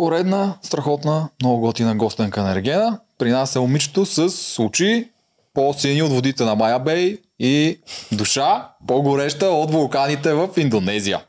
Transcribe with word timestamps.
Поредна, 0.00 0.54
страхотна, 0.62 1.28
много 1.42 1.60
готина 1.60 1.94
гостенка 1.94 2.42
на 2.42 2.52
Ергена. 2.52 2.98
При 3.18 3.30
нас 3.30 3.56
е 3.56 3.60
момичето 3.60 4.06
с 4.06 4.28
очи 4.58 5.10
по-сини 5.54 6.02
от 6.02 6.12
водите 6.12 6.44
на 6.44 6.54
Майя 6.54 6.78
Бей 6.78 7.18
и 7.38 7.80
душа 8.12 8.68
по-гореща 8.86 9.46
от 9.46 9.70
вулканите 9.70 10.32
в 10.32 10.48
Индонезия. 10.56 11.20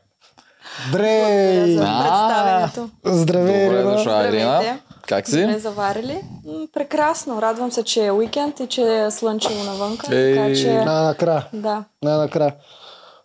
Добре! 0.86 1.64
за. 1.68 2.70
Здравей, 3.04 3.64
Добре 3.64 3.78
Ирина. 3.78 3.92
дошла, 3.92 4.28
Ирина. 4.28 4.78
Как 5.08 5.30
Добре 5.30 5.52
си? 5.52 5.60
заварили. 5.60 6.20
М, 6.46 6.66
Прекрасно. 6.72 7.42
Радвам 7.42 7.72
се, 7.72 7.82
че 7.82 8.06
е 8.06 8.12
уикенд 8.12 8.60
и 8.60 8.66
че 8.66 8.82
е 8.82 9.10
слънчево 9.10 9.64
навънка. 9.64 10.16
Ей. 10.16 10.34
Така 10.36 10.54
че... 10.54 10.74
Най-накрая. 10.74 11.46
Да. 11.52 11.84
Най-накрая. 12.02 12.54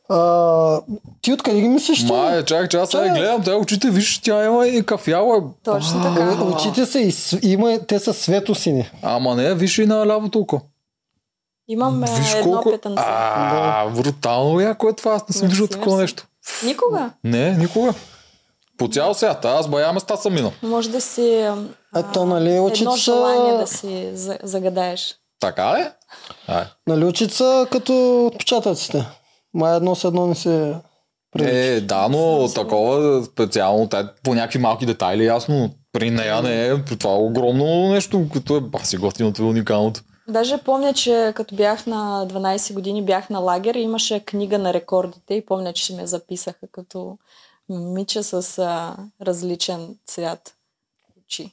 А, 0.10 0.82
ти 1.22 1.34
откъде 1.34 1.62
ги 1.62 1.68
мислиш? 1.68 2.04
Май, 2.04 2.46
чак, 2.46 2.70
че 2.72 2.78
аз 2.78 2.90
сега 2.90 3.10
гледам, 3.10 3.44
тя 3.44 3.56
очите, 3.56 3.90
виж, 3.90 4.20
тя 4.20 4.46
има 4.46 4.68
и 4.68 4.86
кафяла. 4.86 5.42
Точно 5.64 6.00
А, 6.00 6.16
така. 6.16 6.44
Очите 6.44 6.86
са 6.86 7.00
и 7.00 7.14
има, 7.44 7.80
те 7.80 8.00
са 8.00 8.14
светосини. 8.14 8.92
Ама 9.02 9.36
не, 9.36 9.56
виж 9.56 9.78
и 9.78 9.86
на 9.86 10.08
лявото 10.08 10.40
око. 10.40 10.62
Имам 11.70 12.04
Виж 12.20 12.34
едно 12.34 12.52
колко... 12.52 12.72
петънце. 12.72 13.04
А, 13.06 13.88
брутално 13.88 14.60
яко 14.60 14.90
е 14.90 14.94
това. 14.94 15.14
Аз 15.14 15.30
не 15.30 15.34
съм 15.34 15.42
Мерси, 15.42 15.50
виждал 15.52 15.68
такова 15.68 15.98
мерси. 15.98 16.02
нещо. 16.02 16.28
Никога. 16.66 17.10
Не, 17.24 17.52
никога. 17.52 17.94
По 18.78 18.88
цял 18.88 19.14
свят. 19.14 19.46
Аз 19.46 19.68
бая 19.68 19.94
места 19.94 20.16
съм 20.18 20.34
минал. 20.34 20.52
Може 20.64 20.90
да 20.90 21.02
си... 21.02 21.50
А 21.94 22.04
то, 22.04 22.26
нали, 22.26 22.60
очите 22.60 22.84
едно 22.84 22.96
желание 22.96 23.54
да 23.54 23.68
си 23.68 24.10
за- 24.14 24.38
загадаеш. 24.44 25.16
Така 25.40 25.80
ли? 25.80 25.86
Ай. 26.48 26.64
Нали 26.88 27.06
очите 27.06 27.34
са 27.34 27.68
като 27.72 28.26
отпечатъците. 28.26 29.06
Май 29.54 29.76
едно 29.76 29.96
с 29.96 30.04
едно 30.04 30.28
не 30.28 30.36
се 30.36 30.76
прилича. 31.32 31.58
Е, 31.58 31.82
да, 31.82 32.08
но 32.08 32.50
такова 32.56 33.24
специално, 33.26 33.90
те, 33.90 34.06
по 34.24 34.34
някакви 34.34 34.60
малки 34.60 34.86
детайли, 34.86 35.26
ясно, 35.26 35.56
но 35.58 35.70
при 35.92 36.12
нея 36.12 36.42
не 36.42 36.68
е, 36.68 36.84
при 36.84 36.98
това 36.98 37.12
е 37.12 37.18
огромно 37.18 37.90
нещо, 37.90 38.28
като 38.34 38.58
е 38.58 38.62
баси 38.62 38.98
готиното 38.98 39.42
и 39.42 39.46
уникалното. 39.46 40.02
Даже 40.30 40.58
помня, 40.58 40.94
че 40.94 41.34
като 41.36 41.56
бях 41.56 41.88
на 41.88 42.28
12 42.28 42.74
години, 42.74 43.06
бях 43.06 43.30
на 43.30 43.40
лагер 43.40 43.76
и 43.76 43.80
имаше 43.80 44.26
книга 44.26 44.58
на 44.58 44.74
рекордите 44.74 45.34
и 45.34 45.46
помня, 45.46 45.74
че 45.74 45.96
ме 45.96 46.08
записаха 46.08 46.68
като 46.72 47.18
момиче 47.70 48.24
с 48.24 48.60
а, 48.60 48.96
различен 49.22 49.96
цвят 50.08 50.56
очи. 51.24 51.52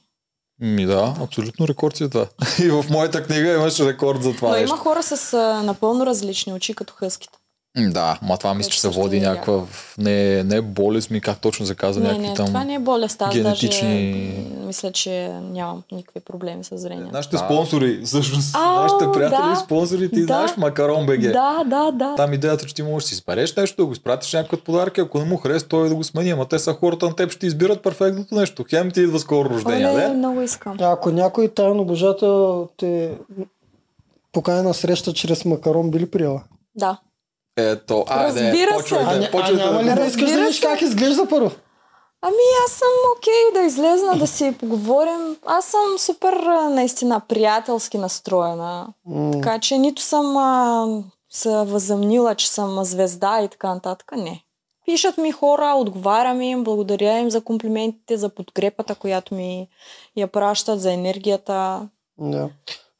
Ми 0.59 0.85
да, 0.85 1.15
абсолютно 1.21 1.67
рекорд 1.67 1.95
си 1.95 2.03
е 2.03 2.09
това. 2.09 2.27
И 2.63 2.69
в 2.69 2.85
моята 2.89 3.23
книга 3.23 3.53
имаше 3.53 3.85
рекорд 3.85 4.23
за 4.23 4.35
това 4.35 4.49
Но 4.49 4.55
нещо. 4.55 4.75
има 4.75 4.83
хора 4.83 5.03
с 5.03 5.33
а, 5.33 5.63
напълно 5.63 6.05
различни 6.05 6.53
очи, 6.53 6.73
като 6.73 6.93
хъските. 6.93 7.37
Да, 7.77 8.19
ма 8.21 8.37
това 8.37 8.53
мисля, 8.53 8.69
че 8.69 8.81
се 8.81 8.89
води 8.89 9.19
не 9.19 9.25
е 9.25 9.29
някаква, 9.29 9.61
не, 9.97 10.43
не 10.43 10.55
е 10.55 10.61
болест 10.61 11.09
ми, 11.09 11.21
как 11.21 11.39
точно 11.39 11.65
се 11.65 11.75
казва, 11.75 12.01
Не, 12.01 12.07
някакви 12.07 12.27
не, 12.27 12.33
там... 12.33 12.45
това 12.45 12.63
не 12.63 12.73
е 12.73 12.79
болест. 12.79 13.21
Аз 13.21 13.35
генетични- 13.35 14.35
даже 14.35 14.65
мисля, 14.65 14.91
че 14.91 15.31
нямам 15.43 15.83
никакви 15.91 16.19
проблеми 16.19 16.63
с 16.63 16.77
зрението. 16.77 17.11
Нашите 17.11 17.37
спонсори, 17.37 18.01
всъщност, 18.05 18.55
Ау, 18.55 18.75
нашите 18.75 19.05
приятели, 19.13 19.49
да, 19.49 19.55
спонсори, 19.55 20.09
ти 20.09 20.19
да. 20.19 20.25
знаеш 20.25 20.57
Макарон 20.57 21.05
БГ. 21.05 21.21
Да, 21.21 21.63
да, 21.65 21.91
да. 21.91 22.13
Там 22.15 22.33
идеята, 22.33 22.65
че 22.65 22.75
ти 22.75 22.83
можеш 22.83 23.05
да 23.05 23.09
си 23.09 23.13
избереш 23.13 23.55
нещо, 23.55 23.75
да 23.77 23.85
го 23.85 23.91
изпратиш 23.91 24.33
някакъв 24.33 24.61
подарък, 24.61 24.97
ако 24.97 25.19
не 25.19 25.25
му 25.25 25.37
хареса, 25.37 25.67
той 25.67 25.89
да 25.89 25.95
го 25.95 26.03
смени. 26.03 26.29
Ама 26.29 26.45
те 26.45 26.59
са 26.59 26.73
хората 26.73 27.05
на 27.05 27.15
теб, 27.15 27.31
ще 27.31 27.47
избират 27.47 27.83
перфектното 27.83 28.35
нещо. 28.35 28.65
Хем 28.69 28.91
ти 28.91 29.01
идва 29.01 29.19
скоро 29.19 29.49
рождения 29.49 29.91
Оле, 29.91 30.01
ден. 30.01 30.17
много 30.17 30.41
искам. 30.41 30.77
А 30.81 30.91
Ако 30.91 31.11
някой 31.11 31.47
тайно 31.47 31.81
обожател 31.81 32.67
те 32.77 33.17
покани 34.31 34.61
на 34.61 34.73
среща 34.73 35.13
чрез 35.13 35.45
макарон, 35.45 35.91
би 35.91 35.99
ли 35.99 36.05
приела? 36.05 36.41
Да. 36.75 36.97
Ето, 37.57 38.05
айде, 38.07 38.27
Разбира 38.41 38.69
се. 38.69 38.77
почвайте, 38.77 39.05
А, 39.05 39.19
ня- 39.19 39.27
а 39.27 39.31
почвайте. 39.31 39.55
няма 39.55 39.83
ли 39.83 39.89
да 39.91 40.05
искаш 40.05 40.31
да 40.31 40.37
видиш 40.37 40.59
как 40.59 40.81
изглежда 40.81 41.27
първо? 41.27 41.51
Ами 42.21 42.35
аз 42.65 42.71
съм 42.71 42.87
окей 43.17 43.33
да 43.53 43.61
излезна, 43.61 44.15
да 44.15 44.27
си 44.27 44.53
поговорим. 44.53 45.37
Аз 45.45 45.65
съм 45.65 45.97
супер 45.97 46.33
а, 46.33 46.69
наистина 46.69 47.19
приятелски 47.19 47.97
настроена. 47.97 48.87
М, 49.05 49.31
Така 49.33 49.59
че 49.59 49.77
нито 49.77 50.01
съм 50.01 50.37
а, 50.37 50.85
се 51.29 51.49
възъмнила, 51.49 52.35
че 52.35 52.49
съм 52.49 52.83
звезда 52.83 53.41
и 53.41 53.47
така 53.47 53.73
нататък. 53.73 54.11
Не. 54.13 54.41
Пишат 54.85 55.17
ми 55.17 55.31
хора, 55.31 55.73
отговарям 55.75 56.41
им, 56.41 56.63
благодаря 56.63 57.17
им 57.17 57.31
за 57.31 57.41
комплиментите, 57.41 58.17
за 58.17 58.29
подкрепата, 58.29 58.95
която 58.95 59.35
ми 59.35 59.67
я 60.15 60.27
пращат, 60.27 60.81
за 60.81 60.93
енергията. 60.93 61.87
Да. 62.17 62.49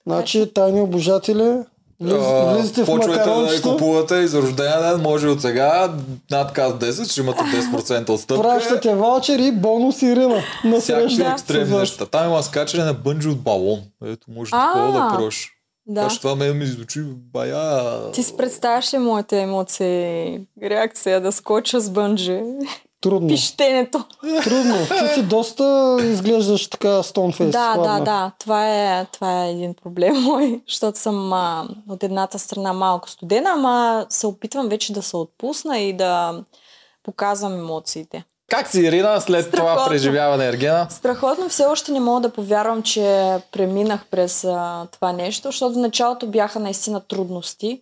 Значи 0.08 0.54
тайни 0.54 0.82
обожатели, 0.82 1.44
А, 1.44 1.66
влизате 2.02 2.84
в 2.84 3.00
да 3.00 3.62
купувате 3.62 4.16
и 4.16 4.28
за 4.28 4.42
рождения 4.42 4.82
ден 4.82 5.02
може 5.02 5.28
от 5.28 5.42
сега 5.42 5.94
над 6.32 6.54
каз 6.54 6.74
10 6.74 7.12
ще 7.12 7.22
имате 7.22 7.44
10% 7.44 8.10
отстъпка. 8.10 8.44
пращате 8.44 8.96
ваучер 8.96 9.40
и 9.40 9.52
бонус 9.52 10.02
Ирина 10.02 10.42
на 10.64 10.80
Всякакви 10.80 11.16
среща. 11.16 11.32
екстремни 11.32 11.78
неща. 11.78 12.06
Там 12.06 12.26
има 12.26 12.44
скачане 12.44 12.84
на 12.84 12.94
бънджи 12.94 13.30
от 13.30 13.42
балон. 13.42 13.80
Ето, 14.06 14.32
може 14.32 14.52
такова 14.52 14.92
да 14.92 15.18
прош. 15.18 15.52
Да. 15.88 16.08
Че 16.08 16.22
това 16.22 16.36
ме 16.36 16.54
ми 16.54 16.64
изучи 16.64 17.02
бая... 17.34 18.12
Ти 18.12 18.24
си 18.24 18.38
представяш 18.38 18.94
ли 18.94 18.98
моите 18.98 19.40
емоции, 19.40 20.40
реакция 20.64 21.22
да 21.22 21.32
скоча 21.32 21.80
с 21.80 21.90
бънджи? 21.90 22.42
Трудно. 23.02 23.28
Пищенето. 23.28 24.04
Трудно. 24.44 24.76
Ти 24.88 25.14
си 25.14 25.24
доста 25.24 25.98
изглеждаш 26.02 26.70
така 26.70 27.04
стонфейс. 27.04 27.52
Да, 27.52 27.78
да, 27.78 28.00
да. 28.00 28.32
Това 28.40 28.70
е, 28.70 29.06
това 29.06 29.44
е 29.46 29.52
един 29.52 29.74
проблем 29.74 30.22
мой, 30.22 30.62
защото 30.70 31.00
съм 31.00 31.34
а, 31.34 31.68
от 31.90 32.04
едната 32.04 32.40
страна 32.40 32.74
малко 32.74 33.10
студена, 33.10 33.50
ама 33.50 34.06
се 34.10 34.28
опитвам 34.28 34.70
вече 34.70 34.94
да 34.94 35.02
се 35.02 35.18
отпусна 35.18 35.80
и 35.80 35.94
да 35.94 36.44
показвам 37.04 37.54
емоциите. 37.54 38.24
Как 38.50 38.68
си, 38.68 38.82
Ирина, 38.82 39.22
след 39.22 39.52
това 39.52 39.64
Страхотно. 39.64 39.88
преживяване, 39.90 40.46
Ергена? 40.46 40.88
Страхотно, 40.90 41.50
все 41.50 41.66
още 41.66 41.92
не 41.92 42.00
мога 42.00 42.22
да 42.22 42.34
повярвам, 42.34 42.84
че 42.84 43.38
преминах 43.52 44.06
през 44.12 44.44
а, 44.44 44.88
това 44.92 45.12
нещо, 45.14 45.48
защото 45.48 45.74
в 45.74 45.78
началото 45.78 46.28
бяха 46.28 46.60
наистина 46.60 47.00
трудности. 47.00 47.82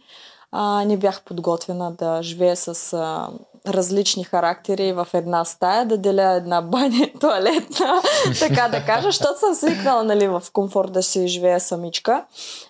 А, 0.52 0.86
не 0.86 0.98
бях 0.98 1.22
подготвена 1.22 1.92
да 1.92 2.20
живея 2.24 2.56
с 2.56 2.94
а, 2.94 3.28
различни 3.68 4.24
характери 4.24 4.94
в 4.94 5.08
една 5.14 5.46
стая, 5.46 5.86
да 5.86 5.98
деля 5.98 6.34
една 6.34 6.62
баня 6.62 6.98
и 6.98 7.14
туалетна, 7.20 8.02
така 8.40 8.68
да 8.68 8.86
кажа, 8.86 9.08
защото 9.08 9.40
съм 9.40 9.56
свикнала 9.56 10.04
нали, 10.04 10.28
в 10.28 10.44
комфорт 10.54 10.92
да 10.92 11.04
си 11.04 11.28
живея 11.28 11.60
самичка 11.60 12.26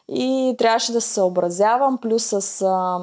и 0.10 0.56
трябваше 0.58 0.92
да 0.92 1.02
се 1.02 1.14
съобразявам, 1.14 1.98
плюс 2.02 2.24
с 2.24 2.62
а, 2.62 3.00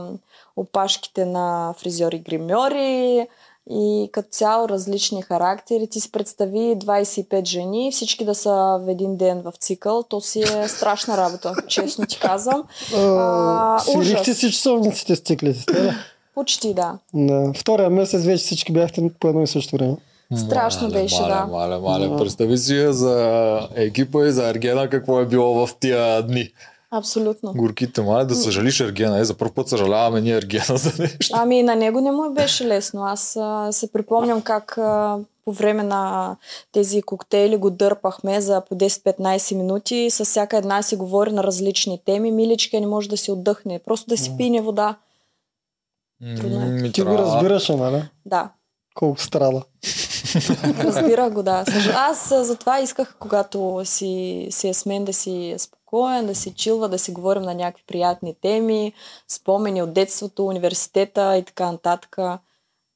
опашките 0.57 1.25
на 1.25 1.75
фризьори-гримьори, 1.79 3.27
и 3.73 4.09
като 4.13 4.29
цяло 4.31 4.69
различни 4.69 5.23
характери. 5.23 5.87
Ти 5.87 6.01
си 6.01 6.13
представи 6.13 6.59
25 6.59 7.47
жени, 7.47 7.93
всички 7.93 8.25
да 8.25 8.35
са 8.35 8.51
в 8.85 8.89
един 8.89 9.17
ден 9.17 9.43
в 9.43 9.53
цикъл. 9.61 10.03
То 10.03 10.21
си 10.21 10.41
е 10.41 10.69
страшна 10.69 11.17
работа, 11.17 11.55
честно 11.69 12.07
ти 12.07 12.19
казвам. 12.19 12.65
Свирихте 13.81 14.35
си 14.35 14.53
часовниците 14.53 15.17
с 15.17 15.21
циклите? 15.21 15.95
Почти 16.35 16.75
да. 16.75 16.99
На 17.15 17.53
втория 17.53 17.91
месец 17.91 18.25
вече 18.25 18.45
всички 18.45 18.73
бяхте 18.73 19.11
по 19.21 19.29
едно 19.29 19.43
и 19.43 19.47
също 19.47 19.77
време. 19.77 19.97
Страшно 20.37 20.89
Мале, 20.89 21.03
беше, 21.03 21.23
мале, 21.23 21.35
да. 21.35 21.47
Мале, 21.47 21.79
мале, 21.79 22.17
представи 22.17 22.59
си 22.59 22.77
я 22.77 22.93
за 22.93 23.69
екипа 23.75 24.27
и 24.27 24.33
за 24.33 24.49
Ергена 24.49 24.89
какво 24.89 25.21
е 25.21 25.27
било 25.27 25.67
в 25.67 25.77
тия 25.81 26.23
дни. 26.23 26.49
Абсолютно. 26.91 27.53
Горките, 27.57 28.03
мале, 28.03 28.25
да 28.25 28.35
съжалиш 28.35 28.81
Ергена. 28.81 29.19
Е, 29.19 29.25
за 29.25 29.35
първ 29.35 29.53
път 29.55 29.69
съжаляваме 29.69 30.21
ние 30.21 30.37
Ергена 30.37 30.77
за 30.77 31.03
нещо. 31.03 31.29
Ами 31.33 31.63
на 31.63 31.77
него 31.77 32.01
не 32.01 32.13
му 32.13 32.35
беше 32.35 32.67
лесно. 32.67 33.05
Аз 33.05 33.37
а, 33.41 33.73
се 33.73 33.93
припомням 33.93 34.43
как 34.43 34.79
а, 34.79 35.19
по 35.45 35.53
време 35.53 35.83
на 35.83 36.37
тези 36.73 37.03
коктейли 37.03 37.57
го 37.57 37.71
дърпахме 37.71 38.41
за 38.41 38.63
по 38.69 38.75
10-15 38.75 39.55
минути 39.55 39.97
и 39.97 40.11
с 40.11 40.25
всяка 40.25 40.57
една 40.57 40.83
си 40.83 40.97
говори 40.97 41.33
на 41.33 41.45
различни 41.45 42.01
теми. 42.05 42.33
Миличка 42.33 42.81
не 42.81 42.87
може 42.87 43.09
да 43.09 43.17
си 43.17 43.33
отдъхне, 43.33 43.79
просто 43.79 44.09
да 44.09 44.17
си 44.17 44.33
пине 44.37 44.61
вода. 44.61 44.97
Трудно 46.37 46.61
е. 46.61 46.65
Ми, 46.65 46.93
Ти 46.93 47.03
го 47.03 47.19
разбираше, 47.19 47.77
нали? 47.77 48.09
Да, 48.27 48.51
Колко 48.95 49.21
страда. 49.21 49.63
Разбирах 50.79 51.33
го, 51.33 51.43
да. 51.43 51.65
Аз 51.95 52.29
затова 52.29 52.81
исках, 52.81 53.17
когато 53.19 53.83
си, 53.85 54.47
си 54.51 54.69
е 54.69 54.75
с 54.75 54.87
мен, 54.87 55.05
да 55.05 55.13
си 55.13 55.51
е 55.51 55.59
спокоен, 55.59 56.27
да 56.27 56.35
си 56.35 56.55
чилва, 56.55 56.89
да 56.89 56.99
си 56.99 57.13
говорим 57.13 57.43
на 57.43 57.55
някакви 57.55 57.85
приятни 57.87 58.35
теми, 58.41 58.93
спомени 59.29 59.83
от 59.83 59.93
детството, 59.93 60.47
университета 60.47 61.37
и 61.37 61.45
така 61.45 61.73
нататък. 61.73 62.17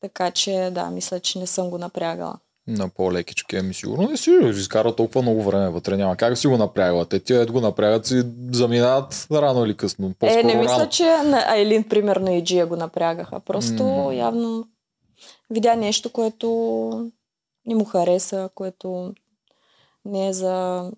Така 0.00 0.30
че, 0.30 0.70
да, 0.72 0.90
мисля, 0.90 1.20
че 1.20 1.38
не 1.38 1.46
съм 1.46 1.70
го 1.70 1.78
напрягала. 1.78 2.38
На 2.66 2.88
по-лекички, 2.88 3.56
ами 3.56 3.74
сигурно 3.74 4.08
не 4.08 4.16
си 4.16 4.30
изкара 4.42 4.96
толкова 4.96 5.22
много 5.22 5.42
време 5.42 5.70
вътре. 5.70 5.96
Няма 5.96 6.16
как 6.16 6.38
си 6.38 6.46
го 6.46 6.56
напрягала. 6.56 7.04
Те 7.04 7.20
тия 7.20 7.46
го 7.46 7.60
напрягат 7.60 8.06
си 8.06 8.22
заминават 8.52 9.26
рано 9.32 9.64
или 9.64 9.76
късно. 9.76 10.14
По-скоро 10.18 10.40
е, 10.40 10.42
не 10.42 10.54
мисля, 10.54 10.78
рано. 10.78 10.88
че 10.88 11.04
на 11.04 11.44
Айлин, 11.48 11.88
примерно, 11.88 12.34
и 12.34 12.44
Джия 12.44 12.66
го 12.66 12.76
напрягаха. 12.76 13.40
Просто 13.40 13.84
М. 13.84 14.14
явно 14.14 14.68
видя 15.50 15.76
нещо, 15.76 16.12
което 16.12 16.48
не 17.66 17.74
му 17.74 17.84
хареса, 17.84 18.50
което 18.54 19.14
не 20.04 20.28
е 20.28 20.32
за 20.32 20.90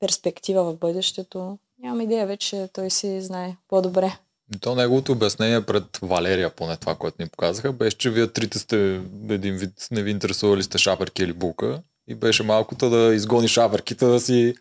перспектива 0.00 0.64
в 0.64 0.76
бъдещето. 0.76 1.58
Нямам 1.82 2.00
идея 2.00 2.26
вече, 2.26 2.68
той 2.72 2.90
си 2.90 3.20
знае 3.20 3.56
по-добре. 3.68 4.18
То 4.60 4.74
неговото 4.74 5.12
обяснение 5.12 5.66
пред 5.66 5.84
Валерия, 6.02 6.50
поне 6.50 6.76
това, 6.76 6.94
което 6.94 7.22
ни 7.22 7.28
показаха, 7.28 7.72
беше, 7.72 7.98
че 7.98 8.10
вие 8.10 8.26
трите 8.26 8.58
сте 8.58 9.00
един 9.28 9.56
вид, 9.56 9.72
не 9.90 10.02
ви 10.02 10.10
интересували 10.10 10.62
сте 10.62 10.78
шаперки 10.78 11.22
или 11.22 11.32
булка 11.32 11.82
И 12.08 12.14
беше 12.14 12.42
малкото 12.42 12.90
да 12.90 13.14
изгониш 13.14 13.58
аверките, 13.58 14.06
да 14.06 14.20
си 14.20 14.54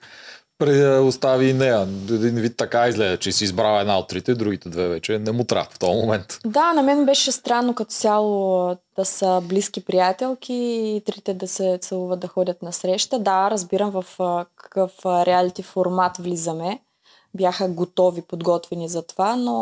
остави 1.02 1.54
нея. 1.54 1.88
Един 2.10 2.36
вид 2.36 2.58
така 2.58 2.88
изгледа, 2.88 3.18
че 3.18 3.32
си 3.32 3.44
избрала 3.44 3.82
една 3.82 4.00
от 4.00 4.08
трите, 4.08 4.36
другите 4.36 4.70
две 4.70 4.88
вече 4.88 5.20
не 5.20 5.32
му 5.32 5.44
трябва 5.44 5.70
в 5.72 5.80
този 5.80 5.92
момент. 5.92 6.40
Да, 6.46 6.74
на 6.74 6.84
мен 6.84 7.06
беше 7.06 7.32
странно 7.32 7.76
като 7.76 7.92
цяло 7.92 8.68
да 8.96 9.06
са 9.06 9.42
близки 9.44 9.86
приятелки 9.86 10.54
и 10.54 11.02
трите 11.06 11.34
да 11.34 11.48
се 11.48 11.78
целуват 11.82 12.20
да 12.20 12.28
ходят 12.28 12.62
на 12.62 12.74
среща. 12.74 13.20
Да, 13.20 13.52
разбирам 13.52 13.92
в 13.92 14.06
какъв 14.56 14.92
реалити 15.06 15.64
формат 15.64 16.18
влизаме. 16.18 16.80
Бяха 17.34 17.70
готови, 17.70 18.22
подготвени 18.22 18.90
за 18.90 19.02
това, 19.02 19.36
но 19.36 19.54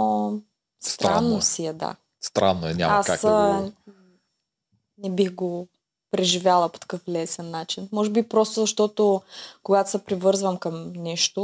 странно, 0.80 1.18
Странно 1.18 1.38
е. 1.38 1.42
си 1.42 1.66
е, 1.66 1.74
да. 1.74 1.96
Странно 2.22 2.68
е, 2.68 2.74
няма 2.74 2.94
Аз 2.94 3.06
как 3.06 3.22
да 3.22 3.62
го... 3.62 3.92
не 4.98 5.10
бих 5.10 5.34
го 5.34 5.68
преживяла 6.12 6.70
по 6.70 6.80
такъв 6.80 7.08
лесен 7.10 7.50
начин. 7.50 7.90
Може 7.92 8.10
би 8.10 8.24
просто 8.24 8.62
защото 8.62 9.22
когато 9.64 9.90
се 9.90 10.04
привързвам 10.04 10.58
към 10.58 10.94
нещо, 10.94 11.42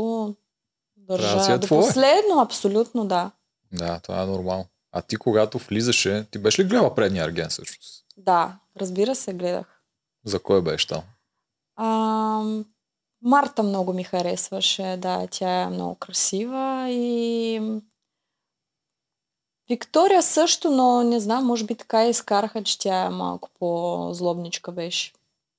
Трябва 1.08 1.24
да 1.24 1.34
държа 1.34 1.54
е 1.54 1.58
до 1.58 1.66
твое. 1.68 1.80
последно, 1.82 2.40
абсолютно 2.40 3.06
да. 3.06 3.32
Да, 3.72 4.00
това 4.00 4.22
е 4.22 4.26
нормално. 4.26 4.66
А 4.92 5.02
ти 5.02 5.16
когато 5.16 5.58
влизаше, 5.58 6.28
ти 6.32 6.38
беше 6.40 6.64
ли 6.64 6.68
гледала 6.68 6.96
предния 6.96 7.26
Арген 7.26 7.50
всъщност? 7.50 8.06
Да, 8.18 8.58
разбира 8.78 9.16
се, 9.16 9.34
гледах. 9.34 9.82
За 10.26 10.40
кой 10.40 10.62
беше 10.62 10.88
там? 10.88 11.02
А, 11.76 12.44
Марта 13.24 13.64
много 13.64 13.94
ми 13.94 14.04
харесваше, 14.04 14.98
да, 15.00 15.28
тя 15.32 15.62
е 15.62 15.68
много 15.70 15.96
красива 15.96 16.88
и 16.90 17.62
Виктория 19.70 20.24
също, 20.24 20.72
но 20.72 21.04
не 21.04 21.20
знам, 21.20 21.46
може 21.46 21.64
би 21.64 21.76
така 21.76 22.06
изкараха, 22.06 22.64
че 22.64 22.80
тя 22.80 23.06
е 23.06 23.10
малко 23.10 23.50
по-злобничка 23.60 24.72
беше. 24.72 25.14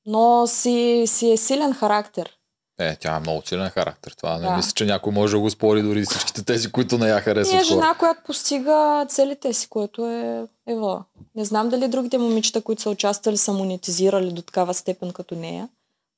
Но 0.06 0.46
си, 0.46 1.04
си 1.06 1.30
е 1.30 1.36
силен 1.36 1.72
характер. 1.72 2.36
Е, 2.78 2.96
тя 2.96 3.16
е 3.16 3.20
много 3.20 3.42
силен 3.46 3.70
характер. 3.70 4.14
Това 4.16 4.38
не 4.38 4.46
Да. 4.48 4.56
мисля, 4.56 4.72
че 4.72 4.84
някой 4.86 5.12
може 5.12 5.32
да 5.32 5.40
го 5.40 5.50
спори 5.50 5.82
дори 5.82 6.04
всичките 6.04 6.44
тези, 6.44 6.72
които 6.72 6.98
не 6.98 7.08
я 7.08 7.20
харесват. 7.20 7.54
е 7.54 7.56
хора. 7.56 7.64
жена, 7.64 7.94
която 7.98 8.20
постига 8.26 9.06
целите 9.08 9.52
си, 9.52 9.68
което 9.68 10.06
е 10.06 10.46
Ева. 10.66 11.04
Не 11.34 11.44
знам 11.44 11.68
дали 11.68 11.88
другите 11.88 12.18
момичета, 12.18 12.62
които 12.62 12.82
са 12.82 12.90
участвали, 12.90 13.36
са 13.36 13.52
монетизирали 13.52 14.32
до 14.32 14.42
такава 14.42 14.74
степен 14.74 15.12
като 15.12 15.34
нея. 15.34 15.68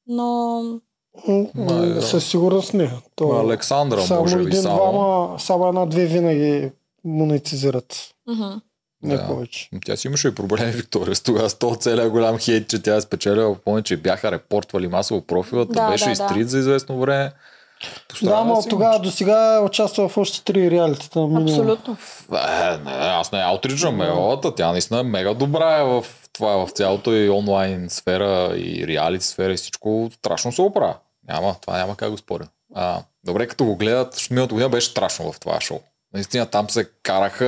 Но 0.07 0.63
М, 1.29 1.47
Ма, 1.55 1.73
м, 1.73 1.87
да. 1.87 2.03
Със 2.03 2.27
сигурност 2.27 2.75
не. 2.75 2.91
То, 3.17 3.27
Ма, 3.27 3.41
Александра, 3.41 4.01
само 4.03 4.21
може 4.21 4.37
би, 4.37 4.43
един, 4.43 4.63
само. 4.63 4.77
двама, 4.77 5.41
само 5.41 5.69
една-две 5.69 6.07
винаги 6.07 6.71
монетизират. 7.05 7.97
мгм. 8.29 8.61
Не 9.03 9.17
Да. 9.17 9.27
повече. 9.27 9.69
Тя 9.85 9.97
си 9.97 10.07
имаше 10.07 10.29
и 10.29 10.35
проблеми, 10.35 10.73
Виктория, 10.73 11.15
с 11.15 11.23
тогава 11.23 11.51
с 11.51 11.55
този 11.55 11.81
целият 11.81 12.11
голям 12.11 12.39
хейт, 12.39 12.69
че 12.69 12.83
тя 12.83 12.97
е 12.97 13.01
спечелила. 13.01 13.55
Помня, 13.55 13.83
че 13.83 13.97
бяха 13.97 14.33
репортвали 14.33 14.89
масово 14.89 15.21
профилът, 15.21 15.69
Да, 15.69 15.91
беше 15.91 16.05
да, 16.05 16.11
изтрит 16.11 16.39
да. 16.39 16.49
за 16.49 16.59
известно 16.59 17.01
време. 17.01 17.33
Да, 18.23 18.45
но 18.45 18.63
си, 18.63 18.69
тогава 18.69 19.01
до 19.01 19.11
сега 19.11 19.55
е 19.55 19.61
участвал 19.61 20.09
в 20.09 20.17
още 20.17 20.45
три 20.45 20.71
реалитета. 20.71 21.29
абсолютно. 21.37 21.97
Е, 22.33 22.77
не, 22.79 22.91
аз 22.91 23.33
не 23.33 23.39
я 23.39 23.51
отричам 23.51 24.03
Елата, 24.03 24.55
тя 24.55 24.73
наистина 24.73 25.01
е 25.01 25.05
мега 25.05 25.35
добра 25.35 25.79
е 25.79 25.85
в 25.85 26.05
това, 26.33 26.67
в 26.67 26.71
цялото 26.71 27.13
и 27.13 27.31
онлайн 27.31 27.91
сфера 27.91 28.53
и 28.57 28.87
реалити 28.87 29.25
сфера 29.25 29.53
и 29.53 29.57
всичко 29.57 30.11
страшно 30.13 30.53
се 30.53 30.63
оправя. 30.63 30.95
Няма, 31.29 31.57
това 31.61 31.79
няма 31.79 31.97
как 31.97 32.11
го 32.11 32.17
споря. 32.17 32.49
А, 32.75 33.03
добре, 33.25 33.47
като 33.47 33.65
го 33.65 33.77
гледат, 33.77 34.13
защото 34.13 34.35
миналата 34.35 34.55
година 34.55 34.69
беше 34.69 34.91
страшно 34.91 35.33
в 35.33 35.41
това 35.41 35.61
шоу. 35.61 35.79
Наистина 36.15 36.47
там 36.47 36.71
се 36.71 36.85
караха 37.03 37.47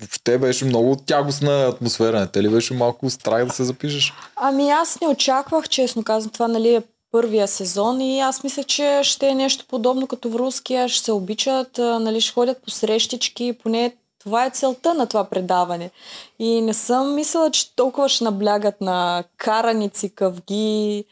въобще 0.00 0.38
беше 0.38 0.64
много 0.64 0.96
тягостна 0.96 1.64
атмосфера. 1.64 2.20
Не 2.20 2.26
те 2.26 2.42
ли 2.42 2.48
беше 2.48 2.74
малко 2.74 3.10
страх 3.10 3.44
да 3.44 3.52
се 3.52 3.64
запишеш? 3.64 4.12
Ами 4.36 4.70
аз 4.70 5.00
не 5.00 5.08
очаквах, 5.08 5.68
честно 5.68 6.04
казвам, 6.04 6.32
това 6.32 6.48
нали 6.48 6.74
е 6.74 6.82
първия 7.12 7.48
сезон 7.48 8.00
и 8.00 8.20
аз 8.20 8.44
мислех, 8.44 8.66
че 8.66 9.00
ще 9.02 9.28
е 9.28 9.34
нещо 9.34 9.64
подобно 9.68 10.06
като 10.06 10.30
в 10.30 10.34
руския, 10.34 10.88
ще 10.88 11.04
се 11.04 11.12
обичат, 11.12 11.78
нали, 11.78 12.20
ще 12.20 12.32
ходят 12.32 12.62
по 12.62 12.70
срещички, 12.70 13.58
поне 13.62 13.96
това 14.18 14.46
е 14.46 14.50
целта 14.50 14.94
на 14.94 15.06
това 15.06 15.24
предаване. 15.24 15.90
И 16.38 16.60
не 16.60 16.74
съм 16.74 17.14
мислила, 17.14 17.50
че 17.50 17.76
толкова 17.76 18.08
ще 18.08 18.24
наблягат 18.24 18.80
на 18.80 19.24
караници, 19.36 20.14
къвги 20.14 21.04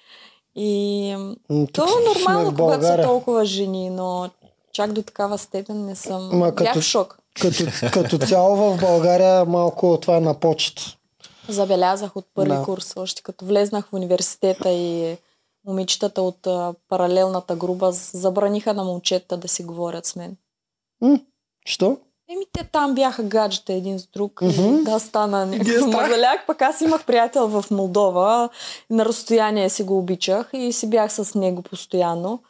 и 0.56 1.14
М, 1.50 1.66
то 1.66 1.86
тук 1.86 1.90
е 1.90 2.20
нормално, 2.20 2.54
когато 2.56 2.82
са 2.82 3.02
толкова 3.02 3.44
жени, 3.44 3.90
но 3.90 4.30
чак 4.72 4.92
до 4.92 5.02
такава 5.02 5.38
степен 5.38 5.84
не 5.84 5.94
съм... 5.96 6.28
Ма, 6.28 6.46
Бях 6.46 6.54
като- 6.54 6.80
в 6.80 6.84
шок. 6.84 7.16
Като, 7.40 7.64
като 7.92 8.18
цяло 8.18 8.56
в 8.56 8.80
България 8.80 9.44
малко 9.44 9.98
това 10.02 10.16
е 10.16 10.20
на 10.20 10.34
почет. 10.34 10.80
Забелязах 11.48 12.16
от 12.16 12.26
първи 12.34 12.50
Да. 12.50 12.62
курс, 12.62 12.92
още 12.96 13.22
като 13.22 13.44
влезнах 13.44 13.86
в 13.86 13.92
университета 13.92 14.70
и 14.70 15.16
момичетата 15.66 16.22
от 16.22 16.46
а, 16.46 16.74
паралелната 16.88 17.56
група 17.56 17.92
забраниха 17.92 18.74
на 18.74 18.84
момчета 18.84 19.36
да 19.36 19.48
си 19.48 19.64
говорят 19.64 20.06
с 20.06 20.16
мен. 20.16 20.36
М, 21.00 21.20
Що? 21.64 21.96
Еми, 22.32 22.44
те 22.52 22.64
там 22.64 22.94
бяха 22.94 23.22
гаджета 23.22 23.72
един 23.72 23.98
с 23.98 24.06
друг. 24.06 24.40
И 24.42 24.82
да, 24.84 24.98
стана 24.98 25.42
е 25.42 25.46
някакъв 25.46 25.76
страх. 25.76 26.02
мазаляк. 26.02 26.46
Пък 26.46 26.62
аз 26.62 26.80
имах 26.80 27.04
приятел 27.04 27.48
в 27.48 27.64
Молдова. 27.70 28.48
На 28.90 29.04
разстояние 29.04 29.68
си 29.68 29.82
го 29.82 29.98
обичах 29.98 30.50
и 30.52 30.72
си 30.72 30.90
бях 30.90 31.12
с 31.12 31.34
него 31.34 31.62
постоянно. 31.62 32.42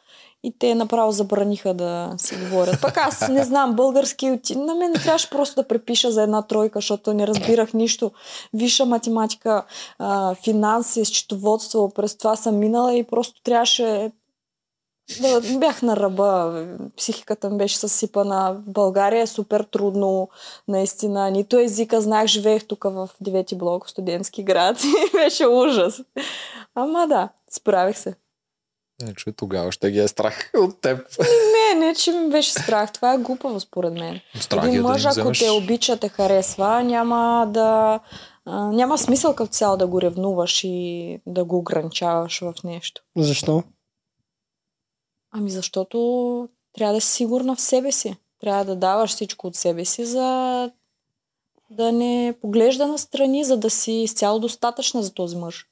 И 0.42 0.58
те 0.58 0.74
направо 0.74 1.12
забраниха 1.12 1.74
да 1.74 2.14
си 2.16 2.36
говорят. 2.36 2.80
Пък 2.80 2.96
аз 2.96 3.28
не 3.28 3.44
знам 3.44 3.74
български. 3.74 4.38
На 4.56 4.74
мен 4.74 4.92
трябваше 4.92 5.30
просто 5.30 5.62
да 5.62 5.68
препиша 5.68 6.10
за 6.10 6.22
една 6.22 6.42
тройка, 6.42 6.78
защото 6.78 7.14
не 7.14 7.26
разбирах 7.26 7.74
нищо. 7.74 8.10
Висша 8.54 8.86
математика, 8.86 9.64
а, 9.98 10.34
финанси, 10.34 11.04
счетоводство. 11.04 11.92
През 11.94 12.18
това 12.18 12.36
съм 12.36 12.58
минала 12.58 12.94
и 12.94 13.02
просто 13.02 13.42
трябваше 13.42 14.10
да, 15.20 15.58
бях 15.58 15.82
на 15.82 15.96
ръба. 15.96 16.64
Психиката 16.96 17.50
ми 17.50 17.58
беше 17.58 17.76
съсипана. 17.76 18.52
В 18.52 18.70
България 18.70 19.22
е 19.22 19.26
супер 19.26 19.66
трудно, 19.70 20.28
наистина. 20.68 21.30
Нито 21.30 21.58
езика 21.58 22.00
знаех, 22.00 22.26
живеех 22.26 22.64
тук 22.64 22.84
в 22.84 23.08
девети 23.20 23.54
блок, 23.54 23.90
студентски 23.90 24.42
град. 24.42 24.76
И 24.84 25.12
беше 25.12 25.46
ужас. 25.46 26.02
Ама 26.74 27.06
да, 27.08 27.28
справих 27.50 27.98
се. 27.98 28.14
Не, 29.02 29.14
че 29.14 29.32
тогава 29.32 29.72
ще 29.72 29.90
ги 29.90 29.98
е 29.98 30.08
страх 30.08 30.50
от 30.56 30.80
теб. 30.80 31.06
Не, 31.74 31.86
не, 31.86 31.94
че 31.94 32.12
ми 32.12 32.30
беше 32.30 32.50
страх. 32.50 32.92
Това 32.92 33.14
е 33.14 33.18
глупаво 33.18 33.60
според 33.60 33.92
мен. 33.92 34.20
Страх 34.40 34.64
е 34.64 34.68
Един 34.68 34.82
да 34.82 34.88
мъж, 34.88 35.02
им 35.02 35.08
ако 35.08 35.20
вземеш... 35.20 35.38
те 35.38 35.50
обича, 35.50 35.96
те 35.96 36.08
харесва, 36.08 36.82
няма 36.82 37.46
да... 37.50 38.00
А, 38.44 38.64
няма 38.64 38.98
смисъл 38.98 39.34
като 39.34 39.52
цяло 39.52 39.76
да 39.76 39.86
го 39.86 40.00
ревнуваш 40.00 40.64
и 40.64 41.18
да 41.26 41.44
го 41.44 41.58
ограничаваш 41.58 42.40
в 42.40 42.54
нещо. 42.64 43.02
Защо? 43.16 43.62
Ами 45.30 45.50
защото 45.50 46.48
трябва 46.72 46.94
да 46.94 47.00
си 47.00 47.12
сигурна 47.12 47.56
в 47.56 47.60
себе 47.60 47.92
си. 47.92 48.16
Трябва 48.40 48.64
да 48.64 48.76
даваш 48.76 49.10
всичко 49.10 49.46
от 49.46 49.56
себе 49.56 49.84
си, 49.84 50.04
за 50.04 50.70
да 51.70 51.92
не 51.92 52.34
поглежда 52.40 52.86
настрани, 52.86 53.44
за 53.44 53.56
да 53.56 53.70
си 53.70 53.92
изцяло 53.92 54.38
достатъчна 54.38 55.02
за 55.02 55.14
този 55.14 55.36
мъж. 55.36 55.66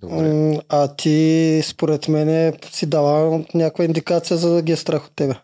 Добре. 0.00 0.60
А 0.68 0.96
ти, 0.96 1.60
според 1.64 2.08
мен, 2.08 2.58
си 2.72 2.86
дала 2.86 3.44
някаква 3.54 3.84
индикация, 3.84 4.36
за 4.36 4.50
да 4.50 4.62
ги 4.62 4.72
е 4.72 4.76
страх 4.76 5.06
от 5.06 5.12
тебе. 5.16 5.34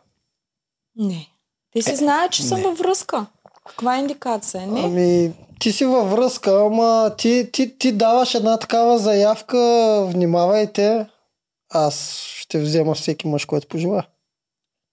Не. 0.96 1.28
Те 1.72 1.82
си 1.82 1.96
знаят, 1.96 2.32
че 2.32 2.42
съм 2.42 2.58
не. 2.58 2.64
във 2.64 2.78
връзка. 2.78 3.26
Каква 3.66 3.96
е 3.96 4.00
индикация? 4.00 4.66
Не. 4.66 4.80
Ами, 4.80 5.32
ти 5.60 5.72
си 5.72 5.84
във 5.84 6.10
връзка, 6.10 6.60
ама 6.66 7.14
ти, 7.18 7.50
ти, 7.52 7.78
ти 7.78 7.92
даваш 7.92 8.34
една 8.34 8.58
такава 8.58 8.98
заявка, 8.98 9.58
внимавайте, 10.06 11.06
аз 11.74 12.16
ще 12.36 12.58
взема 12.60 12.94
всеки 12.94 13.26
мъж, 13.28 13.44
който 13.44 13.68
пожелая. 13.68 14.06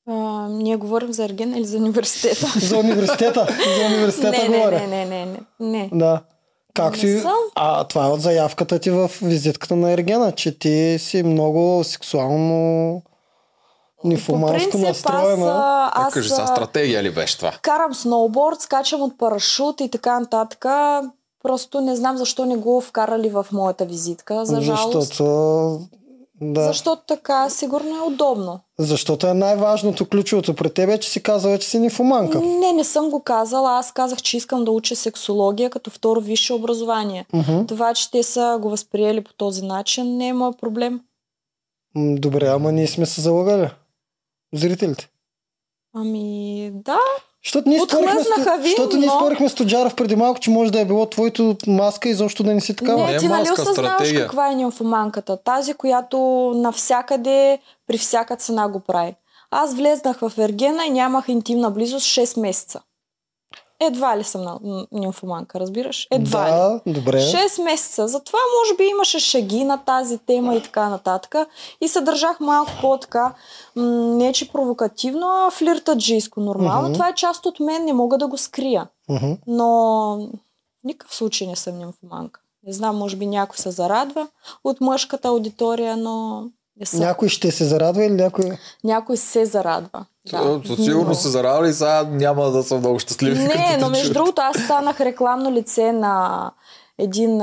А, 0.10 0.14
ние 0.50 0.76
говорим 0.76 1.14
за 1.14 1.26
Ерген 1.26 1.56
или 1.56 1.66
за 1.66 1.78
университета? 1.78 2.48
За 2.60 2.78
университета, 2.78 3.48
за 3.78 3.86
университета 3.86 4.38
не, 4.38 4.48
не, 4.50 4.58
говоря. 4.58 4.80
не, 4.80 4.88
не, 4.88 5.06
не, 5.06 5.26
не, 5.26 5.40
не. 5.60 5.90
Да. 5.94 6.22
Както 6.74 7.06
Не 7.06 7.12
и... 7.12 7.20
съм. 7.20 7.34
А, 7.56 7.84
това 7.84 8.06
е 8.06 8.10
от 8.10 8.22
заявката 8.22 8.80
ти 8.80 8.90
в 8.90 9.12
визитката 9.22 9.76
на 9.76 9.92
Ергена, 9.92 10.32
че 10.32 10.60
ти 10.60 10.98
си 11.00 11.24
много 11.24 11.84
сексуално 11.84 13.02
нифоманско 14.04 14.70
принцип, 14.72 14.76
аз, 14.76 14.82
настроена. 14.82 15.46
а, 15.48 15.92
Аз, 15.94 16.08
аз 16.08 16.14
кажи, 16.14 16.30
са 16.30 16.48
стратегия 16.48 17.04
ли 17.04 17.12
беше 17.12 17.38
това? 17.38 17.52
карам 17.62 17.94
сноуборд, 17.96 18.62
скачам 18.62 19.02
от 19.02 19.18
парашут 19.18 19.82
и 19.82 19.90
така 19.90 20.20
нататък. 20.20 20.66
Просто 21.44 21.82
не 21.82 21.96
знам 21.96 22.18
защо 22.18 22.46
не 22.46 22.56
го 22.56 22.82
вкарали 22.82 23.30
в 23.30 23.46
моята 23.52 23.86
визитка, 23.86 24.46
за 24.46 24.62
жалост. 24.62 24.94
Защото... 24.94 25.80
Да. 26.42 26.64
Защото 26.64 27.02
така 27.08 27.50
сигурно 27.50 27.98
е 27.98 28.08
удобно. 28.08 28.60
Защото 28.80 29.28
е 29.28 29.34
най-важното, 29.34 30.06
ключовото 30.06 30.56
пред 30.56 30.74
тебе, 30.74 30.94
е, 30.94 30.98
че 30.98 31.10
си 31.10 31.24
казала, 31.24 31.58
че 31.58 31.68
си 31.68 31.80
нифоманка. 31.80 32.40
Не, 32.40 32.74
не 32.74 32.84
съм 32.84 33.10
го 33.10 33.24
казала. 33.24 33.78
Аз 33.78 33.92
казах, 33.92 34.22
че 34.22 34.38
искам 34.38 34.66
да 34.66 34.72
уча 34.72 34.96
сексология 34.96 35.70
като 35.70 35.90
второ 35.90 36.22
висше 36.22 36.54
образование. 36.54 37.26
Мгм. 37.34 37.66
Това, 37.66 37.94
че 37.94 38.12
те 38.12 38.24
са 38.24 38.58
го 38.62 38.70
възприели 38.70 39.24
по 39.24 39.34
този 39.34 39.66
начин, 39.66 40.18
не 40.18 40.28
е 40.28 40.34
моят 40.34 40.60
проблем. 40.60 41.02
Добре, 41.96 42.48
ама 42.48 42.72
ние 42.72 42.88
сме 42.88 43.06
се 43.06 43.22
залагали. 43.22 43.70
Зрителите. 44.54 45.10
Ами, 45.96 46.72
да, 46.74 47.00
Защото 47.46 47.70
ние 47.70 47.82
Отхлъзнаха 47.82 48.58
ви, 48.58 48.70
защото 48.70 48.98
ние 48.98 49.08
но- 49.08 49.16
спорихме 49.20 49.50
с 49.50 49.56
Тоджаров 49.56 49.96
преди 49.96 50.16
малко, 50.16 50.40
че 50.40 50.50
може 50.50 50.72
да 50.72 50.80
е 50.80 50.86
било 50.86 51.06
твоето 51.06 51.56
маска 51.68 52.10
и 52.10 52.14
защо 52.14 52.44
да 52.44 52.54
не 52.54 52.62
си 52.62 52.76
такава. 52.76 53.02
Не 53.02 53.10
Не, 53.10 53.16
е 53.16 53.18
ти 53.18 53.28
нали 53.28 53.40
маска, 53.50 53.62
осъзнаваш 53.62 53.94
стратегия. 53.96 54.22
каква 54.26 54.52
е 54.52 54.56
нимфоманката? 54.56 55.38
Тази, 55.38 55.74
която 55.74 56.18
навсякъде, 56.56 57.60
при 57.88 57.98
всяка 57.98 58.36
цена 58.36 58.68
го 58.68 58.80
прави. 58.80 59.16
Аз 59.52 59.76
влезнах 59.76 60.18
в 60.20 60.32
Ергена 60.38 60.86
и 60.86 60.90
нямах 60.90 61.26
интимна 61.28 61.72
близост 61.72 62.06
6 62.06 62.40
месеца. 62.40 62.80
Едва 63.82 64.18
ли 64.18 64.24
съм 64.24 64.42
на 64.42 64.60
нимфоманка, 64.92 65.60
разбираш? 65.60 66.08
Едва 66.12 66.46
ли. 66.46 66.52
да, 66.52 66.82
добре. 66.86 67.18
6 67.18 67.64
месеца. 67.64 68.08
Затова 68.08 68.40
може 68.60 68.78
би 68.78 68.84
имаше 68.84 69.20
шаги 69.20 69.64
на 69.64 69.78
тази 69.78 70.18
тема 70.18 70.56
и 70.56 70.64
така 70.64 70.90
нататък. 70.90 71.36
И 71.82 71.88
се 71.88 72.02
държах 72.02 72.40
малко 72.40 72.72
по-така, 72.82 73.34
м, 73.76 73.84
не 74.16 74.34
че 74.34 74.52
провокативно, 74.52 75.28
а 75.28 75.52
флиртаджийско 75.52 76.40
нормално. 76.40 76.84
Мгм. 76.84 76.94
Това 76.94 77.10
е 77.10 77.16
част 77.16 77.46
от 77.46 77.60
мен, 77.60 77.86
не 77.86 77.94
мога 77.94 78.18
да 78.18 78.28
го 78.28 78.38
скрия. 78.38 78.88
Мгм. 79.10 79.32
Но 79.48 80.30
никакъв 80.84 81.16
случай 81.16 81.48
не 81.48 81.56
съм 81.56 81.78
нимфоманка. 81.78 82.40
Не 82.64 82.74
знам, 82.74 82.98
може 82.98 83.16
би 83.16 83.26
някой 83.26 83.58
се 83.58 83.72
зарадва 83.72 84.28
от 84.64 84.82
мъжката 84.82 85.28
аудитория, 85.28 85.98
но 85.98 86.46
не 86.80 86.86
съм. 86.86 87.00
Някой 87.00 87.30
ще 87.30 87.52
се 87.52 87.66
зарадва 87.66 88.06
или 88.06 88.14
някой... 88.14 88.58
Някой 88.84 89.18
се 89.18 89.46
зарадва. 89.46 90.06
Да, 90.30 90.62
със 90.68 90.86
сигурност 90.86 91.22
се 91.22 91.30
зарадвали 91.30 91.74
сега 91.74 92.04
няма 92.04 92.52
да 92.52 92.64
са 92.64 92.78
много 92.78 93.00
щастливи. 93.00 93.40
Не, 93.40 93.78
но 93.80 93.90
между 93.90 94.14
другото 94.14 94.42
аз 94.42 94.58
станах 94.64 95.02
рекламно 95.02 95.52
лице 95.52 95.92
на 95.92 96.52
един 96.98 97.42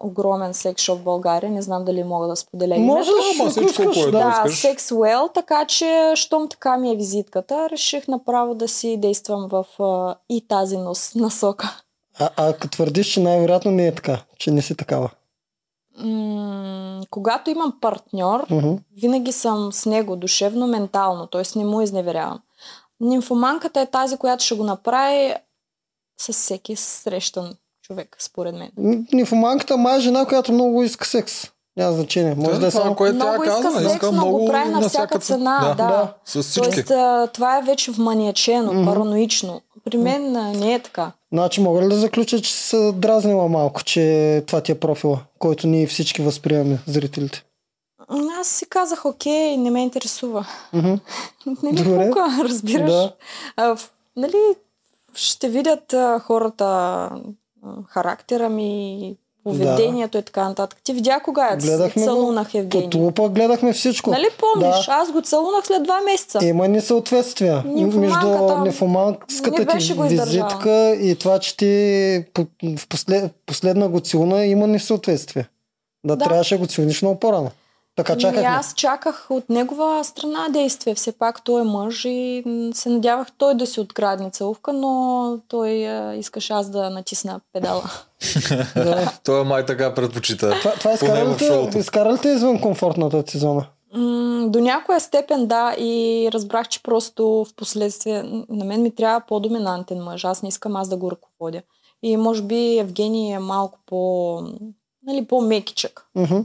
огромен 0.00 0.54
секс 0.54 0.82
шоп 0.82 1.00
в 1.00 1.02
България. 1.02 1.50
Не 1.50 1.62
знам 1.62 1.84
дали 1.84 2.04
мога 2.04 2.28
да 2.28 2.36
споделя 2.36 2.78
Можеш, 2.78 3.08
името. 3.08 3.42
Ама 3.42 3.50
всичко, 3.50 3.82
което 3.84 4.10
да. 4.10 4.18
Да, 4.18 4.28
искаш. 4.28 4.62
Sexwell, 4.62 5.34
така 5.34 5.64
че, 5.64 6.12
щом 6.14 6.48
така 6.48 6.76
ми 6.76 6.92
е 6.92 6.96
визитката, 6.96 7.68
реших 7.70 8.08
направо 8.08 8.54
да 8.54 8.68
си 8.68 8.96
действам 8.96 9.48
в 9.48 9.82
а, 9.82 10.14
и 10.28 10.48
тази 10.48 10.76
нос, 10.76 11.14
насока. 11.14 11.80
А, 12.18 12.30
а 12.36 12.52
като 12.52 12.68
твърдиш, 12.68 13.06
че 13.06 13.20
най-вероятно 13.20 13.70
не 13.70 13.86
е 13.86 13.94
така, 13.94 14.18
че 14.38 14.50
не 14.50 14.62
си 14.62 14.74
такава. 14.74 15.10
М- 16.00 17.00
когато 17.10 17.50
имам 17.50 17.72
партньор, 17.80 18.46
Мгм. 18.50 18.74
винаги 18.96 19.32
съм 19.32 19.72
с 19.72 19.86
него 19.86 20.16
душевно, 20.16 20.66
ментално, 20.66 21.26
т.е. 21.26 21.58
не 21.58 21.64
му 21.64 21.80
изневерявам. 21.80 22.40
Нимфоманката 23.00 23.80
е 23.80 23.86
тази, 23.86 24.16
която 24.16 24.44
ще 24.44 24.54
го 24.54 24.64
направи 24.64 25.34
с 26.20 26.32
всеки 26.32 26.76
срещан 26.76 27.54
човек, 27.82 28.16
според 28.18 28.54
мен. 28.54 28.70
Нимфоманката 29.12 29.76
май 29.76 29.96
е 29.96 30.00
жена, 30.00 30.26
която 30.26 30.52
много 30.52 30.82
иска 30.82 31.06
секс. 31.06 31.46
Няма 31.76 31.92
значение. 31.92 32.34
Може 32.34 32.60
да 32.60 32.66
е 32.66 32.70
това, 32.70 32.82
само... 32.82 32.96
което 32.96 33.18
тя 33.18 33.24
Много 33.24 33.44
иска 33.44 33.62
каза, 33.62 33.78
секс, 33.80 33.92
иска 33.94 34.06
но 34.06 34.22
го 34.22 34.28
много 34.28 34.46
прави 34.46 34.70
на 34.70 34.88
всяка 34.88 35.18
цена. 35.18 35.74
Да. 35.78 35.84
Да. 35.84 36.14
С 36.24 36.42
всички. 36.42 36.84
Тоест, 36.84 37.32
това 37.32 37.58
е 37.58 37.62
вече 37.62 37.90
вманиачено, 37.90 38.72
Мгм. 38.72 38.84
параноично. 38.84 39.60
При 39.90 39.98
мен 39.98 40.32
не 40.32 40.74
е 40.74 40.82
така. 40.82 41.12
Значи 41.32 41.60
мога 41.60 41.82
ли 41.82 41.88
да 41.88 41.96
заключа, 41.96 42.40
че 42.40 42.52
се 42.52 42.92
дразнила 42.92 43.48
малко, 43.48 43.84
че 43.84 44.44
това 44.46 44.60
ти 44.60 44.72
е 44.72 44.80
профила, 44.80 45.18
който 45.38 45.66
ние 45.66 45.86
всички 45.86 46.22
възприемаме, 46.22 46.78
зрителите? 46.86 47.44
Аз 48.40 48.48
си 48.48 48.66
казах, 48.68 49.04
окей, 49.04 49.56
не 49.56 49.70
ме 49.70 49.82
интересува. 49.82 50.46
Не 50.72 50.98
ми 51.62 51.72
Добре. 51.72 52.08
пука, 52.08 52.26
разбираш. 52.44 52.90
Да. 52.90 53.12
А, 53.56 53.76
в, 53.76 53.90
нали, 54.16 54.54
ще 55.14 55.48
видят 55.48 55.92
а, 55.92 56.18
хората 56.18 56.64
а, 56.64 57.10
характера 57.88 58.48
ми, 58.48 59.16
поведението 59.44 60.18
и 60.18 60.22
така 60.22 60.48
нататък. 60.48 60.78
Ти 60.84 60.92
видя 60.92 61.20
кога 61.20 61.48
я 61.48 61.56
Гледахме 61.56 62.02
го. 62.02 62.08
целунах 62.08 62.54
Евгений. 62.54 62.90
тулупа 62.90 63.28
гледахме 63.28 63.72
всичко. 63.72 64.10
Нали 64.10 64.28
помниш? 64.38 64.86
Да. 64.86 64.92
Аз 64.92 65.12
го 65.12 65.20
целунах 65.20 65.66
след 65.66 65.82
два 65.82 66.00
месеца. 66.00 66.38
Има 66.42 66.68
несъответствия 66.68 67.64
между 67.66 68.58
нефоманската 68.64 69.64
не 69.64 69.78
ти 69.78 69.94
визитка 69.94 70.90
и 70.90 71.16
това, 71.16 71.38
че 71.38 71.56
ти 71.56 72.24
в 72.76 72.88
послед, 72.88 73.32
последна 73.46 73.88
го 73.88 74.00
целуна 74.00 74.44
има 74.46 74.66
несъответствие. 74.66 75.48
Да, 76.04 76.16
Да. 76.16 76.24
трябваше 76.24 76.54
да 76.54 76.58
го 76.58 76.66
целуниш 76.66 77.02
много 77.02 77.18
по-рано. 77.20 77.50
Така 77.96 78.16
чакахме. 78.18 78.48
аз 78.48 78.74
чаках 78.74 79.26
от 79.30 79.48
негова 79.50 80.04
страна 80.04 80.48
действие. 80.48 80.94
Все 80.94 81.12
пак 81.12 81.44
той 81.44 81.60
е 81.60 81.64
мъж 81.64 82.04
и 82.04 82.42
се 82.74 82.88
надявах 82.88 83.28
той 83.38 83.54
да 83.54 83.66
си 83.66 83.80
открадне 83.80 84.30
целувка, 84.30 84.72
но 84.72 85.38
той 85.48 85.88
а, 85.88 86.14
искаше 86.14 86.52
аз 86.52 86.70
да 86.70 86.90
натисна 86.90 87.40
педала. 87.52 87.82
Да. 88.74 89.12
Той 89.24 89.40
е 89.40 89.44
май 89.44 89.66
така 89.66 89.94
предпочита. 89.94 90.50
Това, 90.60 90.72
това 90.72 90.80
Поне 90.80 90.94
изкара, 90.94 91.24
в 91.24 91.34
ли 91.34 91.38
те, 91.38 91.46
шоуто. 91.46 91.78
изкара 91.78 92.12
ли 92.12 92.18
те 92.18 92.28
извън 92.28 92.60
комфортната 92.60 93.22
ти 93.22 93.38
зона? 93.38 93.66
М, 93.94 94.46
до 94.48 94.60
някоя 94.60 95.00
степен 95.00 95.46
да 95.46 95.74
и 95.78 96.28
разбрах, 96.32 96.68
че 96.68 96.82
просто 96.82 97.26
в 97.26 97.54
последствие 97.56 98.22
на 98.48 98.64
мен 98.64 98.82
ми 98.82 98.94
трябва 98.94 99.20
по-доминантен 99.28 99.98
мъж. 100.02 100.24
Аз 100.24 100.42
не 100.42 100.48
искам 100.48 100.76
аз 100.76 100.88
да 100.88 100.96
го 100.96 101.10
ръководя. 101.10 101.62
И 102.02 102.16
може 102.16 102.42
би 102.42 102.78
Евгений 102.78 103.32
е 103.32 103.38
малко 103.38 103.78
по, 103.86 104.40
нали, 105.06 105.24
по-мекичък. 105.26 106.06
Мгм. 106.14 106.38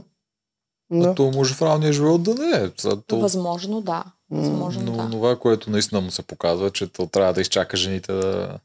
Да. 0.90 1.14
То 1.14 1.30
може 1.34 1.54
в 1.54 1.62
равния 1.62 1.92
живот 1.92 2.22
да 2.22 2.34
не 2.34 2.50
е. 2.50 2.70
То, 3.06 3.18
Възможно 3.18 3.80
да. 3.80 4.04
Възможно 4.30 4.82
но 4.84 5.02
да. 5.02 5.10
това, 5.10 5.36
което 5.36 5.70
наистина 5.70 6.00
му 6.00 6.10
се 6.10 6.22
показва, 6.22 6.70
че 6.70 6.86
то 6.86 7.06
трябва 7.06 7.32
да 7.32 7.40
изчака 7.40 7.76
жените 7.76 8.12
да, 8.12 8.58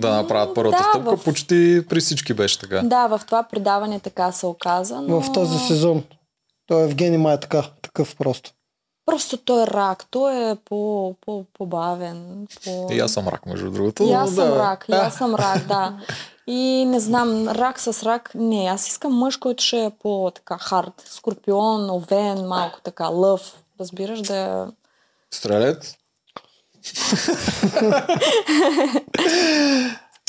да 0.00 0.16
направят 0.16 0.54
първата 0.54 0.78
да, 0.78 0.84
стъпка. 0.84 1.16
в- 1.16 1.24
Почти 1.24 1.82
при 1.88 2.00
всички 2.00 2.34
беше 2.34 2.58
така. 2.58 2.80
Да, 2.84 3.06
в 3.06 3.20
това 3.26 3.42
предаване 3.42 4.00
така 4.00 4.32
се 4.32 4.46
оказа, 4.46 5.00
но... 5.00 5.20
В 5.20 5.32
този 5.32 5.58
сезон. 5.58 6.04
Той 6.66 6.84
Евгений 6.84 7.18
май 7.18 7.34
е 7.34 7.40
така, 7.40 7.62
такъв 7.82 8.16
просто. 8.16 8.50
Просто 9.06 9.36
той 9.36 9.62
е 9.62 9.66
рак, 9.66 10.04
той 10.10 10.50
е 10.50 10.56
по, 10.64 11.14
по, 11.20 11.44
по-бавен. 11.58 12.46
По... 12.64 12.88
И 12.90 13.00
аз 13.00 13.12
съм 13.12 13.28
рак, 13.28 13.46
между 13.46 13.70
другото. 13.70 14.02
И 14.02 14.12
аз 14.12 14.30
но 14.30 14.36
съм 14.36 14.48
да. 14.48 14.58
рак, 14.58 14.84
и 14.88 14.92
аз 14.92 15.14
съм 15.14 15.34
рак, 15.34 15.66
да. 15.66 15.98
И 16.46 16.84
не 16.84 17.00
знам, 17.00 17.48
рак 17.48 17.80
с 17.80 18.02
рак, 18.02 18.30
не, 18.34 18.66
аз 18.66 18.88
искам 18.88 19.12
мъж, 19.12 19.36
който 19.36 19.64
ще 19.64 19.84
е 19.84 19.90
по-така 20.02 20.58
хард, 20.58 21.02
скорпион, 21.06 21.90
овен, 21.90 22.46
малко 22.46 22.80
така, 22.80 23.08
лъв, 23.08 23.54
разбираш, 23.80 24.20
да 24.20 24.36
е... 24.36 24.66
Стрелец? 25.34 25.96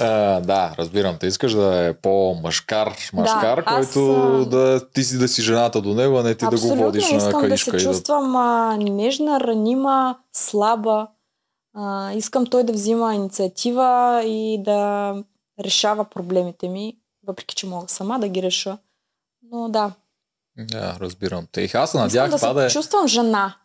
А, 0.02 0.40
да, 0.40 0.76
разбирам. 0.78 1.18
Те 1.20 1.28
искаш 1.28 1.54
да 1.54 1.86
е 1.86 1.94
по-мъжкар, 1.94 2.96
мъжкар, 3.14 3.64
аз, 3.66 3.94
който 3.94 4.14
а, 4.14 4.46
да 4.46 4.90
ти 4.90 5.04
си 5.04 5.18
да 5.18 5.28
си 5.28 5.42
жената 5.42 5.82
до 5.82 5.94
него, 5.94 6.18
а 6.18 6.24
не 6.24 6.36
ти 6.36 6.46
да 6.46 6.60
го 6.60 6.76
водиш 6.76 7.12
на 7.12 7.18
искам 7.18 7.42
да 7.42 7.48
каишка. 7.48 7.72
се 7.72 7.78
да... 7.78 7.84
чувствам 7.84 8.36
а, 8.36 8.78
нежна, 8.78 9.40
ранима, 9.40 10.18
слаба. 10.34 11.08
А, 11.76 12.14
искам 12.14 12.46
той 12.46 12.64
да 12.64 12.74
взима 12.74 13.16
инициатива 13.16 14.22
и 14.26 14.64
да 14.64 15.16
решава 15.60 16.06
проблемите 16.06 16.68
ми, 16.70 16.98
въпреки 17.28 17.56
че 17.56 17.68
мога 17.68 17.88
сама 17.88 18.20
да 18.20 18.28
ги 18.28 18.42
реша. 18.42 18.78
Но 19.52 19.70
да, 19.70 19.92
Да, 20.58 20.98
разбирам. 21.00 21.48
Те, 21.52 21.64
аз 21.64 21.70
се 21.70 21.80
искам 21.80 22.02
надях 22.02 22.30
да 22.30 22.38
това 22.38 22.48
се 22.48 22.54
да 22.54 22.66
е... 22.66 22.70
чувствам 22.70 23.08
жена, 23.08 23.56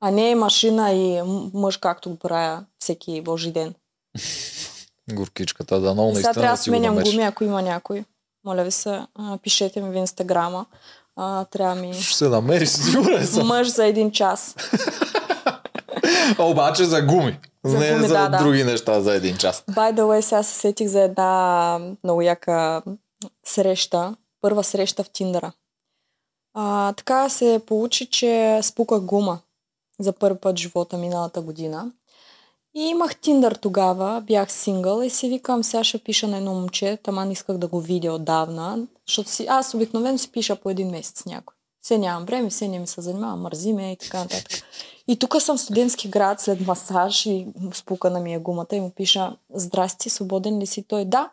а 0.00 0.10
не 0.10 0.34
машина 0.34 0.92
и 0.92 1.22
мъж, 1.54 1.76
както 1.76 2.10
го 2.10 2.16
правя 2.16 2.64
всеки 2.78 3.20
божи 3.20 3.52
ден. 3.52 3.74
Горкичката, 5.12 5.80
да, 5.80 5.92
много 5.94 6.12
И 6.12 6.14
сега 6.14 6.26
наистина 6.26 6.32
трябва 6.34 6.48
да 6.48 6.52
да 6.52 6.62
сменям 6.62 6.94
намериш. 6.94 7.12
гуми, 7.14 7.24
ако 7.24 7.44
има 7.44 7.62
някой. 7.62 8.04
Моля 8.44 8.64
ви 8.64 8.70
се, 8.70 9.00
пишете 9.42 9.80
ми 9.80 9.90
в 9.90 9.96
инстаграма. 9.96 10.66
А, 11.16 11.44
трябва 11.44 11.74
ми 11.74 11.94
Ще 11.94 12.16
се 12.16 12.28
намери, 12.28 12.66
сигурен 12.66 13.26
съм. 13.26 13.46
мъж 13.46 13.68
за 13.68 13.86
един 13.86 14.10
час. 14.10 14.56
Обаче 16.38 16.84
за 16.84 17.02
гуми. 17.02 17.40
За 17.64 17.78
не 17.78 17.92
гуми, 17.92 18.08
за 18.08 18.14
да, 18.14 18.28
да. 18.28 18.38
други 18.38 18.64
неща 18.64 19.00
за 19.00 19.14
един 19.14 19.36
час. 19.36 19.64
By 19.70 19.94
the 19.94 20.00
way, 20.00 20.20
сега 20.20 20.42
се 20.42 20.54
сетих 20.54 20.88
за 20.88 21.00
една 21.00 21.78
много 22.04 22.22
яка 22.22 22.82
среща. 23.46 24.14
Първа 24.40 24.64
среща 24.64 25.04
в 25.04 25.10
Тиндъра. 25.10 25.52
А, 26.54 26.92
така 26.92 27.28
се 27.28 27.60
получи, 27.66 28.06
че 28.06 28.60
спуках 28.62 29.00
гума 29.00 29.38
за 30.00 30.12
първи 30.12 30.38
път 30.38 30.58
живота 30.58 30.96
миналата 30.96 31.40
година. 31.40 31.90
И 32.76 32.80
имах 32.80 33.16
Тиндър 33.16 33.52
тогава, 33.54 34.20
бях 34.20 34.52
сингъл 34.52 35.02
и 35.02 35.10
си 35.10 35.28
викам, 35.28 35.64
сега 35.64 35.84
ще 35.84 35.98
пиша 35.98 36.28
на 36.28 36.36
едно 36.36 36.54
момче, 36.54 36.98
таман 37.02 37.30
исках 37.30 37.58
да 37.58 37.68
го 37.68 37.80
видя 37.80 38.12
отдавна, 38.12 38.86
защото 39.06 39.30
си, 39.30 39.46
аз 39.48 39.74
обикновено 39.74 40.18
си 40.18 40.32
пиша 40.32 40.56
по 40.56 40.70
един 40.70 40.90
месец 40.90 41.26
някой. 41.26 41.56
Все 41.80 41.98
нямам 41.98 42.24
време, 42.24 42.50
все 42.50 42.68
не 42.68 42.78
ми 42.78 42.86
се 42.86 43.00
занимава, 43.00 43.36
мързи 43.36 43.72
ме 43.72 43.92
и 43.92 43.96
така 43.96 44.18
нататък. 44.18 44.62
И 45.08 45.18
тук 45.18 45.42
съм 45.42 45.56
в 45.56 45.60
студентски 45.60 46.08
град 46.08 46.40
след 46.40 46.66
масаж 46.66 47.26
и 47.26 47.46
спукана 47.74 48.20
ми 48.20 48.34
е 48.34 48.38
гумата 48.38 48.66
и 48.72 48.80
му 48.80 48.90
пиша 48.90 49.36
Здрасти, 49.54 50.10
свободен 50.10 50.58
ли 50.58 50.66
си? 50.66 50.82
Той 50.82 51.04
да. 51.04 51.30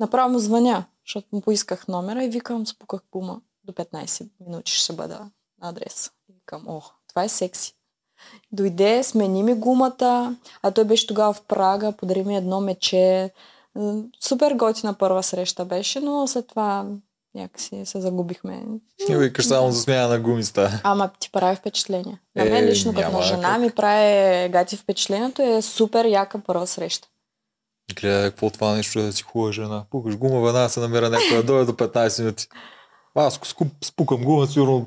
Направо 0.00 0.32
му 0.32 0.38
звъня, 0.38 0.84
защото 1.06 1.28
му 1.32 1.40
поисках 1.40 1.88
номера 1.88 2.24
и 2.24 2.28
викам 2.28 2.66
спуках 2.66 3.00
гума. 3.12 3.40
До 3.64 3.72
15 3.72 4.28
минути 4.40 4.72
ще 4.72 4.92
бъда 4.92 5.30
на 5.62 5.68
адреса. 5.68 6.10
Викам, 6.34 6.64
о, 6.68 6.82
това 7.08 7.24
е 7.24 7.28
секси. 7.28 7.75
Дойде, 8.52 9.02
смени 9.02 9.42
ми 9.42 9.54
гумата, 9.54 10.36
а 10.62 10.70
той 10.70 10.84
беше 10.84 11.06
тогава 11.06 11.32
в 11.32 11.42
Прага, 11.42 11.92
подари 11.92 12.24
ми 12.24 12.36
едно 12.36 12.60
мече. 12.60 13.30
Супер 14.20 14.52
готина 14.52 14.94
първа 14.94 15.22
среща 15.22 15.64
беше, 15.64 16.00
но 16.00 16.26
след 16.26 16.46
това 16.48 16.86
някакси 17.34 17.82
се 17.84 18.00
загубихме. 18.00 18.62
И 19.08 19.16
викаш 19.16 19.46
само 19.46 19.72
за 19.72 19.80
смяна 19.80 20.08
на 20.08 20.20
гумиста. 20.20 20.80
Ама 20.84 21.10
ти 21.20 21.30
прави 21.32 21.56
впечатление. 21.56 22.20
На 22.36 22.46
Е, 22.46 22.50
мен 22.50 22.64
лично 22.64 22.94
като 22.94 23.10
на 23.10 23.22
жена 23.22 23.48
как. 23.48 23.60
ми 23.60 23.70
прави 23.70 24.48
гати 24.48 24.76
впечатлението 24.76 25.42
е 25.42 25.62
супер 25.62 26.04
яка 26.04 26.38
първа 26.38 26.66
среща. 26.66 27.08
Гледай, 28.00 28.30
какво 28.30 28.50
това 28.50 28.72
нещо 28.72 28.98
е 28.98 29.02
да 29.02 29.12
си 29.12 29.22
хубава 29.22 29.52
жена. 29.52 29.84
Пукаш 29.90 30.16
гума, 30.16 30.40
веднага 30.40 30.68
се 30.68 30.80
намира 30.80 31.10
някой 31.10 31.36
да 31.36 31.42
дойде 31.42 31.64
до 31.64 31.72
15 31.72 32.20
минути. 32.20 32.46
Аз 33.14 33.40
спукам 33.84 34.24
гума, 34.24 34.46
сигурно 34.46 34.86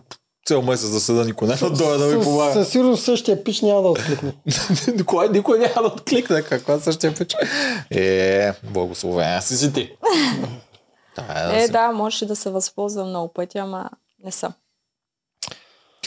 цел 0.49 0.61
месец 0.61 0.87
за 0.87 0.99
съда 0.99 1.25
никой 1.25 1.47
няма 1.47 1.59
да 1.61 1.69
дойде 1.69 1.97
да 1.97 2.05
ми 2.07 2.13
Със- 2.13 2.23
помага. 2.23 2.53
Със 2.53 2.69
сигурност 2.69 3.03
същия 3.03 3.43
пич 3.43 3.61
няма 3.61 3.81
да 3.81 3.87
откликне. 3.87 4.33
никой, 4.95 5.29
никой 5.29 5.59
няма 5.59 5.81
да 5.81 5.87
откликне, 5.87 6.41
каква 6.41 6.79
същия 6.79 7.15
пич. 7.15 7.35
Е, 7.91 8.51
благословен 8.63 9.41
си 9.41 9.57
си 9.57 9.73
ти. 9.73 9.91
Да, 11.15 11.51
Е, 11.53 11.65
си- 11.65 11.71
да, 11.71 11.91
можеше 11.91 12.25
да 12.25 12.35
се 12.35 12.49
възползвам 12.49 13.07
много 13.07 13.33
пъти, 13.33 13.57
ама 13.57 13.89
не 14.23 14.31
съм. 14.31 14.53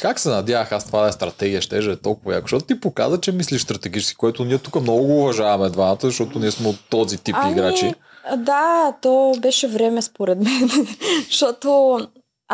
Как 0.01 0.19
се 0.19 0.29
надявах 0.29 0.73
аз 0.73 0.87
това 0.87 1.03
да 1.03 1.09
е 1.09 1.13
стратегия, 1.13 1.63
ще 1.63 1.77
е 1.79 1.97
толкова 1.97 2.35
яко, 2.35 2.45
защото 2.45 2.65
ти 2.65 2.81
показа, 2.81 3.21
че 3.21 3.33
мислиш 3.33 3.63
стратегически, 3.63 4.17
което 4.17 4.45
ние 4.45 4.59
тук 4.59 4.81
много 4.81 5.07
го 5.07 5.19
уважаваме 5.19 5.71
двамата, 5.71 5.99
защото 6.03 6.39
ние 6.39 6.51
сме 6.51 6.69
от 6.69 6.77
този 6.91 7.19
тип 7.19 7.37
играчи. 7.51 7.95
Да, 8.37 8.93
то 9.03 9.35
беше 9.39 9.69
време 9.69 10.03
според 10.03 10.39
мен. 10.39 10.71
Защото 11.27 11.99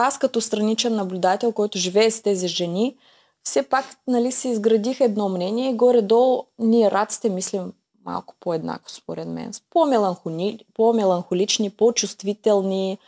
аз 0.01 0.19
като 0.19 0.41
страничен 0.41 0.95
наблюдател, 0.95 1.53
който 1.53 1.79
живее 1.79 2.11
с 2.11 2.23
тези 2.23 2.49
жени, 2.49 2.97
все 3.43 3.63
пак 3.63 3.85
нали, 4.07 4.33
се 4.33 4.49
изградих 4.49 5.01
едно 5.01 5.29
мнение 5.29 5.71
и 5.71 5.75
горе-долу 5.77 6.45
ние 6.59 6.91
раците 6.91 7.29
мислим 7.29 7.73
малко 8.05 8.35
по-еднакво 8.41 8.91
според 8.91 9.29
мен. 9.29 9.53
По-меланхоли, 9.71 10.59
по-меланхолични, 10.75 11.71
по-чувствителни, 11.71 12.99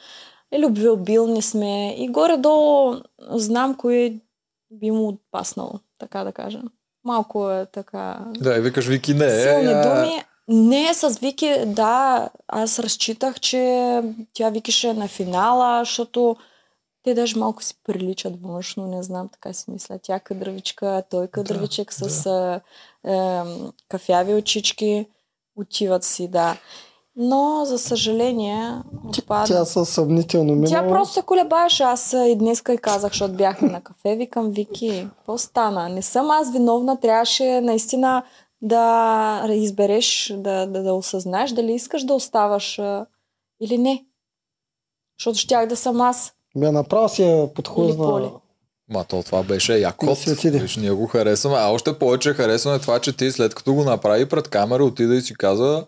любвеобилни 0.58 1.42
сме 1.42 1.94
и 1.98 2.08
горе-долу 2.08 2.94
знам 3.30 3.74
кое 3.74 4.14
би 4.70 4.90
му 4.90 5.08
отпаснало, 5.08 5.72
така 5.98 6.24
да 6.24 6.32
кажем. 6.32 6.62
Малко 7.04 7.50
е 7.50 7.66
така 7.66 8.18
Да, 8.40 8.56
и 8.56 8.60
викаш 8.60 8.86
Вики 8.86 9.14
не. 9.14 9.26
е, 9.26 9.40
Силни 9.42 9.72
а- 9.72 9.94
думи. 9.94 10.22
Не, 10.48 10.94
с 10.94 11.18
Вики, 11.20 11.54
да, 11.66 12.28
аз 12.48 12.78
разчитах, 12.78 13.40
че 13.40 14.02
тя 14.32 14.50
викаше 14.50 14.94
на 14.94 15.08
финала, 15.08 15.80
защото 15.84 16.36
те 17.02 17.14
даже 17.14 17.38
малко 17.38 17.62
си 17.62 17.74
приличат 17.84 18.42
външно, 18.42 18.86
не 18.86 19.02
знам, 19.02 19.28
така 19.28 19.52
си 19.52 19.70
мисля. 19.70 19.98
Тя 20.02 20.20
кадървичка, 20.20 21.02
той 21.10 21.28
кадървичек 21.28 21.88
Да, 21.98 22.10
с 22.10 22.26
а, 22.26 22.60
е, 23.10 23.42
кафяви 23.88 24.34
очички. 24.34 25.06
Отиват 25.56 26.04
си, 26.04 26.28
да. 26.28 26.56
Но, 27.16 27.64
за 27.64 27.78
съжаление, 27.78 28.72
отпада. 29.08 29.46
Тя 29.46 29.64
със 29.64 29.88
съмнително 29.88 30.54
минало. 30.54 30.70
Тя 30.70 30.88
просто 30.88 31.14
се 31.14 31.22
колебаеше. 31.22 31.82
Аз 31.82 32.12
и 32.12 32.36
днеска 32.38 32.74
и 32.74 32.78
казах, 32.78 33.12
защото 33.12 33.34
бяхме 33.34 33.68
на 33.68 33.80
кафе, 33.80 34.16
викам 34.16 34.50
Вики, 34.50 35.08
какво 35.16 35.38
стана? 35.38 35.88
Не 35.88 36.02
съм 36.02 36.30
аз 36.30 36.52
виновна, 36.52 37.00
трябваше 37.00 37.60
наистина 37.60 38.22
да 38.62 39.46
избереш, 39.50 40.34
да, 40.36 40.66
да, 40.66 40.82
да 40.82 40.94
осъзнаеш 40.94 41.50
дали 41.50 41.72
искаш 41.72 42.04
да 42.04 42.14
оставаш 42.14 42.78
а, 42.78 43.06
или 43.60 43.78
не. 43.78 44.04
Защото 45.18 45.38
щях 45.38 45.66
да 45.66 45.76
съм 45.76 46.00
аз. 46.00 46.32
Бе, 46.56 46.72
направо 46.72 47.08
си 47.08 47.22
я 47.22 47.54
подхлъзна. 47.54 48.30
Ма 48.88 49.04
то 49.04 49.22
това 49.22 49.42
беше 49.42 49.74
як 49.76 50.02
Не 50.02 50.08
ход. 50.08 50.18
си 50.18 50.30
отиде. 50.30 50.58
Виж, 50.58 50.76
ние 50.76 50.90
го 50.90 51.06
харесваме. 51.06 51.56
А 51.58 51.68
още 51.68 51.98
повече 51.98 52.34
харесваме 52.34 52.78
това, 52.78 52.98
че 52.98 53.16
ти 53.16 53.32
след 53.32 53.54
като 53.54 53.74
го 53.74 53.84
направи 53.84 54.28
пред 54.28 54.48
камера, 54.48 54.84
отида 54.84 55.14
и 55.14 55.20
си 55.20 55.34
каза 55.34 55.86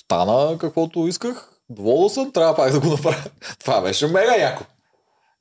стана 0.00 0.58
каквото 0.58 1.06
исках, 1.06 1.50
доволен 1.70 2.10
съм, 2.10 2.32
трябва 2.32 2.56
пак 2.56 2.72
да 2.72 2.80
го 2.80 2.86
направя. 2.86 3.24
Това 3.60 3.80
беше 3.80 4.06
мега 4.06 4.36
яко. 4.36 4.64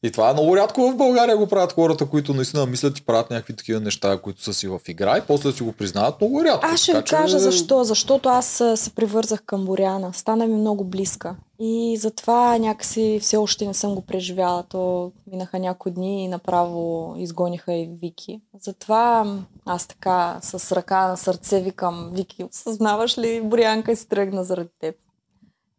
И 0.06 0.12
това 0.12 0.30
е 0.30 0.34
много 0.34 0.58
рядко 0.58 0.92
в 0.92 0.96
България 0.96 1.38
го 1.38 1.48
правят 1.48 1.74
хората, 1.74 2.06
които 2.06 2.34
наистина 2.34 2.66
мислят 2.66 2.98
и 3.00 3.06
правят 3.06 3.30
някакви 3.30 3.56
такива 3.56 3.80
неща, 3.80 4.20
които 4.22 4.44
са 4.44 4.54
си 4.54 4.68
в 4.68 4.80
игра 4.88 5.18
и 5.18 5.22
после 5.28 5.52
си 5.52 5.64
го 5.64 5.72
признават 5.72 6.22
много 6.22 6.44
рядко. 6.44 6.66
Аз 6.66 6.80
ще 6.80 6.92
ви 6.92 6.96
Така 6.98 7.06
че- 7.06 7.16
кажа 7.16 7.40
защо. 7.40 7.84
Защото 7.84 8.30
аз 8.30 8.46
се 8.76 8.90
привързах 8.96 9.42
към 9.46 9.66
Боряна. 9.66 10.14
Стана 10.14 10.48
ми 10.48 10.56
много 10.56 10.84
близка. 10.84 11.36
И 11.60 11.98
затова 12.00 12.58
някакси 12.58 13.20
все 13.22 13.38
още 13.38 13.68
не 13.68 13.74
съм 13.74 13.96
го 13.96 14.02
преживяла. 14.02 14.64
То 14.64 15.12
минаха 15.32 15.60
някои 15.60 15.92
дни 15.92 16.24
и 16.24 16.28
направо 16.28 17.14
изгониха 17.18 17.74
и 17.74 17.90
Вики. 18.02 18.42
Затова 18.60 19.36
аз 19.66 19.88
така 19.88 20.40
с 20.42 20.72
ръка 20.72 21.08
на 21.08 21.18
сърце 21.18 21.62
викам 21.62 22.10
Вики, 22.14 22.44
осъзнаваш 22.44 23.18
ли, 23.18 23.42
Борянка 23.42 23.96
си 23.96 24.10
тръгна 24.10 24.44
заради 24.44 24.70
теб. 24.80 24.96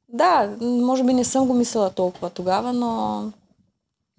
Да, 0.08 0.56
може 0.60 1.04
би 1.04 1.12
не 1.14 1.24
съм 1.24 1.46
го 1.46 1.54
мислила 1.54 1.90
толкова 1.90 2.30
тогава, 2.30 2.72
но 2.72 3.22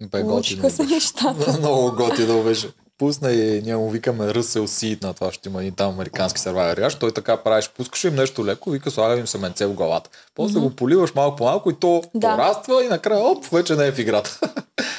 Бе, 0.02 0.20
получиха 0.22 0.70
се 0.70 0.84
нещата. 0.84 1.58
Много 1.60 1.92
готино 1.96 2.42
беше. 2.42 2.68
Пусна 2.98 3.32
и 3.32 3.62
ние 3.62 3.76
му 3.76 3.90
викаме 3.90 4.24
Russell 4.24 4.64
Seed 4.64 5.02
на 5.02 5.14
това, 5.14 5.32
ще 5.32 5.48
има 5.48 5.60
един 5.60 5.74
там 5.74 5.88
американски 5.90 6.40
сервайер. 6.40 6.96
Той 7.00 7.12
така 7.12 7.36
правиш, 7.36 7.70
пускаш 7.76 8.04
им 8.04 8.14
нещо 8.14 8.46
леко, 8.46 8.70
вика 8.70 8.90
слага 8.90 9.20
им 9.20 9.26
семенце 9.26 9.66
в 9.66 9.72
главата. 9.72 10.10
После 10.34 10.58
Мгм. 10.58 10.68
го 10.68 10.76
поливаш 10.76 11.14
малко 11.14 11.36
по 11.36 11.44
малко 11.44 11.70
и 11.70 11.74
то 11.74 12.02
Да. 12.14 12.30
пораства 12.30 12.84
и 12.84 12.88
накрая 12.88 13.20
оп, 13.20 13.44
вече 13.44 13.76
не 13.76 13.86
е 13.86 13.92
в 13.92 13.98
играта. 13.98 14.38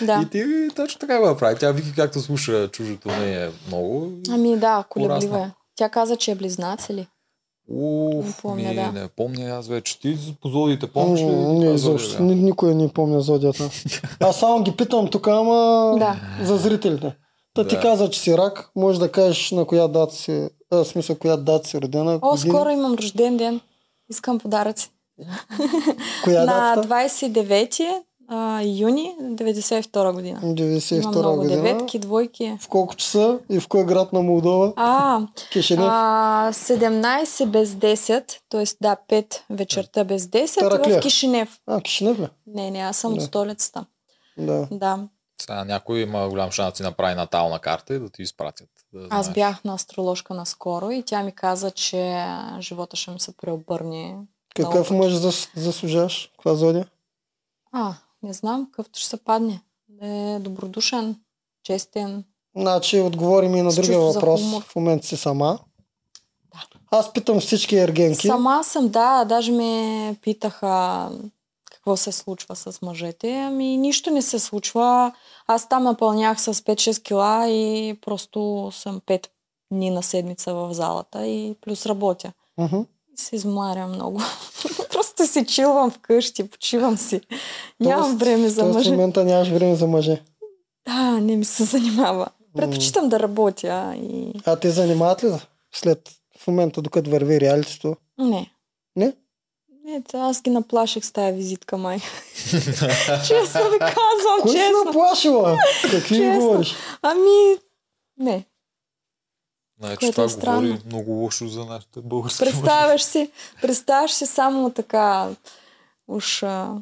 Да. 0.01 0.19
И 0.23 0.29
ти 0.29 0.45
точно 0.75 0.99
така 0.99 1.19
го 1.19 1.25
направи. 1.25 1.55
Тя 1.59 1.71
Вики 1.71 1.93
както 1.95 2.19
слуша 2.19 2.67
чуждото 2.67 3.07
не 3.09 3.43
е 3.43 3.49
много. 3.67 4.11
Ами 4.29 4.57
да, 4.57 4.83
колеблива 4.89 5.39
е. 5.39 5.51
Тя 5.75 5.89
каза, 5.89 6.15
че 6.15 6.31
е 6.31 6.35
близнаци 6.35 6.93
ли? 6.93 7.07
Уф, 7.69 8.25
Не 8.25 8.33
помня, 8.41 8.69
ми, 8.69 8.75
да. 8.75 8.91
не 8.91 9.07
помня 9.07 9.45
аз 9.45 9.67
вече. 9.67 9.99
Ти 9.99 10.17
по 10.41 10.49
зодиите 10.49 10.87
помниш 10.87 11.19
ли? 11.21 11.25
Не, 11.25 11.73
изобщо. 11.73 12.23
Ни- 12.23 12.35
Никой 12.35 12.75
не 12.75 12.89
помня 12.89 13.21
зодията. 13.21 13.69
Аз 14.19 14.39
само 14.39 14.63
ги 14.63 14.71
питам 14.71 15.07
тук, 15.07 15.27
ама 15.27 15.55
Да. 15.99 16.15
за 16.41 16.57
зрителите. 16.57 17.15
Та 17.53 17.67
ти 17.67 17.75
Да. 17.75 17.81
каза, 17.81 18.09
че 18.09 18.19
си 18.19 18.37
рак, 18.37 18.71
може 18.75 18.99
да 18.99 19.11
кажеш 19.11 19.51
на 19.51 19.65
коя 19.65 19.87
дата 19.87 20.15
си, 20.15 20.31
а, 20.71 20.77
в 20.77 20.85
смисъл, 20.85 21.15
коя 21.15 21.37
дата 21.37 21.67
си 21.67 21.81
родена. 21.81 22.19
О, 22.21 22.29
година. 22.29 22.49
скоро 22.49 22.69
имам 22.69 22.93
рожден 22.93 23.37
ден. 23.37 23.59
Искам 24.09 24.39
подаръци. 24.39 24.91
Коя 26.23 26.39
на 26.45 26.75
дата? 26.75 26.87
29 26.87 28.01
а, 28.27 28.61
юни 28.63 29.15
92 29.21 30.13
година. 30.13 30.39
Има 30.43 30.53
92 30.53 31.07
много 31.09 31.37
година. 31.37 31.55
деветки, 31.55 31.99
двойки. 31.99 32.57
В 32.61 32.67
колко 32.67 32.95
часа 32.95 33.39
и 33.49 33.59
в 33.59 33.67
кой 33.67 33.85
град 33.85 34.13
на 34.13 34.21
Молдова? 34.21 34.73
А, 34.75 35.21
Кишинев. 35.51 35.85
а 35.85 36.49
17 36.53 37.45
без 37.45 37.69
10, 37.69 38.37
т.е. 38.49 38.63
да, 38.81 38.97
5 39.09 39.41
вечерта 39.49 40.03
без 40.03 40.23
10 40.23 40.59
Тараклия. 40.59 40.99
в 40.99 41.03
Кишинев. 41.03 41.59
А, 41.67 41.81
Кишинев 41.81 42.19
ли? 42.19 42.27
Не, 42.47 42.71
не, 42.71 42.79
аз 42.79 42.97
съм 42.97 43.11
Да. 43.11 43.17
от 43.17 43.23
столицата. 43.23 43.85
Да. 44.37 44.67
Да. 44.71 44.99
Сега 45.41 45.63
някой 45.65 45.99
има 45.99 46.29
голям 46.29 46.51
шанс 46.51 46.73
да 46.73 46.77
си 46.77 46.83
направи 46.83 47.15
натална 47.15 47.59
карта 47.59 47.93
и 47.93 47.99
да 47.99 48.09
ти 48.09 48.21
изпратят. 48.21 48.69
Да 48.93 49.07
Аз 49.09 49.25
знаеш. 49.25 49.35
бях 49.35 49.63
на 49.63 49.73
астрологка 49.73 50.33
наскоро 50.33 50.91
и 50.91 51.03
тя 51.03 51.23
ми 51.23 51.31
каза, 51.31 51.71
че 51.71 52.25
живота 52.59 52.95
ще 52.95 53.11
ми 53.11 53.19
се 53.19 53.37
преобърне. 53.37 54.15
Какъв 54.55 54.91
мъж 54.91 55.13
зас, 55.13 55.49
заслужаш? 55.55 56.31
Каква 56.31 56.55
зодия? 56.55 56.87
А, 57.71 57.93
не 58.27 58.33
знам, 58.33 58.65
какъвто 58.71 58.99
ще 58.99 59.09
се 59.09 59.17
падне. 59.17 59.61
Да 59.89 60.07
е 60.07 60.39
добродушен, 60.39 61.15
честен. 61.63 62.23
Значи, 62.55 62.99
отговори 62.99 63.47
ми 63.47 63.61
на 63.61 63.73
другия 63.73 63.99
въпрос. 63.99 64.41
В 64.59 64.75
момента 64.75 65.07
си 65.07 65.17
сама. 65.17 65.59
Да. 66.51 66.59
Аз 66.91 67.13
питам 67.13 67.39
всички 67.39 67.77
ергенки. 67.77 68.27
Сама 68.27 68.63
съм, 68.63 68.89
да, 68.89 69.25
даже 69.25 69.51
ме 69.51 70.15
питаха 70.21 71.09
какво 71.71 71.97
се 71.97 72.11
случва 72.11 72.55
с 72.55 72.81
мъжете. 72.81 73.33
Ами 73.33 73.77
нищо 73.77 74.11
не 74.11 74.21
се 74.21 74.39
случва. 74.39 75.13
Аз 75.47 75.69
там 75.69 75.83
напълнях 75.83 76.41
с 76.41 76.53
5-6 76.53 77.03
кила 77.03 77.49
и 77.49 77.97
просто 78.01 78.69
съм 78.73 79.01
5 79.01 79.27
дни 79.71 79.89
на 79.89 80.03
седмица 80.03 80.53
в 80.53 80.73
залата 80.73 81.27
и 81.27 81.55
плюс 81.61 81.85
работя. 81.85 82.33
Мгм. 82.57 82.77
Се 83.19 83.35
измарям 83.35 83.89
много. 83.89 84.21
просто 84.91 85.27
си 85.27 85.45
чилвам 85.45 85.91
вкъщи, 85.91 86.43
почивам 86.43 86.97
си. 86.97 87.21
Нямам 87.79 88.05
Тоест- 88.05 88.17
време 88.17 88.49
за 88.49 88.65
мъже. 88.65 88.89
в 88.89 88.91
момента 88.91 89.23
нямаш 89.23 89.47
време 89.49 89.75
за 89.75 89.87
мъже. 89.87 90.21
Да, 90.85 91.11
не 91.11 91.35
ми 91.35 91.45
се 91.45 91.63
занимава. 91.65 92.27
Предпочитам 92.55 93.09
да 93.09 93.19
работя 93.19 93.93
и... 93.97 94.33
А 94.45 94.55
те 94.55 94.69
занимават 94.69 95.23
ли 95.23 95.27
след 95.73 96.09
в 96.39 96.47
момента, 96.47 96.81
докато 96.81 97.09
върви 97.09 97.41
реалитето? 97.41 97.95
Не. 98.17 98.51
Не? 98.95 99.13
Не, 99.85 100.01
т- 100.01 100.17
аз 100.17 100.41
ги 100.41 100.49
наплаших 100.49 101.05
с 101.05 101.11
тази 101.11 101.33
визитка, 101.33 101.77
май. 101.77 101.99
честно 103.27 103.61
ви 103.63 103.79
казвам, 103.79 104.39
Кой 104.41 104.51
си 104.51 104.57
честно. 104.57 104.83
наплашила? 104.85 105.57
Какви 105.83 106.15
Честно. 106.17 106.39
говориш? 106.39 106.75
Ами, 107.01 107.57
не. 108.19 108.45
Значи 109.79 109.97
което 109.97 110.11
това 110.11 110.23
е 110.23 110.29
странно. 110.29 110.61
говори 110.61 110.81
много 110.85 111.11
лошо 111.11 111.47
за 111.47 111.65
нашите 111.65 112.01
български 112.01 112.39
Представяш 112.39 113.03
си, 113.03 113.31
представяш 113.61 114.11
си 114.11 114.25
само 114.25 114.69
така, 114.69 115.29
уж 116.07 116.43
а, 116.43 116.75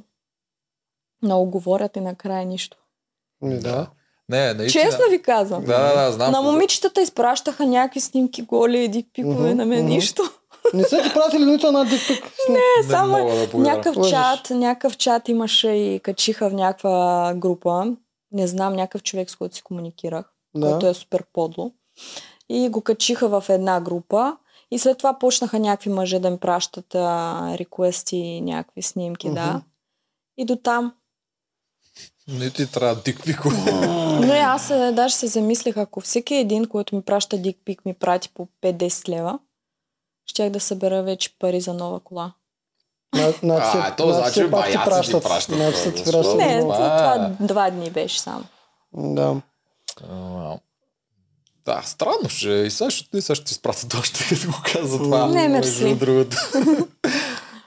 много 1.21 1.51
говорят 1.51 1.95
и 1.95 1.99
накрая 1.99 2.45
нищо. 2.45 2.77
Ми, 3.41 3.59
да. 3.59 3.87
Не, 4.29 4.53
наистина. 4.53 4.83
Честно 4.83 5.05
ви 5.09 5.21
казвам. 5.21 5.63
Да, 5.63 5.93
да, 5.93 6.05
да, 6.05 6.11
знам. 6.11 6.31
на 6.31 6.41
момичетата 6.41 7.01
изпращаха 7.01 7.65
някакви 7.65 7.99
снимки 8.01 8.41
голи, 8.41 8.77
едик 8.79 9.07
пикове, 9.13 9.49
Мгм, 9.49 9.57
на 9.57 9.65
мен 9.65 9.85
нищо. 9.85 10.23
Не 10.73 10.83
са 10.83 11.01
ти 11.03 11.13
пратили 11.13 11.45
нито 11.45 11.67
една 11.67 11.83
дикпик? 11.83 12.23
Не, 12.49 12.55
Не, 12.83 12.89
само 12.89 13.17
да 13.17 13.57
някакъв 13.57 13.97
Лъжеш. 13.97 14.11
чат, 14.11 14.49
някакъв 14.49 14.97
чат 14.97 15.27
имаше 15.29 15.69
и 15.69 15.99
качиха 15.99 16.49
в 16.49 16.53
някаква 16.53 17.33
група. 17.35 17.85
Не 18.31 18.47
знам, 18.47 18.73
някакъв 18.73 19.03
човек, 19.03 19.31
с 19.31 19.35
който 19.35 19.55
си 19.55 19.61
комуникирах, 19.63 20.25
Да. 20.55 20.69
който 20.69 20.87
е 20.87 20.93
супер 20.93 21.23
подло. 21.33 21.71
И 22.49 22.69
го 22.69 22.81
качиха 22.81 23.29
в 23.31 23.49
една 23.49 23.81
група. 23.81 24.37
И 24.71 24.79
след 24.79 24.97
това 24.97 25.19
почнаха 25.19 25.59
някакви 25.59 25.89
мъже 25.89 26.19
да 26.19 26.29
ми 26.29 26.37
пращат 26.37 26.95
а, 26.95 27.03
реквести, 27.57 28.41
някакви 28.41 28.81
снимки, 28.81 29.29
да. 29.29 29.45
Мгм. 29.45 29.57
И 30.37 30.45
до 30.45 30.55
там. 30.55 30.93
Не 32.27 32.49
ти 32.49 32.71
трябва 32.71 32.95
дикпико. 32.95 33.49
Но 34.19 34.25
и 34.25 34.39
аз 34.39 34.69
е, 34.69 34.91
даже 34.91 35.15
се 35.15 35.27
замислих, 35.27 35.77
ако 35.77 36.01
всеки 36.01 36.35
един, 36.35 36.65
който 36.65 36.95
ми 36.95 37.01
праща 37.01 37.37
дикпик, 37.37 37.85
ми 37.85 37.93
прати 37.93 38.29
по 38.29 38.47
5-10 38.61 39.09
лева, 39.09 39.39
щях 40.25 40.49
да 40.49 40.59
събера 40.59 41.03
вече 41.03 41.39
пари 41.39 41.61
за 41.61 41.73
нова 41.73 41.99
кола. 41.99 42.33
На- 43.43 43.57
А, 43.57 43.95
то 43.95 44.13
значи 44.13 44.23
пак 44.23 44.33
ти 44.35 44.49
баяци 44.49 44.71
ти 44.71 44.83
пращат. 44.85 45.23
ти 45.95 46.03
пращат. 46.03 46.37
Не, 46.37 46.59
това 46.59 47.31
два 47.39 47.69
дни 47.69 47.89
беше 47.89 48.19
само. 48.19 48.43
Да. 48.93 49.35
А, 51.67 51.75
Да, 51.75 51.81
странно 51.81 52.29
ще. 52.29 52.49
И 52.49 52.71
сега 52.71 52.89
ще, 52.89 53.17
и 53.17 53.21
сега 53.21 53.35
ще 53.35 53.45
ти 53.45 53.53
спратят 53.53 53.93
още, 53.93 54.25
като 54.29 54.47
го 54.47 54.57
каза 54.73 54.97
това. 54.97 55.27
Не, 55.27 55.47
мерси. 55.47 55.95
другото. 55.95 56.37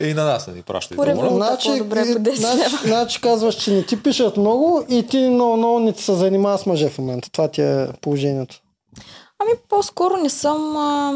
И 0.01 0.15
на 0.15 0.25
нас 0.25 0.47
не 0.47 0.55
ни. 0.55 0.63
Валута 0.97 1.35
Значи, 1.35 1.69
по-добре 1.69 2.03
по 2.03 2.19
10 2.19 2.35
значи, 2.35 2.77
значи 2.85 3.21
казваш, 3.21 3.55
че 3.55 3.73
не 3.73 3.87
ти 3.87 4.03
пишат 4.03 4.37
много 4.37 4.85
и 4.89 5.07
ти 5.07 5.29
много, 5.29 5.57
много 5.57 5.81
не 5.81 5.93
ти 5.93 6.03
се 6.03 6.15
занимава 6.15 6.59
с 6.59 6.67
мъже 6.67 6.91
в 6.91 6.99
момента. 6.99 7.31
Това 7.31 7.49
ти 7.49 7.63
е 7.63 7.89
положението. 8.01 8.63
Ами 9.39 9.51
по-скоро 9.69 10.17
не 10.17 10.31
съм, 10.31 10.77
а, 10.77 11.13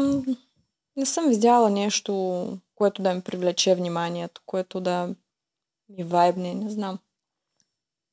не 0.97 1.05
съм 1.05 1.29
видяла 1.29 1.69
нещо, 1.69 2.47
което 2.75 3.01
да 3.01 3.13
ми 3.13 3.21
привлече 3.21 3.75
вниманието, 3.75 4.41
което 4.45 4.81
да 4.81 5.09
ми 5.89 6.03
вайбне, 6.03 6.53
не 6.53 6.69
знам. 6.69 6.99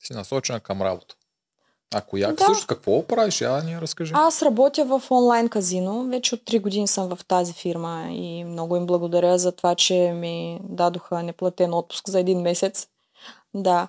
Си 0.03 0.13
насочена 0.13 0.59
към 0.59 0.81
работа. 0.81 1.15
Ако 1.93 2.17
як 2.17 2.35
Да. 2.35 2.45
също 2.45 2.67
какво 2.67 3.03
правиш, 3.03 3.41
я 3.41 3.63
ни 3.63 3.77
разкажи. 3.77 4.11
Аз 4.15 4.41
работя 4.41 4.85
в 4.85 5.11
онлайн 5.11 5.49
казино. 5.49 6.03
Вече 6.03 6.35
от 6.35 6.41
3 6.41 6.61
години 6.61 6.87
съм 6.87 7.09
в 7.09 7.25
тази 7.25 7.53
фирма 7.53 8.07
и 8.09 8.43
много 8.43 8.75
им 8.75 8.85
благодаря 8.85 9.37
за 9.37 9.51
това, 9.51 9.75
че 9.75 9.93
ми 10.11 10.59
дадоха 10.63 11.23
неплатен 11.23 11.73
отпуск 11.73 12.09
за 12.09 12.19
един 12.19 12.41
месец. 12.41 12.87
Да. 13.53 13.87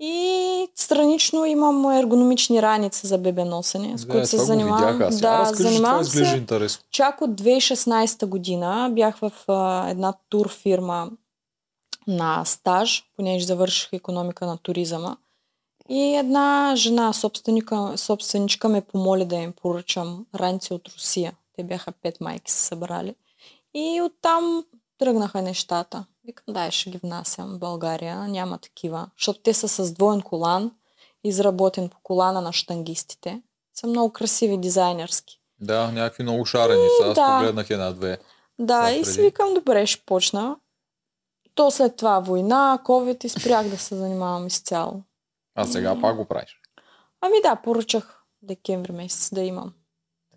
И 0.00 0.26
странично 0.74 1.44
имам 1.44 1.90
ергономични 1.90 2.62
раници 2.62 3.06
за 3.06 3.18
бебеносене, 3.18 3.98
с 3.98 4.04
Да, 4.04 4.12
които 4.12 4.26
се 4.26 4.38
занимавам. 4.38 4.92
видях. 4.92 5.12
Я 5.12 5.18
Да, 5.18 5.38
разкажи, 5.38 5.62
занимавам 5.62 6.04
се 6.04 6.36
интересно. 6.36 6.84
чак 6.90 7.20
от 7.20 7.30
2016 7.32 8.26
година. 8.26 8.90
Бях 8.92 9.16
в 9.16 9.32
а, 9.48 9.88
една 9.88 10.12
тур 10.28 10.48
фирма 10.50 11.10
на 12.06 12.44
стаж, 12.44 13.04
понеже 13.16 13.46
завърших 13.46 13.92
економика 13.92 14.46
на 14.46 14.56
туризъма. 14.56 15.16
И 15.90 16.16
една 16.16 16.72
жена, 16.76 17.12
собственика, 17.12 17.92
собственичка 17.96 18.68
ме 18.68 18.80
помоли 18.80 19.24
да 19.24 19.36
им 19.36 19.52
поръчам 19.52 20.26
ранци 20.34 20.74
от 20.74 20.88
Русия. 20.88 21.32
Те 21.56 21.64
бяха 21.64 21.92
пет 21.92 22.20
майки 22.20 22.52
се 22.52 22.58
събрали. 22.58 23.14
И 23.74 24.00
оттам 24.02 24.64
тръгнаха 24.98 25.42
нещата. 25.42 26.04
Викам, 26.24 26.54
дай 26.54 26.70
ще 26.70 26.90
ги 26.90 26.98
внасям 26.98 27.54
в 27.54 27.58
България. 27.58 28.28
Няма 28.28 28.58
такива. 28.58 29.06
Защото 29.18 29.40
те 29.40 29.54
са 29.54 29.68
с 29.68 29.92
двоен 29.92 30.22
колан, 30.22 30.70
изработен 31.24 31.88
по 31.88 31.96
колана 32.02 32.40
на 32.40 32.52
штангистите. 32.52 33.42
Са 33.74 33.86
много 33.86 34.12
красиви, 34.12 34.58
дизайнерски. 34.58 35.40
Да, 35.60 35.90
някакви 35.92 36.22
много 36.22 36.44
шарени 36.44 36.86
са. 37.00 37.08
Аз 37.08 37.14
да. 37.14 37.38
погледнах 37.38 37.70
една-две. 37.70 38.18
Да, 38.58 38.78
Това 38.78 38.92
и 38.92 39.04
си 39.04 39.22
викам, 39.22 39.54
добре, 39.54 39.86
ще 39.86 40.02
почна. 40.06 40.56
То 41.54 41.70
след 41.70 41.96
това 41.96 42.20
война, 42.20 42.78
COVID 42.84 43.24
и 43.24 43.28
спрях 43.28 43.68
да 43.68 43.78
се 43.78 43.96
занимавам 43.96 44.46
изцяло. 44.46 45.02
А 45.54 45.64
сега 45.64 46.00
пак 46.00 46.16
го 46.16 46.24
правиш. 46.24 46.60
Ами 47.20 47.36
да, 47.42 47.56
поръчах 47.56 48.24
декември 48.42 48.92
месец 48.92 49.34
да 49.34 49.40
имам. 49.40 49.72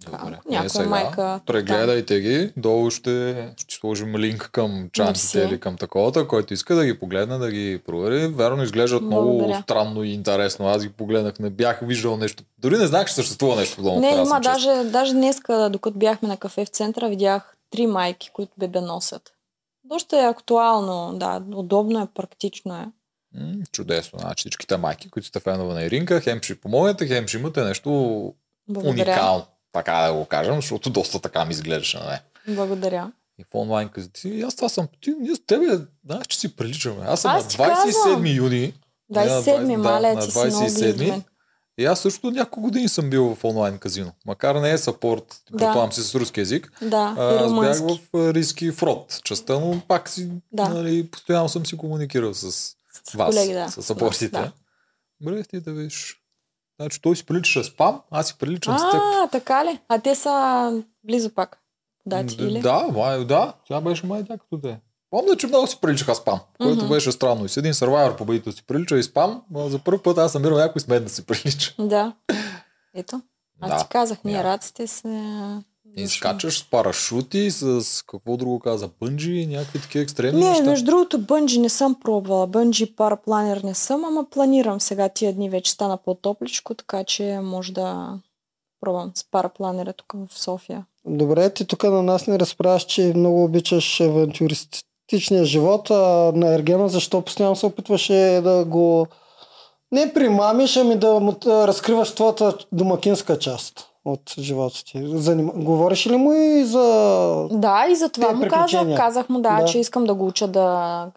Добре. 0.06 0.17
ако 0.17 0.52
някоя 0.52 0.65
Е, 0.65 0.69
сега 0.69 0.89
майка... 0.89 1.39
Прегледайте 1.45 2.19
ги. 2.19 2.54
Долу 2.58 2.89
ще, 2.89 3.47
ще 3.58 3.76
сложим 3.76 4.15
линк 4.15 4.49
към 4.52 4.89
чантите 4.93 5.38
Мерси. 5.38 5.49
или 5.49 5.60
към 5.60 5.78
таковата, 5.78 6.28
който 6.28 6.54
иска 6.54 6.76
да 6.76 6.86
ги 6.86 6.99
погледне, 6.99 7.38
да 7.38 7.52
ги 7.52 7.82
провери. 7.86 8.28
Верно, 8.28 8.63
изглеждат 8.63 9.02
много 9.02 9.38
Благодаря. 9.38 9.62
странно 9.62 10.04
и 10.04 10.13
интересно. 10.13 10.67
Аз 10.67 10.84
ги 10.84 10.89
погледнах, 10.89 11.39
не 11.39 11.49
бях 11.49 11.80
виждал 11.84 12.17
нещо. 12.17 12.43
Дори 12.58 12.78
не 12.78 12.88
знаех, 12.88 13.08
че 13.08 13.13
съществува 13.13 13.56
нещо 13.56 13.76
подобно. 13.76 13.99
Не, 13.99 14.12
има 14.12 14.39
даже, 14.39 14.84
даже 14.84 15.13
днеска, 15.13 15.69
докато 15.69 15.97
бяхме 15.97 16.28
на 16.28 16.38
кафе 16.38 16.65
в 16.65 16.69
центъра, 16.69 17.10
видях 17.10 17.58
три 17.69 17.88
майки, 17.88 18.30
които 18.34 18.52
бебе 18.58 18.82
носят. 18.82 19.34
Доста 19.84 20.17
е 20.17 20.26
актуално, 20.26 21.17
да, 21.17 21.43
удобно 21.56 22.02
е, 22.02 22.08
практично 22.15 22.76
е. 22.76 22.88
М, 23.36 23.54
чудесно. 23.72 24.19
Значи 24.19 24.39
всичките 24.39 24.78
майки, 24.78 25.10
които 25.10 25.28
сте 25.28 25.39
фенове 25.39 25.74
на 25.74 25.84
Иринка, 25.84 26.22
хем 26.22 26.39
ще 26.41 26.56
помогнете, 26.56 27.08
хем 27.08 27.28
ще 27.28 27.38
имате 27.38 27.63
нещо 27.63 27.89
Благодаря. 28.67 28.91
уникално. 29.04 29.46
Така 29.72 29.98
да 29.98 30.13
го 30.13 30.26
кажем, 30.26 30.56
защото 30.56 30.89
доста 30.89 31.19
така 31.19 31.46
ми 31.46 31.52
изглеждаше 31.52 32.00
на 32.00 32.06
мен. 32.06 32.19
Благодаря. 32.48 33.12
И 33.39 33.43
в 33.43 33.56
онлайн 33.56 33.89
казати, 33.89 34.41
аз 34.41 34.56
това 34.56 34.69
съм, 34.69 34.88
ти, 35.02 35.13
ние 35.19 35.36
с 35.36 35.46
тебе, 35.48 35.65
знаеш, 36.06 36.28
че 36.28 36.39
си 36.39 36.56
приличаме. 36.56 37.06
Аз 37.06 37.22
съм 37.22 37.32
Аз 37.32 37.43
на 37.43 37.50
ти 37.50 37.58
27 37.58 37.86
казвам. 37.86 38.26
юни. 38.28 38.74
Не, 39.10 39.26
на 39.26 39.32
27-ми, 39.32 39.74
20, 39.74 39.78
маля, 39.78 40.02
да, 40.08 40.12
ти 40.12 40.15
на 40.17 40.22
си 40.24 40.38
много 40.38 40.60
близо 40.62 40.76
до 40.78 40.93
27-ми. 40.93 41.08
мен. 41.08 41.24
И 41.78 41.86
аз 41.86 42.00
също 42.00 42.32
няколко 42.32 42.62
години 42.62 42.89
съм 42.89 43.10
бил 43.10 43.36
в 43.36 43.43
онлайн 43.43 43.78
казино. 43.78 44.12
Макар 44.26 44.56
не 44.56 44.72
е 44.72 44.78
сапорт, 44.78 45.41
Да. 45.52 45.58
предполагам 45.58 45.91
си 45.93 46.02
с 46.02 46.15
руски 46.15 46.39
язик. 46.39 46.72
Да, 46.82 47.15
А, 47.17 47.36
аз 47.36 47.54
бях 47.54 47.80
в 47.89 48.00
риски 48.34 48.72
фрод 48.72 49.19
частта, 49.24 49.54
но 49.54 49.82
пак 49.88 50.10
си, 50.10 50.30
Да. 50.52 50.69
нали, 50.69 51.08
постоянно 51.08 51.50
съм 51.50 51.65
си 51.65 51.78
комуникирал 51.78 52.34
с 52.34 52.72
С 52.94 53.14
вас, 53.14 53.36
колеги, 53.36 53.54
да. 53.54 53.70
с 53.70 53.82
сапортите. 53.84 54.28
Да. 54.32 54.52
Добре, 55.22 55.44
ти 55.44 55.60
да 55.60 55.72
виж. 55.74 56.20
Значи 56.80 57.02
той 57.02 57.16
си 57.16 57.26
прилича 57.26 57.64
с 57.64 57.76
пам, 57.78 58.02
аз 58.12 58.28
си 58.28 58.38
приличам 58.38 58.80
с 58.80 58.92
теб. 58.92 59.02
А, 59.02 59.28
така 59.28 59.66
ли? 59.66 59.80
А 59.90 60.00
те 60.00 60.16
са 60.16 60.84
близо 61.04 61.30
пак. 61.30 61.60
Дати 62.06 62.38
Д- 62.38 62.44
или? 62.44 62.60
Да, 62.62 62.88
май, 62.88 63.26
да. 63.26 63.54
Тя 63.68 63.82
беше 63.82 64.06
май 64.06 64.24
тя 64.26 64.38
като 64.38 64.62
те. 64.62 64.80
Помня, 65.10 65.38
че 65.38 65.48
много 65.48 65.68
си 65.68 65.78
приличаха 65.82 66.16
спам, 66.16 66.40
което 66.58 66.78
Мгм. 66.78 66.90
беше 66.94 67.12
странно. 67.12 67.46
И 67.46 67.50
с 67.50 67.58
един 67.58 67.74
сървайвер 67.74 68.16
победител 68.16 68.52
си 68.54 68.66
прилича 68.66 68.98
и 68.98 69.04
спам, 69.04 69.44
но 69.52 69.70
за 69.70 69.80
първ 69.80 70.04
път 70.04 70.18
аз 70.18 70.34
намирам 70.34 70.58
някой 70.58 70.82
с 70.82 70.88
мен 70.88 71.04
да 71.04 71.10
си 71.10 71.26
прилича. 71.26 71.74
Да. 71.80 72.14
Ето. 72.94 73.22
Аз 73.62 73.70
Да. 73.72 73.78
ти 73.78 73.86
казах, 73.90 74.24
ние 74.24 74.36
Я. 74.36 74.44
раците 74.44 74.88
се... 74.88 75.08
И 75.98 76.06
Защо? 76.06 76.17
скачаш 76.17 76.60
с 76.60 76.69
парашути, 76.69 77.52
с 77.52 77.84
какво 78.08 78.38
друго 78.38 78.60
каза, 78.60 78.89
бънджи, 79.02 79.48
някакви 79.48 79.82
такива 79.82 80.04
екстремни 80.04 80.41
Не, 80.41 80.50
неща. 80.50 80.63
между 80.63 80.86
другото, 80.86 81.19
бънджи 81.19 81.60
не 81.60 81.69
съм 81.69 81.96
пробвала. 81.96 82.48
Бънджи 82.48 82.96
парапланер 82.96 83.62
не 83.63 83.74
съм, 83.74 84.06
ама 84.06 84.26
планирам 84.30 84.82
сега 84.82 85.10
тия 85.10 85.34
дни 85.34 85.50
вече 85.50 85.72
стана 85.72 85.98
по-топличко, 85.98 86.74
така 86.74 87.04
че 87.04 87.39
може 87.43 87.74
да 87.74 88.19
пробвам 88.82 89.12
с 89.15 89.32
парапланера 89.32 89.93
тук 89.93 90.13
в 90.30 90.39
София. 90.39 90.86
Добре, 91.06 91.50
ти 91.50 91.65
тук 91.65 91.84
на 91.84 92.04
нас 92.04 92.28
не 92.28 92.39
разправяш, 92.39 92.86
че 92.86 93.13
много 93.15 93.43
обичаш 93.43 94.02
авантюристичния 94.02 95.46
живот, 95.46 95.89
а 95.89 96.32
на 96.36 96.54
Ергена 96.54 96.89
защо 96.89 97.22
постоянно 97.22 97.56
се 97.56 97.65
опитваше 97.65 98.41
да 98.43 98.65
го 98.65 99.08
не 99.91 100.13
примамиш, 100.13 100.78
ами 100.78 100.96
да 100.96 101.19
му 101.19 101.36
разкриваш 101.46 102.15
твоята 102.15 102.58
домакинска 102.72 103.39
част 103.39 103.93
от 104.06 104.34
живота 104.39 104.84
ти. 104.86 105.02
Заним... 105.06 105.52
Говориш 105.56 106.08
ли 106.08 106.18
му 106.18 106.34
и 106.34 106.66
за... 106.66 107.48
Да, 107.52 107.86
и 107.89 107.96
затова 107.96 108.28
Те 108.28 108.34
му 108.34 108.48
казах, 108.50 108.96
казах 108.98 109.30
му 109.30 109.42
да, 109.42 109.62
Да. 109.62 109.66
че 109.66 109.80
искам 109.80 110.06
да 110.06 110.13
го 110.13 110.28
уча 110.28 110.48
да, 110.48 111.08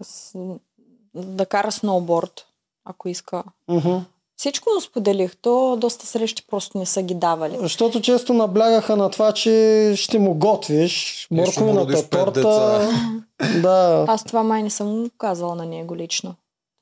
да 1.14 1.46
кара 1.46 1.72
сноуборд, 1.72 2.46
ако 2.84 3.08
иска. 3.08 3.42
Мгм. 3.68 3.96
Всичко 4.36 4.70
му 4.74 4.80
споделих, 4.80 5.36
то 5.36 5.76
доста 5.80 6.06
срещи 6.06 6.46
просто 6.46 6.78
не 6.78 6.86
са 6.86 7.02
ги 7.02 7.14
давали. 7.14 7.56
Защото 7.60 8.00
често 8.00 8.34
наблягаха 8.34 8.96
на 8.96 9.10
това, 9.10 9.32
че 9.32 9.92
ще 9.96 10.18
му 10.18 10.34
готвиш 10.34 11.26
морковината 11.30 12.08
торта. 12.08 12.88
да. 13.62 14.04
Аз 14.08 14.24
това 14.24 14.42
май 14.42 14.62
не 14.62 14.70
съм 14.70 15.00
му 15.00 15.10
казала 15.18 15.54
на 15.54 15.66
него 15.66 15.96
лично. 15.96 16.34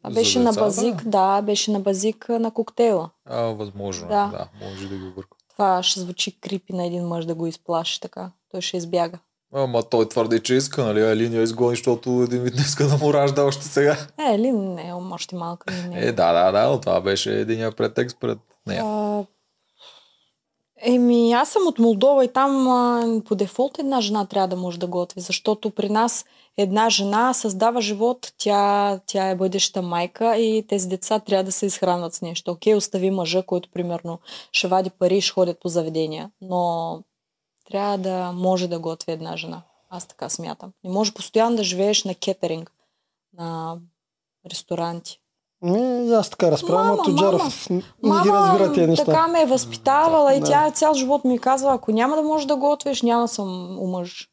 Това 0.02 0.10
За 0.10 0.20
беше 0.20 0.38
на 0.38 0.52
базик, 0.52 1.04
да, 1.04 1.42
беше 1.42 1.70
на 1.70 1.80
базик 1.80 2.28
на 2.28 2.50
коктейла. 2.50 3.10
А, 3.26 3.40
възможно. 3.40 4.08
Да. 4.08 4.14
Да. 4.14 4.38
да, 4.38 4.66
може 4.66 4.88
да 4.88 4.96
ги 4.96 5.04
обърка. 5.04 5.33
Това 5.56 5.82
ще 5.82 6.00
звучи 6.00 6.40
крипи 6.40 6.72
на 6.72 6.86
един 6.86 7.04
мъж 7.06 7.24
да 7.24 7.34
го 7.34 7.46
изплаши 7.46 8.00
така. 8.00 8.30
Той 8.50 8.60
ще 8.60 8.76
избяга. 8.76 9.18
Ама 9.56 9.82
той 9.82 10.08
твърди, 10.08 10.40
че 10.40 10.54
иска, 10.54 10.84
нали? 10.84 11.02
А 11.02 11.16
линия 11.16 11.42
изгони, 11.42 11.76
защото 11.76 12.10
един 12.10 12.42
вид 12.42 12.54
не 12.54 12.60
иска 12.60 12.86
да 12.86 12.96
му 12.96 13.14
ражда 13.14 13.44
още 13.44 13.64
сега. 13.64 13.96
Е, 14.18 14.38
ли 14.38 14.52
не, 14.52 14.92
още 15.12 15.36
малка 15.36 15.74
не. 15.74 16.00
Е, 16.00 16.12
да, 16.12 16.32
да, 16.32 16.52
да, 16.52 16.68
но 16.68 16.80
това 16.80 17.00
беше 17.00 17.40
единия 17.40 17.72
претекст 17.72 18.16
пред 18.20 18.38
нея. 18.66 18.82
А, 18.84 19.24
Еми, 20.86 21.32
аз 21.32 21.48
съм 21.48 21.66
от 21.66 21.78
Молдова 21.78 22.24
и 22.24 22.32
там 22.32 22.68
а, 22.68 23.22
по 23.24 23.34
дефолт 23.34 23.78
една 23.78 24.00
жена 24.00 24.26
трябва 24.26 24.48
да 24.48 24.56
може 24.56 24.78
да 24.78 24.86
готви, 24.86 25.20
защото 25.20 25.70
при 25.70 25.88
нас 25.90 26.24
една 26.56 26.90
жена 26.90 27.32
създава 27.32 27.80
живот, 27.80 28.32
тя, 28.38 29.00
тя 29.06 29.28
е 29.28 29.36
бъдеща 29.36 29.82
майка 29.82 30.36
и 30.36 30.66
тези 30.66 30.88
деца 30.88 31.18
трябва 31.18 31.44
да 31.44 31.52
се 31.52 31.66
изхранват 31.66 32.14
с 32.14 32.22
нещо. 32.22 32.50
Окей, 32.50 32.74
остави 32.74 33.10
мъжа, 33.10 33.42
който 33.42 33.70
примерно 33.70 34.18
ще 34.52 34.68
вади 34.68 34.90
пари 34.90 35.16
и 35.16 35.20
ще 35.20 35.32
ходят 35.32 35.60
по 35.60 35.68
заведения, 35.68 36.30
но 36.40 37.02
трябва 37.70 37.98
да 37.98 38.32
може 38.32 38.68
да 38.68 38.78
готви 38.78 39.12
една 39.12 39.36
жена. 39.36 39.62
Аз 39.90 40.06
така 40.06 40.28
смятам. 40.28 40.72
Не 40.84 40.90
може 40.90 41.14
постоянно 41.14 41.56
да 41.56 41.64
живееш 41.64 42.04
на 42.04 42.14
кетеринг, 42.14 42.72
на 43.38 43.76
ресторанти. 44.50 45.20
Ми, 45.64 46.06
и 46.06 46.12
аз 46.12 46.30
така 46.30 46.50
разправям, 46.50 46.86
Мама, 46.86 46.98
а 47.00 47.04
Тоджаров 47.04 47.70
не 47.70 47.82
ги 48.22 48.28
разбира 48.28 48.72
тия 48.72 48.88
неща. 48.88 49.04
така 49.04 49.26
ме 49.26 49.42
е 49.42 49.46
възпитавала 49.46 50.34
и 50.34 50.40
Да. 50.40 50.46
тя 50.46 50.70
цял 50.70 50.94
живот 50.94 51.24
ми 51.24 51.38
казва, 51.38 51.74
ако 51.74 51.92
няма 51.92 52.16
да 52.16 52.22
можеш 52.22 52.46
да 52.46 52.56
готвиш, 52.56 53.02
няма 53.02 53.28
съм 53.28 53.78
умъж. 53.78 54.28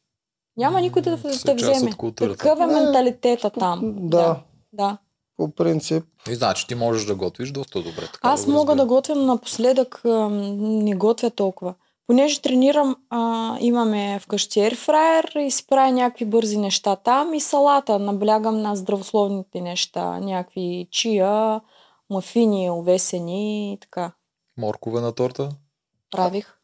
Няма 0.56 0.80
никой 0.80 1.02
да 1.02 1.22
те 1.22 1.30
част 1.30 1.54
вземе. 1.54 1.90
Такъв 2.16 2.60
е 2.60 2.62
Е, 2.62 2.66
менталитета 2.66 3.50
там. 3.50 3.80
Да, 3.96 4.36
да. 4.72 4.96
по 5.36 5.48
принцип. 5.48 6.04
И 6.30 6.34
значи 6.34 6.66
ти 6.66 6.74
можеш 6.74 7.04
да 7.06 7.14
готвиш 7.14 7.50
доста 7.50 7.78
добре. 7.78 8.06
Така 8.12 8.28
Аз 8.28 8.44
го 8.44 8.52
мога 8.52 8.74
да 8.74 8.86
готвя, 8.86 9.14
но 9.14 9.22
напоследък 9.24 10.00
не 10.04 10.94
готвя 10.94 11.30
толкова. 11.30 11.74
Понеже 12.06 12.42
тренирам, 12.42 12.96
а, 13.10 13.56
имаме 13.60 14.18
вкъщи 14.22 14.60
ерфрайер 14.60 15.32
и 15.36 15.50
си 15.50 15.66
правя 15.66 15.92
някакви 15.92 16.24
бързи 16.24 16.58
неща 16.58 16.96
там 16.96 17.34
и 17.34 17.40
салата. 17.40 17.98
Наблягам 17.98 18.62
на 18.62 18.76
здравословните 18.76 19.60
неща. 19.60 20.18
Някакви 20.20 20.88
чия, 20.90 21.60
мафини, 22.10 22.70
овесени 22.70 23.72
и 23.72 23.78
така. 23.80 24.12
Моркове 24.58 25.00
на 25.00 25.12
торта. 25.12 25.48
Правих. 26.10 26.54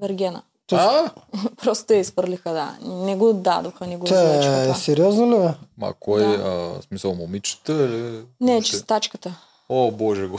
Вергена. 0.00 0.42
А, 0.72 1.10
Просто 1.56 1.92
я 1.92 1.98
изхвърлиха, 1.98 2.52
да. 2.52 2.78
Не 2.88 3.16
го 3.16 3.32
дадоха, 3.32 3.86
не 3.86 3.96
го 3.96 4.06
е 4.06 4.08
това. 4.08 4.74
сериозно 4.74 5.26
ли 5.26 5.38
бе? 5.38 5.54
ма 5.78 5.94
кой, 6.00 6.20
Да. 6.20 6.26
а, 6.78 6.82
смисъл 6.82 7.14
момичета 7.14 7.72
или... 7.72 8.22
Не, 8.40 8.62
чистачката. 8.62 9.40
О, 9.68 9.90
боже 9.90 10.26
го. 10.26 10.38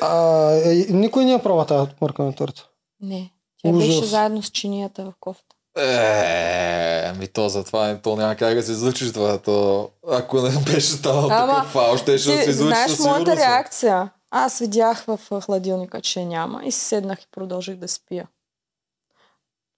А, 0.00 0.50
е, 0.52 0.74
никой 0.74 1.24
не 1.24 1.32
е 1.32 1.42
права 1.42 1.66
тази 1.66 1.90
мърка 2.00 2.22
на 2.22 2.34
торта. 2.34 2.68
Не. 3.00 3.30
Тя 3.62 3.70
Ужас. 3.70 3.88
беше 3.88 4.04
заедно 4.04 4.42
с 4.42 4.50
чинията 4.50 5.04
в 5.04 5.12
кофта. 5.20 5.56
Е, 5.78 7.04
ами 7.06 7.28
то 7.28 7.48
затова 7.48 8.00
то 8.02 8.16
няма 8.16 8.36
как 8.36 8.54
да 8.54 8.62
се 8.62 8.72
излучиш 8.72 9.12
това. 9.12 9.38
То, 9.38 9.90
ако 10.08 10.42
не 10.42 10.50
беше 10.50 10.86
станал 10.86 11.30
Ама, 11.30 11.54
такъв 11.54 11.72
фал, 11.72 11.96
ще 11.96 12.18
ще 12.18 12.30
да 12.30 12.38
се 12.38 12.44
Ти 12.44 12.50
излучи 12.50 12.68
знаеш 12.68 12.98
моята 12.98 13.36
реакция? 13.36 14.10
Аз 14.30 14.58
видях 14.58 15.04
в 15.04 15.40
хладилника, 15.40 16.00
че 16.00 16.24
няма 16.24 16.64
и 16.64 16.72
си 16.72 16.80
седнах 16.80 17.22
и 17.22 17.26
продължих 17.32 17.76
да 17.76 17.88
спия. 17.88 18.28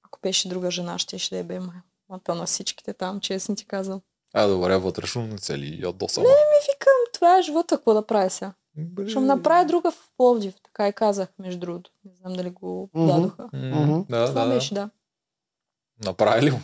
Ако 0.07 0.19
беше 0.23 0.49
друга 0.49 0.71
жена, 0.71 0.99
ще 0.99 1.19
ще 1.19 1.35
да 1.35 1.41
е 1.41 1.43
бе 1.43 1.61
мата 2.09 2.35
на 2.35 2.47
всичките 2.47 2.93
там, 2.93 3.21
честно 3.21 3.57
ти 3.57 3.67
казвам. 3.67 4.01
А, 4.35 4.47
добре, 4.47 4.77
вътрешно 4.77 5.27
не 5.27 5.39
се 5.39 5.59
ли 5.59 5.81
ядосала? 5.83 6.27
Ми 6.27 6.73
викам, 6.73 6.93
това 7.15 7.39
е 7.39 7.43
живота, 7.43 7.77
какво 7.77 7.95
да 7.95 8.07
правя 8.07 8.31
сега? 8.31 8.53
Бре. 8.77 9.09
Ще 9.09 9.19
му 9.19 9.27
направя 9.27 9.65
друга 9.65 9.91
в 9.91 10.11
Пловдив, 10.17 10.55
така 10.65 10.89
и 10.89 10.93
казах, 10.93 11.29
между 11.39 11.61
другото. 11.61 11.91
Не 12.05 12.15
знам 12.15 12.33
дали 12.33 12.51
го 12.51 12.91
Мгм. 12.95 13.07
дадоха. 13.07 13.49
Мгм. 13.53 14.01
Да, 14.11 14.27
Това 14.27 14.45
да, 14.45 14.55
беше, 14.55 14.75
да. 14.75 14.91
Направи 16.05 16.43
ли 16.43 16.51
му? 16.51 16.61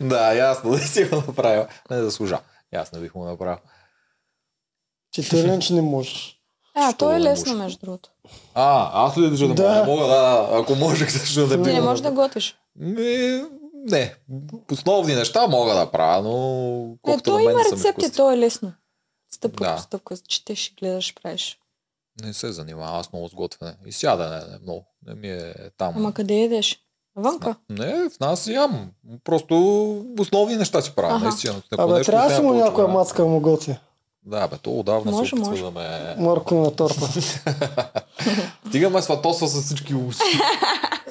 да, 0.00 0.34
ясно, 0.34 0.70
да 0.70 0.78
си 0.78 1.04
го 1.04 1.16
направил. 1.16 1.66
Не 1.90 2.02
заслужа. 2.02 2.38
Аз 2.74 2.92
не 2.92 3.00
бих 3.00 3.14
му 3.14 3.24
направил. 3.24 3.58
Че 5.12 5.22
ти 5.22 5.36
иначе 5.36 5.74
не 5.74 5.82
можеш. 5.82 6.38
А, 6.74 6.92
то 6.92 7.10
е 7.10 7.14
не 7.14 7.20
лесно, 7.20 7.56
между 7.56 7.78
другото. 7.80 8.10
А, 8.54 8.90
аз 9.06 9.18
ли 9.18 9.28
държа 9.30 9.48
да, 9.48 9.54
Да. 9.54 9.62
мога? 9.68 9.80
Не 9.80 9.86
мога, 9.86 10.06
да. 10.06 10.48
Ако 10.52 10.74
можех, 10.74 11.12
също 11.12 11.46
да 11.46 11.56
Ти 11.56 11.62
Ти 11.62 11.72
не 11.72 11.80
го 11.80 11.86
можеш 11.86 12.02
да 12.02 12.10
готвиш. 12.10 12.56
Ми, 12.76 13.42
не. 13.74 14.14
Основни 14.72 15.14
неща 15.14 15.46
мога 15.46 15.74
да 15.74 15.90
правя, 15.90 16.22
но 16.22 16.32
Не, 16.82 16.96
колкото 17.02 17.30
то 17.30 17.38
има 17.38 17.52
не 17.52 17.64
рецепти, 17.72 18.12
то 18.12 18.32
е 18.32 18.38
лесно. 18.38 18.72
Стъпка 19.34 19.64
Да. 19.64 19.76
по 19.76 19.82
стъпка, 19.82 20.16
четеш 20.28 20.68
и 20.68 20.74
гледаш, 20.80 21.14
правиш. 21.22 21.58
Не 22.24 22.32
се 22.32 22.52
занимавам 22.52 23.00
аз 23.00 23.12
много 23.12 23.28
с 23.28 23.34
готвене. 23.34 23.74
И 23.86 23.92
сядане 23.92 24.36
не, 24.36 24.58
много. 24.62 24.86
Не 25.06 25.14
ми 25.14 25.28
е 25.28 25.54
там. 25.78 25.94
Ама 25.96 26.12
къде 26.14 26.34
едеш? 26.34 26.78
Вънка? 27.16 27.54
Не, 27.70 28.08
в 28.10 28.20
нас 28.20 28.46
ям. 28.46 28.90
Просто 29.24 29.54
основни 30.18 30.56
неща 30.56 30.80
си 30.82 30.92
правя. 30.94 31.16
Аха. 31.16 31.24
Наистина. 31.24 31.62
Ако 31.70 31.82
Абе, 31.82 31.92
нещо 31.92 32.10
трябва 32.10 32.28
да 32.28 32.34
си 32.34 32.40
отнема 32.40 32.54
му 32.54 32.64
някоя 32.64 32.88
мацка 32.88 33.24
му 33.24 33.40
готви. 33.40 33.76
Да, 34.26 34.48
бе, 34.48 34.56
то 34.56 34.78
отдавна 34.78 35.10
Може, 35.12 35.28
се 35.28 35.34
опитва 35.34 35.50
може. 35.50 35.62
да 35.62 35.70
ме... 35.70 36.14
Морко 36.18 36.54
на 36.54 36.76
торта. 36.76 37.08
Стига 38.68 38.90
ме 38.90 39.02
сватосва 39.02 39.48
с 39.48 39.62
всички 39.62 39.94
уши. 39.94 40.18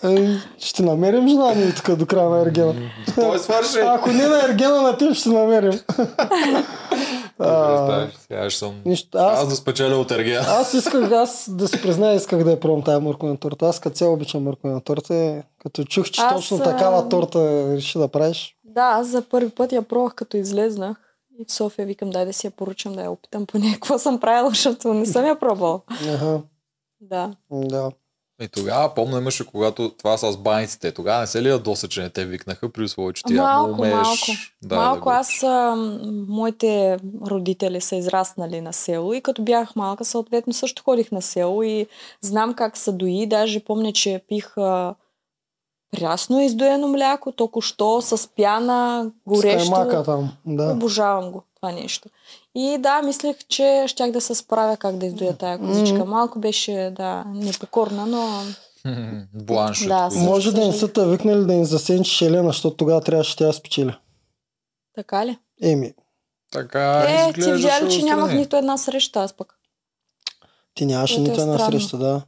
Е, 0.04 0.38
ще 0.60 0.84
намерим 0.84 1.28
жена 1.28 1.54
ни 1.54 1.76
тук 1.76 1.96
до 1.96 2.06
края 2.06 2.30
на 2.30 2.42
Ергена. 2.42 2.92
Той 3.16 3.40
свърши. 3.40 3.78
Ако 3.80 4.10
не 4.10 4.28
на 4.28 4.44
Ергена, 4.46 4.82
на 4.82 4.98
теб 4.98 5.14
ще 5.14 5.30
намерим. 5.30 5.80
А, 7.44 7.68
Представяш, 7.68 8.14
сега 8.18 8.50
ще 8.50 8.60
съм... 8.60 8.82
Нищо, 8.86 9.18
Аз 9.18 9.40
аз, 9.40 9.50
да 9.50 9.56
спечеля 9.56 9.96
от 9.96 10.12
Ергена. 10.12 10.40
аз 10.48 10.74
исках, 10.74 11.12
аз 11.12 11.50
да 11.50 11.68
си 11.68 11.82
призная, 11.82 12.14
исках 12.16 12.44
да 12.44 12.52
я 12.52 12.60
пробвам 12.60 12.84
тази 12.84 13.02
морковна 13.04 13.38
торта. 13.38 13.66
Аз 13.68 13.80
като 13.80 13.96
цяло 13.96 14.14
обичам 14.14 14.44
морковна 14.44 14.82
торта. 14.82 15.44
Като 15.60 15.84
чух, 15.84 16.10
че 16.10 16.22
Аз, 16.22 16.36
точно 16.36 16.58
а, 16.58 16.64
такава 16.64 17.10
торта 17.10 17.74
реши 17.76 17.98
да 17.98 18.08
правиш. 18.08 18.56
Да, 18.64 18.82
аз 18.82 19.08
за 19.08 19.22
първи 19.22 19.50
път 19.50 19.72
я 19.72 19.82
пробвах 19.82 20.14
като 20.16 20.38
излезнах. 20.38 20.98
И 21.40 21.46
в 21.48 21.52
София 21.52 21.86
викам, 21.86 22.10
дай 22.10 22.26
да 22.26 22.34
си 22.34 22.48
я 22.48 22.52
поръчам, 22.52 22.94
да 22.94 23.02
я 23.02 23.12
опитам 23.12 23.46
поне 23.46 23.74
какво 23.74 23.98
съм 24.00 24.20
правила, 24.20 24.50
защото 24.50 24.94
не 24.94 25.06
съм 25.06 25.26
я 25.26 25.40
пробвала. 25.40 25.80
Ага, 26.10 26.40
Да. 27.02 27.32
да. 27.52 27.92
И 28.42 28.48
тогава 28.48 28.94
помня 28.94 29.18
имаше, 29.18 29.46
когато 29.46 29.90
това 29.90 30.18
с 30.18 30.38
баниците. 30.38 30.92
Тогава 30.92 31.22
не 31.22 31.28
се 31.28 31.42
ли 31.42 31.50
ядоса, 31.50 31.88
че 31.88 32.02
не 32.02 32.10
те 32.10 32.26
викнаха 32.26 32.70
при 32.70 32.84
условие, 32.84 33.14
че 33.14 33.24
ти 33.24 33.34
Малко, 33.34 33.70
явно 33.70 33.74
умееш. 33.74 33.94
малко. 33.94 34.26
Да, 34.64 34.76
Малко 34.76 35.10
да, 35.10 35.16
аз, 35.16 35.44
а, 35.44 35.76
моите 36.28 37.00
родители 37.28 37.82
са 37.82 37.96
израснали 37.96 38.62
на 38.62 38.74
село 38.74 39.14
и 39.14 39.22
като 39.22 39.42
бях 39.42 39.76
малка, 39.76 40.06
съответно 40.06 40.54
също 40.54 40.84
ходих 40.84 41.12
на 41.12 41.22
село 41.22 41.64
и 41.64 41.88
знам 42.22 42.54
как 42.54 42.78
се 42.78 42.92
дои. 42.92 43.26
Даже 43.28 43.60
помня, 43.60 43.94
че 43.94 44.22
пих 44.28 44.58
а, 44.58 44.96
прясно 45.92 46.42
издоено 46.42 46.88
мляко, 46.88 47.32
току-що 47.32 48.02
с 48.02 48.30
пяна, 48.36 49.12
горещо. 49.28 49.66
С 49.66 49.70
каймака 49.70 50.04
там. 50.04 50.32
Да. 50.46 50.72
Обожавам 50.72 51.32
го 51.32 51.44
това 51.56 51.72
нещо. 51.72 52.10
И 52.56 52.78
да, 52.78 53.02
мислех, 53.02 53.38
че 53.40 53.84
щях 53.88 54.12
да 54.12 54.22
се 54.22 54.36
справя 54.36 54.78
как 54.78 54.98
да 54.98 55.06
издоя 55.06 55.38
тая 55.38 55.60
козичка. 55.60 56.06
Малко 56.06 56.40
беше, 56.40 56.94
да, 56.94 57.24
непокорна, 57.28 58.06
но 58.06 58.44
Бланш. 59.36 59.86
Да. 59.86 60.10
Може 60.14 60.52
да 60.52 60.68
не 60.68 60.74
са 60.74 60.88
те 60.88 61.06
викнали 61.06 61.46
да 61.46 61.54
ни 61.54 61.66
засенчиш 61.66 62.22
Елена, 62.22 62.48
защото 62.48 62.78
тогава 62.78 63.02
трябваше 63.02 63.36
тя 63.36 63.46
да 63.46 63.54
спечели. 63.54 63.96
така 64.96 65.26
ли? 65.26 65.38
Еми, 65.62 65.94
Така 66.52 67.00
е, 67.00 67.34
ти 67.34 67.52
видя 67.52 67.82
ли, 67.84 67.92
че 67.92 68.04
нямах 68.04 68.34
нито 68.34 68.56
една 68.56 68.78
среща 68.78 69.20
аз 69.20 69.34
пък. 69.34 69.54
ти 70.74 70.86
нямаше 70.86 71.16
Което 71.16 71.28
е 71.28 71.32
нито 71.32 71.42
една 71.42 71.54
странно. 71.54 71.72
среща, 71.72 71.98
да. 71.98 72.22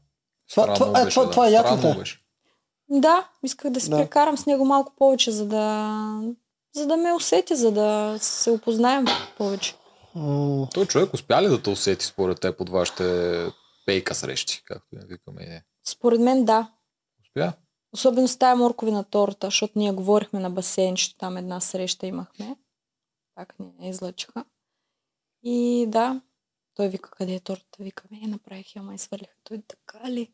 Това- 0.50 0.74
това- 0.74 1.02
е, 1.02 1.06
беше, 1.06 1.14
това- 1.14 1.26
да. 1.50 1.64
това 1.76 1.90
е 1.90 1.94
беше. 1.96 2.20
Да, 2.90 3.28
исках 3.44 3.72
да 3.72 3.80
се 3.82 3.90
Да. 3.90 3.98
прекарам 3.98 4.38
с 4.38 4.46
него 4.46 4.66
малко 4.66 4.92
повече, 4.98 5.32
за 5.32 5.46
да, 5.46 6.00
за 6.76 6.86
да 6.88 6.98
ме 6.98 7.14
усети, 7.14 7.56
за 7.56 7.72
да 7.72 8.18
се 8.20 8.52
опознаем 8.52 9.06
повече. 9.38 9.76
Той 10.74 10.86
човек 10.86 11.14
успя 11.14 11.42
ли 11.42 11.48
да 11.48 11.62
те 11.62 11.70
усети 11.70 12.06
според 12.06 12.40
теб 12.40 12.62
от 12.62 12.70
вашите 12.70 13.46
пейка 13.86 14.16
срещи, 14.16 14.62
както 14.66 14.96
я 14.96 15.06
викаме? 15.06 15.66
Според 15.88 16.22
мен 16.22 16.46
да. 16.46 16.72
Успя? 17.22 17.54
Особено 17.94 18.28
с 18.28 18.38
тая 18.38 18.56
морковина 18.56 19.04
торта, 19.04 19.48
защото 19.48 19.80
ние 19.80 19.92
говорихме 19.92 20.40
на 20.40 20.50
басейнчето, 20.50 21.18
там 21.18 21.38
една 21.38 21.60
среща 21.60 22.08
имахме. 22.08 22.56
Пак 23.36 23.56
ни 23.60 23.90
излъчиха. 23.90 24.46
И 25.44 25.86
да, 25.88 26.22
той 26.76 26.88
вика, 26.88 27.12
къде 27.12 27.34
е 27.34 27.40
тортата? 27.40 27.84
Викаме, 27.84 28.22
е, 28.24 28.28
направих 28.28 28.76
я, 28.76 28.80
ама 28.80 28.94
изхвърлиха. 28.94 29.34
Той 29.44 29.62
така 29.68 30.12
ли? 30.12 30.34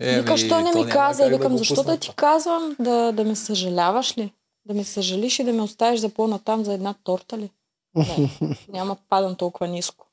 Е, 0.00 0.20
Вика, 0.20 0.38
що 0.38 0.60
не 0.60 0.74
ми 0.74 0.90
каза? 0.90 1.26
И 1.26 1.30
викам, 1.30 1.52
го 1.52 1.58
защо 1.58 1.82
да 1.82 1.98
ти 1.98 2.14
казвам? 2.16 2.76
Да, 2.80 3.12
да 3.12 3.24
ме 3.24 3.36
съжаляваш 3.36 4.18
ли? 4.18 4.34
Да 4.64 4.74
ме 4.74 4.84
съжалиш 4.84 5.38
и 5.38 5.44
да 5.44 5.52
ме 5.52 5.62
оставиш 5.62 6.00
за 6.00 6.08
по-натам 6.08 6.64
за 6.64 6.72
една 6.72 6.94
торта 7.04 7.38
ли? 7.38 7.50
Не, 7.94 8.30
няма 8.68 8.94
да 8.94 9.00
падам 9.08 9.36
толкова 9.36 9.68
ниско. 9.68 10.04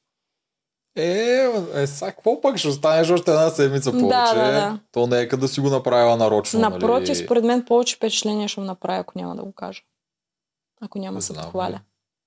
Е, 0.98 1.48
е, 1.74 1.88
сега 1.88 2.12
какво 2.12 2.42
пък 2.42 2.58
ще 2.58 2.68
останеш 2.68 3.10
още 3.10 3.32
една 3.32 3.50
седмица 3.50 3.92
Да, 3.92 4.00
повече? 4.00 4.36
да, 4.36 4.52
да. 4.52 4.80
То 4.92 5.08
не 5.08 5.20
е 5.20 5.28
къде 5.28 5.42
да 5.42 5.48
си 5.48 5.60
го 5.60 5.70
направила 5.70 6.18
нарочно, 6.18 6.60
Напротив, 6.60 7.08
нали? 7.10 7.26
според 7.26 7.44
мен 7.44 7.66
повече 7.66 7.96
впечатление 7.96 8.48
ще 8.48 8.60
му 8.60 8.66
направя, 8.66 9.00
ако 9.00 9.14
няма 9.18 9.36
да 9.36 9.44
го 9.44 9.54
кажа. 9.54 9.82
Ако 10.82 11.00
няма 11.00 11.16
да 11.18 11.22
се 11.22 11.34
знам, 11.34 11.46
похваля. 11.46 11.80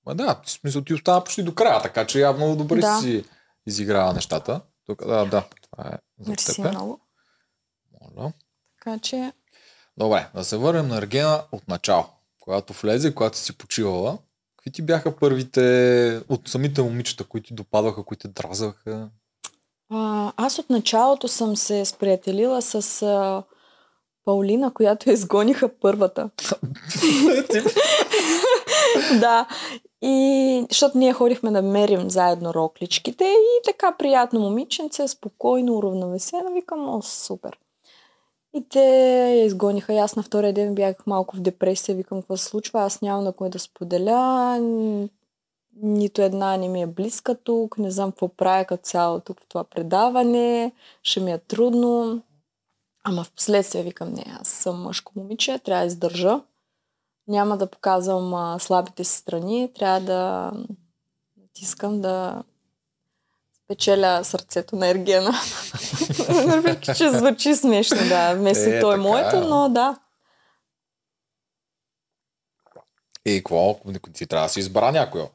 Ма 0.05 0.15
да, 0.15 0.41
в 0.43 0.51
смисъл 0.51 0.81
ти 0.81 0.93
остава 0.93 1.23
почти 1.23 1.43
до 1.43 1.55
края, 1.55 1.81
така 1.81 2.07
че 2.07 2.19
явно 2.19 2.55
добре 2.55 2.79
Да. 2.79 2.99
си 2.99 3.25
изиграва 3.67 4.13
нещата. 4.13 4.61
Тук, 4.85 5.05
да, 5.05 5.25
да, 5.25 5.43
това 5.71 5.89
е 5.89 5.97
за 6.19 6.29
Мерси 6.29 6.55
теб. 6.61 6.71
много. 6.71 6.99
Моля. 8.15 8.33
Така 8.79 8.99
че, 8.99 9.33
Добре, 9.97 10.27
да 10.35 10.43
се 10.43 10.57
върнем 10.57 10.87
на 10.87 10.97
Ергена 10.97 11.43
от 11.51 11.67
начало. 11.67 12.05
Когато 12.39 12.73
влезе, 12.73 13.15
когато 13.15 13.37
си 13.37 13.57
почивала, 13.57 14.17
какви 14.69 14.75
ти 14.75 14.81
бяха 14.81 15.15
първите 15.15 16.21
от 16.29 16.47
самите 16.47 16.81
момичета, 16.81 17.23
които 17.23 17.47
ти 17.47 17.53
допадваха, 17.53 18.03
които 18.03 18.21
те 18.21 18.27
дразваха? 18.27 19.09
а, 19.89 20.31
аз 20.37 20.59
от 20.59 20.69
началото 20.69 21.27
съм 21.27 21.55
се 21.55 21.85
сприятелила 21.85 22.61
с 22.61 23.01
а, 23.01 23.43
Паулина, 24.25 24.71
която 24.71 25.09
изгониха 25.09 25.69
първата. 25.81 26.29
да. 29.19 29.47
И 30.01 30.65
защото 30.69 30.97
ние 30.97 31.13
ходихме 31.13 31.51
да 31.51 31.61
мерим 31.61 32.09
заедно 32.09 32.53
рокличките 32.53 33.23
и 33.23 33.61
така 33.65 33.95
приятно 33.99 34.39
момиченце, 34.39 35.07
спокойно, 35.07 35.77
уравновесено. 35.77 36.53
Викам, 36.53 36.89
о, 36.89 37.01
супер. 37.01 37.57
И 38.53 38.69
те 38.69 38.79
я 39.39 39.45
изгониха. 39.45 39.93
Аз 39.93 40.15
на 40.15 40.23
втория 40.23 40.53
ден 40.53 40.75
бях 40.75 41.07
малко 41.07 41.35
в 41.35 41.41
депресия. 41.41 41.95
Викам, 41.95 42.21
какво 42.21 42.37
се 42.37 42.45
случва? 42.45 42.81
Аз 42.81 43.01
нямам 43.01 43.23
на 43.23 43.33
кой 43.33 43.49
да 43.49 43.59
споделя. 43.59 44.59
Нито 45.81 46.21
една 46.21 46.57
не 46.57 46.67
ми 46.67 46.81
е 46.81 46.87
близка 46.87 47.35
тук. 47.35 47.77
Не 47.77 47.91
знам 47.91 48.11
какво 48.11 48.27
правя 48.27 48.65
като 48.65 48.83
цяло 48.83 49.19
тук 49.19 49.41
в 49.41 49.47
това 49.47 49.63
предаване. 49.63 50.71
Ще 51.03 51.19
ми 51.19 51.31
е 51.31 51.37
трудно. 51.37 52.21
Ама 53.03 53.23
в 53.23 53.31
последствие 53.31 53.83
викам, 53.83 54.13
не, 54.13 54.25
аз 54.41 54.47
съм 54.47 54.81
мъжко 54.81 55.11
момиче, 55.15 55.59
трябва 55.59 55.83
да 55.83 55.87
издържа. 55.87 56.41
Няма 57.27 57.57
да 57.57 57.67
показвам 57.67 58.33
а, 58.33 58.59
слабите 58.59 59.03
си 59.03 59.17
страни, 59.17 59.71
трябва 59.75 59.99
да 60.01 60.51
натискам 61.37 62.01
да 62.01 62.43
спечеля 63.69 64.23
сърцето 64.23 64.75
на 64.75 64.87
Ергена. 64.87 65.31
Въпреки, 66.29 66.91
че 66.97 67.09
звучи 67.09 67.55
смешно, 67.55 67.97
да, 68.09 68.33
вместо 68.33 68.69
Е, 68.69 68.79
той 68.79 68.95
така 68.95 69.01
моето, 69.01 69.35
е. 69.35 69.39
но 69.41 69.69
да. 69.69 69.99
И 73.25 73.37
какво? 73.37 73.79
Ти 74.13 74.27
трябва 74.27 74.45
да 74.45 74.49
си 74.53 74.59
избра 74.59 74.91
някой. 74.91 75.27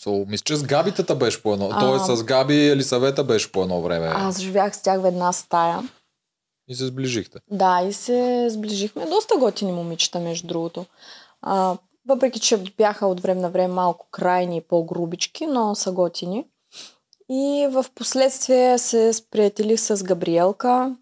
So, 0.00 0.28
мисля, 0.28 0.42
че 0.44 0.56
с 0.56 0.62
Габитата 0.62 1.14
беше 1.14 1.42
по 1.42 1.52
едно. 1.52 1.68
А. 1.72 1.80
Тоест 1.80 2.06
с 2.18 2.24
Габи 2.24 2.68
Елисавета 2.68 3.24
беше 3.24 3.52
по 3.52 3.62
едно 3.62 3.82
време. 3.82 4.06
Аз 4.14 4.38
живях 4.38 4.76
с 4.76 4.82
тях 4.82 5.00
в 5.00 5.06
една 5.06 5.32
стая. 5.32 5.80
И 6.68 6.74
се 6.74 6.86
сближихте. 6.86 7.38
Да, 7.50 7.82
и 7.88 7.92
се 7.92 8.46
сближихме. 8.50 9.06
Доста 9.06 9.36
готини 9.36 9.72
момичета, 9.72 10.20
между 10.20 10.46
другото. 10.48 10.86
А, 11.42 11.76
въпреки, 12.08 12.40
че 12.40 12.56
бяха 12.56 13.06
от 13.06 13.20
време 13.20 13.40
на 13.40 13.50
време 13.50 13.74
малко 13.74 14.08
крайни 14.10 14.56
и 14.56 14.60
по-грубички, 14.60 15.46
но 15.46 15.74
са 15.74 15.92
готини. 15.92 16.46
И 17.30 17.68
в 17.70 17.84
последствие 17.94 18.78
се 18.78 19.12
сприятелих 19.12 19.80
с 19.80 20.04
Габриелка, 20.04 20.96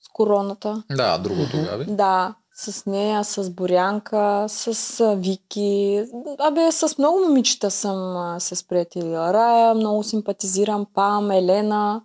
с 0.00 0.08
короната. 0.12 0.82
Да, 0.90 1.18
другото 1.18 1.56
Габи. 1.56 1.84
Да, 1.88 2.34
с 2.52 2.86
нея, 2.86 3.24
с 3.24 3.50
Борянка, 3.50 4.46
с 4.48 5.16
Вики. 5.16 6.04
Абе, 6.38 6.72
с 6.72 6.98
много 6.98 7.18
момичета 7.18 7.70
съм 7.70 8.40
се 8.40 8.56
сприятелила. 8.56 9.32
Рая, 9.32 9.74
много 9.74 10.02
симпатизирам, 10.02 10.86
Пам, 10.94 11.30
Елена. 11.30 12.02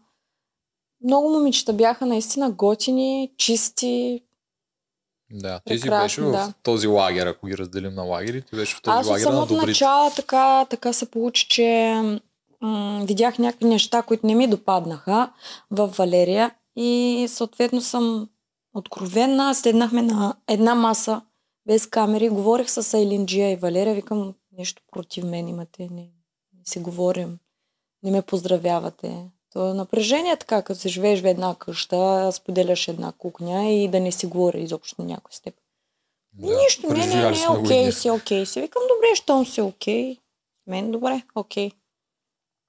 Много 1.03 1.29
момичета 1.29 1.73
бяха 1.73 2.05
наистина 2.05 2.51
готини, 2.51 3.31
чисти. 3.37 4.21
Да, 5.31 5.59
ти 5.65 5.79
си 5.79 5.89
беше 5.89 6.21
в 6.21 6.31
да. 6.31 6.53
този 6.63 6.87
лагер, 6.87 7.27
ако 7.27 7.47
ги 7.47 7.57
разделим 7.57 7.93
на 7.93 8.03
лагери, 8.03 8.41
ти 8.41 8.55
беше 8.55 8.75
в 8.75 8.81
този 8.81 8.97
Аз 8.97 9.05
от 9.05 9.11
лагер 9.11 9.25
на 9.25 9.45
добрите. 9.45 9.65
начало 9.67 10.11
така, 10.15 10.65
така 10.69 10.93
се 10.93 11.11
получи, 11.11 11.47
че 11.49 12.01
м- 12.65 13.05
видях 13.05 13.39
някакви 13.39 13.65
неща, 13.65 14.01
които 14.01 14.27
не 14.27 14.35
ми 14.35 14.47
допаднаха 14.47 15.31
в 15.71 15.87
Валерия 15.87 16.55
и 16.75 17.25
съответно 17.29 17.81
съм 17.81 18.29
откровенна. 18.73 19.55
Седнахме 19.55 20.01
на 20.01 20.35
една 20.47 20.75
маса 20.75 21.21
без 21.67 21.87
камери, 21.87 22.29
говорих 22.29 22.69
с 22.69 22.93
Айлинджия 22.93 23.51
и 23.51 23.55
Валерия, 23.55 23.95
викам 23.95 24.33
нещо 24.57 24.81
против 24.91 25.23
мен 25.23 25.47
имате, 25.47 25.87
не, 25.91 26.09
не 26.57 26.65
си 26.65 26.79
говорим, 26.79 27.37
не 28.03 28.11
ме 28.11 28.21
поздравявате. 28.21 29.29
То 29.53 29.69
е 29.69 29.73
напрежение 29.73 30.37
така, 30.37 30.61
като 30.61 30.79
се 30.79 30.89
живееш 30.89 31.21
в 31.21 31.25
една 31.25 31.55
къща, 31.55 32.31
споделяш 32.31 32.87
една 32.87 33.11
кухня 33.11 33.69
и 33.69 33.87
да 33.87 33.99
не 33.99 34.11
си 34.11 34.25
говори 34.25 34.61
изобщо 34.61 35.01
на 35.01 35.07
някой 35.07 35.33
с 35.33 35.41
теб. 35.41 35.55
Да, 36.33 36.55
Нищо, 36.55 36.93
не, 36.93 37.07
не, 37.07 37.31
не, 37.31 37.47
окей 37.49 37.91
си, 37.91 38.09
окей 38.09 38.45
си. 38.45 38.61
Викам, 38.61 38.81
добре, 38.81 39.15
щом 39.15 39.45
си 39.45 39.61
окей. 39.61 40.17
Мен 40.67 40.91
добре, 40.91 41.23
окей. 41.35 41.71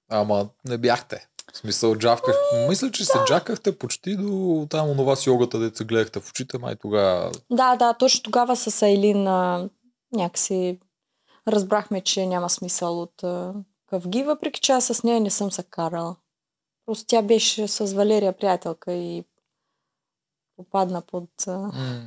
Ама 0.09 0.49
не 0.65 0.79
бяхте. 0.79 1.29
В 1.53 1.59
смисъл, 1.59 1.97
джавках. 1.97 2.35
Мисля, 2.69 2.91
че 2.91 3.05
се 3.05 3.19
джакахте 3.27 3.79
почти 3.79 4.17
до 4.17 4.67
там 4.71 4.91
онова 4.91 5.17
с 5.17 5.27
йогата, 5.27 5.71
се 5.75 5.85
гледахте 5.85 6.21
в 6.21 6.31
очите, 6.31 6.59
май 6.59 6.77
тогава. 6.77 7.33
Да, 7.51 7.77
да, 7.77 7.95
точно 7.95 8.23
тогава 8.23 8.57
с 8.57 8.83
Айлин 8.83 9.29
а, 9.29 9.69
някакси 10.13 10.81
разбрахме, 11.49 12.01
че 12.01 12.27
няма 12.27 12.51
смисъл 12.51 13.03
от 13.03 13.25
а, 13.25 13.55
къвги, 13.87 14.23
въпреки 14.23 14.61
че 14.61 14.73
аз 14.73 14.85
с 14.85 15.03
нея 15.03 15.21
не 15.21 15.31
съм 15.31 15.53
се 15.53 15.63
карала. 15.63 16.17
Просто 16.87 17.07
тя 17.07 17.23
беше 17.23 17.69
с 17.69 17.95
Валерия 17.95 18.33
приятелка 18.33 18.93
и 18.93 19.25
попадна 20.57 21.03
под... 21.03 21.31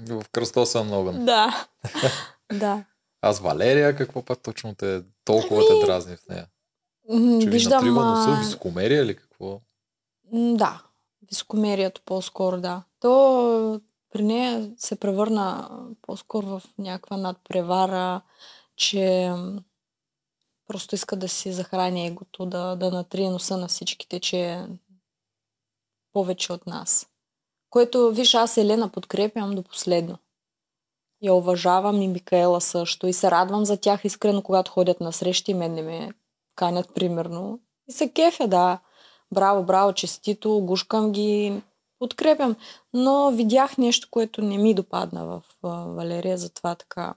В 0.10 0.26
кръстосан 0.32 0.94
огън. 0.94 1.26
Да, 1.26 1.68
да. 2.54 2.84
Аз 3.22 3.40
Валерия, 3.40 3.96
какво 3.96 4.22
пък 4.22 4.40
точно 4.40 4.76
те 4.76 5.02
толкова 5.26 5.62
те 5.68 5.86
дразни 5.86 6.16
в 6.16 6.28
нея? 6.30 6.48
М, 7.10 7.40
Че 7.42 7.46
ви 7.46 7.52
Виждам... 7.52 7.78
натрива 7.78 8.06
носа, 8.06 8.40
високомерие 8.40 9.02
или 9.02 9.16
какво? 9.16 9.62
М, 10.34 10.58
Да, 10.58 10.84
високомерието 11.30 12.02
по-скоро, 12.06 12.62
да. 12.62 12.84
То 13.00 13.82
при 14.14 14.24
нея 14.24 14.72
се 14.78 14.96
превърна 14.96 15.70
по-скоро 16.02 16.48
в 16.48 16.64
някаква 16.78 17.18
надпревара, 17.18 18.22
че 18.76 19.34
просто 20.68 20.96
иска 20.96 21.16
да 21.16 21.28
си 21.28 21.54
захрани 21.54 22.08
егото, 22.08 22.46
да, 22.46 22.76
да 22.76 22.92
натрие 22.92 23.30
носа 23.30 23.58
на 23.58 23.68
всичките, 23.68 24.20
че 24.20 24.42
е 24.42 24.68
повече 26.14 26.54
от 26.54 26.68
нас. 26.68 27.08
Което, 27.70 28.12
виж, 28.12 28.34
аз 28.34 28.58
Елена 28.58 28.90
подкрепям 28.90 29.56
до 29.56 29.64
последно. 29.64 30.18
Я 31.22 31.34
уважавам 31.34 32.02
и 32.02 32.08
Микаела 32.08 32.62
също. 32.62 33.08
И 33.08 33.14
се 33.14 33.32
радвам 33.32 33.66
за 33.66 33.78
тях 33.78 34.06
искрено, 34.06 34.42
когато 34.42 34.72
ходят 34.72 35.02
на 35.02 35.14
срещи 35.14 35.52
и 35.52 35.54
мен 35.54 35.74
не 35.74 35.82
ме 35.82 36.12
канят, 36.60 36.94
примерно. 36.96 37.60
И 37.90 37.92
се 37.92 38.10
кефя, 38.10 38.48
да. 38.48 38.80
Браво, 39.34 39.64
браво, 39.64 39.94
честито, 39.94 40.60
гушкам 40.60 41.12
ги, 41.12 41.62
подкрепям. 42.00 42.56
Но 42.94 43.32
видях 43.32 43.78
нещо, 43.78 44.08
което 44.12 44.42
не 44.42 44.58
ми 44.58 44.74
допадна 44.74 45.26
в 45.26 45.44
Валерия, 45.96 46.38
затова 46.38 46.76
така. 46.76 47.14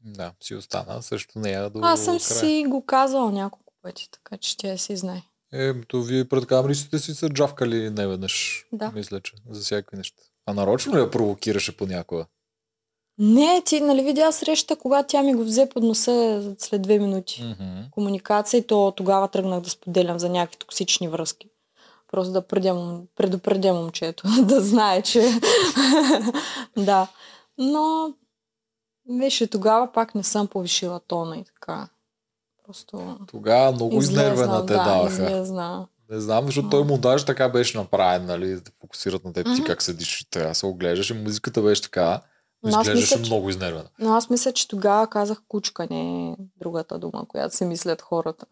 Да, 0.00 0.32
си 0.40 0.54
остана 0.54 1.02
също 1.02 1.38
нея 1.38 1.70
до 1.70 1.78
Аз 1.82 2.04
съм 2.04 2.18
края. 2.18 2.20
си 2.20 2.64
го 2.68 2.86
казала 2.86 3.32
няколко 3.32 3.72
пъти, 3.82 4.08
така 4.10 4.36
че 4.36 4.56
тя 4.56 4.76
си 4.76 4.96
знае. 4.96 5.22
Е, 5.52 5.82
то 5.82 6.02
вие 6.02 6.28
пред 6.28 6.46
камерите 6.46 6.98
си 6.98 7.14
се 7.14 7.28
джавкали 7.28 7.90
неведнъж. 7.90 8.66
Да. 8.72 8.90
Мисля, 8.90 9.20
че 9.20 9.32
за 9.50 9.60
всякакви 9.60 9.96
неща. 9.96 10.22
А 10.46 10.54
нарочно 10.54 10.94
ли 10.96 11.00
я 11.00 11.10
провокираше 11.10 11.76
понякога? 11.76 12.26
Не, 13.18 13.62
ти 13.64 13.80
нали 13.80 14.02
видя 14.02 14.32
среща, 14.32 14.76
когато 14.76 15.06
тя 15.08 15.22
ми 15.22 15.34
го 15.34 15.44
взе 15.44 15.68
под 15.68 15.82
носа 15.82 16.42
след 16.58 16.82
две 16.82 16.98
минути. 16.98 17.42
Мгм. 17.42 17.80
комуникация 17.90 18.58
и 18.58 18.66
то 18.66 18.92
тогава 18.96 19.28
тръгнах 19.28 19.60
да 19.60 19.70
споделям 19.70 20.18
за 20.18 20.28
някакви 20.28 20.58
токсични 20.58 21.08
връзки. 21.08 21.48
Просто 22.12 22.32
да 22.32 22.46
предя, 22.46 23.00
предупредя 23.16 23.74
момчето, 23.74 24.28
да 24.42 24.60
знае, 24.60 25.02
че... 25.02 25.40
да. 26.76 27.06
Но 27.58 28.12
беше 29.10 29.46
тогава 29.46 29.92
пак 29.92 30.14
не 30.14 30.22
съм 30.22 30.46
повишила 30.46 31.00
тона 31.00 31.36
и 31.36 31.44
така. 31.44 31.88
Просто 32.66 33.18
Тогава 33.26 33.72
много 33.72 33.98
изнервена 33.98 34.66
те 34.66 34.72
да, 34.72 34.84
даваха. 34.84 35.12
излезна. 35.12 35.86
Не 36.10 36.20
знам, 36.20 36.46
защото 36.46 36.68
той 36.70 36.84
му 36.84 36.98
даже 36.98 37.24
така 37.24 37.48
беше 37.48 37.78
направен, 37.78 38.26
нали, 38.26 38.54
да 38.54 38.70
фокусират 38.80 39.24
на 39.24 39.32
теб, 39.32 39.46
ти 39.46 39.52
Мгм. 39.52 39.64
как 39.64 39.82
седиш 39.82 40.26
трябва 40.30 40.48
да 40.48 40.54
се 40.54 40.66
оглеждаш. 40.66 41.10
И 41.10 41.14
музиката 41.14 41.62
беше 41.62 41.82
така, 41.82 42.20
но 42.64 42.70
Но 42.70 42.76
аз 42.76 42.86
изглеждаше 42.86 43.14
мисля, 43.14 43.24
че- 43.24 43.30
много 43.30 43.50
изнервена. 43.50 43.88
Но 43.98 44.14
аз 44.14 44.30
мисля, 44.30 44.52
че 44.52 44.68
тогава 44.68 45.06
казах 45.06 45.42
кучка, 45.48 45.86
не 45.90 46.30
е 46.30 46.34
другата 46.56 46.98
дума, 46.98 47.24
която 47.28 47.56
си 47.56 47.64
мислят 47.64 48.02
хората. 48.02 48.46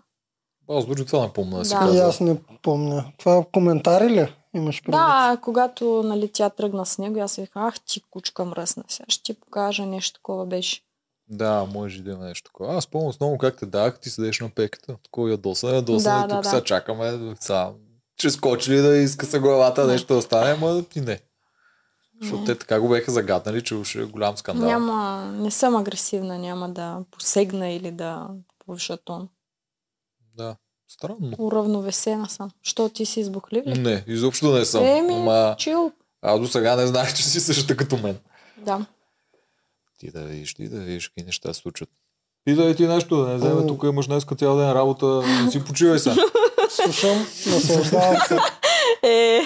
Аз 0.68 0.86
дори 0.86 1.06
това 1.06 1.22
не 1.22 1.32
помня 1.32 1.58
да 1.58 1.64
си 1.64 1.74
Да. 1.74 1.90
И 1.94 1.98
аз 1.98 2.20
не 2.20 2.36
помня. 2.62 3.04
Това 3.18 3.44
коментари 3.52 4.10
ли 4.10 4.34
имаш 4.54 4.82
предвид? 4.82 4.92
Да, 4.92 5.38
когато 5.42 6.02
нали, 6.02 6.30
тя 6.32 6.50
тръгна 6.50 6.86
с 6.86 6.98
него, 6.98 7.20
аз 7.20 7.32
си 7.32 7.40
викам, 7.40 7.62
ах 7.64 7.80
ти 7.80 8.02
кучка 8.10 8.44
мръсна, 8.44 8.84
сега 8.88 9.04
ще 9.08 9.22
ти 9.22 9.40
покажа 9.40 9.86
нещо 9.86 10.12
такова 10.14 10.46
беше. 10.46 10.80
Да, 11.28 11.64
може 11.64 12.02
да 12.02 12.10
има 12.10 12.24
нещо 12.24 12.44
такова. 12.44 12.74
Аз 12.74 12.86
помня 12.86 13.08
основно 13.08 13.38
как 13.38 13.56
те 13.56 13.66
дах, 13.66 14.00
ти 14.00 14.10
седеш 14.10 14.40
на 14.40 14.50
пеката. 14.50 14.96
Такова 15.04 15.30
ядоса, 15.30 15.68
ядоса, 15.68 16.10
Да, 16.10 16.18
и 16.18 16.22
тук 16.22 16.28
да, 16.28 16.36
да. 16.36 16.48
сега 16.48 16.64
чакаме. 16.64 17.34
Са, 17.40 17.72
че 18.16 18.30
скочи 18.30 18.72
ли 18.72 18.76
да 18.78 18.96
иска 18.96 19.26
се 19.26 19.38
главата, 19.38 19.82
Да. 19.82 19.92
нещо 19.92 20.14
да 20.14 20.22
стане, 20.22 20.50
ама 20.52 20.82
ти 20.82 21.00
не. 21.00 21.20
Защото 22.22 22.44
те 22.44 22.54
така 22.54 22.80
го 22.80 22.88
беха 22.88 23.10
загаднали, 23.10 23.64
че 23.64 23.84
ще 23.84 23.98
е 24.00 24.04
голям 24.04 24.36
скандал. 24.36 24.68
Няма, 24.68 25.24
не 25.32 25.50
съм 25.50 25.76
агресивна, 25.76 26.38
няма 26.38 26.68
да 26.68 26.98
посегна 27.10 27.70
или 27.70 27.90
да 27.90 28.28
повиша 28.66 28.96
тон. 28.96 29.28
Да, 30.36 30.56
странно. 30.88 31.32
Уравновесена 31.38 32.28
съм. 32.28 32.50
Що 32.62 32.88
ти 32.88 33.06
си 33.06 33.20
избухлив 33.20 33.66
ли? 33.66 33.78
Не, 33.78 34.04
изобщо 34.06 34.52
не 34.52 34.64
съм. 34.64 34.84
Еми, 34.84 35.14
Ама 35.14 35.54
чил. 35.58 35.92
аз 36.22 36.40
до 36.40 36.46
сега 36.46 36.76
не 36.76 36.86
знаех, 36.86 37.14
че 37.14 37.22
си 37.22 37.40
същата 37.40 37.76
като 37.76 37.96
мен. 37.96 38.18
Да. 38.58 38.86
Ти 39.98 40.10
да 40.10 40.20
видиш, 40.20 40.54
ти 40.54 40.68
да 40.68 40.78
видиш 40.78 41.08
какви 41.08 41.22
неща 41.22 41.54
се 41.54 41.60
случват. 41.60 41.88
Питай 42.44 42.74
ти 42.74 42.86
нещо, 42.86 43.16
да 43.16 43.28
не 43.28 43.36
вземе, 43.36 43.66
тук 43.66 43.82
имаш 43.82 44.06
днес 44.06 44.24
цял 44.38 44.56
ден 44.56 44.72
работа, 44.72 45.06
не 45.44 45.50
си 45.50 45.64
почивай 45.64 45.98
сега. 45.98 46.16
Слушам, 46.70 47.26
наслаждавам 47.46 48.16
се. 48.28 48.38
Е, 49.02 49.40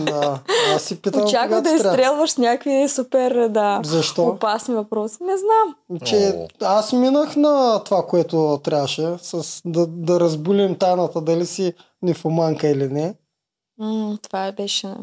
Да. 0.00 0.40
Аз 0.74 0.82
си 0.82 1.02
питам 1.02 1.24
очаква 1.24 1.62
да 1.62 1.70
изстрелваш 1.70 2.30
с 2.30 2.38
някакви 2.38 2.88
супер, 2.88 3.48
да, 3.48 3.80
Защо? 3.84 4.22
опасни 4.22 4.74
въпроси. 4.74 5.16
Не 5.20 5.32
знам. 5.36 6.00
Че 6.04 6.34
аз 6.62 6.92
минах 6.92 7.36
на 7.36 7.82
това, 7.84 8.06
което 8.06 8.60
трябваше, 8.64 9.08
с 9.18 9.62
да, 9.64 9.86
да 9.86 10.20
разбулим 10.20 10.78
тайната, 10.78 11.20
дали 11.20 11.46
си 11.46 11.72
нефоманка 12.02 12.68
или 12.68 12.88
не. 12.88 13.14
М, 13.78 14.18
това 14.22 14.52
беше 14.52 14.94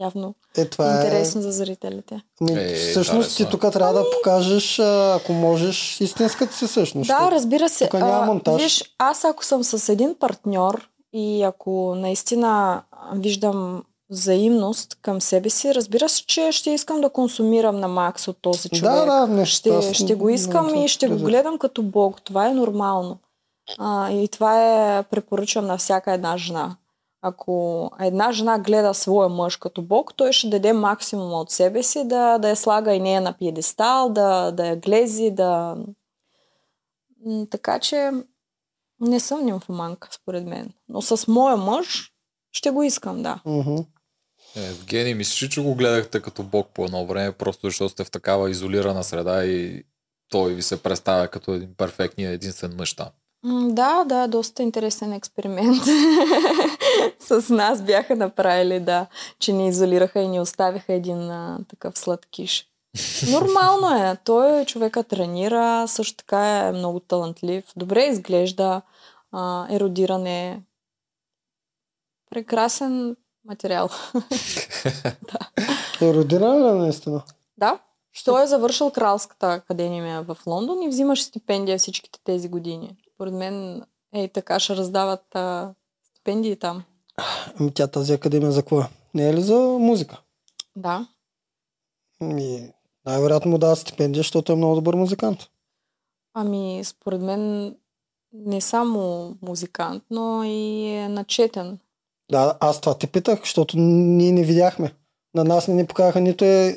явно 0.00 0.34
Е, 0.56 0.64
това 0.64 0.92
е... 0.92 0.94
интересно 0.94 1.42
за 1.42 1.52
зрителите. 1.52 2.20
Ами, 2.40 2.52
Е, 2.52 2.74
всъщност 2.74 3.36
ти 3.36 3.46
тук 3.50 3.60
трябва 3.72 3.94
да 3.94 4.04
покажеш, 4.10 4.78
а, 4.78 5.14
ако 5.14 5.32
можеш, 5.32 6.00
истинската 6.00 6.54
си 6.54 6.66
същност. 6.68 7.08
Да, 7.08 7.28
разбира 7.30 7.68
се. 7.68 7.84
тук 7.84 8.00
няма 8.00 8.22
А, 8.22 8.26
монтаж. 8.26 8.62
Виж, 8.62 8.94
аз 8.98 9.24
ако 9.24 9.44
съм 9.44 9.64
с 9.64 9.88
един 9.88 10.14
партньор 10.20 10.88
и 11.12 11.42
ако 11.42 11.94
наистина 11.94 12.82
виждам 13.14 13.82
взаимност 14.10 14.98
към 15.02 15.20
себе 15.20 15.50
си, 15.50 15.74
разбира 15.74 16.08
се, 16.08 16.26
че 16.26 16.52
ще 16.52 16.70
искам 16.70 17.00
да 17.00 17.10
консумирам 17.10 17.80
на 17.80 17.88
макс 17.88 18.28
от 18.28 18.36
този 18.40 18.68
човек. 18.68 18.94
Да, 18.94 19.04
да, 19.04 19.26
не, 19.26 19.46
ще, 19.46 19.94
ще 19.94 20.14
го 20.14 20.28
искам 20.28 20.66
не- 20.66 20.84
и 20.84 20.88
ще 20.88 21.08
го 21.08 21.16
гледам 21.16 21.58
като 21.58 21.82
Бог. 21.82 22.22
Това 22.22 22.48
е 22.48 22.54
нормално. 22.54 23.18
А, 23.78 24.10
и 24.10 24.28
това 24.28 24.64
е 24.64 25.02
препоръчвам 25.02 25.66
на 25.66 25.76
всяка 25.76 26.12
една 26.12 26.36
жена. 26.36 26.76
Ако 27.22 27.90
една 28.00 28.32
жена 28.32 28.58
гледа 28.58 28.94
своя 28.94 29.28
мъж 29.28 29.56
като 29.56 29.82
Бог, 29.82 30.14
той 30.14 30.32
ще 30.32 30.48
даде 30.48 30.72
максимума 30.72 31.40
от 31.40 31.50
себе 31.50 31.82
си 31.82 32.08
да, 32.08 32.38
да 32.38 32.48
я 32.48 32.56
слага 32.56 32.94
и 32.94 33.00
нея 33.00 33.20
на 33.20 33.32
пиедестал, 33.32 34.08
да, 34.08 34.50
да 34.50 34.66
я 34.66 34.76
глези, 34.76 35.30
да... 35.30 35.76
Така 37.50 37.78
че 37.78 38.10
не 39.00 39.20
съм 39.20 39.44
нимфоманка, 39.44 40.08
според 40.12 40.46
мен. 40.46 40.72
Но 40.88 41.02
с 41.02 41.28
моя 41.28 41.56
мъж 41.56 42.11
ще 42.52 42.70
го 42.70 42.82
искам, 42.82 43.22
да. 43.22 43.40
Е, 44.56 44.66
Евгений, 44.66 45.14
мислиш, 45.14 45.42
ли, 45.42 45.50
че 45.50 45.62
го 45.62 45.74
гледахте 45.74 46.20
като 46.20 46.42
бог 46.42 46.68
по 46.74 46.84
едно 46.84 47.06
време, 47.06 47.32
просто 47.32 47.66
защото 47.66 47.88
сте 47.88 48.04
в 48.04 48.10
такава 48.10 48.50
изолирана 48.50 49.04
среда 49.04 49.44
и 49.44 49.84
той 50.30 50.54
ви 50.54 50.62
се 50.62 50.82
представя 50.82 51.28
като 51.28 51.54
един 51.54 51.74
перфектния 51.76 52.30
единствен 52.30 52.74
мъж 52.76 52.94
там. 52.94 53.08
Да, 53.68 54.04
да, 54.04 54.26
доста 54.28 54.62
интересен 54.62 55.12
експеримент. 55.12 55.82
С 57.18 57.54
нас 57.54 57.82
бяха 57.82 58.16
направили, 58.16 58.80
да, 58.80 59.06
че 59.38 59.52
ни 59.52 59.68
изолираха 59.68 60.20
и 60.20 60.28
ни 60.28 60.40
оставиха 60.40 60.92
един 60.92 61.30
а, 61.30 61.58
такъв 61.68 61.98
сладкиш. 61.98 62.66
Нормално 63.30 64.04
е. 64.04 64.16
Той 64.24 64.64
човека 64.64 65.02
тренира, 65.02 65.88
също 65.88 66.16
така 66.16 66.58
е 66.58 66.72
много 66.72 67.00
талантлив, 67.00 67.64
добре 67.76 68.04
изглежда, 68.04 68.82
а, 69.32 69.66
еродиран 69.70 70.26
е. 70.26 70.62
Прекрасен 72.32 73.16
материал. 73.44 73.88
Е, 76.00 76.14
родина 76.14 76.58
ли 76.58 76.78
наистина? 76.78 77.22
Да. 77.58 77.78
Той 78.24 78.44
е 78.44 78.46
завършил 78.46 78.90
Кралската 78.90 79.52
академия 79.52 80.22
в 80.22 80.36
Лондон 80.46 80.82
и 80.82 80.88
взимаше 80.88 81.22
стипендия 81.22 81.78
всичките 81.78 82.20
тези 82.24 82.48
години. 82.48 82.96
Според 83.14 83.34
мен 83.34 83.82
е 84.14 84.28
така 84.28 84.60
ще 84.60 84.76
раздават 84.76 85.34
а, 85.34 85.74
стипендии 86.04 86.56
там. 86.56 86.82
Ами 87.60 87.74
тя 87.74 87.86
тази 87.86 88.12
академия 88.12 88.52
за 88.52 88.62
какво 88.62 88.80
е? 88.80 88.88
Не 89.14 89.28
е 89.28 89.34
ли 89.34 89.42
за 89.42 89.58
музика? 89.58 90.20
Да. 90.76 91.06
Ами, 92.20 92.72
най-вероятно 93.06 93.50
му 93.50 93.58
дава 93.58 93.76
стипендия, 93.76 94.20
защото 94.20 94.52
е 94.52 94.56
много 94.56 94.74
добър 94.74 94.94
музикант. 94.94 95.38
Ами, 96.34 96.80
според 96.84 97.20
мен 97.20 97.74
не 98.32 98.60
само 98.60 99.34
музикант, 99.42 100.04
но 100.10 100.44
и 100.44 100.86
е 100.86 101.08
начетен. 101.08 101.78
Да, 102.32 102.56
аз 102.60 102.80
това 102.80 102.94
те 102.94 103.06
питах, 103.06 103.40
защото 103.40 103.78
ние 103.78 104.32
не 104.32 104.42
видяхме. 104.42 104.94
На 105.34 105.44
нас 105.44 105.68
не 105.68 105.74
ни 105.74 105.86
показаха 105.86 106.20
нито 106.20 106.44
е 106.44 106.76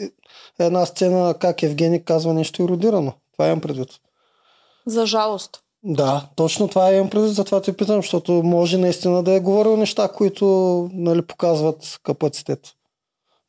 една 0.60 0.86
сцена 0.86 1.34
как 1.40 1.64
Евгений 1.64 2.04
казва 2.04 2.34
нещо 2.34 2.64
еродирано. 2.64 3.14
Това 3.34 3.48
имам 3.48 3.62
предвид. 3.62 3.90
За 4.88 5.06
жалост. 5.06 5.60
Да, 5.84 6.30
точно 6.36 6.68
това 6.68 6.94
имам 6.94 7.10
предвид, 7.10 7.34
затова 7.34 7.62
те 7.62 7.78
питам, 7.78 7.96
защото 7.96 8.32
може 8.32 8.78
наистина 8.78 9.24
да 9.24 9.32
е 9.32 9.40
говорил 9.40 9.78
неща, 9.78 10.08
които 10.08 10.46
нали, 10.94 11.22
показват 11.22 12.00
капацитет 12.04 12.74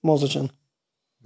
мозъчен. 0.05 0.49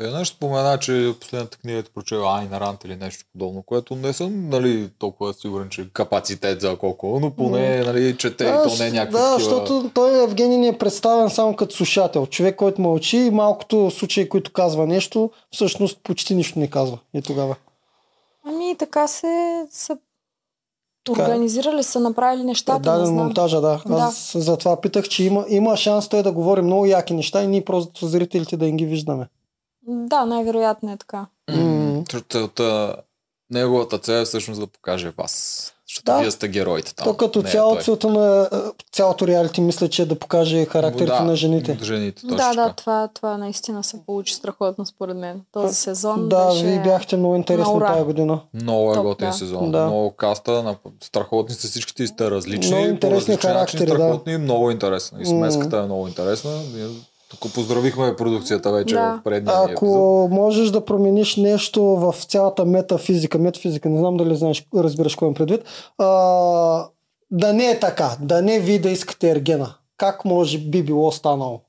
Веднъж 0.00 0.28
спомена, 0.28 0.78
че 0.78 1.14
последната 1.20 1.58
книга 1.58 1.82
ти 1.82 1.90
прочела 1.90 2.38
Айн 2.38 2.52
Рант 2.52 2.84
или 2.84 2.96
нещо 2.96 3.24
подобно, 3.32 3.62
което 3.62 3.96
не 3.96 4.12
съм 4.12 4.48
нали, 4.48 4.90
толкова 4.98 5.34
сигурен, 5.34 5.68
че 5.68 5.80
е 5.80 5.88
капацитет 5.92 6.60
за 6.60 6.76
колко, 6.76 7.18
но 7.20 7.30
поне 7.30 7.84
нали, 7.84 8.16
чете 8.16 8.44
и 8.44 8.68
то 8.68 8.76
не 8.78 8.86
е 8.86 8.90
някакви 8.90 9.18
да, 9.18 9.36
такива... 9.36 9.38
защото 9.38 9.90
той 9.94 10.24
Евгений 10.24 10.58
ни 10.58 10.68
е 10.68 10.78
представен 10.78 11.30
само 11.30 11.56
като 11.56 11.76
слушател. 11.76 12.26
Човек, 12.26 12.56
който 12.56 12.82
мълчи 12.82 13.16
и 13.16 13.30
малкото 13.30 13.90
случаи, 13.90 14.28
които 14.28 14.52
казва 14.52 14.86
нещо, 14.86 15.30
всъщност 15.52 15.98
почти 16.02 16.34
нищо 16.34 16.58
не 16.58 16.70
казва. 16.70 16.98
И 17.14 17.22
тогава. 17.22 17.56
Ами, 18.46 18.76
така 18.78 19.08
се 19.08 19.64
са 19.70 19.98
Така 21.04 21.22
е. 21.22 21.24
организирали, 21.24 21.82
са 21.82 22.00
направили 22.00 22.44
нещата, 22.44 22.78
не 22.78 22.84
Даден 22.84 23.06
знам. 23.06 23.16
монтажа, 23.24 23.60
да. 23.60 23.82
Да. 23.86 23.94
Аз 23.94 24.32
затова 24.36 24.80
питах, 24.80 25.08
че 25.08 25.24
има, 25.24 25.44
има 25.48 25.76
шанс 25.76 26.08
той 26.08 26.22
да 26.22 26.32
говори 26.32 26.62
много 26.62 26.86
яки 26.86 27.14
неща 27.14 27.42
и 27.42 27.46
ние 27.46 27.64
просто 27.64 28.06
зрителите 28.06 28.56
да 28.56 28.66
им 28.66 28.76
ги 28.76 28.86
виждаме. 28.86 29.26
Да, 29.90 30.24
най-вероятно 30.24 30.92
е 30.92 30.96
така. 30.96 31.26
Целта, 32.28 32.94
неговата 33.50 33.98
цел 33.98 34.14
е 34.14 34.24
всъщност 34.24 34.60
да 34.60 34.66
покаже 34.66 35.12
вас. 35.18 35.66
Защото 35.88 36.04
Да. 36.04 36.18
вие 36.18 36.30
сте 36.30 36.48
героите 36.48 36.94
там. 36.94 37.04
То 37.04 37.16
като 37.16 37.42
не 37.42 37.48
е 37.48 37.52
цяло 37.52 37.72
той. 37.72 37.82
целта 37.82 38.08
на 38.08 38.48
е, 38.52 38.56
цялото 38.92 39.26
реалити 39.26 39.60
мисля, 39.60 39.88
че 39.88 40.02
е 40.02 40.06
да 40.06 40.18
покаже 40.18 40.64
характерите 40.64 41.06
Да, 41.06 41.20
на 41.20 41.36
жените. 41.36 41.78
Жените, 41.82 42.22
точно 42.22 42.36
Да, 42.36 42.54
да, 42.54 42.72
това, 42.72 43.08
това 43.14 43.36
наистина 43.36 43.84
се 43.84 44.06
получи 44.06 44.34
страхотно, 44.34 44.86
според 44.86 45.16
мен. 45.16 45.40
Този 45.52 45.74
сезон 45.74 46.28
Да, 46.28 46.46
беше... 46.46 46.64
вие 46.64 46.82
бяхте 46.82 47.16
много 47.16 47.36
интересни 47.36 47.80
тази 47.80 48.04
година. 48.04 48.40
Много 48.54 48.90
е 48.90 48.94
Топ, 48.94 49.02
готин 49.04 49.28
да. 49.28 49.32
сезон. 49.32 49.72
Да. 49.72 49.84
Много 49.86 50.10
каста, 50.10 50.62
на- 50.62 50.76
страхотни 51.02 51.54
са 51.54 51.68
всичките 51.68 52.02
и 52.02 52.06
сте 52.06 52.30
различни. 52.30 52.70
Много 52.70 52.84
по 52.84 52.90
интересни 52.90 53.16
различен 53.16 53.34
начин, 53.34 53.78
характери, 53.78 53.86
да. 53.86 53.92
страхотни, 53.94 54.36
много 54.38 54.70
интересна. 54.70 55.22
И 55.22 55.26
смеската 55.26 55.76
е 55.76 55.82
много 55.82 56.08
интересна. 56.08 56.50
Тук 57.30 57.54
поздравихме 57.54 58.16
продукцията 58.16 58.72
вече 58.72 58.94
Да. 58.94 59.14
в 59.20 59.24
предния 59.24 59.58
ни 59.58 59.72
Ако 59.72 59.86
епизод. 59.86 60.30
можеш 60.30 60.70
да 60.70 60.84
промениш 60.84 61.36
нещо 61.36 61.82
в 61.82 62.14
цялата 62.28 62.64
метафизика, 62.64 63.38
метафизика, 63.38 63.88
не 63.88 63.98
знам 63.98 64.16
дали 64.16 64.36
знаеш, 64.36 64.66
разбираш 64.74 65.14
какво 65.14 65.26
имам 65.26 65.34
предвид, 65.34 65.64
а, 65.98 66.06
да 67.30 67.52
не 67.52 67.70
е 67.70 67.78
така, 67.80 68.16
да 68.20 68.42
не 68.42 68.60
ви 68.60 68.78
да 68.78 68.90
искате 68.90 69.30
ергена. 69.30 69.74
Как 69.96 70.24
може 70.24 70.58
би 70.58 70.82
било 70.82 71.12
станало? 71.12 71.60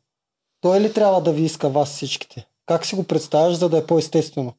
Той 0.61 0.79
ли 0.79 0.93
трябва 0.93 1.21
да 1.21 1.31
ви 1.31 1.43
иска 1.43 1.69
вас 1.69 1.89
всичките? 1.89 2.47
Как 2.65 2.85
си 2.85 2.95
го 2.95 3.03
представяш, 3.03 3.53
за 3.53 3.69
да 3.69 3.77
е 3.77 3.85
по-естествено? 3.85 4.53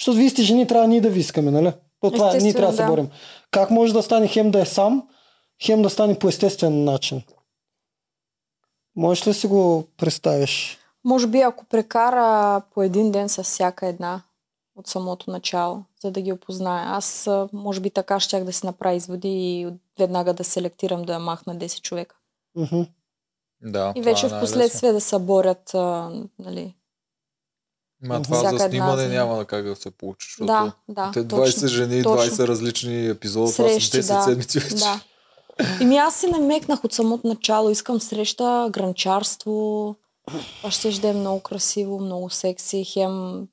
Защото 0.00 0.16
вие 0.18 0.30
сте 0.30 0.42
жени, 0.42 0.66
трябва 0.66 0.88
ние 0.88 1.00
да 1.00 1.10
ви 1.10 1.20
искаме, 1.20 1.50
нали? 1.50 1.72
То 2.00 2.10
това 2.10 2.36
е, 2.36 2.38
ние 2.38 2.54
трябва 2.54 2.70
да 2.72 2.76
се 2.76 2.86
борим. 2.86 3.08
Как 3.50 3.70
може 3.70 3.92
да 3.92 4.02
стане 4.02 4.28
хем 4.28 4.50
да 4.50 4.60
е 4.60 4.64
сам, 4.64 5.02
хем 5.62 5.82
да 5.82 5.90
стане 5.90 6.18
по 6.18 6.28
естествен 6.28 6.84
начин? 6.84 7.22
Можеш 8.96 9.26
ли 9.26 9.34
си 9.34 9.46
го 9.46 9.86
представиш? 9.96 10.78
Може 11.04 11.26
би 11.26 11.40
ако 11.40 11.64
прекара 11.64 12.62
по 12.74 12.82
един 12.82 13.12
ден 13.12 13.28
с 13.28 13.42
всяка 13.42 13.86
една 13.86 14.22
от 14.76 14.86
самото 14.86 15.30
начало, 15.30 15.82
за 16.02 16.10
да 16.10 16.20
ги 16.20 16.32
опознае. 16.32 16.84
Аз 16.86 17.26
а, 17.26 17.48
може 17.52 17.80
би 17.80 17.90
така 17.90 18.20
щях 18.20 18.44
да 18.44 18.52
си 18.52 18.66
направя 18.66 18.94
изводи 18.94 19.28
и 19.28 19.68
веднага 19.98 20.32
да 20.34 20.44
селектирам 20.44 21.02
да 21.02 21.18
махна 21.18 21.56
10 21.56 21.80
човека. 21.80 22.16
Мгм. 22.54 22.80
Да, 23.62 23.92
И 23.96 24.02
вече 24.02 24.26
е 24.26 24.28
в 24.28 24.32
най-лесно. 24.32 24.40
последствие 24.48 24.92
да 24.92 25.00
се 25.00 25.18
борят, 25.18 25.74
а, 25.74 26.10
нали. 26.38 26.74
Ма 28.02 28.22
това 28.22 28.36
всяка 28.36 28.58
за 28.58 28.64
една 28.64 28.68
снимане 28.70 29.02
за- 29.02 29.08
няма 29.08 29.44
как 29.44 29.64
да 29.64 29.76
се 29.76 29.90
получи, 29.90 30.26
защото 30.28 30.46
Да, 30.46 30.72
да. 30.88 31.10
те 31.12 31.24
20 31.24 31.26
точно. 31.54 31.68
жени, 31.68 32.02
точно. 32.02 32.16
20 32.26 32.48
различни 32.48 33.06
епизода, 33.06 33.52
това 33.52 33.68
са 33.68 33.74
Срещи, 33.74 33.90
10 33.92 34.14
да. 34.14 34.22
седмици 34.22 34.58
вече. 34.58 34.74
Да. 34.74 35.00
Еми 35.80 35.96
аз 35.96 36.14
си 36.14 36.26
намекнах 36.28 36.84
от 36.84 36.92
самото 36.92 37.26
начало. 37.26 37.70
Искам 37.70 38.00
среща, 38.00 38.68
гранчарство. 38.70 39.94
Това 40.58 40.70
ще 40.70 40.90
да 40.90 41.08
е 41.08 41.12
много 41.12 41.40
красиво, 41.40 42.00
много 42.00 42.30
секси. 42.30 42.84
Хем 42.84 43.46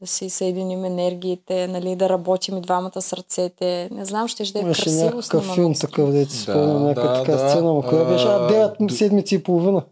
да 0.00 0.06
си 0.06 0.30
съединим 0.30 0.84
енергиите, 0.84 1.66
нали, 1.68 1.96
да 1.96 2.08
работим 2.08 2.56
и 2.56 2.60
двамата 2.60 3.02
с 3.02 3.12
ръцете. 3.12 3.88
Не 3.90 4.04
знам, 4.04 4.28
ще 4.28 4.44
да 4.44 4.58
е 4.58 4.62
Имаше 4.62 4.82
красиво 4.82 5.04
някакъв 5.04 5.24
снимано. 5.26 5.54
филм 5.54 5.74
такъв, 5.74 6.10
дете 6.10 6.32
си 6.32 6.36
Да, 6.38 6.52
спомням, 6.52 6.84
някаква 6.84 7.08
да, 7.08 7.14
така 7.16 7.32
да. 7.34 7.50
сцена, 7.50 7.74
но 7.74 7.82
коя 7.82 8.04
беше? 8.04 8.24
А, 8.24 8.30
А, 8.30 8.48
9 8.48 8.76
ду- 8.80 8.88
седмици 8.90 9.34
и 9.34 9.38
половина. 9.40 9.82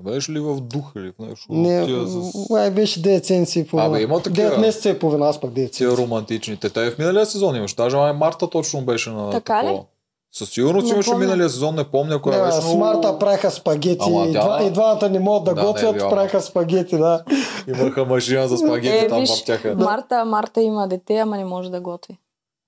Беше 0.00 0.32
ли 0.32 0.40
в 0.40 0.56
дух 0.56 0.92
или 0.96 1.10
в 1.10 1.18
нещо? 1.20 1.46
Не, 1.50 1.86
Тия 1.86 2.06
с- 2.06 2.50
май 2.50 2.70
беше 2.70 3.02
9 3.02 3.22
седмици 3.22 3.58
и 3.60 3.66
половина. 3.66 3.90
Абе, 3.90 4.02
има 4.02 4.22
такива. 4.22 4.48
9 4.48 4.58
месеца 4.58 4.88
и 4.90 4.98
половина, 4.98 5.26
аз 5.26 5.40
пък 5.40 5.50
9 5.50 5.54
Тия 5.54 5.88
седмици. 5.88 6.02
романтичните. 6.02 6.70
Те 6.70 6.90
в 6.90 6.98
миналия 6.98 7.26
сезон 7.26 7.56
имаш. 7.56 7.74
Даже 7.74 7.96
май 7.96 8.12
Марта 8.12 8.50
точно 8.50 8.80
беше 8.80 9.10
на 9.10 9.30
Така 9.30 9.64
ли? 9.64 9.80
Със 10.36 10.50
сигурност 10.50 10.88
имаше 10.88 11.10
помня. 11.10 11.24
миналия 11.24 11.48
сезон, 11.48 11.74
не 11.74 11.84
помня 11.84 12.20
Да, 12.20 12.44
беше. 12.44 12.60
с 12.60 12.74
Марта 12.74 13.18
правиха 13.18 13.50
спагети. 13.50 13.98
Ама 14.02 14.26
и, 14.26 14.32
тя- 14.32 14.62
и 14.62 14.70
двамата 14.70 15.08
не 15.08 15.18
могат 15.20 15.44
да, 15.44 15.54
Да, 15.54 15.60
е 15.60 15.64
готвят, 15.64 15.94
била. 15.94 16.10
правиха 16.10 16.40
спагети, 16.40 16.98
да. 16.98 17.22
Имаха 17.68 18.04
машина 18.04 18.48
за 18.48 18.58
спагети, 18.58 18.96
Е, 18.96 19.08
там 19.08 19.20
виж, 19.20 19.30
въртяха. 19.30 19.74
Марта, 19.74 20.24
Марта 20.24 20.62
има 20.62 20.88
дете, 20.88 21.16
ама 21.16 21.36
не 21.36 21.44
може 21.44 21.70
да 21.70 21.80
готви. 21.80 22.18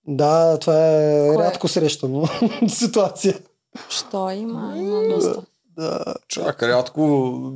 Да, 0.06 0.58
това 0.58 0.74
е 0.86 1.28
Кое? 1.28 1.44
рядко 1.44 1.68
срещано 1.68 2.24
ситуация. 2.68 3.34
Що 3.88 4.30
има? 4.30 4.72
Има 4.76 5.02
доста. 5.08 5.42
Да. 5.70 6.04
Чак, 6.28 6.62
рядко, 6.62 7.00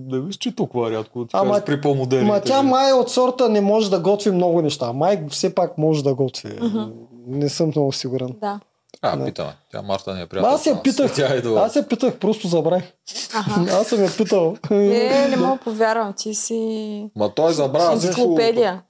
не 0.07 0.19
мисля, 0.19 0.39
че 0.39 0.55
толкова 0.55 0.91
рядко. 0.91 1.21
Ти 1.21 1.31
Ама- 1.33 1.51
кажеш 1.51 1.65
при 1.65 1.81
по-модерните. 1.81 2.29
Ма 2.29 2.41
тя 2.41 2.63
май 2.63 2.91
е 2.91 2.95
от 2.95 3.11
сорта 3.11 3.49
не 3.49 3.61
може 3.61 3.91
да 3.91 4.01
готви 4.01 4.31
много 4.31 4.63
неща. 4.63 4.93
Май 4.93 5.25
все 5.29 5.55
пак 5.55 5.79
може 5.79 6.05
да 6.05 6.15
готви. 6.15 6.59
Мгм. 6.63 6.83
Не 7.27 7.49
съм 7.49 7.67
много 7.67 7.93
сигурен. 7.93 8.29
Да. 8.41 8.61
Трябва 9.01 9.19
да 9.19 9.25
питаме. 9.25 9.53
Тя 9.73 9.83
Марта 9.83 10.15
не 10.15 10.23
е 10.23 10.27
приятел. 10.27 10.51
аз 10.51 10.67
я 10.67 10.83
питах. 10.83 11.15
Тя 11.15 11.35
е 11.35 11.39
идола. 11.39 11.61
Аз 11.63 11.77
я 11.77 11.89
питах, 11.89 12.17
просто 12.17 12.49
забравих. 12.49 12.85
Аха. 13.35 13.61
Аз 13.81 13.87
съм 13.87 14.05
я 14.05 14.11
питал. 14.11 14.57
Е, 14.71 15.27
не 15.31 15.37
мога 15.37 15.59
повярвам, 15.65 16.13
ти 16.17 16.35
си 16.35 17.11
Ма 17.17 17.35
той 17.35 17.53
забравя 17.53 17.93
енциклопедия. 17.93 18.83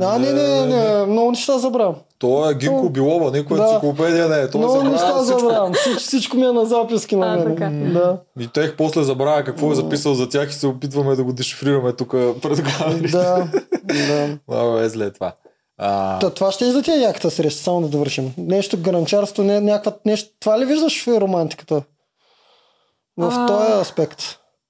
А, 0.00 0.18
не, 0.18 0.32
не, 0.32 0.66
не, 0.66 1.06
много 1.06 1.30
неща 1.30 1.58
забравям. 1.58 1.94
Той 2.18 2.52
е 2.52 2.54
Гинко 2.54 2.90
Билова, 2.90 3.30
никой 3.30 3.56
Да. 3.56 3.62
енциклопедия 3.64 4.28
не 4.28 4.36
е. 4.36 4.50
Той 4.50 4.58
Много 4.60 4.82
неща 4.82 5.22
забравям. 5.22 5.72
Всичко, 5.74 6.00
всичко 6.00 6.36
ми 6.36 6.46
е 6.46 6.52
на 6.52 6.64
записки 6.64 7.16
на 7.16 7.26
А, 7.26 7.36
мен. 7.36 7.44
така. 7.56 7.70
Да. 8.00 8.18
И 8.40 8.48
тех 8.48 8.76
после 8.76 9.02
забравя 9.02 9.44
какво 9.44 9.72
е 9.72 9.74
записал 9.74 10.14
за 10.14 10.28
тях 10.28 10.50
и 10.50 10.54
се 10.54 10.66
опитваме 10.66 11.16
да 11.16 11.24
го 11.24 11.32
дешифрираме 11.32 11.92
тук 11.92 12.10
пред 12.42 12.62
камерите. 12.64 13.08
Да, 13.08 13.48
да. 13.84 14.38
Много 14.48 14.78
е 14.78 14.88
зле 14.88 15.10
това. 15.10 15.32
А, 15.78 16.18
Та, 16.18 16.30
това 16.30 16.52
ще 16.52 16.66
е 16.68 16.70
за 16.70 16.82
тия 16.82 17.00
яката 17.00 17.30
среща, 17.30 17.62
само 17.62 17.80
да 17.80 17.88
довършим. 17.88 18.34
Нещо 18.38 18.78
гранчарство, 18.80 19.42
не, 19.42 19.60
някаква, 19.60 19.92
нещо. 20.04 20.30
Това 20.40 20.60
ли 20.60 20.64
виждаш 20.64 21.04
в 21.04 21.20
романтиката? 21.20 21.82
В 23.16 23.32
А. 23.32 23.46
този 23.46 23.72
аспект. 23.72 24.22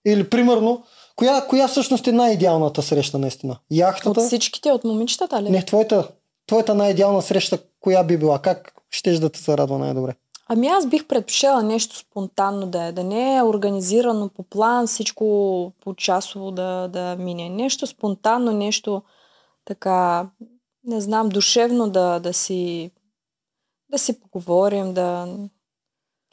Или 0.06 0.30
примерно, 0.30 0.82
коя, 1.16 1.46
коя 1.48 1.68
всъщност 1.68 2.06
е 2.06 2.12
най-идеалната 2.12 2.82
среща 2.82 3.18
наистина? 3.18 3.52
От 3.52 3.58
Яхтата? 3.70 4.20
всичките, 4.20 4.72
от 4.72 4.84
момичетата 4.84 5.42
ли? 5.42 5.50
Не, 5.50 5.64
твоята, 5.64 6.08
твоята 6.46 6.74
най-идеална 6.74 7.22
среща, 7.22 7.58
коя 7.80 8.04
би 8.04 8.16
била? 8.18 8.38
Как 8.38 8.72
щеш 8.90 9.18
да 9.18 9.28
те 9.28 9.40
зарадва 9.40 9.78
най-добре? 9.78 10.14
Ами 10.50 10.66
аз 10.66 10.86
бих 10.86 11.06
предпочела 11.06 11.62
нещо 11.62 11.96
спонтанно 11.98 12.66
да 12.66 12.84
е, 12.84 12.92
да 12.92 13.04
не 13.04 13.36
е 13.36 13.42
организирано 13.42 14.28
по 14.28 14.42
план, 14.42 14.86
всичко 14.86 15.24
по 15.84 15.94
часово 15.94 16.50
да, 16.50 16.88
да 16.88 17.16
мине. 17.18 17.48
Нещо 17.48 17.86
спонтанно, 17.86 18.52
нещо 18.52 19.02
така, 19.64 20.26
не 20.88 21.00
знам, 21.00 21.28
душевно 21.28 21.90
да, 21.90 22.18
да 22.18 22.32
си 22.32 22.90
да 23.90 23.98
си 23.98 24.20
поговорим, 24.20 24.94
да... 24.94 25.28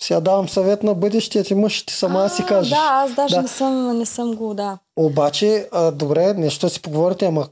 Сега 0.01 0.19
давам 0.19 0.49
съвет 0.49 0.83
на 0.83 0.93
бъдещия 0.93 1.43
ти 1.43 1.55
мъж, 1.55 1.85
ти 1.85 1.93
сама 1.93 2.21
да 2.21 2.29
си 2.29 2.41
А, 2.41 2.45
кажеш. 2.45 2.69
Да, 2.69 2.89
аз 2.91 3.13
даже 3.13 3.35
Да. 3.35 3.41
Не, 3.41 3.47
съм, 3.47 3.97
не 3.97 4.05
съм 4.05 4.35
го, 4.35 4.53
да. 4.53 4.77
Обаче, 4.95 5.69
а, 5.71 5.91
добре, 5.91 6.33
нещо 6.33 6.69
си 6.69 6.81
поговорите, 6.81 7.25
ама 7.25 7.47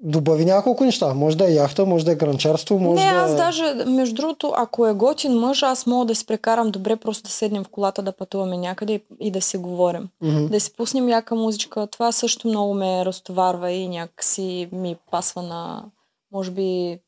добави 0.00 0.44
няколко 0.44 0.84
неща. 0.84 1.14
Може 1.14 1.36
да 1.36 1.50
е 1.50 1.54
яхта, 1.54 1.86
може 1.86 2.04
да 2.04 2.12
е 2.12 2.16
гранчарство, 2.16 2.78
може 2.78 3.04
не, 3.04 3.12
да 3.12 3.18
аз 3.18 3.32
е... 3.32 3.36
даже, 3.36 3.74
между 3.86 4.14
другото, 4.14 4.52
ако 4.56 4.86
е 4.86 4.92
готин 4.92 5.32
мъж, 5.32 5.62
аз 5.62 5.86
мога 5.86 6.04
да 6.04 6.14
си 6.14 6.26
прекарам 6.26 6.70
добре, 6.70 6.96
просто 6.96 7.22
да 7.22 7.30
седнем 7.30 7.64
в 7.64 7.68
колата, 7.68 8.02
да 8.02 8.12
пътуваме 8.12 8.56
някъде 8.56 8.92
и, 8.92 9.00
и 9.20 9.30
да 9.30 9.40
си 9.40 9.56
говорим. 9.56 10.08
Мгм. 10.22 10.46
Да 10.46 10.60
си 10.60 10.72
пуснем 10.76 11.08
яка 11.08 11.34
музичка. 11.34 11.86
Това 11.86 12.12
също 12.12 12.48
много 12.48 12.74
ме 12.74 13.04
разтоварва 13.04 13.70
и 13.72 13.88
някакси 13.88 14.68
ми 14.72 14.96
пасва 15.10 15.42
на, 15.42 15.84
може 16.32 16.50
би, 16.50 17.00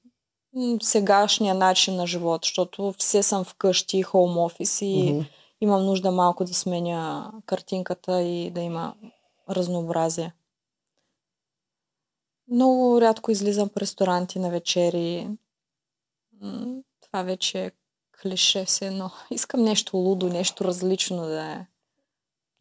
сегашния 0.83 1.55
начин 1.55 1.97
на 1.97 2.07
живот, 2.07 2.41
защото 2.45 2.95
все 2.99 3.23
съм 3.23 3.45
вкъщи, 3.45 4.03
хоум 4.03 4.39
офис 4.39 4.81
и 4.83 5.13
Мгм. 5.13 5.25
имам 5.61 5.85
нужда 5.87 6.11
малко 6.11 6.45
да 6.45 6.55
сменя 6.55 7.33
картинката 7.47 8.23
и 8.23 8.51
да 8.51 8.61
има 8.61 8.95
разнообразие. 9.51 10.33
Много 12.49 13.01
рядко 13.01 13.31
излизам 13.31 13.69
по 13.69 13.81
ресторанти 13.81 14.39
на 14.39 14.51
вечери. 14.51 15.29
Това 17.01 17.23
вече 17.23 17.65
е 17.65 17.71
клише 18.23 18.65
все 18.65 18.87
едно. 18.87 19.11
Искам 19.31 19.63
нещо 19.63 19.97
лудо, 19.97 20.29
нещо 20.29 20.65
различно 20.65 21.17
да 21.17 21.53
е. 21.53 21.67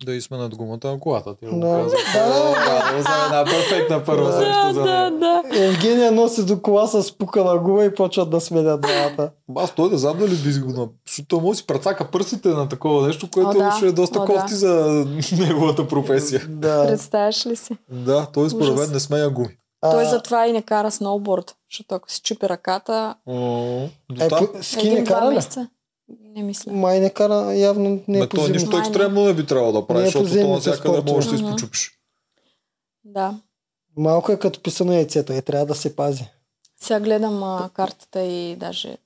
Да 0.02 0.14
и 0.14 0.22
сме 0.22 0.38
над 0.38 0.56
гумата 0.56 0.80
на 0.84 1.00
колата. 1.00 1.36
Ти 1.36 1.46
го 1.46 1.60
Да. 1.60 1.68
каза. 1.68 1.96
Да, 2.14 2.26
да, 2.26 2.94
Да, 2.94 3.02
за 3.02 3.26
една 3.26 3.46
перфектна 3.46 4.04
първа 4.04 4.26
Да, 4.26 4.34
среща 4.34 4.74
за 4.74 4.82
да, 4.82 4.86
нея. 4.86 5.12
да. 5.12 5.44
Евгения 5.56 6.12
носи 6.12 6.46
до 6.46 6.62
кола 6.62 6.88
с 6.88 7.18
пукана 7.18 7.58
губа 7.58 7.86
и 7.86 7.96
почват 7.96 8.30
да 8.30 8.42
сменят 8.42 8.82
двамата. 8.82 9.32
Аз 9.56 9.72
той 9.72 9.90
да 9.90 9.98
знам 9.98 10.18
дали 10.18 10.36
би 10.36 10.60
го 10.60 10.72
на... 10.72 10.88
Защото 11.08 11.40
да 11.40 11.56
си 11.56 11.68
прецака 11.68 12.08
пърсите 12.12 12.50
на 12.50 12.70
такова 12.70 13.08
нещо, 13.08 13.28
което 13.34 13.50
О, 13.50 13.54
да. 13.54 13.72
ще 13.72 13.88
е 13.88 13.92
доста 13.92 14.20
О, 14.20 14.26
кофти 14.26 14.52
да. 14.52 14.58
за 14.58 15.06
неговата 15.40 15.88
професия. 15.88 16.42
Да. 16.50 16.88
Представяш 16.88 17.46
ли 17.46 17.56
си? 17.56 17.78
Да, 17.92 18.26
той 18.26 18.50
според 18.50 18.78
мен 18.78 18.92
не 18.92 19.00
сменя 19.00 19.30
гуми. 19.30 19.58
Той 19.82 20.04
А, 20.04 20.10
затова 20.10 20.48
и 20.48 20.52
не 20.52 20.62
кара 20.62 20.92
сноуборд, 20.92 21.56
защото 21.72 21.96
ако 21.96 22.12
си 22.12 22.22
чупи 22.22 22.50
ръката, 22.50 23.16
Е, 23.30 23.90
ски 24.62 24.90
не 24.90 25.04
кара 25.04 25.32
ли? 25.32 25.40
Не 26.36 26.44
мисля. 26.44 26.72
Май 26.74 27.00
не 27.00 27.10
кара, 27.10 27.54
явно 27.56 27.90
не 28.08 28.18
е 28.18 28.22
Ме, 28.22 28.30
то 28.30 28.42
зимно. 28.42 28.54
нищо 28.54 28.78
екстремно 28.78 29.26
не 29.26 29.34
би 29.34 29.46
трябвало 29.46 29.72
да 29.72 29.88
прави, 29.88 30.02
Не 30.02 30.08
е 30.08 30.12
защото 30.12 30.34
то 30.42 30.48
навсякъде 30.50 31.12
можеш 31.12 31.30
да 31.30 31.36
изпочупиш. 31.36 31.92
Да. 33.04 33.40
Малко 33.98 34.32
е 34.32 34.40
като 34.40 34.62
писано 34.64 34.94
яйцето 34.94 35.34
и 35.34 35.42
трябва 35.42 35.66
да 35.66 35.76
се 35.76 35.96
пази. 35.96 36.26
Сега 36.82 37.00
гледам 37.00 37.44
а, 37.44 37.70
картата 37.74 38.22
и 38.22 38.56
даже 38.56 38.98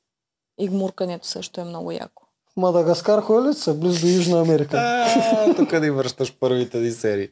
и 0.60 0.68
гмуркането 0.68 1.28
също 1.28 1.62
е 1.62 1.64
много 1.64 1.92
яко. 1.92 2.23
Мадагаскар 2.58 3.22
ходили 3.22 3.50
ли 3.50 3.54
са? 3.54 3.74
Близо 3.74 4.02
до 4.02 4.08
Южна 4.08 4.40
Америка. 4.40 4.78
А, 4.78 5.56
Тук 5.56 5.70
да 5.72 5.94
връщаш 5.94 6.34
първите 6.34 6.78
ни 6.78 6.92
серии. 6.92 7.30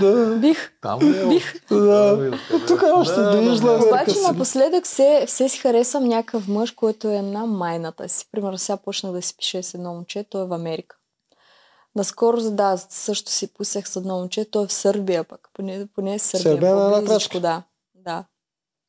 да, 0.00 0.36
Бих. 0.36 0.72
Там 0.82 0.98
е? 1.14 1.28
Бих. 1.28 1.68
да. 1.70 2.30
Тук 2.66 2.82
е 2.82 2.90
още 2.90 3.14
до 3.14 3.42
Южна 3.42 3.70
Америка. 3.70 3.86
Обаче 3.88 4.20
напоследък 4.22 4.84
все, 4.84 5.24
все 5.26 5.48
си 5.48 5.58
харесвам 5.58 6.04
някакъв 6.04 6.48
мъж, 6.48 6.70
който 6.70 7.08
е 7.08 7.22
на 7.22 7.46
майната 7.46 8.08
си. 8.08 8.26
Примерно 8.32 8.58
сега 8.58 8.76
почнах 8.76 9.12
да 9.12 9.22
си 9.22 9.34
пише 9.36 9.62
с 9.62 9.74
едно 9.74 9.94
момче, 9.94 10.24
той 10.24 10.42
е 10.42 10.46
в 10.46 10.52
Америка. 10.52 10.96
Наскоро, 11.96 12.40
да, 12.42 12.76
също 12.80 13.30
си 13.30 13.46
пусех 13.48 13.88
с 13.88 13.96
едно 13.96 14.16
момче, 14.16 14.44
той 14.44 14.64
е 14.64 14.66
в 14.66 14.72
Сърбия 14.72 15.24
пък. 15.24 15.48
Поне, 15.54 15.86
поне 15.94 16.14
е 16.14 16.18
Сърбия. 16.18 16.52
Сърбия 16.52 16.74
на 16.76 16.86
една 16.88 17.08
крачка. 17.08 17.40
да. 17.40 17.62
Да. 17.94 18.24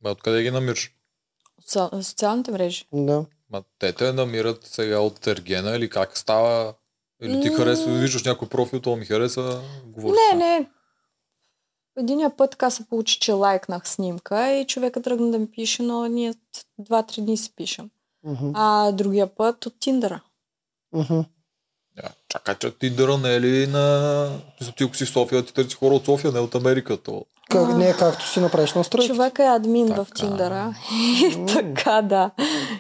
Ма 0.03 0.09
откъде 0.09 0.43
ги 0.43 0.51
намираш? 0.51 0.91
Социал- 1.61 2.01
Социалните 2.01 2.51
мрежи. 2.51 2.86
Да. 2.93 3.26
Ма 3.51 3.63
те 3.79 3.93
те 3.93 4.13
намират 4.13 4.65
сега 4.65 4.99
от 4.99 5.27
Ергена 5.27 5.75
или 5.75 5.89
как 5.89 6.17
става? 6.17 6.73
Или 7.21 7.41
ти 7.41 7.49
харесва, 7.49 7.91
виждаш 7.91 8.23
някой 8.23 8.49
профил, 8.49 8.81
то 8.81 8.95
ми 8.95 9.05
хареса, 9.05 9.61
говориш. 9.85 10.19
Не, 10.33 10.37
не. 10.37 10.69
Единия 11.97 12.37
път 12.37 12.51
така 12.51 12.69
се 12.69 12.85
получи, 12.89 13.19
че 13.19 13.31
лайкнах 13.31 13.89
снимка 13.89 14.51
и 14.51 14.67
човека 14.67 15.01
тръгна 15.01 15.31
да 15.31 15.39
ми 15.39 15.51
пише, 15.51 15.83
но 15.83 16.07
ние 16.07 16.33
два-три 16.79 17.21
дни 17.21 17.37
си 17.37 17.55
пишем. 17.55 17.89
Мгм. 18.23 18.51
А 18.53 18.91
другия 18.91 19.35
път 19.35 19.65
от 19.65 19.79
Тиндъра. 19.79 20.21
Мгм. 20.93 21.19
Ja, 21.97 22.09
чакай, 22.29 22.55
че 22.55 22.71
ти 22.71 22.89
дъра 22.89 23.17
не 23.17 23.35
е 23.35 23.41
ли 23.41 23.67
на... 23.67 24.29
Ти 24.77 24.83
ако 24.83 24.95
си 24.95 25.05
в 25.05 25.09
София, 25.09 25.45
ти 25.45 25.53
търси 25.53 25.75
хора 25.75 25.95
от 25.95 26.05
София, 26.05 26.31
не 26.31 26.39
от 26.39 26.55
Америка. 26.55 26.97
То. 26.97 27.25
Как, 27.49 27.69
А. 27.69 27.77
не 27.77 27.89
е 27.89 27.93
както 27.93 28.27
си 28.27 28.39
направиш 28.39 28.73
на 28.73 28.83
стройка. 28.83 29.07
Човека 29.07 29.43
е 29.43 29.55
админ 29.55 29.87
в 29.87 29.95
Така. 29.95 30.11
Тиндъра. 30.11 30.75
И 30.93 31.45
така, 31.47 32.01
да. 32.01 32.31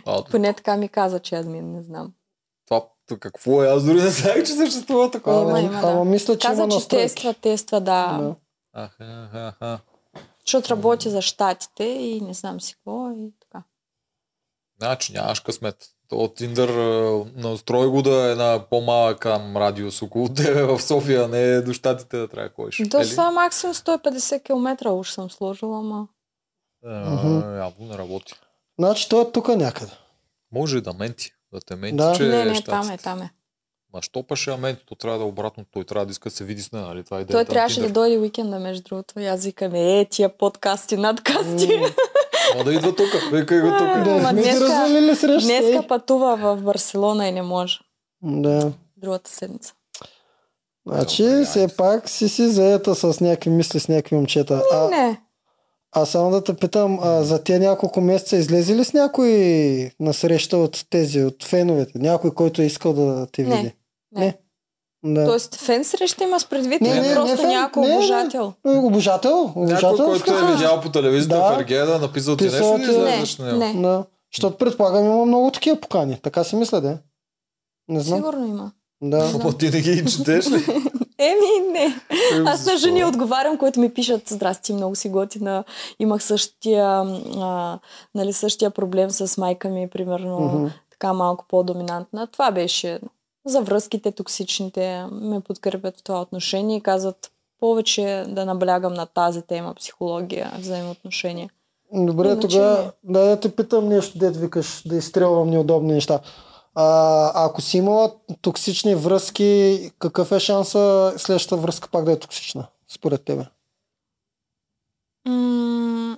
А, 0.05 0.23
Поне 0.23 0.53
така 0.53 0.77
ми 0.77 0.89
каза, 0.89 1.19
че 1.19 1.35
е 1.35 1.39
админ, 1.39 1.71
не 1.71 1.83
знам. 1.83 2.13
това 2.67 2.83
то 3.07 3.17
какво 3.17 3.63
е? 3.63 3.67
Аз 3.67 3.83
дори 3.85 4.01
не 4.01 4.09
знаех, 4.09 4.43
че 4.43 4.51
съществува 4.51 5.11
такова. 5.11 5.41
Има, 5.41 5.59
има, 5.61 5.81
да. 5.81 5.87
ама 5.87 6.05
мисля, 6.05 6.37
че 6.37 6.47
Каза, 6.47 6.61
има 6.61 6.71
че 6.71 6.75
настройки. 6.75 7.05
тества, 7.05 7.33
тества, 7.33 7.81
да. 7.81 8.17
Да. 8.17 8.35
Аха, 8.73 9.03
аха, 9.25 9.47
аха. 9.49 9.79
Защото 10.45 10.69
работи 10.69 11.09
за 11.09 11.21
щатите 11.21 11.83
и 11.83 12.21
не 12.21 12.33
знам 12.33 12.61
си 12.61 12.73
какво 12.73 13.09
и 13.09 13.31
така. 13.41 13.63
Значи 14.79 15.13
нямаш 15.13 15.39
късмет. 15.39 15.75
То 16.09 16.15
от 16.15 16.35
Тиндър 16.35 16.69
а, 16.69 17.25
настрой 17.35 17.87
го 17.87 18.01
да 18.01 18.31
е 18.31 18.35
на 18.35 18.59
по-малък 18.69 19.21
там 19.21 19.57
радиус 19.57 20.01
около 20.01 20.29
тебе 20.33 20.63
в 20.63 20.81
София, 20.81 21.27
не 21.27 21.61
до 21.61 21.73
щатите 21.73 22.17
да 22.17 22.27
трябва 22.27 22.49
да 22.49 22.55
ходиш. 22.55 22.81
До 22.87 23.03
са 23.03 23.31
максимум 23.31 23.73
150 23.73 24.43
км 24.43 24.91
уж 24.91 25.11
съм 25.11 25.31
сложила, 25.31 25.79
ама... 25.79 26.07
Мгм. 26.85 27.57
Явно 27.57 27.85
не 27.85 27.97
работи. 27.97 28.33
Значи 28.79 29.09
той 29.09 29.21
е 29.21 29.31
тук 29.31 29.47
някъде. 29.47 29.91
Може 30.51 30.77
и 30.77 30.81
да 30.81 30.93
менти. 30.93 31.31
Да 31.53 31.59
те 31.59 31.75
менти, 31.75 31.97
Да. 31.97 32.13
че 32.13 32.23
не, 32.23 32.41
е 32.41 32.45
не, 32.45 32.55
щатите. 32.55 32.71
там 32.71 32.89
е, 32.89 32.97
там 32.97 33.21
е. 33.21 33.29
Ма 33.93 34.01
що 34.01 34.23
па 34.23 34.35
ще 34.35 34.51
я 34.51 34.57
менти? 34.57 34.85
То 34.85 34.95
трябва 34.95 35.17
да 35.17 35.23
е 35.23 35.27
обратно. 35.27 35.65
Той 35.71 35.83
трябва 35.83 36.05
да 36.05 36.11
иска 36.11 36.29
да 36.29 36.35
се 36.35 36.43
види 36.43 36.61
с 36.61 36.71
нея, 36.71 36.85
нали? 36.85 37.03
Това 37.03 37.19
е 37.19 37.25
Той 37.25 37.45
трябваше 37.45 37.81
да 37.81 37.89
дойде 37.89 38.17
уикенда, 38.17 38.59
между 38.59 38.83
другото. 38.83 39.19
И 39.19 39.25
аз 39.25 39.45
викам, 39.45 39.75
е, 39.75 40.07
тия 40.09 40.37
подкасти, 40.37 40.97
надкасти. 40.97 41.77
М, 41.77 41.87
Ма 42.55 42.63
да 42.63 42.73
идва 42.73 42.95
тук. 42.95 43.07
Викай 43.31 43.61
го 43.61 43.67
тук. 43.67 44.03
Да, 44.03 44.33
ги 44.33 44.41
днеска-. 44.41 45.41
Днеска 45.41 45.87
пътува 45.87 46.35
в 46.35 46.61
Барселона 46.61 47.27
и 47.27 47.31
не 47.31 47.41
може. 47.41 47.79
Да. 48.23 48.71
Другата 48.97 49.31
седмица. 49.31 49.73
Значи, 50.87 51.23
все 51.45 51.67
пак 51.77 52.09
си 52.09 52.29
си 52.29 52.47
заета 52.49 52.95
с 52.95 53.21
някакви 53.21 53.49
мисли, 53.49 53.79
с 53.79 53.87
някакви 53.87 54.15
момчета. 54.15 54.63
А, 54.73 54.89
Не. 54.89 55.21
а 55.91 56.05
само 56.05 56.31
да 56.31 56.43
те 56.43 56.53
питам, 56.53 56.99
а, 57.01 57.23
за 57.23 57.43
тези 57.43 57.59
няколко 57.59 58.01
месеца 58.01 58.37
излезе 58.37 58.75
ли 58.75 58.83
с 58.83 58.93
някой 58.93 59.29
на 59.99 60.13
среща 60.13 60.57
от 60.57 60.85
тези, 60.89 61.23
от 61.23 61.43
феновете? 61.43 61.91
Някой, 61.95 62.31
който 62.31 62.61
е 62.61 62.65
искал 62.65 62.93
да 62.93 63.27
те 63.31 63.43
Не. 63.43 63.55
види? 63.57 63.73
Не. 64.11 64.37
Да. 65.13 65.25
Тоест, 65.25 65.55
фен 65.55 65.83
среща 65.83 66.23
има 66.23 66.39
с 66.39 66.45
предвид 66.45 66.81
Не, 66.81 66.89
или 66.89 66.99
не, 66.99 67.07
не 67.07 67.15
просто 67.15 67.37
фен, 67.37 67.49
някой 67.49 67.81
не, 67.81 67.87
не. 67.89 67.95
обожател? 67.95 68.53
Обожател? 68.65 69.51
Обожател? 69.55 69.89
Някой, 69.89 70.05
който 70.05 70.45
е 70.45 70.51
видял 70.51 70.81
по 70.81 70.89
телевизията 70.89 71.35
Да. 71.35 71.41
в 71.43 71.59
Ергена, 71.59 71.97
написал 71.99 72.35
ти 72.37 72.43
нещо 72.43 72.63
и 72.63 72.77
Не, 72.77 72.83
излезеш 72.83 73.37
на 73.37 73.45
него. 73.45 73.59
не. 73.59 73.87
Да. 73.87 74.03
Защото 74.35 74.57
предполагам 74.57 75.05
има 75.05 75.25
много 75.25 75.51
такива 75.51 75.75
покани. 75.75 76.19
Така 76.23 76.43
си 76.43 76.55
мисля, 76.55 76.81
да? 76.81 76.97
Не 77.89 77.99
знам. 77.99 78.19
Сигурно 78.19 78.45
има. 78.47 78.71
Да. 79.01 79.31
Ама 79.35 79.57
ти 79.57 79.69
не 79.69 79.81
ги 79.81 80.05
четеш 80.05 80.51
ли? 80.51 80.65
Еми, 81.19 81.71
не. 81.71 81.95
Аз 82.45 82.65
на 82.65 82.77
жени 82.77 83.05
отговарям, 83.05 83.57
които 83.57 83.79
ми 83.79 83.93
пишат, 83.93 84.29
здрасти, 84.29 84.73
много 84.73 84.95
си 84.95 85.09
готина. 85.09 85.63
Имах 85.99 86.23
същия, 86.23 86.85
а, 87.37 87.79
нали, 88.15 88.33
същия 88.33 88.71
проблем 88.71 89.09
с 89.11 89.37
майка 89.37 89.69
ми, 89.69 89.89
примерно. 89.89 90.39
Мгм. 90.39 90.67
така 90.91 91.13
малко 91.13 91.45
по-доминантна. 91.49 92.27
Това 92.27 92.51
беше 92.51 92.99
за 93.47 93.61
връзките 93.61 94.11
токсичните. 94.11 95.05
Ме 95.11 95.39
подкрепят 95.39 95.99
в 95.99 96.03
това 96.03 96.21
отношение 96.21 96.77
и 96.77 96.81
казват 96.81 97.31
повече 97.59 98.25
да 98.27 98.45
наблягам 98.45 98.93
на 98.93 99.05
тази 99.05 99.41
тема 99.41 99.73
психология, 99.73 100.53
взаимоотношения. 100.59 101.49
Добре, 101.93 102.27
Иначе 102.27 102.47
тогава 102.47 102.91
да, 103.03 103.19
да 103.19 103.39
те 103.39 103.55
питам 103.55 103.87
нещо, 103.87 104.17
дет 104.17 104.37
викаш, 104.37 104.83
да 104.85 104.95
изстрелвам 104.95 105.49
неудобни 105.49 105.93
неща. 105.93 106.19
А, 106.75 107.45
ако 107.45 107.61
си 107.61 107.77
имала 107.77 108.11
токсични 108.41 108.95
връзки, 108.95 109.91
какъв 109.99 110.31
е 110.31 110.39
шанса 110.39 111.13
следващата 111.17 111.61
връзка 111.61 111.89
пак 111.91 112.05
да 112.05 112.11
е 112.11 112.19
токсична, 112.19 112.67
според 112.87 113.25
тебе? 113.25 113.45
М- 115.27 116.17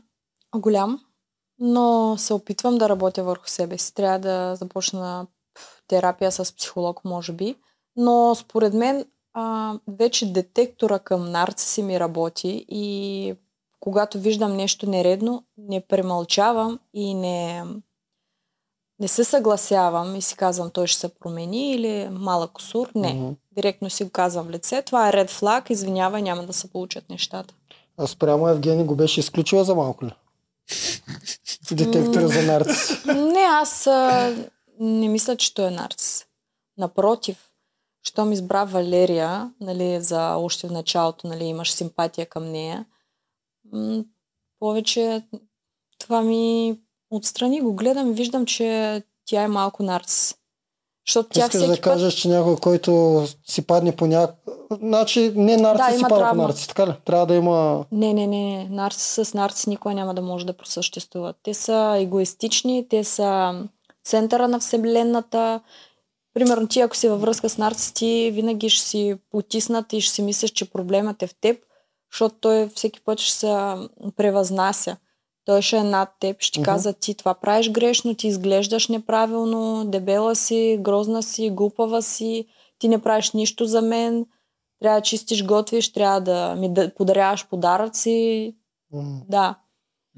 голям, 0.55 0.99
но 1.59 2.15
се 2.17 2.33
опитвам 2.33 2.77
да 2.77 2.89
работя 2.89 3.23
върху 3.23 3.47
себе 3.47 3.77
си. 3.77 3.93
Трябва 3.93 4.19
да 4.19 4.55
започна 4.55 5.27
терапия 5.89 6.31
с 6.31 6.55
психолог, 6.55 7.05
може 7.05 7.31
би. 7.31 7.55
Но 7.95 8.35
според 8.35 8.73
мен 8.73 9.05
а, 9.33 9.73
вече 9.87 10.33
детектора 10.33 10.99
към 10.99 11.31
нарциси 11.31 11.83
ми 11.83 11.99
работи 11.99 12.65
и 12.69 13.33
когато 13.79 14.19
виждам 14.19 14.55
нещо 14.55 14.89
нередно, 14.89 15.43
не 15.57 15.81
премълчавам 15.81 16.79
и 16.93 17.13
не, 17.13 17.63
не 18.99 19.07
се 19.07 19.23
съгласявам 19.23 20.15
и 20.15 20.21
си 20.21 20.35
казвам 20.35 20.69
той 20.69 20.87
ще 20.87 20.99
се 20.99 21.09
промени 21.09 21.71
или 21.71 21.87
е 21.87 22.09
малък 22.09 22.51
косур. 22.51 22.89
Не. 22.95 23.13
Мгм. 23.13 23.31
Директно 23.51 23.89
си 23.89 24.03
го 24.03 24.09
казвам 24.09 24.45
в 24.47 24.49
лице. 24.49 24.81
Това 24.81 25.09
е 25.09 25.13
ред 25.13 25.29
флаг, 25.29 25.69
извинявай, 25.69 26.21
няма 26.21 26.45
да 26.45 26.53
се 26.53 26.71
получат 26.71 27.09
нещата. 27.09 27.53
А 27.97 28.07
спрямо 28.07 28.47
Евгений 28.47 28.85
го 28.85 28.95
беше 28.95 29.19
изключила 29.19 29.63
за 29.63 29.75
малко 29.75 30.05
ли? 30.05 30.11
Детектора 31.71 32.27
за 32.27 32.43
нарцис. 32.43 33.05
Не, 33.05 33.45
аз 33.49 33.87
а, 33.87 34.35
не 34.79 35.07
мисля, 35.07 35.35
че 35.35 35.53
той 35.53 35.67
е 35.67 35.71
нарцис. 35.71 36.25
Напротив, 36.77 37.51
щом 38.03 38.31
избра 38.31 38.63
Валерия, 38.63 39.53
нали, 39.61 40.01
за 40.01 40.35
още 40.35 40.67
в 40.67 40.71
началото, 40.71 41.27
нали, 41.27 41.43
имаш 41.43 41.71
симпатия 41.71 42.25
към 42.25 42.51
нея, 42.51 42.85
м- 43.73 44.03
повече 44.59 45.23
това 45.99 46.21
ми 46.21 46.75
отстрани 47.09 47.61
го 47.61 47.73
гледам 47.73 48.09
и 48.09 48.13
виждам, 48.13 48.45
че 48.45 49.03
тя 49.25 49.41
е 49.41 49.47
малко 49.47 49.83
нарцис. 49.83 50.35
Защото 51.07 51.29
тя 51.29 51.39
Искаш 51.39 51.61
всеки 51.61 51.67
да 51.67 51.75
път... 51.75 51.81
кажеш, 51.81 52.13
че 52.13 52.27
някой, 52.27 52.57
който 52.57 53.23
си 53.47 53.67
падне 53.67 53.95
по 53.95 54.07
някак... 54.07 54.35
Значи 54.81 55.33
не 55.35 55.57
нарцис 55.57 55.85
Да, 55.91 55.97
си 55.97 56.03
пада 56.09 56.29
по 56.29 56.35
нарцис, 56.35 56.67
така 56.67 56.87
ли? 56.87 56.93
Трябва 57.05 57.25
да 57.25 57.35
има... 57.35 57.85
Не, 57.91 58.13
не, 58.13 58.27
не, 58.27 58.57
не. 58.57 58.67
Нарцис 58.69 59.25
с 59.25 59.33
нарцис 59.33 59.67
никой 59.67 59.95
няма 59.95 60.13
да 60.13 60.21
може 60.21 60.45
да 60.45 60.57
просъществуват. 60.57 61.35
Те 61.43 61.53
са 61.53 61.95
егоистични, 61.99 62.87
те 62.89 63.03
са 63.03 63.53
центъра 64.09 64.47
на 64.47 64.59
Вселената. 64.59 65.59
Примерно 66.33 66.67
ти, 66.67 66.79
ако 66.79 66.95
си 66.95 67.07
във 67.09 67.21
връзка 67.21 67.49
с 67.49 67.57
нарцис, 67.57 67.93
ти 67.93 68.31
винаги 68.33 68.69
ще 68.69 68.85
си 68.87 69.15
потиснат 69.31 69.93
и 69.93 70.01
ще 70.01 70.13
си 70.13 70.21
мислиш, 70.21 70.51
че 70.51 70.69
проблемът 70.71 71.23
е 71.23 71.27
в 71.27 71.35
теб, 71.41 71.57
защото 72.11 72.35
той 72.41 72.69
всеки 72.75 73.01
път 73.01 73.19
ще 73.19 73.33
се 73.33 73.47
превъзнася. 74.15 74.97
Той 75.45 75.61
ще 75.61 75.77
е 75.77 75.83
над 75.83 76.09
теб, 76.19 76.41
ще 76.41 76.51
ти 76.51 76.59
Мгм. 76.59 76.65
казва 76.65 76.93
ти 76.93 77.13
това 77.15 77.33
правиш 77.33 77.71
грешно, 77.71 78.15
ти 78.15 78.27
изглеждаш 78.27 78.87
неправилно, 78.87 79.85
дебела 79.85 80.35
си, 80.35 80.77
грозна 80.81 81.23
си, 81.23 81.49
глупава 81.49 82.01
си, 82.01 82.45
ти 82.79 82.87
не 82.87 83.01
правиш 83.01 83.31
нищо 83.31 83.65
за 83.65 83.81
мен, 83.81 84.25
трябва 84.81 84.99
да 84.99 85.03
чистиш, 85.03 85.45
готвиш, 85.45 85.93
трябва 85.93 86.21
да 86.21 86.55
ми 86.55 86.73
да 86.73 86.93
подаряваш 86.93 87.47
подаръци. 87.47 88.55
М, 88.93 89.21
Да. 89.29 89.55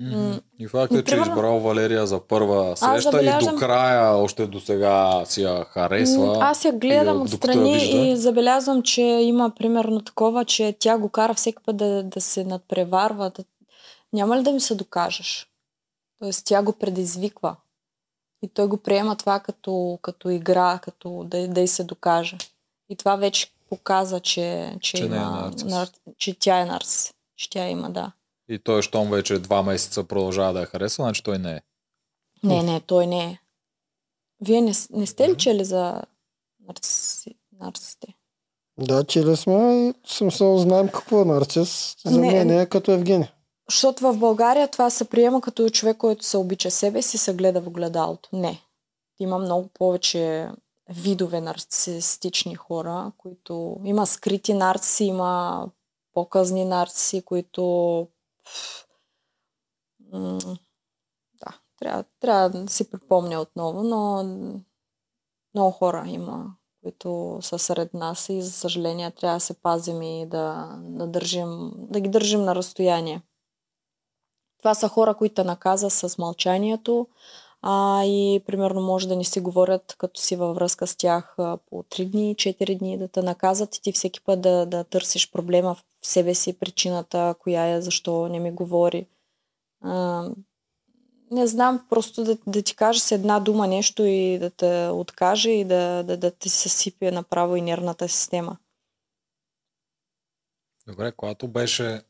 Мгм. 0.01 0.31
И 0.59 0.67
факт 0.67 0.93
е, 0.93 0.95
че 0.95 0.99
е 0.99 1.03
Примерно- 1.05 1.31
избрал 1.31 1.59
Валерия 1.59 2.07
за 2.07 2.19
първа 2.19 2.77
среща 2.77 2.97
и 2.97 3.01
забележдам- 3.01 3.53
до 3.53 3.59
края, 3.59 4.15
още 4.15 4.47
до 4.47 4.59
сега 4.59 5.21
си 5.25 5.41
я 5.41 5.65
харесва. 5.65 6.37
Аз 6.41 6.65
я 6.65 6.73
гледам 6.73 7.15
и 7.15 7.19
я 7.19 7.23
отстрани 7.23 7.73
вижда. 7.73 7.97
и 7.97 8.17
забелязвам, 8.17 8.83
че 8.83 9.01
има 9.01 9.49
примерно 9.49 10.01
такова, 10.01 10.45
че 10.45 10.75
тя 10.79 10.97
го 10.97 11.09
кара 11.09 11.33
всеки 11.33 11.57
път 11.65 11.77
да, 11.77 12.03
да 12.03 12.21
се 12.21 12.43
надпреварва. 12.43 13.29
Да... 13.29 13.43
Няма 14.13 14.37
ли 14.37 14.43
да 14.43 14.51
ми 14.51 14.59
се 14.59 14.75
докажеш? 14.75 15.47
Тоест 16.19 16.45
тя 16.45 16.63
го 16.63 16.73
предизвиква. 16.73 17.55
И 18.43 18.47
той 18.47 18.67
го 18.67 18.77
приема 18.77 19.15
това 19.15 19.39
като, 19.39 19.99
като 20.01 20.29
игра, 20.29 20.79
като 20.83 21.23
да, 21.27 21.47
да 21.47 21.61
й 21.61 21.67
се 21.67 21.83
докаже. 21.83 22.37
И 22.89 22.95
това 22.95 23.15
вече 23.15 23.47
показа, 23.69 24.19
че, 24.19 24.75
че, 24.81 24.97
Че 24.97 25.03
е 25.03 25.05
има, 25.05 25.15
нарцис. 25.15 25.63
нар... 25.63 25.87
че 26.17 26.39
тя 26.39 26.59
е 26.59 26.65
нарцис. 26.65 27.13
Че 27.35 27.49
тя 27.49 27.67
има, 27.67 27.89
да. 27.89 28.11
И 28.51 28.59
той, 28.59 28.81
щом 28.81 29.09
вече 29.09 29.39
два 29.39 29.63
месеца 29.63 30.03
продължава 30.03 30.53
да 30.53 30.59
я 30.59 30.65
харесва, 30.65 31.03
значи 31.03 31.23
той 31.23 31.37
не 31.37 31.51
е. 31.51 31.61
Не, 32.43 32.63
не, 32.63 32.79
той 32.79 33.07
не 33.07 33.23
е. 33.23 33.39
Вие 34.41 34.61
не, 34.61 34.71
не 34.89 35.05
сте 35.05 35.29
ли 35.29 35.37
чели 35.37 35.65
за 35.65 36.01
нарциси, 36.67 37.35
нарцисите? 37.59 38.07
Да, 38.77 39.03
чили 39.03 39.35
сме 39.35 39.87
и 39.89 39.93
смисъл 40.07 40.57
знаем 40.57 40.87
какво 40.87 41.21
е 41.21 41.25
нарцис. 41.25 41.95
За 42.05 42.19
Не. 42.19 42.31
мен 42.31 42.59
е 42.59 42.65
като 42.65 42.91
Евгений. 42.91 43.27
Защото 43.69 44.03
в 44.03 44.17
България 44.17 44.67
това 44.67 44.89
се 44.89 45.05
приема 45.05 45.41
като 45.41 45.69
човек, 45.69 45.97
който 45.97 46.25
се 46.25 46.37
обича 46.37 46.71
себе 46.71 47.01
си, 47.01 47.17
се 47.17 47.33
гледа 47.33 47.61
в 47.61 47.67
огледалото. 47.67 48.29
Не. 48.33 48.61
Има 49.19 49.37
много 49.37 49.69
повече 49.73 50.49
видове 50.89 51.41
нарцисистични 51.41 52.55
хора, 52.55 53.11
които 53.17 53.77
има 53.85 54.07
скрити 54.07 54.53
нарциси, 54.53 55.03
има 55.03 55.67
показни 56.13 56.65
нарциси, 56.65 57.21
които 57.21 58.07
да, 61.33 61.59
трябва, 61.79 62.03
трябва 62.19 62.49
да 62.49 62.71
си 62.71 62.89
припомня 62.89 63.41
отново, 63.41 63.83
но 63.83 64.23
много 65.53 65.71
хора 65.71 66.03
има, 66.07 66.55
които 66.83 67.39
са 67.41 67.59
сред 67.59 67.93
нас 67.93 68.29
и 68.29 68.41
за 68.41 68.51
съжаление 68.51 69.11
трябва 69.11 69.35
да 69.35 69.39
се 69.39 69.53
пазим 69.53 70.01
и 70.01 70.25
да, 70.25 70.77
да, 70.83 71.07
държим, 71.07 71.71
да 71.75 71.99
ги 71.99 72.09
държим 72.09 72.43
на 72.43 72.55
разстояние. 72.55 73.21
Това 74.57 74.75
са 74.75 74.87
хора, 74.87 75.15
които 75.15 75.43
наказа 75.43 75.89
с 75.89 76.17
мълчанието 76.17 77.07
а, 77.61 78.03
и 78.03 78.43
примерно 78.45 78.81
може 78.81 79.07
да 79.07 79.15
не 79.15 79.23
си 79.23 79.39
говорят 79.39 79.95
като 79.97 80.21
си 80.21 80.35
във 80.35 80.55
връзка 80.55 80.87
с 80.87 80.95
тях 80.95 81.35
по 81.37 81.83
3 81.83 82.09
дни, 82.09 82.35
4 82.35 82.77
дни, 82.77 82.97
да 82.97 83.07
те 83.07 83.21
наказат 83.21 83.75
и 83.75 83.81
ти 83.81 83.91
всеки 83.91 84.21
път 84.23 84.41
да, 84.41 84.65
да 84.65 84.83
търсиш 84.83 85.31
проблема 85.31 85.75
в 85.75 85.83
себе 86.01 86.35
си, 86.35 86.59
причината, 86.59 87.35
коя 87.39 87.67
е, 87.67 87.81
защо 87.81 88.27
не 88.27 88.39
ми 88.39 88.51
говори. 88.51 89.07
А, 89.81 90.25
не 91.31 91.47
знам, 91.47 91.85
просто 91.89 92.23
да, 92.23 92.37
да 92.47 92.61
ти 92.61 92.75
кажа 92.75 92.99
с 92.99 93.11
една 93.11 93.39
дума 93.39 93.67
нещо 93.67 94.03
и 94.03 94.39
да 94.39 94.49
те 94.49 94.89
откаже 94.93 95.49
и 95.49 95.65
да, 95.65 96.03
да, 96.03 96.17
да 96.17 96.31
ти 96.31 96.49
се 96.49 96.69
сипе 96.69 97.11
направо 97.11 97.55
и 97.55 97.61
нервната 97.61 98.09
система. 98.09 98.57
Добре, 100.87 101.11
когато 101.11 101.47
беше 101.47 102.01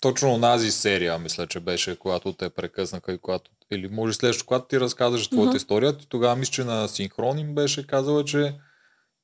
точно 0.00 0.34
онази 0.34 0.70
серия, 0.70 1.18
мисля, 1.18 1.46
че 1.46 1.60
беше, 1.60 1.98
когато 1.98 2.32
те 2.32 2.50
прекъснаха 2.50 3.12
и 3.12 3.18
когато, 3.18 3.50
или 3.70 3.88
може 3.88 4.12
следващо, 4.12 4.46
когато 4.46 4.66
ти 4.66 4.80
разказваш 4.80 5.28
твоята 5.28 5.48
Мгм. 5.48 5.56
история, 5.56 5.98
ти 5.98 6.08
тогава 6.08 6.36
мисля, 6.36 6.52
че 6.52 6.64
на 6.64 6.88
синхрон 6.88 7.38
им 7.38 7.54
беше 7.54 7.86
казала, 7.86 8.24
че 8.24 8.58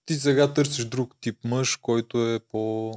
ти 0.06 0.14
сега 0.14 0.52
търсиш 0.52 0.84
друг 0.84 1.14
тип 1.20 1.38
мъж, 1.44 1.76
който 1.76 2.28
е 2.28 2.38
по 2.38 2.92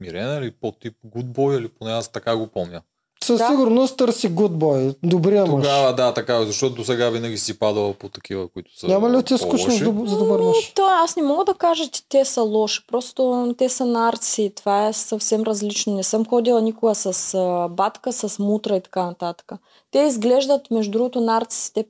смирен 0.00 0.42
или 0.42 0.50
по-тип 0.50 0.94
good 1.06 1.26
boy, 1.26 1.58
или 1.58 1.68
поне 1.68 1.92
аз 1.92 2.08
така 2.08 2.36
го 2.36 2.46
помня. 2.46 2.82
Със 3.24 3.38
Да. 3.38 3.48
сигурност 3.48 3.96
търси 3.96 4.30
good 4.30 4.52
boy, 4.52 4.96
добрия 5.02 5.46
мъж. 5.46 5.50
Тогава 5.50 5.94
да, 5.94 6.14
така, 6.14 6.44
защото 6.44 6.74
до 6.74 6.84
сега 6.84 7.10
винаги 7.10 7.38
си 7.38 7.58
падала 7.58 7.94
по 7.94 8.08
такива, 8.08 8.48
които 8.48 8.78
са 8.78 8.86
Няма 8.86 9.10
ли 9.10 9.22
ти 9.22 9.34
е 9.34 9.38
скучно 9.38 9.70
за, 9.70 9.84
доб- 9.84 10.06
за 10.06 10.18
добър 10.18 10.40
мъж? 10.40 10.72
То 10.74 10.82
аз 10.86 11.16
не 11.16 11.22
мога 11.22 11.44
да 11.44 11.54
кажа, 11.54 11.88
че 11.88 12.08
те 12.08 12.24
са 12.24 12.42
лоши. 12.42 12.80
Просто 12.86 13.54
те 13.58 13.68
са 13.68 13.86
нарци. 13.86 14.52
Това 14.56 14.86
е 14.88 14.92
съвсем 14.92 15.42
различно. 15.42 15.94
Не 15.94 16.02
съм 16.02 16.26
ходила 16.26 16.62
никога 16.62 16.94
с 16.94 17.34
а, 17.34 17.68
батка, 17.68 18.12
с 18.12 18.38
мутра 18.38 18.76
и 18.76 18.80
така 18.80 19.04
нататък. 19.06 19.52
Те 19.90 19.98
изглеждат, 19.98 20.70
между 20.70 20.90
другото, 20.90 21.20
нарцисите 21.20 21.84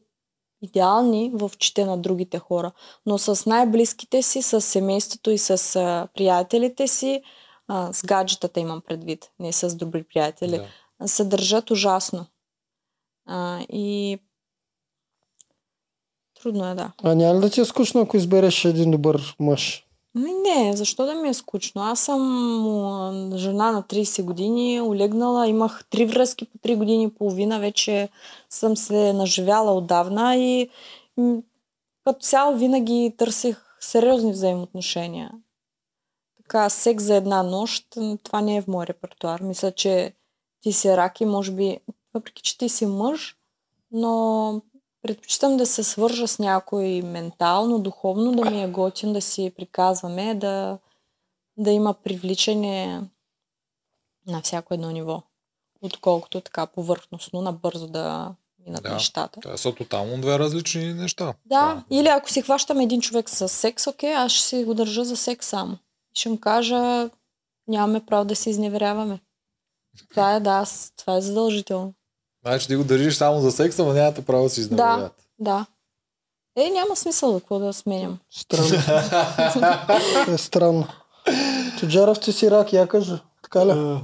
идеални 0.63 1.31
в 1.35 1.51
очите 1.55 1.85
на 1.85 1.97
другите 1.99 2.39
хора. 2.39 2.73
Но 3.07 3.19
с 3.19 3.47
най-близките 3.47 4.23
си, 4.23 4.43
с 4.43 4.61
семейството 4.61 5.31
и 5.31 5.39
с 5.39 5.77
а, 5.77 6.09
приятелите 6.15 6.89
си, 6.89 7.23
а, 7.73 7.93
с 7.93 8.03
гаджетата 8.03 8.61
имам 8.61 8.81
предвид, 8.81 9.31
не 9.39 9.53
с 9.53 9.77
добри 9.77 10.03
приятели, 10.03 10.61
Да. 11.01 11.09
се 11.09 11.25
държат 11.25 11.71
ужасно. 11.71 12.27
А, 13.27 13.61
и 13.61 14.19
трудно 16.43 16.71
е, 16.71 16.75
да. 16.75 16.93
А 17.03 17.15
няма 17.15 17.35
ли 17.35 17.41
да 17.41 17.51
ти 17.51 17.61
е 17.61 17.65
скучно, 17.65 18.01
ако 18.01 18.17
избереш 18.17 18.65
един 18.65 18.91
добър 18.91 19.37
мъж? 19.41 19.87
Ми 20.15 20.33
не, 20.33 20.77
защо 20.77 21.07
да 21.07 21.15
ми 21.15 21.29
е 21.29 21.35
скучно? 21.35 21.83
Аз 21.83 22.01
съм 22.01 23.33
жена 23.37 23.73
на 23.73 23.83
30 23.83 24.23
години, 24.23 24.81
олегнала, 24.81 25.49
имах 25.49 25.85
три 25.91 26.07
връзки 26.07 26.45
по 26.45 26.59
3 26.59 26.77
години 26.77 27.05
и 27.05 27.15
половина, 27.15 27.61
вече 27.61 28.09
съм 28.51 28.77
се 28.77 29.13
наживяла 29.13 29.73
отдавна 29.73 30.37
и 30.37 30.69
като 32.05 32.21
цяло 32.21 32.57
винаги 32.57 33.15
търсих 33.19 33.65
сериозни 33.81 34.33
взаимоотношения. 34.33 35.31
Така, 36.51 36.71
секс 36.71 37.05
за 37.05 37.15
една 37.15 37.43
нощ, 37.43 37.87
това 38.23 38.41
не 38.41 38.57
е 38.57 38.63
в 38.63 38.69
мой 38.69 38.87
репертуар. 38.87 39.41
Мисля, 39.41 39.73
че 39.73 40.15
ти 40.61 40.73
си 40.73 40.97
рак 40.97 41.21
и 41.21 41.25
може 41.25 41.53
би, 41.53 41.79
въпреки 42.15 42.43
че 42.43 42.59
ти 42.59 42.69
си 42.69 42.87
мъж, 42.87 43.37
но 43.91 44.63
предпочитам 45.03 45.57
да 45.57 45.67
се 45.67 45.85
свържа 45.85 46.29
с 46.29 46.39
някой 46.39 47.03
ментално, 47.03 47.79
духовно, 47.79 48.33
да 48.33 48.51
ми 48.51 48.63
е 48.63 48.69
готин, 48.69 49.13
да 49.13 49.21
си 49.21 49.53
приказваме, 49.57 50.35
да, 50.35 50.79
да 51.57 51.71
има 51.71 51.95
привличане 51.95 53.03
на 54.27 54.43
всяко 54.43 54.75
едно 54.75 54.91
ниво. 54.91 55.23
Отколкото 55.83 56.41
така 56.41 56.67
повърхностно, 56.67 57.43
набързо 57.43 57.87
да 57.87 58.35
минат 58.67 58.83
Да. 58.83 58.93
нещата. 58.93 59.41
Това 59.41 59.57
са 59.57 59.75
тотално 59.75 60.21
две 60.21 60.39
различни 60.39 60.95
неща. 60.95 61.35
Да, 61.47 61.85
или 61.91 62.09
ако 62.09 62.31
си 62.31 62.43
хващам 62.43 62.81
един 62.81 63.01
човек 63.01 63.31
с 63.31 63.49
секс, 63.49 63.87
окей, 63.87 64.15
аз 64.15 64.33
ще 64.33 64.47
си 64.47 64.65
го 64.65 64.75
държа 64.75 65.05
за 65.05 65.17
секс 65.17 65.47
само. 65.47 65.79
Ще 66.21 66.29
му 66.29 66.41
кажа, 66.41 67.11
нямаме 67.69 68.07
право 68.07 68.25
да 68.25 68.37
се 68.37 68.51
изневеряваме. 68.51 69.21
Това 70.11 70.35
е, 70.35 70.41
да, 70.41 70.65
това 70.97 71.17
е 71.17 71.21
задължително. 71.21 71.95
Значи 72.45 72.67
ти 72.67 72.77
го 72.77 72.85
държиш 72.85 73.15
само 73.15 73.41
за 73.41 73.53
секса, 73.53 73.85
но 73.85 73.93
нямате 73.93 74.25
право 74.25 74.43
да 74.43 74.51
си 74.51 74.61
изневерявате. 74.61 75.25
Да. 75.39 75.67
Е, 76.57 76.71
няма 76.71 76.97
смисъл 76.97 77.33
да 77.33 77.41
какво 77.41 77.59
да 77.59 77.73
сменям. 77.73 78.19
Странно. 78.31 78.77
е 80.35 80.39
странно. 80.39 80.87
Тоджаров, 81.81 82.21
ти 82.21 82.33
си 82.33 82.51
рак, 82.51 82.73
я 82.73 82.87
кажа. 82.87 83.21
Така 83.43 83.67
ли? 83.67 83.73
М, 83.73 84.01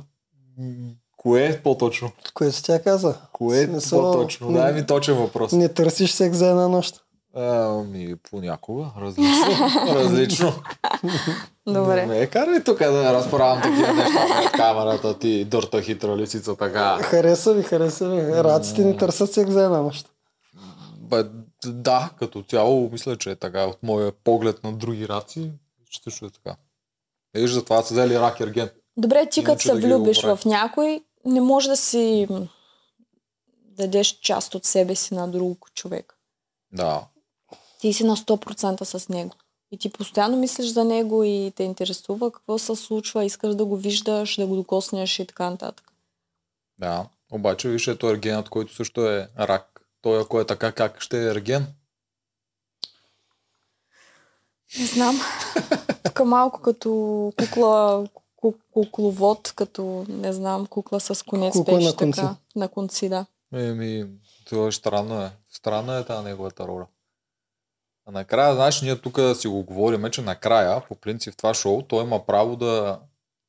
Кое 1.16 1.44
е 1.46 1.62
по-точно? 1.62 2.10
Кое 2.34 2.52
си 2.52 2.62
тя 2.62 2.82
каза? 2.82 3.14
Кое 3.32 3.60
е 3.60 3.66
Смисъл, 3.66 4.00
по-точно? 4.00 4.50
не- 4.50 4.58
Дай 4.58 4.72
ми 4.72 4.86
точен 4.86 5.14
въпрос. 5.14 5.52
Не 5.52 5.68
търсиш 5.68 6.12
секс 6.12 6.38
за 6.38 6.46
една 6.46 6.68
нощ. 6.68 7.02
Ами, 7.34 8.14
понякога. 8.30 8.86
Различно. 9.00 9.46
Различно. 9.94 10.52
Добре. 11.66 12.06
Не, 12.06 12.26
карай 12.26 12.64
тук 12.64 12.78
да 12.78 13.12
разправям 13.12 13.62
такива 13.62 13.92
неща 13.92 14.26
пред 14.42 14.52
камерата 14.52 15.18
ти, 15.18 15.44
дърта 15.44 15.82
хитра 15.82 16.16
лисица 16.16 16.56
така. 16.56 16.98
Хареса 17.02 17.54
ви, 17.54 17.62
хареса 17.62 18.08
ви. 18.08 18.42
Раците 18.44 18.84
не 18.84 18.96
търсят 18.96 19.32
секс 19.32 19.52
за 19.52 19.64
една 19.64 19.82
нощ. 19.82 20.08
Бе, 20.98 21.24
да, 21.64 22.10
като 22.18 22.42
цяло 22.42 22.88
мисля, 22.92 23.16
че 23.16 23.30
е 23.30 23.36
така. 23.36 23.64
От 23.64 23.82
моя 23.82 24.12
поглед 24.12 24.64
на 24.64 24.72
други 24.72 25.08
раци, 25.08 25.50
че 25.90 26.02
също 26.02 26.26
е 26.26 26.30
така. 26.30 26.56
Виж, 27.34 27.50
затова 27.50 27.82
са 27.82 27.94
взели 27.94 28.20
рак 28.20 28.40
ерген. 28.40 28.70
Добре, 28.96 29.28
ти 29.30 29.44
като 29.44 29.62
се 29.62 29.74
влюбиш 29.74 30.22
в 30.22 30.38
някой, 30.44 31.00
не 31.24 31.40
може 31.40 31.68
да 31.68 31.76
си 31.76 32.28
дадеш 33.76 34.18
част 34.20 34.54
от 34.54 34.64
себе 34.64 34.94
си 34.94 35.14
на 35.14 35.28
друг 35.28 35.70
човек. 35.74 36.18
Да. 36.72 37.06
Ти 37.80 37.92
си 37.92 38.04
на 38.04 38.16
100% 38.16 38.84
с 38.84 39.08
него. 39.08 39.34
И 39.76 39.78
ти 39.78 39.92
постоянно 39.92 40.36
мислиш 40.36 40.66
за 40.66 40.84
него 40.84 41.24
и 41.24 41.52
те 41.56 41.62
интересува 41.62 42.32
какво 42.32 42.58
се 42.58 42.76
случва, 42.76 43.24
искаш 43.24 43.54
да 43.54 43.64
го 43.64 43.76
виждаш, 43.76 44.36
да 44.36 44.46
го 44.46 44.56
докоснеш 44.56 45.18
и 45.18 45.26
така 45.26 45.50
нататък. 45.50 45.92
Да. 46.78 47.06
Обаче, 47.32 47.68
виж, 47.68 47.88
ето 47.88 48.10
ергенът, 48.10 48.48
който 48.48 48.74
също 48.74 49.06
е 49.06 49.28
рак. 49.38 49.80
Той, 50.02 50.20
ако 50.20 50.40
е 50.40 50.46
така, 50.46 50.72
как 50.72 51.00
ще 51.00 51.18
е 51.22 51.30
ерген? 51.30 51.66
Не 54.78 54.86
знам. 54.86 55.20
Тук 56.04 56.24
малко 56.24 56.60
като 56.62 56.90
кукла, 57.38 58.06
ку- 58.36 58.54
кукловод, 58.72 59.52
като, 59.56 60.06
не 60.08 60.32
знам, 60.32 60.66
кукла 60.66 61.00
с 61.00 61.22
конец 61.22 61.52
Кукла 61.52 61.74
беше 61.74 61.86
на 61.86 61.96
конци. 61.96 62.20
така. 62.20 62.36
На 62.56 62.68
конци, 62.68 63.08
да. 63.08 63.26
Еми, 63.54 64.06
това 64.44 64.68
е 64.68 64.72
странно 64.72 65.22
е. 65.22 65.30
Странна 65.50 65.96
е 65.96 66.04
тази 66.04 66.24
неговата 66.24 66.66
роля. 66.66 66.86
А 68.06 68.12
накрая, 68.12 68.54
знаеш, 68.54 68.82
ние 68.82 68.96
тук 68.96 69.20
си 69.34 69.48
го 69.48 69.62
говорим, 69.62 70.04
че 70.04 70.22
накрая, 70.22 70.82
по 70.88 70.94
принцип 70.94 71.34
в 71.34 71.36
това 71.36 71.54
шоу, 71.54 71.82
той 71.82 72.02
има 72.02 72.18
право 72.20 72.56
да 72.56 72.98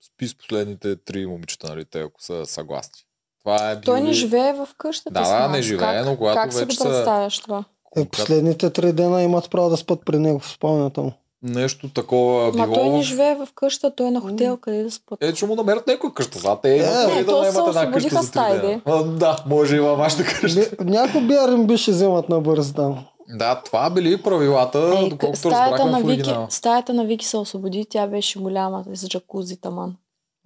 спи 0.03 0.27
с 0.27 0.37
последните 0.37 0.95
три 0.95 1.25
момичета, 1.25 1.67
нали, 1.67 1.85
те, 1.85 1.99
ако 1.99 2.21
са 2.21 2.45
съгласни. 2.45 3.01
Това 3.39 3.71
е 3.71 3.81
Той 3.81 3.95
бил 3.95 4.03
не 4.03 4.09
ли- 4.09 4.13
живее 4.13 4.53
в 4.53 4.67
къщата 4.77 5.09
Да, 5.11 5.41
да, 5.41 5.47
не 5.47 5.61
живее, 5.61 5.79
как, 5.87 6.05
но 6.05 6.17
когато 6.17 6.35
как 6.35 6.53
си 6.53 6.55
го 6.55 6.65
вече 6.65 6.77
са- 6.77 6.83
представяш 6.83 7.39
това? 7.39 7.63
Е, 7.97 8.05
последните 8.05 8.69
три 8.69 8.93
дена 8.93 9.23
имат 9.23 9.49
право 9.49 9.69
да 9.69 9.77
спят 9.77 9.99
при 10.05 10.19
него 10.19 10.39
в 10.39 10.47
спалнята 10.47 11.01
му. 11.01 11.11
Нещо 11.43 11.89
такова 11.89 12.45
Ма 12.47 12.63
било. 12.63 12.75
той 12.75 12.89
не 12.89 13.01
живее 13.01 13.35
в 13.35 13.47
къща, 13.55 13.91
той 13.91 14.07
е 14.07 14.11
на 14.11 14.21
хотел, 14.21 14.57
къде 14.57 14.83
да 14.83 14.91
спът. 14.91 15.23
Е, 15.23 15.33
че 15.33 15.45
му 15.45 15.55
намерят 15.55 15.87
някой 15.87 16.13
къща. 16.13 16.39
За 16.39 16.57
те 16.57 16.69
Е, 16.69 16.77
имат 16.77 17.05
пари 17.05 17.15
не, 17.15 17.23
да 17.23 17.31
наемат 17.33 17.67
една 17.67 17.91
къща 17.91 18.21
за 18.21 18.31
три 18.31 18.61
дена. 18.61 18.81
А, 18.85 19.03
Да, 19.17 19.43
може 19.45 19.75
и 19.75 19.79
във 19.79 19.97
вашата 19.97 20.23
къща. 20.25 20.59
Би- 20.77 20.85
Някои 20.85 21.21
BRB 21.21 21.77
ще 21.77 21.91
вземат 21.91 22.29
на 22.29 22.39
бърз 22.41 22.73
там. 22.73 23.05
Да, 23.29 23.61
това 23.61 23.89
били 23.89 24.17
правилата, 24.17 24.93
Ей, 24.95 25.09
доколкото 25.09 25.47
Е, 25.47 25.51
стаята, 25.51 25.85
на 25.85 25.97
Вики, 25.97 26.07
оригинала. 26.09 26.47
стаята 26.49 26.93
на 26.93 27.05
Вики 27.05 27.25
се 27.25 27.37
освободи, 27.37 27.85
тя 27.85 28.07
беше 28.07 28.39
голяма, 28.39 28.83
с 28.93 29.07
джакузи 29.07 29.57
таман. 29.57 29.95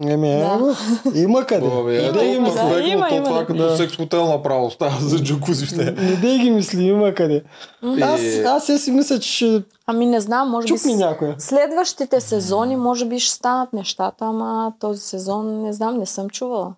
Еми, 0.03 0.29
Да. 0.29 0.57
да. 1.05 1.19
има 1.19 1.45
къде. 1.45 1.67
Абе, 1.69 1.91
Не 1.91 1.97
ето, 1.99 2.13
дей 2.13 2.29
ги 2.29 2.35
има, 2.35 2.47
да, 2.47 2.59
човек, 2.61 2.87
има, 2.87 3.07
има, 3.09 3.23
това 3.23 3.39
да. 3.39 3.45
като 3.45 3.59
Да. 3.59 3.77
секс 3.77 3.95
хотел 3.95 4.25
направо 4.27 4.71
става 4.71 4.97
за 4.99 5.19
джакузи 5.19 5.65
в 5.65 5.71
нея. 5.71 5.91
Не 5.93 6.15
дей 6.15 6.37
ги 6.37 6.51
мисли, 6.51 6.83
има 6.83 7.13
къде. 7.13 7.43
Аз, 8.01 8.21
аз 8.47 8.69
я 8.69 8.77
си 8.77 8.91
мисля, 8.91 9.19
че 9.19 9.29
ще 9.29 9.63
Ами 9.87 10.05
не 10.05 10.19
знам, 10.19 10.49
може 10.49 10.65
би 10.65 10.67
чукни 10.69 10.93
с- 10.93 10.97
някоя. 10.97 11.35
следващите 11.37 12.21
сезони 12.21 12.75
може 12.75 13.05
би 13.05 13.19
ще 13.19 13.33
станат 13.33 13.73
нещата, 13.73 14.25
ама 14.25 14.73
този 14.79 15.01
сезон 15.01 15.61
не 15.61 15.73
знам, 15.73 15.97
не 15.97 16.05
съм 16.05 16.29
чувала. 16.29 16.73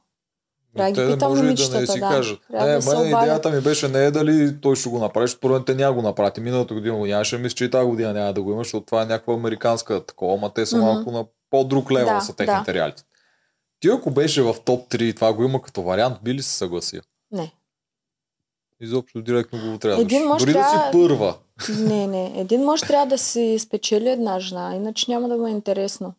Трябва 0.75 0.91
да 0.91 1.01
ги 1.01 1.13
питам 1.13 1.31
и 1.31 1.35
да 1.35 1.37
не 1.37 1.43
момичетата, 1.43 1.87
си 1.87 1.99
да. 1.99 2.09
кажат. 2.09 2.39
Трябва 2.51 2.67
Не, 2.67 2.73
да 2.73 2.81
се 2.81 2.95
мен 2.95 3.07
идеята 3.07 3.49
ми 3.49 3.61
беше 3.61 3.87
не 3.87 3.99
е 3.99 4.11
дали 4.11 4.61
той 4.61 4.75
ще 4.75 4.89
го 4.89 4.99
направи, 4.99 5.27
според 5.27 5.53
мен 5.53 5.63
те 5.65 5.75
няма 5.75 5.93
го 5.93 6.01
направи. 6.01 6.41
Миналата 6.41 6.73
година 6.73 6.95
го 6.95 7.05
нямаше, 7.05 7.37
мисля, 7.37 7.55
че 7.55 7.65
и 7.65 7.69
тази 7.69 7.87
година 7.87 8.13
няма 8.13 8.33
да 8.33 8.41
го 8.41 8.51
има, 8.51 8.59
защото 8.59 8.85
това 8.85 9.01
е 9.01 9.05
някаква 9.05 9.33
американска 9.33 10.05
такова, 10.05 10.33
ама 10.33 10.49
те 10.49 10.65
са 10.65 10.77
Мгм. 10.77 10.85
малко 10.85 11.11
на 11.11 11.25
по-друг 11.49 11.91
левел 11.91 12.05
Да, 12.07 12.21
са 12.21 12.35
техните 12.35 12.63
да. 12.65 12.73
реалити. 12.73 13.03
Ти 13.79 13.87
ако 13.89 14.11
беше 14.11 14.41
в 14.41 14.55
топ 14.65 14.89
3 14.89 15.01
и 15.01 15.13
това 15.13 15.33
го 15.33 15.43
има 15.43 15.61
като 15.61 15.81
вариант, 15.81 16.17
би 16.23 16.33
ли 16.33 16.41
се 16.41 16.53
съгласил? 16.53 17.01
Не. 17.31 17.51
Изобщо 18.81 19.21
директно 19.21 19.59
го 19.59 19.73
отрязваш. 19.73 20.03
Един 20.03 20.23
мъж 20.23 20.41
Дори 20.41 20.53
да 20.53 20.63
си 20.63 20.71
трябва- 20.71 20.91
първа. 20.91 21.35
Не, 21.79 22.07
не. 22.07 22.33
Един 22.35 22.61
мъж 22.61 22.81
трябва 22.81 23.05
да 23.05 23.17
си 23.17 23.59
спечели 23.59 24.09
една 24.09 24.39
жена, 24.39 24.75
иначе 24.75 25.11
няма 25.11 25.27
да 25.29 25.37
му 25.37 25.47
е 25.47 25.51
интересно. 25.51 26.13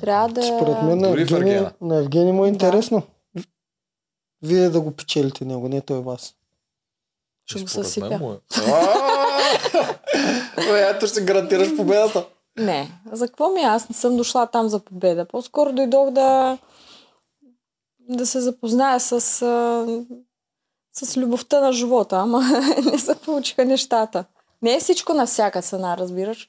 Трябва 0.00 0.28
да... 0.28 0.42
Според 0.42 0.82
мен 0.82 0.98
на 0.98 1.08
Евгений, 1.08 1.60
на 1.80 1.96
Евгений 1.96 2.32
му 2.32 2.44
е 2.44 2.50
Да. 2.50 2.52
интересно. 2.52 3.02
Вие 4.42 4.68
да 4.68 4.80
го 4.80 4.90
печелите 4.90 5.44
него, 5.44 5.68
не 5.68 5.80
той 5.80 6.00
вас. 6.00 6.34
Ще 7.44 7.62
го 7.62 7.68
съсипя. 7.68 8.18
му 8.18 8.32
е. 8.32 8.36
Ето 10.96 11.06
ще 11.06 11.24
гарантираш 11.24 11.76
победата. 11.76 12.26
Не. 12.56 12.90
За 13.12 13.26
какво 13.26 13.50
ми? 13.50 13.60
е? 13.60 13.64
Аз 13.64 13.88
не 13.88 13.94
съм 13.94 14.16
дошла 14.16 14.46
там 14.46 14.68
за 14.68 14.78
победа. 14.78 15.24
По-скоро 15.24 15.72
дойдох 15.72 16.10
да 16.10 16.58
да 18.10 18.26
се 18.26 18.40
запозная 18.40 19.00
с, 19.00 19.20
с 20.92 21.16
любовта 21.16 21.60
на 21.60 21.72
живота, 21.72 22.16
ама 22.16 22.42
не 22.92 22.98
се 22.98 23.14
получиха 23.14 23.64
нещата. 23.64 24.24
Не 24.62 24.74
е 24.74 24.80
всичко 24.80 25.14
на 25.14 25.26
всяка 25.26 25.62
цена, 25.62 25.96
разбираш. 25.96 26.48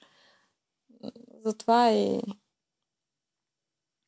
Затова 1.46 1.92
и... 1.92 2.22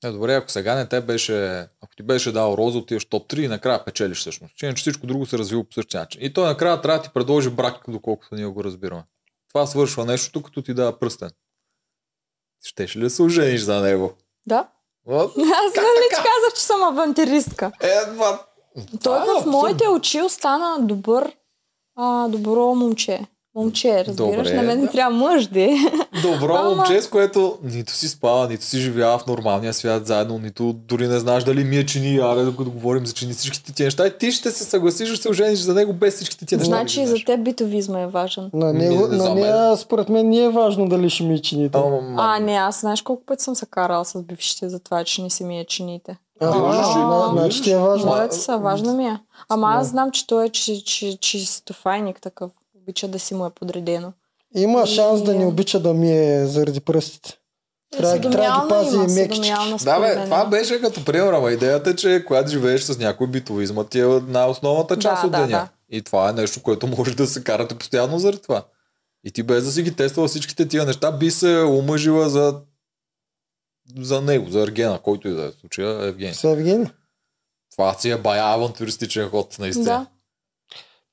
Е, 0.03 0.11
добре, 0.11 0.35
ако 0.35 0.51
сега 0.51 0.75
не 0.75 0.85
те 0.85 1.01
беше, 1.01 1.67
ако 1.81 1.95
ти 1.97 2.03
беше 2.03 2.31
дал 2.31 2.55
роза, 2.57 2.77
отиваш 2.77 3.05
топ 3.05 3.31
3 3.31 3.39
и 3.39 3.47
накрая 3.47 3.85
печелиш 3.85 4.17
всъщност. 4.17 4.55
Че 4.55 4.73
всичко 4.73 5.07
друго 5.07 5.25
се 5.25 5.37
развива 5.37 5.63
по 5.63 5.73
същия 5.73 5.99
начин. 5.99 6.21
И 6.23 6.33
той 6.33 6.47
накрая 6.47 6.81
трябва 6.81 6.97
да 6.97 7.03
ти 7.03 7.09
предложи 7.13 7.49
брак, 7.49 7.83
доколкото 7.87 8.35
ние 8.35 8.45
го 8.45 8.63
разбираме. 8.63 9.03
Това 9.49 9.65
свършва 9.67 10.05
нещото, 10.05 10.43
като 10.43 10.61
ти 10.61 10.73
дава 10.73 10.99
пръстен. 10.99 11.29
Щеш 12.63 12.95
ли 12.95 13.01
да 13.01 13.09
се 13.09 13.21
ожениш 13.21 13.61
за 13.61 13.81
него? 13.81 14.13
Да. 14.45 14.67
Аз 15.09 15.75
нали 15.75 16.07
че 16.09 16.15
казах, 16.15 16.53
че 16.55 16.61
съм 16.61 16.83
авантюристка. 16.83 17.71
Е, 17.81 18.05
това... 18.05 18.45
Той 18.75 18.99
Това 19.03 19.23
е 19.23 19.25
в 19.25 19.29
абсурдно. 19.29 19.51
моите 19.51 19.87
очи 19.87 20.21
остана 20.21 20.87
добър, 20.87 21.35
а, 21.95 22.27
добро 22.27 22.75
момче. 22.75 23.27
Момче, 23.55 24.05
разбираш? 24.05 24.37
Добре, 24.37 24.53
на 24.53 24.61
мен 24.61 24.77
да. 24.77 24.85
не 24.85 24.91
трябва 24.91 25.17
мъж, 25.17 25.47
де. 25.47 25.69
Добро 26.23 26.55
Ама- 26.55 26.75
момче, 26.75 27.01
с 27.01 27.07
което 27.07 27.57
нито 27.63 27.91
си 27.91 28.09
спава, 28.09 28.47
нито 28.47 28.65
си 28.65 28.79
живява 28.79 29.17
в 29.19 29.27
нормалния 29.27 29.73
свят 29.73 30.07
заедно, 30.07 30.39
нито 30.39 30.73
дори 30.73 31.07
не 31.07 31.19
знаеш 31.19 31.43
дали 31.43 31.63
ми 31.63 31.77
е 31.77 31.85
чини, 31.85 32.17
аре 32.17 32.43
да 32.43 32.51
го 32.51 32.63
говорим 32.65 33.05
за 33.05 33.13
чини 33.13 33.33
всичките 33.33 33.73
ти 33.73 33.83
неща. 33.83 34.07
И 34.07 34.17
ти 34.17 34.31
ще 34.31 34.51
се 34.51 34.63
съгласиш 34.63 35.09
да 35.09 35.17
се 35.17 35.29
ожениш 35.29 35.59
за 35.59 35.73
него 35.73 35.93
без 35.93 36.15
всичките 36.15 36.45
ти 36.45 36.55
неща. 36.57 36.69
да 36.69 36.75
Значи 36.75 36.95
ги 36.95 37.03
и 37.03 37.07
за 37.07 37.15
теб 37.25 37.43
битовизма 37.43 37.99
е 37.99 38.07
важен. 38.07 38.49
На, 38.53 38.73
Не, 38.73 38.89
него, 38.89 39.07
не 39.07 39.17
на 39.17 39.35
нея, 39.35 39.77
според 39.77 40.09
мен, 40.09 40.29
не 40.29 40.37
е 40.37 40.49
важно 40.49 40.87
дали 40.87 41.09
ще 41.09 41.23
ми 41.23 41.41
чините. 41.41 41.77
Ама, 41.77 41.99
А, 42.17 42.39
не, 42.39 42.53
аз 42.53 42.81
знаеш 42.81 43.01
колко 43.01 43.23
пъти 43.25 43.43
съм 43.43 43.55
се 43.55 43.65
карала 43.65 44.05
с 44.05 44.21
бившите 44.21 44.69
за 44.69 44.79
това, 44.79 45.03
че 45.03 45.21
не 45.21 45.29
си 45.29 45.43
ми 45.43 45.59
е 45.59 45.65
чините. 45.65 46.17
А, 46.41 46.47
а, 46.47 47.29
значи 47.31 47.61
ти 47.61 47.71
е 47.71 47.77
важно. 47.77 48.07
Моите 48.07 48.35
са, 48.35 48.57
важно 48.57 48.93
ми 48.93 49.05
е. 49.05 49.19
Ама 49.49 49.67
аз 49.69 49.85
Да. 49.87 49.89
знам, 49.89 50.11
че 50.11 50.27
той 50.27 50.45
е 50.45 50.49
чи, 50.49 50.83
чи, 50.83 51.17
чистофайник 51.17 52.21
такъв. 52.21 52.51
Обича 52.83 53.07
да 53.07 53.19
си 53.19 53.33
му 53.33 53.45
е 53.45 53.49
подредено. 53.49 54.13
Има 54.55 54.85
шанс 54.85 55.23
да 55.23 55.33
И- 55.33 55.37
не 55.37 55.45
обича 55.45 55.79
да 55.79 55.93
ми 55.93 56.11
е 56.11 56.45
заради 56.45 56.79
пръстите. 56.79 57.37
Трябва- 57.91 58.21
трябва 58.21 58.59
да 58.59 58.63
ги 58.65 58.69
пази 58.69 58.95
има, 58.95 59.07
мекички. 59.07 59.53
Да, 59.83 59.99
бе, 59.99 60.15
мен. 60.15 60.23
това 60.23 60.45
беше 60.45 60.81
като 60.81 61.05
пример, 61.05 61.33
ама 61.33 61.51
идеята 61.51 61.89
е, 61.89 61.95
че 61.95 62.23
когато 62.27 62.51
живееш 62.51 62.81
с 62.81 62.97
някой 62.97 63.27
битовизма, 63.27 63.83
ти 63.83 63.99
е 63.99 64.05
най-основната 64.05 64.99
част 64.99 65.21
Да, 65.21 65.25
от 65.27 65.31
да, 65.31 65.37
деня. 65.37 65.49
да. 65.49 65.69
И 65.89 66.01
това 66.01 66.29
е 66.29 66.33
нещо, 66.33 66.61
което 66.61 66.87
може 66.87 67.15
да 67.15 67.27
се 67.27 67.43
карате 67.43 67.75
постоянно 67.75 68.19
заради 68.19 68.41
това. 68.41 68.63
И 69.23 69.31
ти 69.31 69.43
без 69.43 69.65
да 69.65 69.71
си 69.71 69.83
ги 69.83 69.95
тествала 69.95 70.27
всичките 70.27 70.67
тия 70.67 70.85
неща, 70.85 71.11
би 71.11 71.31
се 71.31 71.57
омъжила 71.59 72.29
за 72.29 72.59
за 73.97 74.21
него, 74.21 74.49
за 74.49 74.61
Ергена, 74.61 74.99
който 74.99 75.27
и 75.27 75.33
да 75.33 75.43
е 75.43 75.49
в 75.49 75.53
случая 75.53 76.05
Евгений. 76.05 76.33
С 76.33 76.43
Евгений. 76.43 76.87
Това 77.71 77.93
си 77.93 78.09
е 78.09 78.17
бая 78.17 78.43
авантюристичен 78.45 79.29
ход, 79.29 79.55
наистина. 79.59 79.85
Да. 79.85 80.05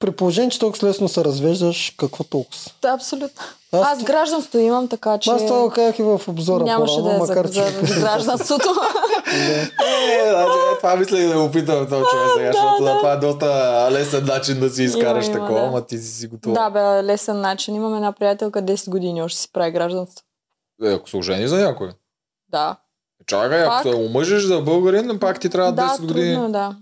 При 0.01 0.11
положение, 0.11 0.51
че 0.51 0.59
толкова 0.59 0.89
лесно 0.89 1.09
се 1.09 1.25
развеждаш, 1.25 1.95
какво 1.97 2.25
толкова? 2.25 2.59
Да, 2.83 2.89
абсолютно. 2.89 3.43
Аз- 3.73 3.87
Аз, 3.87 4.05
гражданство 4.05 4.59
имам, 4.59 4.89
така 4.89 5.19
че 5.19 5.31
Аз 5.31 5.47
това 5.47 5.71
казах 5.71 5.99
и 5.99 6.03
в 6.03 6.21
обзора 6.29 6.65
нямаше 6.65 6.95
по-рано, 6.95 7.19
да 7.19 7.25
е 7.25 7.27
за, 7.27 7.35
макар 7.35 7.51
че... 7.51 7.63
за 7.87 8.01
гражданството. 8.01 8.69
Е, 9.33 10.31
значи, 10.31 10.59
е, 10.75 10.77
това 10.79 10.97
мислех 10.97 11.29
да 11.29 11.43
го 11.43 11.51
питам 11.51 11.89
този 11.89 12.05
човек 12.11 12.29
сега, 12.37 12.53
защото 12.53 12.85
да. 12.85 12.99
това 12.99 13.13
е 13.13 13.17
доста 13.17 13.89
лесен 13.93 14.25
начин 14.25 14.61
да 14.61 14.71
си 14.71 14.83
изкараш 14.83 15.27
такова, 15.27 15.61
да. 15.61 15.67
ама 15.67 15.87
ти 15.87 15.99
си 15.99 16.13
си 16.13 16.27
готова. 16.27 16.55
да, 16.55 16.71
бе, 16.71 17.05
лесен 17.05 17.41
начин. 17.41 17.75
Имам 17.75 17.95
една 17.95 18.13
приятелка 18.13 18.63
10 18.63 18.91
години, 18.91 19.23
още 19.23 19.41
си 19.41 19.53
прави 19.53 19.71
гражданство. 19.71 20.25
Е, 20.85 20.93
ако 20.93 21.11
се 21.11 21.17
ожени 21.17 21.49
за 21.49 21.57
някой. 21.57 21.91
Да. 22.49 22.77
Чакай, 23.27 23.63
ако 23.63 23.83
се 23.83 23.95
омъжиш 23.95 24.43
за 24.43 24.61
българин, 24.61 25.19
пак 25.21 25.41
ти 25.41 25.51
трябва 25.51 25.73
да, 25.73 25.83
10 25.83 26.01
години. 26.07 26.35
трудно 26.35 26.49
е, 26.49 26.53
да. 26.53 26.77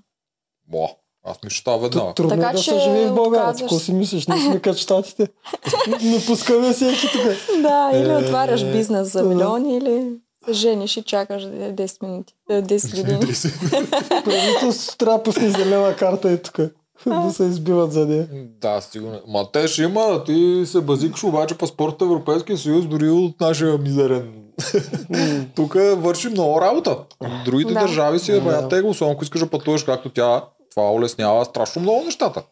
Бо, 0.68 0.88
аз 1.30 1.52
става 1.52 1.78
веднага. 1.78 2.14
Трудно 2.14 2.30
Така 2.30 2.50
е 2.50 2.52
да 2.52 2.58
се 2.58 2.78
живее 2.78 3.06
в 3.06 3.14
България. 3.14 3.44
отказваш 3.44 3.60
Какво 3.62 3.78
си 3.78 3.92
мислиш? 3.92 4.26
Не 4.26 4.40
сме 4.40 4.60
като 4.60 4.78
щатите. 4.78 5.28
Не 6.02 6.24
пускаме 6.26 6.72
всеки 6.72 7.06
тук. 7.12 7.22
Да, 7.62 7.90
или 7.94 8.10
Е, 8.10 8.16
отваряш 8.16 8.64
бизнес 8.64 9.12
за 9.12 9.22
милиони, 9.22 9.76
или 9.76 10.10
се 10.46 10.52
жениш 10.52 10.96
и 10.96 11.02
чакаш 11.02 11.42
10 11.42 12.02
минути. 12.02 12.34
е, 12.50 12.62
10 12.62 12.96
години. 12.96 13.20
Правителството 14.24 14.96
трябва 14.98 15.18
да 15.18 15.22
пусне 15.22 15.50
зелена 15.50 15.96
карта 15.96 16.32
и 16.32 16.42
тук. 16.42 16.60
Да 17.06 17.32
се 17.32 17.44
избиват 17.44 17.92
за 17.92 18.06
нея. 18.06 18.28
Да, 18.60 18.80
сигурно. 18.80 19.20
Ма 19.28 19.46
те 19.52 19.68
ще 19.68 19.82
има, 19.82 20.02
да 20.02 20.24
ти 20.24 20.62
се 20.66 20.80
базикаш 20.80 21.24
обаче 21.24 21.54
паспорт 21.54 22.02
Европейския 22.02 22.58
съюз, 22.58 22.86
дори 22.86 23.08
от 23.10 23.40
нашия 23.40 23.78
мизерен. 23.78 24.32
Тук 25.56 25.74
върши 25.74 26.28
много 26.28 26.60
работа. 26.60 26.96
Другите 27.44 27.72
Да. 27.72 27.80
държави 27.80 28.18
си 28.18 28.32
е 28.32 28.34
Да. 28.34 28.40
бая 28.40 28.68
тегло, 28.68 28.94
само 28.94 29.10
ако 29.10 29.24
искаш 29.24 29.40
да 29.40 29.46
пътуваш 29.46 29.82
както 29.82 30.08
тя, 30.10 30.44
това 30.78 30.90
улеснява 30.92 31.44
страшно 31.44 31.82
много 31.82 32.04
нещата. 32.04 32.42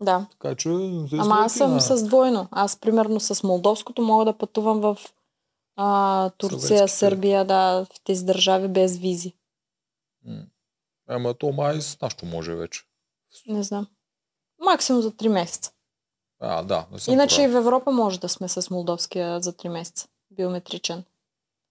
Да. 0.00 0.26
Така 0.30 0.54
че 0.54 0.68
Ама 0.68 1.34
аз 1.38 1.52
слепи 1.52 1.70
на- 1.70 1.80
съм 1.80 1.96
с 1.98 2.04
двойно. 2.04 2.48
Аз 2.50 2.76
примерно 2.76 3.20
с 3.20 3.42
молдовското 3.42 4.02
мога 4.02 4.24
да 4.24 4.38
пътувам 4.38 4.80
в 4.80 4.96
а, 5.76 6.30
Турция, 6.30 6.60
Съветските. 6.60 6.88
Сърбия, 6.88 7.44
да, 7.44 7.84
в 7.84 8.00
тези 8.04 8.24
държави 8.24 8.68
без 8.68 8.96
визи. 8.98 9.32
М. 10.24 10.42
Ама 11.08 11.34
то 11.34 11.52
май 11.52 11.80
с 11.80 12.00
нашото 12.00 12.26
може 12.26 12.54
вече. 12.54 12.82
Не 13.46 13.62
знам. 13.62 13.86
Максимум 14.64 15.02
за 15.02 15.10
3 15.10 15.28
месеца. 15.28 15.72
А, 16.40 16.62
да. 16.62 16.86
Не 16.92 16.98
съм 16.98 17.14
Иначе 17.14 17.42
и 17.42 17.48
в 17.48 17.56
Европа 17.56 17.90
може 17.92 18.20
да 18.20 18.28
сме 18.28 18.48
с 18.48 18.70
молдовския 18.70 19.40
за 19.40 19.52
3 19.52 19.68
месеца. 19.68 20.08
Биометричен. 20.30 21.04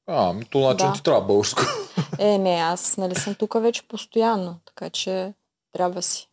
А, 0.07 0.33
ми 0.33 0.45
то 0.45 0.59
начин 0.59 0.87
Да. 0.87 0.93
ти 0.93 1.03
трябва 1.03 1.21
българско. 1.21 1.61
Е, 2.19 2.37
не, 2.37 2.53
аз 2.55 2.97
нали 2.97 3.15
съм 3.15 3.35
тук 3.35 3.53
вече 3.53 3.87
постоянно, 3.87 4.59
така 4.65 4.89
че 4.89 5.33
трябва 5.75 6.01
си. 6.01 6.29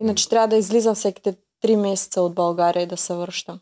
Иначе 0.00 0.28
трябва 0.28 0.48
да 0.48 0.56
излизам 0.56 0.94
всеките 0.94 1.36
3 1.64 1.76
месеца 1.76 2.22
от 2.22 2.34
България 2.34 2.82
и 2.82 2.86
да 2.86 2.96
се 2.96 3.14
връщам. 3.14 3.60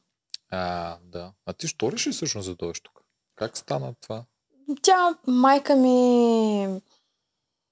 А, 0.50 0.96
да. 1.02 1.32
А 1.46 1.52
ти 1.52 1.68
що 1.68 1.92
реши 1.92 2.10
всъщност 2.10 2.48
да 2.48 2.54
дойдеш 2.54 2.80
тук? 2.80 3.00
Как 3.34 3.56
стана 3.56 3.94
това? 4.00 4.24
Тя, 4.82 5.18
майка 5.26 5.76
ми, 5.76 6.80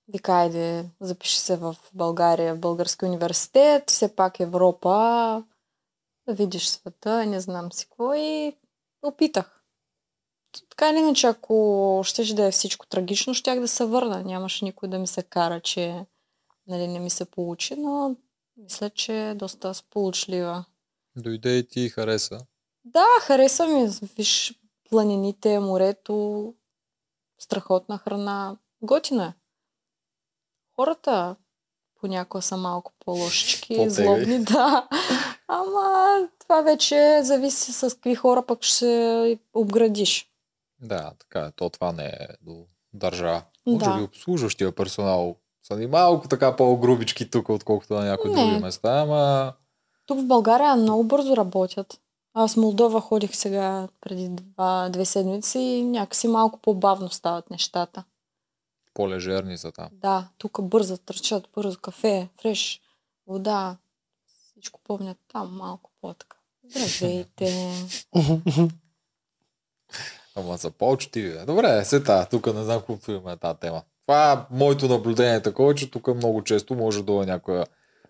вика, 0.08 0.32
айде, 0.32 0.90
запиши 1.00 1.38
се 1.38 1.56
в 1.56 1.76
България, 1.94 2.54
в 2.54 2.60
Български 2.60 3.04
университет, 3.04 3.90
все 3.90 4.16
пак 4.16 4.40
Европа, 4.40 4.90
да 6.28 6.34
видиш 6.34 6.68
света, 6.68 7.26
не 7.26 7.40
знам 7.40 7.72
си 7.72 7.86
какво 7.86 8.14
и 8.14 8.56
опитах. 9.02 9.62
Така 10.70 10.90
или 10.90 10.98
иначе, 10.98 11.26
ако 11.26 12.02
щеше 12.04 12.34
да 12.34 12.46
е 12.46 12.50
всичко 12.50 12.86
трагично, 12.86 13.34
щях 13.34 13.60
да 13.60 13.68
се 13.68 13.84
върна. 13.84 14.22
Нямаше 14.22 14.64
никой 14.64 14.88
да 14.88 14.98
ми 14.98 15.06
се 15.06 15.22
кара, 15.22 15.60
че 15.60 16.06
нали, 16.66 16.88
не 16.88 16.98
ми 16.98 17.10
се 17.10 17.24
получи, 17.24 17.76
но 17.76 18.16
мисля, 18.56 18.90
че 18.90 19.30
е 19.30 19.34
доста 19.34 19.74
сполучлива. 19.74 20.64
Дойде 21.16 21.50
и 21.50 21.68
ти 21.68 21.80
и 21.80 21.88
хареса. 21.88 22.40
Да, 22.84 23.04
хареса 23.20 23.66
ми. 23.66 23.88
Виж 24.16 24.60
планините, 24.90 25.58
морето, 25.58 26.54
страхотна 27.38 27.98
храна. 27.98 28.56
Готино 28.82 29.22
е. 29.22 29.32
Хората 30.76 31.36
понякога 32.00 32.42
са 32.42 32.56
малко 32.56 32.92
по-лошички, 32.98 33.68
По-тегави. 33.68 33.90
злобни, 33.90 34.44
да. 34.44 34.88
Ама 35.48 36.08
това 36.38 36.62
вече 36.62 37.20
зависи 37.22 37.72
с 37.72 37.94
какви 37.94 38.14
хора 38.14 38.46
пък 38.46 38.62
ще 38.62 38.74
се 38.74 39.38
обградиш. 39.54 40.30
Да, 40.80 41.12
така 41.18 41.40
е. 41.40 41.52
То 41.52 41.70
това 41.70 41.92
не 41.92 42.06
е 42.06 42.28
до 42.42 42.66
държава. 42.92 43.42
Може 43.66 43.84
Да. 43.84 43.96
би 43.96 44.02
обслужващия 44.02 44.72
персонал 44.74 45.36
са 45.64 45.76
ни 45.76 45.86
малко 45.86 46.28
така 46.28 46.56
по-грубички 46.56 47.30
тук, 47.30 47.48
отколкото 47.48 47.94
на 47.94 48.04
някои 48.04 48.30
Не. 48.30 48.46
други 48.46 48.60
места, 48.60 49.00
ама 49.00 49.52
Тук 50.06 50.18
в 50.20 50.26
България 50.26 50.76
много 50.76 51.04
бързо 51.04 51.36
работят. 51.36 52.00
Аз 52.34 52.54
в 52.54 52.56
Молдова 52.56 53.00
ходих 53.00 53.36
сега 53.36 53.88
преди 54.00 54.28
два, 54.28 54.88
две 54.88 55.04
седмици 55.04 55.58
и 55.58 55.82
някакси 55.82 56.28
малко 56.28 56.58
по-бавно 56.58 57.10
стават 57.10 57.50
нещата. 57.50 58.04
по-лежерни 58.94 59.58
са 59.58 59.72
там. 59.72 59.88
Да, 59.92 60.28
тук 60.38 60.62
бързо 60.62 60.96
тръчат, 60.98 61.48
бързо 61.54 61.78
кафе, 61.80 62.28
фреш, 62.40 62.80
вода. 63.26 63.76
Всичко 64.50 64.80
помнят 64.84 65.18
там 65.32 65.56
малко 65.56 65.90
по-така. 66.00 66.36
Здравейте. 66.64 67.72
Ама 70.36 70.58
са 70.58 70.70
по-учтиви. 70.70 71.32
бе. 71.32 71.44
Добре, 71.44 71.84
се 71.84 72.02
та, 72.02 72.24
тук 72.24 72.54
не 72.54 72.64
знам 72.64 72.82
колко 72.86 73.10
имаме 73.10 73.36
тази 73.36 73.58
тема. 73.58 73.82
Това 74.06 74.46
моето 74.50 74.88
наблюдение 74.88 75.34
е 75.34 75.42
такова, 75.42 75.74
че 75.74 75.90
тук 75.90 76.14
много 76.14 76.42
често 76.42 76.74
може 76.74 76.98
да 76.98 77.04
дойде 77.04 77.32
някоя 77.32 77.66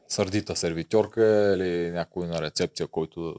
сърдита 0.08 0.56
сервитьорка 0.56 1.54
или 1.56 1.90
някой 1.90 2.26
на 2.26 2.42
рецепция, 2.42 2.86
който 2.86 3.34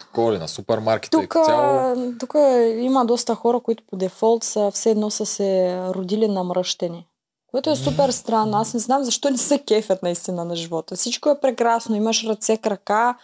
такова 0.00 0.32
ли 0.32 0.38
на 0.38 0.48
супермаркета 0.48 1.20
Тук, 1.20 1.36
цяло. 1.44 1.94
тук 2.20 2.34
има 2.76 3.04
доста 3.06 3.34
хора, 3.34 3.60
които 3.60 3.84
по 3.86 3.96
дефолт 3.96 4.44
са 4.44 4.70
все 4.70 4.90
едно 4.90 5.10
са 5.10 5.26
се 5.26 5.80
родили 5.94 6.28
намръщени. 6.28 7.06
Което 7.50 7.70
е 7.70 7.76
супер 7.76 8.10
странно. 8.10 8.56
Аз 8.56 8.74
не 8.74 8.80
знам 8.80 9.04
защо 9.04 9.30
не 9.30 9.38
се 9.38 9.58
кефят 9.58 10.02
наистина 10.02 10.44
на 10.44 10.56
живота. 10.56 10.96
Всичко 10.96 11.30
е 11.30 11.40
прекрасно. 11.40 11.96
Имаш 11.96 12.24
ръце, 12.24 12.56
крака, 12.56 13.14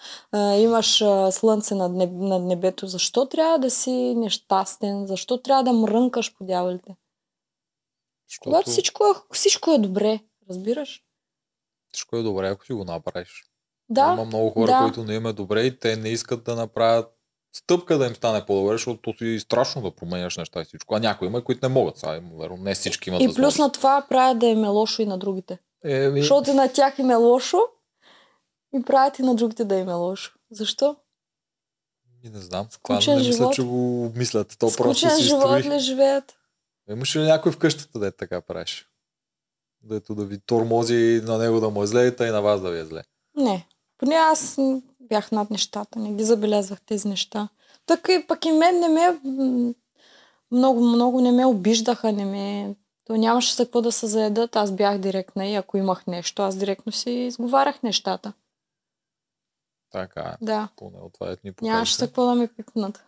имаш 0.56 1.04
слънце 1.30 1.74
над, 1.74 1.92
неб, 1.92 2.10
над 2.12 2.42
небето. 2.42 2.86
Защо 2.86 3.26
трябва 3.26 3.58
да 3.58 3.70
си 3.70 4.14
нещастен? 4.16 5.06
Защо 5.06 5.38
трябва 5.38 5.64
да 5.64 5.72
мрънкаш 5.72 6.34
по 6.38 6.44
дяволите? 6.44 6.96
Защото 8.32 8.50
Когато 8.50 8.70
всичко 8.70 9.04
е, 9.04 9.34
всичко 9.34 9.72
е 9.72 9.78
добре, 9.78 10.20
разбираш? 10.50 11.02
всичко 11.92 12.16
е 12.16 12.22
добре, 12.22 12.48
ако 12.48 12.66
си 12.66 12.72
го 12.72 12.84
направиш. 12.84 13.44
Да, 13.88 14.12
Има 14.12 14.24
много 14.24 14.50
хора, 14.50 14.66
да. 14.66 14.80
които 14.82 15.04
не 15.04 15.14
им 15.14 15.26
е 15.26 15.32
добре 15.32 15.62
и 15.62 15.78
те 15.78 15.96
не 15.96 16.08
искат 16.08 16.44
да 16.44 16.56
направят 16.56 17.16
стъпка 17.56 17.98
да 17.98 18.06
им 18.06 18.14
стане 18.14 18.46
по-добре, 18.46 18.74
защото 18.74 19.00
то 19.02 19.12
си 19.18 19.38
страшно 19.40 19.82
да 19.82 19.90
променяш 19.90 20.36
неща 20.36 20.60
и 20.60 20.64
всичко. 20.64 20.94
А 20.94 20.98
някои 20.98 21.28
има, 21.28 21.44
които 21.44 21.68
не 21.68 21.74
могат. 21.74 21.98
Сега, 21.98 22.20
верно, 22.38 22.56
не 22.56 22.74
всички 22.74 23.10
имат 23.10 23.22
и 23.22 23.26
плюс 23.26 23.34
възможност. 23.36 23.58
на 23.58 23.72
това 23.72 24.06
правят 24.08 24.38
да 24.38 24.46
им 24.46 24.64
е 24.64 24.68
лошо 24.68 25.02
и 25.02 25.06
на 25.06 25.18
другите. 25.18 25.58
Еми, 25.84 26.20
Защото 26.20 26.54
на 26.54 26.72
тях 26.72 26.98
им 26.98 27.10
е 27.10 27.14
лошо 27.14 27.60
и 28.74 28.82
правят 28.82 29.18
и 29.18 29.22
на 29.22 29.34
другите 29.34 29.64
да 29.64 29.76
им 29.76 29.88
е 29.88 29.94
лошо. 29.94 30.34
Защо? 30.50 30.96
и 32.24 32.28
не 32.28 32.40
знам. 32.40 32.66
Това 32.82 32.96
Скучен 32.96 33.14
не 33.14 33.18
мисля, 33.18 33.32
живот. 33.32 33.54
че 33.54 33.62
го 33.62 34.04
обмислят. 34.06 34.56
То 34.58 34.72
просто 34.76 34.82
Скучен 34.82 35.10
си 35.10 35.22
живот 35.22 35.64
ли 35.64 35.78
живеят? 35.78 36.38
Имаш 36.92 37.16
ли 37.16 37.20
някой 37.20 37.52
в 37.52 37.58
къщата, 37.58 37.98
да 37.98 38.12
така 38.12 38.40
правиш? 38.40 38.88
Дето 39.82 40.14
да 40.14 40.24
ви 40.24 40.38
тормози 40.40 41.20
на 41.24 41.38
него 41.38 41.60
да 41.60 41.70
му 41.70 41.82
е 41.82 41.86
зле, 41.86 42.14
и 42.20 42.24
на 42.24 42.42
вас 42.42 42.60
да 42.60 42.70
ви 42.70 42.78
е 42.78 42.84
зле. 42.84 43.02
Не. 43.36 43.66
Поне 43.98 44.14
аз 44.14 44.58
бях 45.00 45.32
над 45.32 45.50
нещата. 45.50 45.98
Не 45.98 46.12
ги 46.12 46.24
забелязвах 46.24 46.80
тези 46.80 47.08
неща. 47.08 47.48
Така 47.86 48.12
и 48.12 48.26
пък 48.26 48.44
и 48.44 48.52
мен 48.52 48.80
не 48.80 48.88
ме... 48.88 49.20
Много, 50.50 50.80
много 50.80 51.20
не 51.20 51.32
ме 51.32 51.46
обиждаха, 51.46 52.12
не 52.12 52.24
ме... 52.24 52.76
То 53.04 53.16
нямаше 53.16 53.54
за 53.54 53.64
какво 53.64 53.82
да 53.82 53.92
се 53.92 54.06
заедат. 54.06 54.56
Аз 54.56 54.72
бях 54.72 54.98
директна 54.98 55.46
и 55.46 55.54
ако 55.54 55.76
имах 55.76 56.06
нещо, 56.06 56.42
аз 56.42 56.56
директно 56.56 56.92
си 56.92 57.10
изговарях 57.10 57.82
нещата. 57.82 58.32
Така 59.90 60.20
е. 60.20 60.44
Да. 60.44 60.68
Поне 60.76 60.98
от 60.98 61.12
това 61.12 61.30
етни 61.30 61.52
Нямаше 61.62 61.96
за 61.96 62.06
какво 62.06 62.26
да 62.26 62.34
ме 62.34 62.48
пипнат. 62.48 63.04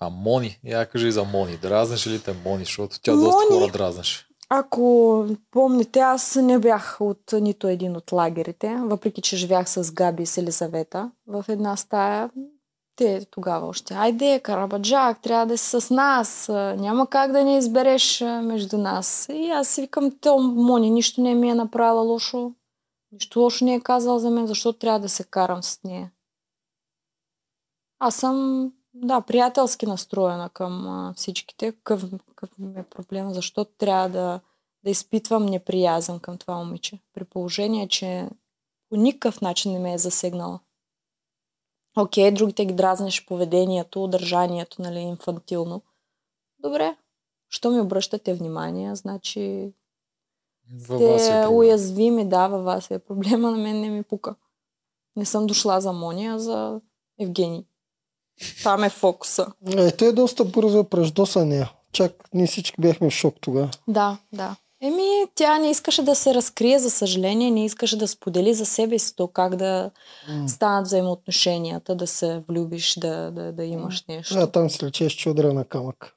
А 0.00 0.10
Мони, 0.10 0.58
я 0.64 0.86
кажи 0.86 1.12
за 1.12 1.24
Мони. 1.24 1.56
Дразнеш 1.56 2.06
ли 2.06 2.22
те 2.22 2.32
Мони, 2.44 2.64
защото 2.64 3.00
тя 3.02 3.12
доста 3.12 3.44
Мони? 3.50 3.60
хора 3.60 3.72
дразнаше. 3.72 4.26
Ако 4.48 5.26
помните, 5.50 5.98
аз 5.98 6.36
не 6.36 6.58
бях 6.58 6.96
от 7.00 7.32
нито 7.32 7.68
един 7.68 7.96
от 7.96 8.12
лагерите, 8.12 8.76
въпреки 8.82 9.22
че 9.22 9.36
живях 9.36 9.68
с 9.68 9.92
Габи 9.92 10.22
и 10.22 10.26
с 10.26 10.38
Елизавета 10.38 11.10
в 11.26 11.44
една 11.48 11.76
стая. 11.76 12.30
Те 12.96 13.26
тогава 13.30 13.66
още, 13.66 13.94
айде, 13.94 14.40
Карабаджак, 14.44 15.22
трябва 15.22 15.46
да 15.46 15.58
си 15.58 15.80
с 15.80 15.94
нас, 15.94 16.48
няма 16.78 17.06
как 17.06 17.32
да 17.32 17.44
не 17.44 17.58
избереш 17.58 18.20
между 18.20 18.78
нас. 18.78 19.28
И 19.32 19.50
аз 19.50 19.68
си 19.68 19.80
викам, 19.80 20.18
то 20.20 20.38
Мони 20.38 20.90
нищо 20.90 21.20
не 21.20 21.34
ми 21.34 21.50
е 21.50 21.54
направила 21.54 22.02
лошо, 22.02 22.52
нищо 23.12 23.40
лошо 23.40 23.64
не 23.64 23.74
е 23.74 23.80
казала 23.80 24.20
за 24.20 24.30
мен, 24.30 24.46
защо 24.46 24.72
трябва 24.72 25.00
да 25.00 25.08
се 25.08 25.24
карам 25.24 25.62
с 25.62 25.80
нея. 25.84 26.10
Аз 27.98 28.14
съм, 28.14 28.66
да, 28.94 29.20
приятелски 29.20 29.86
настроена 29.86 30.50
към 30.50 30.88
а, 30.88 31.14
всичките. 31.16 31.72
Какъв, 31.72 32.04
какъв 32.28 32.58
ми 32.58 32.80
е 32.80 32.82
проблема? 32.82 33.34
Защо 33.34 33.64
трябва 33.64 34.08
да, 34.08 34.40
да 34.84 34.90
изпитвам 34.90 35.46
неприязън 35.46 36.20
към 36.20 36.38
това 36.38 36.56
момиче? 36.56 36.98
При 37.14 37.24
положение, 37.24 37.88
че 37.88 38.28
по 38.88 38.96
никакъв 38.96 39.40
начин 39.40 39.72
не 39.72 39.78
ме 39.78 39.92
е 39.92 39.98
засегнала. 39.98 40.60
Окей, 41.96 42.30
другите 42.30 42.66
ги 42.66 42.74
дразнеш 42.74 43.26
поведението, 43.26 44.08
държанието, 44.08 44.82
нали, 44.82 44.98
инфантилно. 44.98 45.82
Добре, 46.58 46.96
що 47.48 47.70
ми 47.70 47.80
обръщате 47.80 48.34
внимание, 48.34 48.94
значи 48.94 49.72
Във 50.88 51.00
вас 51.00 51.28
е 51.28 51.30
проблем. 51.30 51.56
уязвими, 51.56 52.28
да, 52.28 52.48
във 52.48 52.64
вас 52.64 52.90
е 52.90 52.98
проблема, 52.98 53.50
на 53.50 53.58
мен 53.58 53.80
не 53.80 53.90
ми 53.90 54.02
пука. 54.02 54.34
Не 55.16 55.24
съм 55.24 55.46
дошла 55.46 55.80
за 55.80 55.92
Мония, 55.92 56.34
а 56.34 56.38
за 56.38 56.80
Евгений. 57.18 57.64
Там 58.62 58.84
е 58.84 58.90
фокуса. 58.90 59.46
Е, 59.76 59.90
той 59.90 60.08
е 60.08 60.12
доста 60.12 60.44
бързо 60.44 60.84
преждоса 60.84 61.44
нея. 61.44 61.72
Чак 61.92 62.12
ние 62.34 62.46
всички 62.46 62.80
бяхме 62.80 63.10
в 63.10 63.12
шок 63.12 63.34
тогава. 63.40 63.70
Да, 63.88 64.18
да. 64.32 64.56
Еми, 64.82 65.26
тя 65.34 65.58
не 65.58 65.70
искаше 65.70 66.02
да 66.02 66.14
се 66.14 66.34
разкрие, 66.34 66.78
за 66.78 66.90
съжаление, 66.90 67.50
не 67.50 67.64
искаше 67.64 67.98
да 67.98 68.08
сподели 68.08 68.54
за 68.54 68.66
себе 68.66 68.98
си 68.98 69.16
то 69.16 69.28
как 69.28 69.56
да 69.56 69.90
станат 70.46 70.86
взаимоотношенията, 70.86 71.94
да 71.94 72.06
се 72.06 72.42
влюбиш, 72.48 72.94
да, 72.98 73.30
да, 73.30 73.52
да 73.52 73.64
имаш 73.64 74.04
нещо. 74.08 74.34
А 74.38 74.46
там 74.46 74.70
се 74.70 74.86
лечеш 74.86 75.16
чудра 75.16 75.52
на 75.52 75.64
камък. 75.64 76.14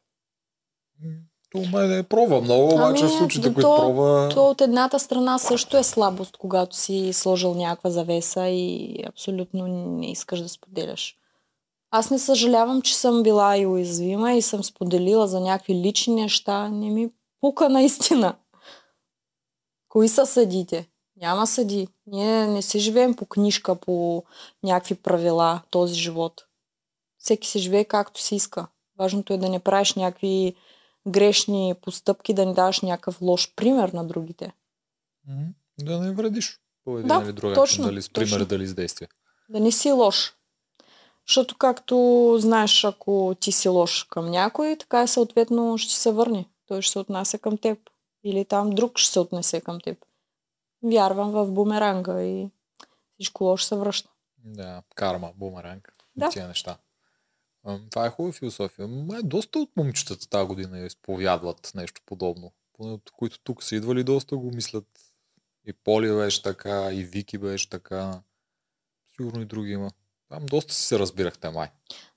То 1.51 1.59
мен 1.73 1.99
е 1.99 2.03
пробва 2.03 2.41
много, 2.41 2.73
обаче 2.73 3.03
Ами, 3.03 3.13
случаите, 3.17 3.47
то- 3.47 3.53
които 3.53 3.75
пробва... 3.79 4.29
То 4.33 4.45
от 4.49 4.61
едната 4.61 4.99
страна 4.99 5.37
също 5.37 5.77
е 5.77 5.83
слабост, 5.83 6.37
когато 6.37 6.75
си 6.75 7.13
сложил 7.13 7.53
някаква 7.53 7.89
завеса 7.89 8.47
и 8.47 8.95
абсолютно 9.07 9.67
не 9.67 10.11
искаш 10.11 10.41
да 10.41 10.49
споделяш. 10.49 11.17
Аз 11.95 12.09
не 12.09 12.19
съжалявам, 12.19 12.81
че 12.81 12.95
съм 12.95 13.23
била 13.23 13.57
и 13.57 13.65
уязвима 13.65 14.33
и 14.33 14.41
съм 14.41 14.63
споделила 14.63 15.27
за 15.27 15.39
някакви 15.39 15.75
лични 15.75 16.15
неща. 16.15 16.69
Не 16.69 16.89
ми 16.89 17.11
пука 17.41 17.69
наистина. 17.69 18.35
Кои 19.89 20.07
са 20.07 20.25
съдите? 20.25 20.89
Няма 21.17 21.47
съди. 21.47 21.87
Ние 22.07 22.47
не 22.47 22.61
си 22.61 22.79
живеем 22.79 23.15
по 23.15 23.25
книжка, 23.25 23.75
по 23.75 24.23
някакви 24.63 24.95
правила 24.95 25.61
този 25.69 25.93
живот. 25.93 26.45
Всеки 27.17 27.47
си 27.47 27.59
живее 27.59 27.85
както 27.85 28.21
си 28.21 28.35
иска. 28.35 28.67
Важното 28.99 29.33
е 29.33 29.37
да 29.37 29.49
не 29.49 29.59
правиш 29.59 29.93
някакви 29.93 30.55
грешни 31.07 31.75
постъпки, 31.81 32.33
да 32.33 32.45
не 32.45 32.53
даваш 32.53 32.81
някакъв 32.81 33.21
лош 33.21 33.55
пример 33.55 33.89
на 33.89 34.07
другите. 34.07 34.53
Да 35.79 35.99
не 35.99 36.11
вредиш 36.11 36.59
по 36.83 36.97
един 36.97 37.07
Да, 37.07 37.21
или 37.25 37.33
друг 37.33 37.53
точно, 37.53 37.83
начин, 37.83 37.93
дали 37.93 38.01
с 38.01 38.09
пример, 38.09 38.29
точно. 38.29 38.45
дали 38.45 38.67
с 38.67 38.73
действие. 38.73 39.07
Да 39.49 39.59
не 39.59 39.71
си 39.71 39.91
лош. 39.91 40.33
Защото 41.27 41.57
както 41.57 42.35
знаеш, 42.39 42.83
ако 42.83 43.35
ти 43.39 43.51
си 43.51 43.69
лош 43.69 44.03
към 44.03 44.31
някой, 44.31 44.75
така 44.79 45.03
и 45.03 45.07
съответно 45.07 45.77
ще 45.77 45.93
се 45.93 46.11
върне. 46.11 46.49
Той 46.67 46.81
ще 46.81 46.91
се 46.91 46.99
отнася 46.99 47.39
към 47.39 47.57
теб. 47.57 47.79
Или 48.23 48.45
там 48.45 48.69
друг 48.69 48.97
ще 48.97 49.11
се 49.11 49.19
отнесе 49.19 49.61
към 49.61 49.79
теб. 49.81 49.97
Вярвам 50.83 51.31
в 51.31 51.51
бумеранга 51.51 52.23
и 52.23 52.49
всичко 53.13 53.43
лошо 53.43 53.65
се 53.65 53.75
връща. 53.75 54.09
Да, 54.37 54.83
карма, 54.95 55.31
бумеранг, 55.35 55.93
Да. 56.15 56.29
тия 56.29 56.47
неща. 56.47 56.77
Това 57.89 58.05
е 58.05 58.09
хубава 58.09 58.33
философия. 58.33 58.87
Май 58.87 59.21
доста 59.23 59.59
от 59.59 59.77
момичетата 59.77 60.29
тази 60.29 60.47
година 60.47 60.79
изповядват 60.79 61.71
нещо 61.75 62.01
подобно. 62.05 62.51
Поне 62.73 62.91
от 62.91 63.11
които 63.11 63.39
тук 63.43 63.63
са 63.63 63.75
идвали, 63.75 64.03
доста 64.03 64.37
го 64.37 64.51
мислят. 64.51 64.87
И 65.65 65.73
Поли 65.73 66.15
беше 66.15 66.41
така, 66.41 66.93
и 66.93 67.03
Вики 67.03 67.37
беше 67.37 67.69
така. 67.69 68.21
Сигурно 69.15 69.41
и 69.41 69.45
други 69.45 69.71
има. 69.71 69.91
Там 70.33 70.45
доста 70.45 70.73
си 70.73 70.81
се 70.81 70.99
разбирахте 70.99 71.49
май. 71.49 71.67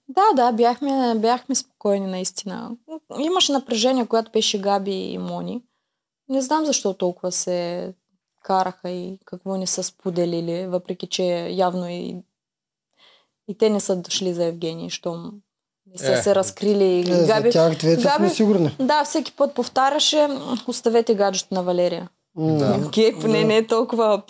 Да, 0.08 0.22
да, 0.36 0.52
бяхме, 0.52 1.14
бяхме 1.16 1.54
спокойни 1.54 2.06
наистина. 2.06 2.70
Имаше 3.18 3.52
напрежение, 3.52 4.06
когато 4.06 4.30
беше 4.30 4.60
Габи 4.60 5.02
и 5.02 5.18
Мони. 5.18 5.62
Не 6.28 6.42
знам 6.42 6.64
защо 6.66 6.94
толкова 6.94 7.32
се 7.32 7.92
караха 8.42 8.90
и 8.90 9.18
какво 9.24 9.56
не 9.56 9.66
са 9.66 9.82
споделили, 9.82 10.66
въпреки 10.66 11.06
че 11.06 11.24
явно 11.48 11.88
и, 11.88 12.16
и 13.48 13.58
те 13.58 13.70
не 13.70 13.80
са 13.80 13.96
дошли 13.96 14.34
за 14.34 14.44
Евгений, 14.44 14.90
щом 14.90 15.32
не 15.86 15.98
са 15.98 16.12
Е, 16.12 16.16
се 16.16 16.34
разкрили. 16.34 17.00
Е, 17.00 17.14
за 17.14 17.26
Габи... 17.26 17.50
тях 17.50 17.70
двете 17.70 18.02
Габи- 18.02 18.16
сме 18.16 18.30
сигурни. 18.30 18.76
Да, 18.80 19.04
всеки 19.04 19.32
път 19.32 19.54
повтаряше, 19.54 20.28
оставете 20.68 21.14
гаджето 21.14 21.54
на 21.54 21.62
Валерия. 21.62 22.08
Да. 22.36 22.80
Окей, 22.86 23.18
поне 23.20 23.40
Да. 23.40 23.46
не 23.46 23.56
е 23.56 23.66
толкова 23.66 24.22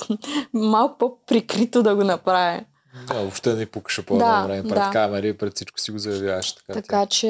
малко 0.52 0.98
по-прикрито 0.98 1.82
да 1.82 1.94
го 1.96 2.04
направи. 2.04 2.64
Да, 3.04 3.14
въобще 3.14 3.54
не 3.54 3.66
пукаше 3.66 4.06
по 4.06 4.18
Да, 4.18 4.42
време. 4.42 4.62
Пред 4.62 4.74
да. 4.74 4.90
камери, 4.90 5.36
пред 5.36 5.54
всичко 5.54 5.80
си 5.80 5.90
го 5.90 5.98
заявяваш. 5.98 6.54
Така, 6.54 6.72
Така 6.72 7.06
че... 7.06 7.28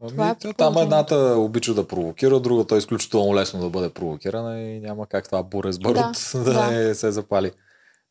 това 0.00 0.22
Ами, 0.22 0.30
е 0.30 0.34
тя- 0.34 0.52
там 0.52 0.76
едната 0.76 1.16
обича 1.16 1.74
да 1.74 1.88
провокира, 1.88 2.40
другата 2.40 2.74
е 2.74 2.78
изключително 2.78 3.34
лесно 3.34 3.60
да 3.60 3.70
бъде 3.70 3.90
провокирана 3.90 4.60
и 4.60 4.80
няма 4.80 5.06
как 5.06 5.24
това 5.24 5.42
буре 5.42 5.72
с 5.72 5.78
барут 5.78 5.94
да, 5.94 6.12
да, 6.34 6.52
да. 6.52 6.70
не 6.70 6.94
се 6.94 7.12
запали. 7.12 7.52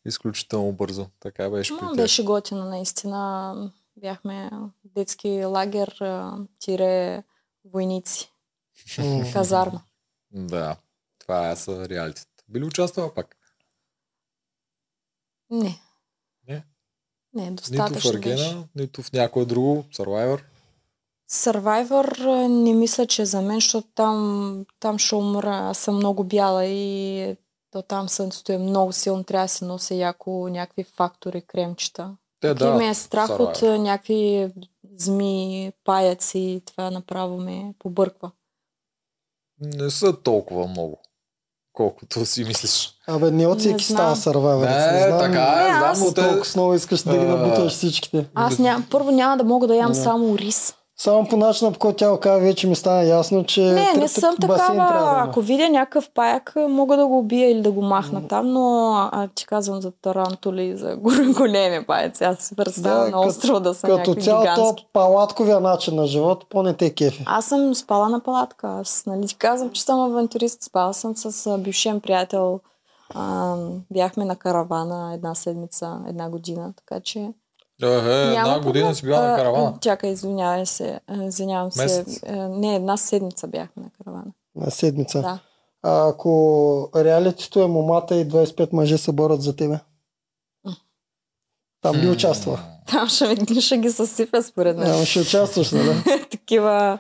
Изключително 0.06 0.72
бързо. 0.72 1.08
Така 1.20 1.50
беше 1.50 1.74
М, 1.74 1.92
беше 1.96 2.24
готино, 2.24 2.66
наистина. 2.66 3.72
Бяхме 3.98 4.50
детски 4.86 5.46
лагер, 5.46 6.00
тире 6.60 7.24
войници, 7.66 8.32
казарма. 9.34 9.82
Да, 10.32 10.76
това 11.20 11.56
са 11.56 11.90
реалитета. 11.90 12.28
Би 12.50 12.60
ли 12.60 12.66
участвала 12.66 13.14
пак? 13.14 13.36
Не? 15.50 15.80
Не, 17.40 17.50
Нито 17.50 17.64
в 17.64 17.68
достатъчно 17.68 18.10
Аргена, 18.10 18.68
нито 18.76 19.02
в 19.02 19.14
някое 19.14 19.46
друго, 19.46 19.84
Survivor. 19.94 20.42
Survivor 21.32 22.48
не 22.48 22.74
мисля, 22.74 23.06
че 23.06 23.22
е 23.22 23.26
за 23.26 23.42
мен, 23.42 23.58
защото 23.58 23.88
там, 23.96 24.66
там 24.80 25.00
ще 25.00 25.16
умра. 25.16 25.58
Аз 25.58 25.78
съм 25.78 25.96
много 25.96 26.24
бяла 26.24 26.66
и 26.66 27.36
то 27.72 27.82
там 27.82 28.10
слънцето 28.10 28.52
е 28.52 28.58
много 28.58 28.94
силно. 28.94 29.24
Трябва 29.24 29.46
да 29.46 29.50
си 29.50 29.66
нося 29.66 29.96
яко 29.96 30.50
някакви 30.50 30.84
фактори, 30.84 31.42
кремчета. 31.42 32.18
Те, 32.40 32.54
Да, 32.54 32.76
ме 32.76 32.88
е 32.88 32.94
страх 32.94 33.30
Survivor. 33.30 33.76
от 33.76 33.82
някакви 33.82 34.52
зми, 34.98 35.72
паяци 35.84 36.40
и 36.40 36.62
това 36.66 36.92
направо 36.92 37.38
ме 37.38 37.74
побърква. 37.80 38.32
Не 39.62 39.90
са 39.90 40.22
толкова 40.22 40.68
много, 40.68 41.02
колкото 41.80 42.26
си 42.26 42.44
мислиш. 42.44 42.92
Абе, 43.08 43.32
не 43.32 43.48
от 43.48 43.54
Не 43.56 43.60
всеки 43.60 43.84
става 43.84 44.16
знам. 44.16 44.16
сървайвер. 44.16 44.68
Не, 44.68 45.18
така 45.20 45.56
е, 45.60 45.64
Не, 45.64 45.70
знам, 45.70 45.84
аз 45.84 46.00
те... 46.00 46.14
Толкова 46.14 46.46
много 46.56 46.74
искаш 46.74 47.02
да 47.02 47.12
ги 47.12 47.18
А. 47.18 47.28
набуташ 47.28 47.72
всичките. 47.74 48.26
Аз 48.36 48.60
ням, 48.60 48.86
първо 48.92 49.12
няма 49.12 49.38
да 49.38 49.44
мога 49.44 49.68
да 49.68 49.76
ям 49.76 49.92
Да. 49.92 49.96
само 49.96 50.38
рис. 50.38 50.74
Само 51.02 51.28
по 51.28 51.38
начина, 51.38 51.72
по 51.72 51.80
който 51.80 51.98
тя 51.98 52.12
го 52.12 52.20
каза, 52.20 52.40
вече 52.40 52.68
ми 52.68 52.76
стана 52.76 53.04
ясно, 53.04 53.44
че 53.44 53.62
Не, 53.62 53.94
не 53.94 54.08
съм 54.08 54.36
такава. 54.42 55.16
Ако 55.18 55.42
видя 55.42 55.70
някакъв 55.70 56.10
паяк, 56.14 56.54
мога 56.70 56.98
да 56.98 57.08
го 57.08 57.20
убия 57.20 57.52
или 57.52 57.62
да 57.62 57.72
го 57.72 57.82
махна 57.82 58.28
там, 58.28 58.54
но 58.54 58.94
а, 59.12 59.28
ти 59.36 59.46
казвам 59.46 59.82
за 59.82 59.92
тарантули, 59.92 60.78
за 60.78 60.96
големи 61.38 61.86
паяци. 61.86 62.24
Аз 62.24 62.38
си 62.38 62.56
представям 62.56 63.12
Да, 63.12 63.12
на 63.12 63.22
острова 63.22 63.60
да 63.60 63.74
са 63.74 63.88
Като 63.88 63.98
някакви 63.98 64.22
цяло 64.22 64.44
то 64.44 64.52
гигантски. 64.52 64.88
палатковия 64.94 65.60
начин 65.60 65.96
на 65.96 66.08
живот, 66.08 66.46
по-не 66.50 66.74
те 66.74 66.94
кефи. 66.94 67.24
Аз 67.28 67.46
съм 67.46 67.76
спала 67.76 68.10
на 68.10 68.20
палатка. 68.20 68.68
Аз 68.68 69.04
нали 69.06 69.28
ти 69.28 69.36
казвам, 69.36 69.72
че 69.72 69.84
съм 69.84 70.00
авантюрист. 70.00 70.64
Спала 70.64 70.94
съм 70.94 71.16
с 71.16 71.58
бившен 71.58 72.00
приятел. 72.00 72.60
А, 73.16 73.56
бяхме 73.92 74.26
на 74.26 74.36
каравана 74.36 75.14
една 75.14 75.36
седмица, 75.36 76.00
една 76.08 76.30
година, 76.30 76.74
така 76.78 77.00
че... 77.00 77.34
Е, 77.82 77.88
е, 77.88 77.92
една 78.28 78.60
година 78.60 78.96
си 78.96 79.04
била 79.04 79.22
на 79.22 79.34
А, 79.34 79.38
каравана. 79.38 79.74
Чакай, 79.82 80.10
извинявай 80.10 80.66
се. 80.66 81.00
а, 81.08 81.24
Извинявам 81.24 81.72
се. 81.72 81.82
Месец? 81.82 82.24
А, 82.24 82.36
Не, 82.50 82.76
една 82.76 82.98
седмица 82.98 83.48
бяхме 83.48 83.84
на 83.84 83.90
каравана. 83.98 84.32
На 84.56 84.72
седмица. 84.72 85.22
Да. 85.22 85.40
А 85.84 86.10
ако 86.10 86.32
реалитито 86.96 87.62
е 87.62 87.68
момата 87.68 88.16
и 88.16 88.26
25 88.26 88.74
мъже 88.74 88.98
се 88.98 89.12
борят 89.12 89.42
за 89.42 89.56
тебе? 89.56 89.80
Там 91.82 91.96
би 91.96 92.08
М. 92.08 92.14
участва. 92.14 92.60
Там 92.88 93.08
ще, 93.10 93.28
ми- 93.28 93.62
ще 93.62 93.78
ги 93.78 93.92
съсипя 93.92 94.44
според 94.44 94.78
мен. 94.78 94.92
Няма, 94.92 95.06
ще 95.06 95.20
участваш, 95.20 95.72
нали? 95.72 95.96
Такива, 96.32 97.00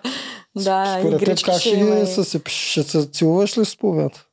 да, 0.55 0.97
Според 0.99 1.11
теб 1.11 1.21
игрички 1.21 1.45
как 1.45 1.59
ще 1.59 1.69
ще 1.69 1.80
и- 1.80 2.05
съсипиш? 2.07 2.53
Ще 2.71 2.84
се 2.84 3.05
целуваш 3.05 3.57
ли 3.57 3.65
с 3.65 3.77
половината? 3.77 4.25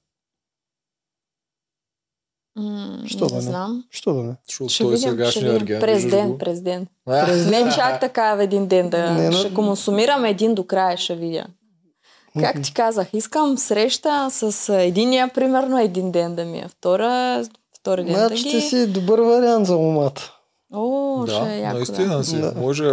М, 2.57 3.03
Що 3.07 3.25
не 3.25 3.29
да 3.29 3.35
не? 3.35 3.41
знам. 3.41 3.85
Е, 3.85 3.89
Що 3.91 4.13
да 4.13 4.23
не? 4.23 4.35
Защото 4.49 4.69
Ще 4.69 4.85
той 4.85 4.91
видим, 4.91 5.01
ще 5.01 5.11
сегашния 5.11 5.45
видим. 5.45 5.63
ерген. 5.63 5.81
През 5.81 6.07
ден, 6.07 6.39
през 6.39 6.61
ден. 6.61 6.87
А, 7.07 7.27
През 7.27 7.47
Не 7.47 7.71
чак 7.71 8.01
така 8.01 8.35
в 8.35 8.41
един 8.41 8.67
ден 8.67 8.91
да 8.91 9.11
Не, 9.11 9.27
но- 9.27 9.33
ще 9.33 9.55
консумирам 9.55 10.25
един 10.25 10.55
до 10.55 10.65
края, 10.65 10.97
ще 10.97 11.15
видя. 11.15 11.47
Как 12.41 12.63
ти 12.63 12.73
казах, 12.73 13.09
искам 13.13 13.59
среща 13.59 14.29
с 14.31 14.43
единия, 14.75 15.29
примерно, 15.29 15.79
един 15.79 16.13
ден 16.13 16.35
да 16.35 16.45
ми 16.45 16.59
е. 16.59 16.69
Втора, 16.69 17.43
втори 17.77 18.05
ден 18.05 18.13
да 18.15 18.27
Значи 18.29 18.43
ги... 18.43 18.51
ти 18.51 18.61
си 18.61 18.87
добър 18.87 19.21
вариант 19.21 19.67
за 19.67 19.75
момата. 19.75 20.33
О, 20.75 21.25
ще 21.27 21.35
Да, 21.35 21.53
е 21.53 21.59
яко, 21.59 21.77
наистина 21.77 22.17
да. 22.17 22.25
си. 22.25 22.41
Да. 22.41 22.53
Може, 22.57 22.85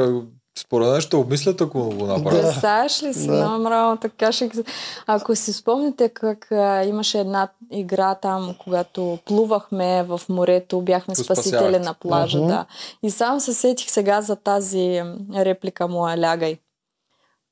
според 0.60 0.88
мен 0.88 1.02
ще 1.02 1.16
обмислят, 1.16 1.62
ако 1.62 1.90
го 1.90 2.06
направят. 2.06 2.42
Да. 2.42 2.52
Представяш 2.52 3.04
ли 3.04 3.14
си? 3.14 3.28
Да. 3.28 3.58
Много 3.58 3.98
така 4.02 4.32
ще... 4.32 4.50
Ако 5.08 5.36
си 5.36 5.54
спомните 5.54 6.10
как 6.10 6.52
а, 6.52 6.84
имаше 6.84 7.20
една 7.20 7.48
игра 7.72 8.16
там, 8.16 8.56
когато 8.64 9.18
плувахме 9.26 10.04
в 10.04 10.22
морето, 10.30 10.82
бяхме 10.82 11.14
Го 11.14 11.24
спасители 11.24 11.80
на 11.80 11.94
плажа, 11.94 12.38
Мгм. 12.38 12.48
да. 12.48 12.66
И 13.04 13.12
сам 13.12 13.40
се 13.40 13.54
сетих 13.54 13.90
сега 13.90 14.22
за 14.22 14.36
тази 14.36 15.04
реплика 15.36 15.88
моя 15.88 16.22
лягай. 16.22 16.58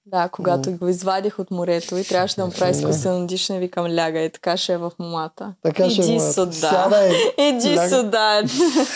Да, 0.06 0.30
когато 0.30 0.72
го 0.78 0.88
извадих 0.88 1.40
от 1.40 1.52
морето 1.52 1.98
и 1.98 2.04
трябваше 2.04 2.36
да 2.36 2.46
му 2.46 2.52
прави 2.52 2.72
изкуствено 2.72 3.28
дишане, 3.28 3.60
викам 3.60 3.96
лягай, 3.96 4.30
така 4.30 4.58
ще 4.58 4.74
е 4.74 4.78
в 4.78 4.92
момата. 5.00 5.56
Така 5.62 5.90
ще 5.90 6.02
Иди 6.02 6.20
сюда. 6.20 6.52
Сядай. 6.52 7.10
Иди 7.38 7.68
Ляг- 7.76 7.90
сюда. 7.90 8.44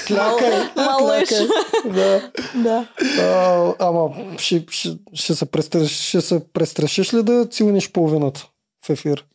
Клякай, 0.07 0.73
клякай. 0.73 1.47
Да. 1.85 2.31
Да. 2.55 2.87
А, 3.21 3.73
ама 3.79 4.09
ще, 4.37 4.65
ще, 4.69 4.97
ще, 5.13 5.35
се 5.35 5.45
престраш, 5.45 6.07
ще 6.07 6.21
се 6.21 6.47
престрашиш 6.53 7.13
ли 7.13 7.23
да 7.23 7.45
целуниш 7.45 7.91
половината 7.91 8.47
в 8.85 8.89
ефир? 8.89 9.25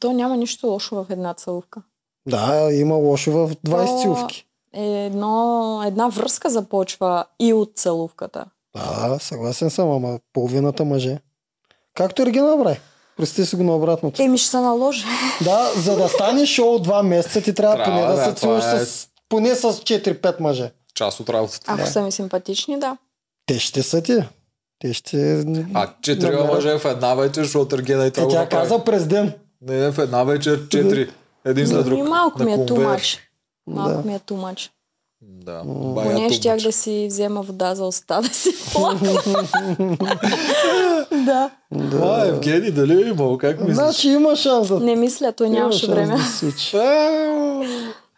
То 0.00 0.12
няма 0.12 0.36
нищо 0.36 0.66
лошо 0.66 0.94
в 0.94 1.06
една 1.10 1.34
целувка. 1.34 1.82
Да, 2.26 2.68
има 2.72 2.94
лошо 2.94 3.32
в 3.32 3.50
20 3.50 3.86
То- 3.86 4.02
целувки. 4.02 4.46
Едно, 4.72 5.82
една 5.86 6.08
връзка 6.08 6.50
започва 6.50 7.24
и 7.40 7.52
от 7.52 7.72
целувката. 7.74 8.44
Да, 8.76 9.18
съгласен 9.20 9.70
съм, 9.70 9.90
ама 9.90 10.18
половината 10.32 10.84
мъже. 10.84 11.18
Както 11.94 12.22
Ергена 12.22 12.56
направи. 12.56 12.80
Представи 13.16 13.46
си 13.46 13.56
го 13.56 13.62
на 13.62 13.76
обратното. 13.76 14.22
Еми 14.22 14.38
ще 14.38 14.48
се 14.48 14.56
наложи. 14.56 15.04
Да, 15.40 15.70
за 15.76 15.96
да 15.96 16.08
стане 16.08 16.46
шоу 16.46 16.78
два 16.78 17.02
месеца, 17.02 17.40
ти 17.40 17.54
трябва, 17.54 17.76
Трябва, 17.76 17.92
поне 17.92 18.06
да, 18.06 18.16
да, 18.16 18.24
се 18.24 18.34
целуваш 18.34 18.64
е- 18.64 18.84
с, 18.84 19.08
поне 19.28 19.54
с 19.54 19.62
4-5 19.62 20.40
мъже. 20.40 20.72
Част 20.94 21.20
от 21.20 21.30
работата. 21.30 21.64
Ако 21.66 21.80
Да. 21.80 21.86
са 21.86 22.02
ми 22.02 22.12
симпатични, 22.12 22.78
да. 22.78 22.96
Те 23.46 23.58
ще 23.58 23.82
са 23.82 24.02
ти. 24.02 24.16
Те 24.78 24.92
ще... 24.92 25.44
А 25.74 25.92
четири 26.02 26.36
мъже 26.36 26.78
в 26.78 26.84
една 26.84 27.14
вечер, 27.14 27.42
защото 27.42 27.76
Ергена 27.76 28.06
и 28.06 28.10
това 28.10 28.28
тя 28.28 28.48
каза 28.48 28.84
през 28.84 29.06
ден. 29.06 29.32
Не, 29.62 29.76
не, 29.76 29.90
в 29.90 29.98
една 29.98 30.24
вечер 30.24 30.68
четири. 30.68 31.10
Един 31.44 31.66
след 31.66 31.84
друг. 31.84 31.98
И 31.98 32.02
малко 32.02 32.42
ми 32.42 32.52
е 32.52 32.66
тумач. 32.66 33.18
Малко 33.66 34.02
Да. 34.02 34.08
ми 34.08 34.14
е 34.14 34.18
тумач. 34.18 34.70
Да. 35.22 35.62
Бая 35.64 36.14
Поне 36.14 36.32
щях 36.32 36.60
да 36.60 36.72
си 36.72 37.06
взема 37.10 37.42
вода 37.42 37.74
за 37.74 37.84
уста, 37.84 38.20
да 38.22 38.28
си 38.28 38.50
да. 41.10 41.50
Е 42.24 42.28
Евгений, 42.28 42.70
дали 42.70 43.02
е 43.02 43.08
имал? 43.08 43.38
Как 43.38 43.60
мислиш? 43.60 43.74
Значи 43.74 44.08
има 44.08 44.36
шанс 44.36 44.68
да... 44.68 44.80
Не 44.80 44.96
мисля, 44.96 45.32
той 45.32 45.50
нямаше 45.50 45.90
време. 45.90 46.16
Да. 46.16 46.78
А, 46.78 47.64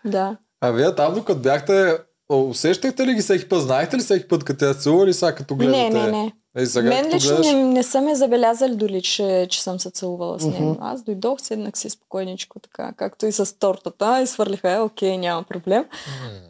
Да. 0.04 0.36
А 0.60 0.70
вие 0.70 0.94
там, 0.94 1.14
докато 1.14 1.40
бяхте, 1.40 1.98
усещахте 2.28 3.06
ли 3.06 3.14
ги 3.14 3.20
всеки 3.20 3.48
път? 3.48 3.62
Знаехте 3.62 3.96
ли 3.96 4.00
всеки 4.00 4.28
път, 4.28 4.44
като 4.44 4.58
те 4.58 4.74
целува 4.74 5.04
или 5.04 5.12
сега 5.12 5.34
като 5.34 5.56
гледате? 5.56 5.90
Не, 5.90 5.90
не, 5.90 6.10
не. 6.10 6.32
Е, 6.56 6.66
сега, 6.66 6.88
Мен 6.88 7.14
лично 7.14 7.36
гледаш... 7.36 7.46
не, 7.46 7.64
не 7.64 7.82
са 7.82 8.00
ме 8.00 8.14
забелязали 8.14 8.76
дори, 8.76 9.02
че, 9.02 9.46
че 9.50 9.62
съм 9.62 9.80
се 9.80 9.90
целувала 9.90 10.40
с 10.40 10.44
него. 10.44 10.70
Мгм. 10.70 10.82
Аз 10.82 11.02
дойдох, 11.02 11.40
седнах 11.40 11.78
си 11.78 11.90
спокойничко, 11.90 12.58
така, 12.60 12.92
както 12.96 13.26
и 13.26 13.32
с 13.32 13.58
тортата, 13.58 14.20
и 14.22 14.26
свърлиха, 14.26 14.70
е, 14.70 14.80
окей, 14.80 15.18
няма 15.18 15.42
проблем. 15.42 15.84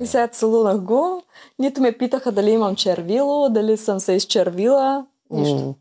И 0.00 0.06
сега 0.06 0.28
целунах 0.28 0.80
го. 0.80 1.22
Нито 1.58 1.80
ме 1.80 1.98
питаха 1.98 2.32
дали 2.32 2.50
имам 2.50 2.76
червило, 2.76 3.48
дали 3.48 3.76
съм 3.76 4.00
се 4.00 4.12
изчервила. 4.12 5.06
Нищо. 5.30 5.56
М. 5.56 5.74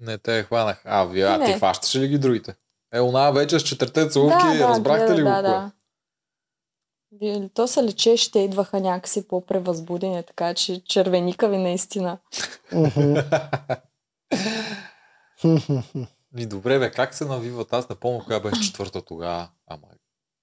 Не 0.00 0.18
те 0.18 0.42
хванах. 0.42 0.82
А, 0.84 1.04
вие, 1.04 1.24
а 1.24 1.44
ти 1.44 1.52
хващаше 1.52 2.00
ли 2.00 2.08
ги 2.08 2.18
другите? 2.18 2.54
Е, 2.94 3.00
она 3.00 3.30
вече 3.30 3.58
с 3.58 3.62
четирите 3.62 4.08
целувки, 4.08 4.58
разбрахте 4.60 5.06
гледа, 5.06 5.16
ли 5.16 5.22
го? 5.22 5.28
Да, 5.28 5.34
кое? 5.34 5.42
да. 5.42 5.70
То 7.54 7.68
се 7.68 7.84
лече, 7.84 8.16
ще 8.16 8.38
идваха 8.38 8.80
някакси 8.80 9.28
по-превъзбудени, 9.28 10.22
така 10.22 10.54
че 10.54 10.84
червеника 10.84 11.48
ви 11.48 11.58
наистина. 11.58 12.18
Ми 16.32 16.46
добре, 16.46 16.78
бе, 16.78 16.90
как 16.90 17.14
се 17.14 17.24
навиват? 17.24 17.72
Аз 17.72 17.88
не 17.88 17.96
помня 17.96 18.24
коя 18.26 18.40
беше 18.40 18.62
четвърта 18.62 19.02
тогава. 19.02 19.48
Ама, 19.66 19.82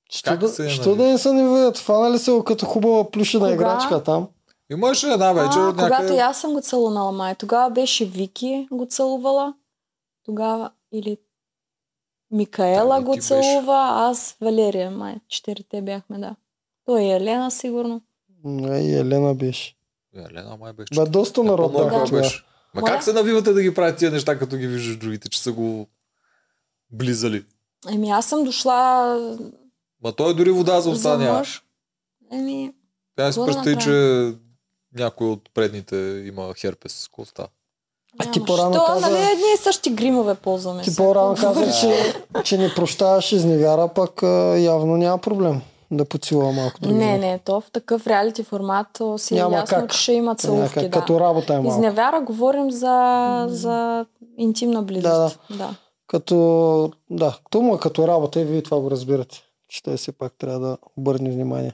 Що 0.09 0.30
Как 0.30 0.39
да, 0.39 0.49
се 0.49 0.70
що 0.70 0.82
нави- 0.86 0.97
да 0.97 1.03
не 1.03 1.18
са 1.18 1.34
ни 1.34 1.43
видят? 1.49 1.78
Фанали 1.78 2.20
се 2.20 2.41
като 2.45 2.66
хубава 2.66 3.11
плюшена 3.11 3.43
Кога? 3.43 3.53
играчка 3.53 4.03
там. 4.03 4.28
имаше 4.72 5.07
една 5.07 5.34
вечер 5.34 5.59
от 5.59 5.76
когато 5.76 5.89
някъде... 5.91 6.16
и 6.16 6.20
аз 6.20 6.41
съм 6.41 6.53
го 6.53 6.61
целунала, 6.61 7.11
май. 7.11 7.36
Тогава 7.36 7.70
беше 7.70 8.05
Вики 8.05 8.68
го 8.72 8.86
целувала. 8.86 9.53
Тогава 10.24 10.72
или 10.91 11.18
Микаела 12.32 13.01
го 13.01 13.11
ти 13.11 13.18
беше. 13.18 13.28
целува, 13.28 13.78
аз 13.91 14.38
Валерия, 14.41 14.91
май. 14.91 15.16
Четирите 15.28 15.82
бяхме, 15.82 16.18
да. 16.20 16.36
Той 16.86 17.01
и 17.01 17.11
Елена, 17.11 17.51
сигурно. 17.51 18.01
М, 18.43 18.67
И 18.69 18.93
Елена 18.93 19.36
беше. 19.36 19.75
Елена 20.21 20.57
май 20.57 20.73
беше 20.73 20.93
Бе, 20.95 21.05
доста 21.05 21.43
Не 21.43 21.49
народ 21.49 21.73
кой 21.73 21.83
тогава. 21.83 22.09
беше. 22.11 22.43
Ма 22.73 22.81
Моля? 22.81 22.91
как 22.91 23.03
се 23.03 23.13
навивате 23.13 23.53
да 23.53 23.61
ги 23.61 23.73
правите 23.73 23.97
тия 23.97 24.11
неща, 24.11 24.39
като 24.39 24.57
ги 24.57 24.67
виждаш 24.67 24.97
другите, 24.97 25.29
че 25.29 25.41
са 25.41 25.51
го 25.51 25.88
близали? 26.91 27.45
Еми, 27.89 28.09
аз 28.09 28.25
съм 28.25 28.43
дошла 28.43 29.38
Ма 30.03 30.11
той 30.11 30.36
дори 30.36 30.51
вода 30.51 30.81
за 30.81 30.89
уста 30.89 31.17
няма. 31.17 31.43
Еми, 32.31 32.73
Тя 33.17 33.31
си 33.31 33.39
да 33.39 33.45
представи, 33.45 33.77
че 33.77 34.31
някой 34.93 35.27
от 35.27 35.49
предните 35.53 35.95
има 36.25 36.53
херпес. 36.53 37.07
Какво 37.07 37.25
става? 37.25 37.47
А 38.17 38.31
ти 38.31 38.45
по-рано 38.45 38.73
Що, 38.73 38.86
каза- 38.86 39.09
нали 39.09 39.23
едни 39.23 39.43
и 39.53 39.63
същи 39.63 39.89
гримове 39.89 40.36
ползваме. 40.36 40.83
Ти 40.83 40.95
по-рано 40.95 41.36
каза, 41.36 41.79
че, 41.81 42.13
че 42.43 42.57
не 42.57 42.73
прощаваш 42.75 43.31
изневяра, 43.31 43.88
пък 43.88 44.21
явно 44.57 44.97
няма 44.97 45.17
проблем 45.17 45.61
да 45.91 46.05
поцелува 46.05 46.51
малко 46.51 46.79
други. 46.81 46.95
Не, 46.95 47.17
не, 47.17 47.39
то 47.45 47.61
в 47.61 47.71
такъв 47.71 48.07
реалити 48.07 48.43
формат 48.43 49.01
си 49.17 49.36
е 49.36 49.38
Няма 49.38 49.55
ясно, 49.55 49.77
как. 49.77 49.91
че 49.91 49.97
ще 50.01 50.13
има 50.13 50.36
целувки. 50.36 50.61
Някак, 50.61 50.83
да. 50.83 50.99
Като 50.99 51.19
работа 51.19 51.53
е 51.53 51.59
малко. 51.59 51.69
Изневяра 51.77 52.21
говорим 52.21 52.71
за, 52.71 53.45
за 53.49 54.05
интимна 54.38 54.83
близост. 54.83 55.39
Да, 55.49 55.57
да. 55.57 55.75
Като, 56.07 56.91
да, 57.09 57.38
то 57.49 57.61
му 57.61 57.75
е 57.75 57.79
като 57.79 58.07
работа 58.07 58.41
и 58.41 58.45
вие 58.45 58.61
това 58.61 58.79
го 58.79 58.91
разбирате. 58.91 59.41
Че 59.67 59.83
той 59.83 59.97
все 59.97 60.11
пак 60.11 60.33
трябва 60.38 60.59
да 60.59 60.77
обърне 60.97 61.31
внимание. 61.31 61.73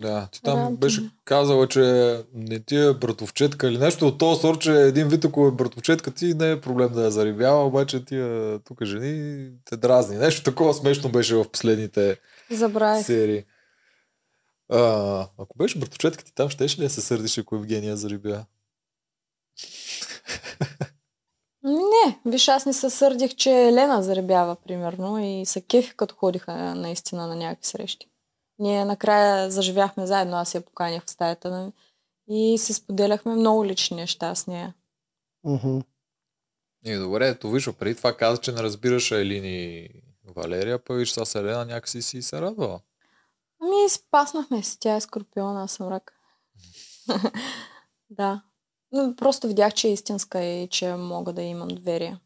Да, 0.00 0.28
ти 0.32 0.42
там 0.42 0.58
Работа. 0.58 0.76
беше 0.76 1.10
казала, 1.24 1.68
че 1.68 2.16
не 2.34 2.60
ти 2.60 2.76
е 2.76 2.92
братовчетка 2.92 3.68
или 3.68 3.78
нещо 3.78 4.06
от 4.06 4.18
този 4.18 4.40
сорт, 4.40 4.60
че 4.60 4.72
един 4.72 5.08
вид, 5.08 5.24
ако 5.24 5.46
е 5.46 5.50
братовчетка 5.50 6.10
ти, 6.10 6.34
не 6.34 6.50
е 6.50 6.60
проблем 6.60 6.88
да 6.92 7.04
я 7.04 7.10
зарибява, 7.10 7.64
обаче 7.66 8.04
тия 8.04 8.58
тук 8.58 8.84
жени 8.84 9.48
те 9.64 9.76
дразни. 9.76 10.16
Нещо 10.16 10.42
такова 10.42 10.74
смешно 10.74 11.10
беше 11.10 11.34
в 11.34 11.48
последните 11.52 12.16
Забравих. 12.50 13.06
серии. 13.06 13.44
А, 14.70 15.20
ако 15.38 15.58
беше 15.58 15.78
братовчетка 15.78 16.24
ти 16.24 16.34
там, 16.34 16.48
щеше 16.48 16.78
ли 16.78 16.82
да 16.82 16.90
се 16.90 17.00
сърдиш, 17.00 17.38
ако 17.38 17.56
Евгения 17.56 17.96
зарибя? 17.96 18.44
Не, 21.62 22.20
виж, 22.26 22.48
аз 22.48 22.66
не 22.66 22.72
се 22.72 22.90
сърдих, 22.90 23.34
че 23.34 23.50
Елена 23.50 24.02
заребява, 24.02 24.56
примерно, 24.56 25.18
и 25.18 25.46
се 25.46 25.60
кефи, 25.60 25.92
като 25.96 26.14
ходиха 26.14 26.74
наистина 26.74 27.26
на 27.26 27.36
някакви 27.36 27.66
срещи. 27.66 28.10
Ние 28.58 28.84
накрая 28.84 29.50
заживяхме 29.50 30.06
заедно, 30.06 30.36
аз 30.36 30.54
я 30.54 30.60
поканях 30.60 31.04
в 31.04 31.10
стаята 31.10 31.50
нали, 31.50 31.72
и 32.28 32.58
си 32.58 32.74
споделяхме 32.74 33.34
много 33.34 33.64
лични 33.64 33.96
неща 33.96 34.34
с 34.34 34.46
нея. 34.46 34.74
Мгм. 35.44 35.78
И 36.84 36.94
добре, 36.94 37.28
ето 37.28 37.50
виж, 37.50 37.70
преди 37.78 37.94
това 37.94 38.16
каза, 38.16 38.40
че 38.40 38.52
не 38.52 38.62
разбираш 38.62 39.10
Елини 39.10 39.88
Валерия, 40.36 40.78
па 40.78 40.94
виж, 40.94 41.12
с 41.12 41.34
Елена 41.34 41.64
някакси 41.64 42.02
си 42.02 42.22
се 42.22 42.40
радвала. 42.40 42.80
Ами, 43.62 43.88
спаснахме 43.88 44.62
се. 44.62 44.78
Тя 44.78 44.96
е 44.96 45.00
скорпиона, 45.00 45.62
аз 45.62 45.72
съм 45.72 45.88
рак. 45.88 46.12
да. 48.10 48.42
Но 48.92 49.16
просто 49.16 49.48
видях, 49.48 49.74
че 49.74 49.88
е 49.88 49.92
истинска 49.92 50.44
и 50.44 50.68
че 50.68 50.94
мога 50.94 51.32
да 51.32 51.42
имам 51.42 51.68
доверие. 51.68 52.18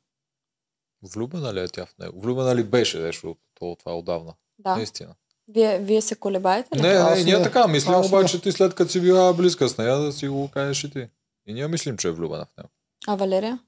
Влюбена 1.14 1.54
ли 1.54 1.60
е 1.60 1.68
тя 1.68 1.86
в 1.86 1.98
него? 1.98 2.20
Влюбена 2.20 2.56
ли 2.56 2.64
беше, 2.64 3.00
защото 3.00 3.40
то, 3.54 3.76
това 3.78 3.98
отдавна? 3.98 4.34
Да. 4.58 4.76
Наистина. 4.76 5.14
Вие, 5.48 5.78
вие 5.78 6.00
се 6.00 6.14
колебаете 6.14 6.76
ли? 6.76 6.82
Не, 6.82 7.04
не, 7.04 7.24
ние 7.24 7.42
така 7.42 7.68
мислим, 7.68 7.94
Аз 7.94 8.08
обаче 8.08 8.40
ти 8.40 8.52
след 8.52 8.74
като 8.74 8.90
си 8.90 9.00
била 9.00 9.32
близка 9.32 9.68
с 9.68 9.78
нея, 9.78 9.98
да 9.98 10.12
си 10.12 10.28
го 10.28 10.50
кажеш 10.50 10.84
и 10.84 10.90
ти. 10.90 11.08
И 11.46 11.54
ние 11.54 11.68
мислим, 11.68 11.96
че 11.96 12.08
е 12.08 12.12
влюбена 12.12 12.44
в 12.44 12.56
него. 12.56 12.70
А 13.06 13.14
Валерия? 13.14 13.58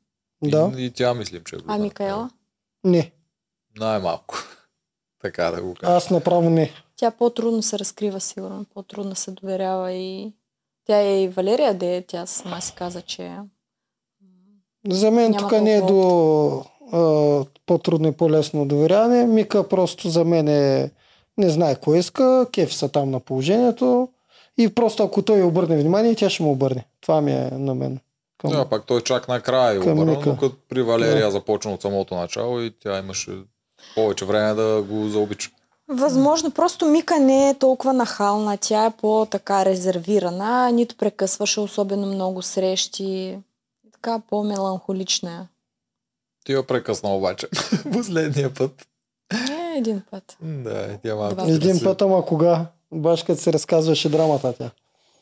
Да. 0.44 0.72
И, 0.76 0.84
и 0.84 0.90
тя 0.90 1.14
мислим, 1.14 1.44
че 1.44 1.56
е 1.56 1.58
влюбена. 1.58 1.76
А. 1.76 1.78
Микаела? 1.78 2.30
Не, 2.84 3.12
Най-малко. 3.78 4.34
така 5.22 5.50
да 5.50 5.62
го 5.62 5.74
кажа. 5.74 5.92
аз 5.92 6.10
направо 6.10 6.50
не. 6.50 6.70
Тя 6.96 7.10
по-трудно 7.10 7.62
се 7.62 7.78
разкрива, 7.78 8.20
сигурно. 8.20 8.66
По-трудно 8.74 9.14
се 9.14 9.30
доверява 9.30 9.92
и... 9.92 10.32
Тя 10.86 11.00
е 11.00 11.22
и 11.22 11.28
Валерия, 11.28 11.74
де 11.74 12.04
тя 12.08 12.26
сама 12.26 12.62
си 12.62 12.74
каза, 12.76 13.02
че... 13.02 13.36
За 14.90 15.10
мен 15.10 15.30
Няма 15.30 15.48
тук 15.48 15.60
не 15.60 15.74
е 15.74 15.80
до 15.80 16.64
а, 16.92 17.44
по-трудно 17.66 18.08
и 18.08 18.12
по-лесно 18.12 18.66
доверяване. 18.66 19.26
Мика 19.26 19.68
просто 19.68 20.08
за 20.08 20.24
мен 20.24 20.48
е 20.48 20.90
не 21.38 21.50
знае 21.50 21.76
кой 21.76 21.98
иска, 21.98 22.46
кефи 22.52 22.74
са 22.74 22.88
там 22.88 23.10
на 23.10 23.20
положението 23.20 24.08
и 24.58 24.74
просто 24.74 25.02
ако 25.02 25.22
той 25.22 25.42
обърне 25.42 25.76
внимание, 25.76 26.14
тя 26.14 26.30
ще 26.30 26.42
му 26.42 26.50
обърне. 26.50 26.86
Това 27.00 27.20
ми 27.20 27.32
е 27.32 27.50
на 27.52 27.74
мен. 27.74 27.98
Към... 28.38 28.50
Да, 28.50 28.68
пак 28.68 28.86
той 28.86 29.00
чак 29.00 29.28
накрая 29.28 29.80
Към 29.80 29.92
обърна, 29.92 30.22
но 30.26 30.36
като 30.36 30.56
при 30.68 30.82
Валерия 30.82 31.24
Да. 31.24 31.30
започна 31.30 31.74
от 31.74 31.82
самото 31.82 32.14
начало 32.14 32.60
и 32.60 32.70
тя 32.80 32.98
имаше 32.98 33.30
повече 33.94 34.24
време 34.24 34.54
да 34.54 34.82
го 34.82 35.08
заобича. 35.08 35.50
Възможно, 35.88 36.50
просто 36.50 36.86
Мика 36.86 37.18
не 37.18 37.50
е 37.50 37.54
толкова 37.54 37.92
нахална. 37.92 38.56
Тя 38.56 38.84
е 38.84 38.90
по-така 38.90 39.64
резервирана, 39.64 40.70
нито 40.72 40.96
прекъсваше 40.96 41.60
особено 41.60 42.06
много 42.06 42.42
срещи. 42.42 43.38
Така 43.92 44.20
по-меланхолична 44.30 45.32
е. 45.32 45.46
Ти 46.44 46.52
я 46.52 46.66
прекъсна 46.66 47.16
обаче. 47.16 47.48
Последния 47.92 48.54
път. 48.54 48.86
Не 49.48 49.74
един 49.78 50.02
път. 50.10 50.36
Да, 50.40 50.98
тя 51.02 51.16
малко 51.16 51.44
Един 51.46 51.80
път, 51.84 52.02
ама 52.02 52.26
кога? 52.26 52.66
Баш 52.92 53.22
като 53.22 53.40
се 53.40 53.52
разказваше 53.52 54.08
драмата 54.08 54.52
тя. 54.52 54.70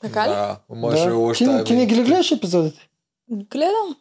Така 0.03 0.25
ли? 0.25 0.31
Да, 0.31 0.59
може 0.71 1.09
да. 1.09 1.33
Ти, 1.33 1.65
ти 1.65 1.75
не 1.75 1.87
ги 1.87 1.97
ли 1.97 2.03
гледаш 2.03 2.33
епизодите? 2.33 2.89
Гледам. 3.31 3.97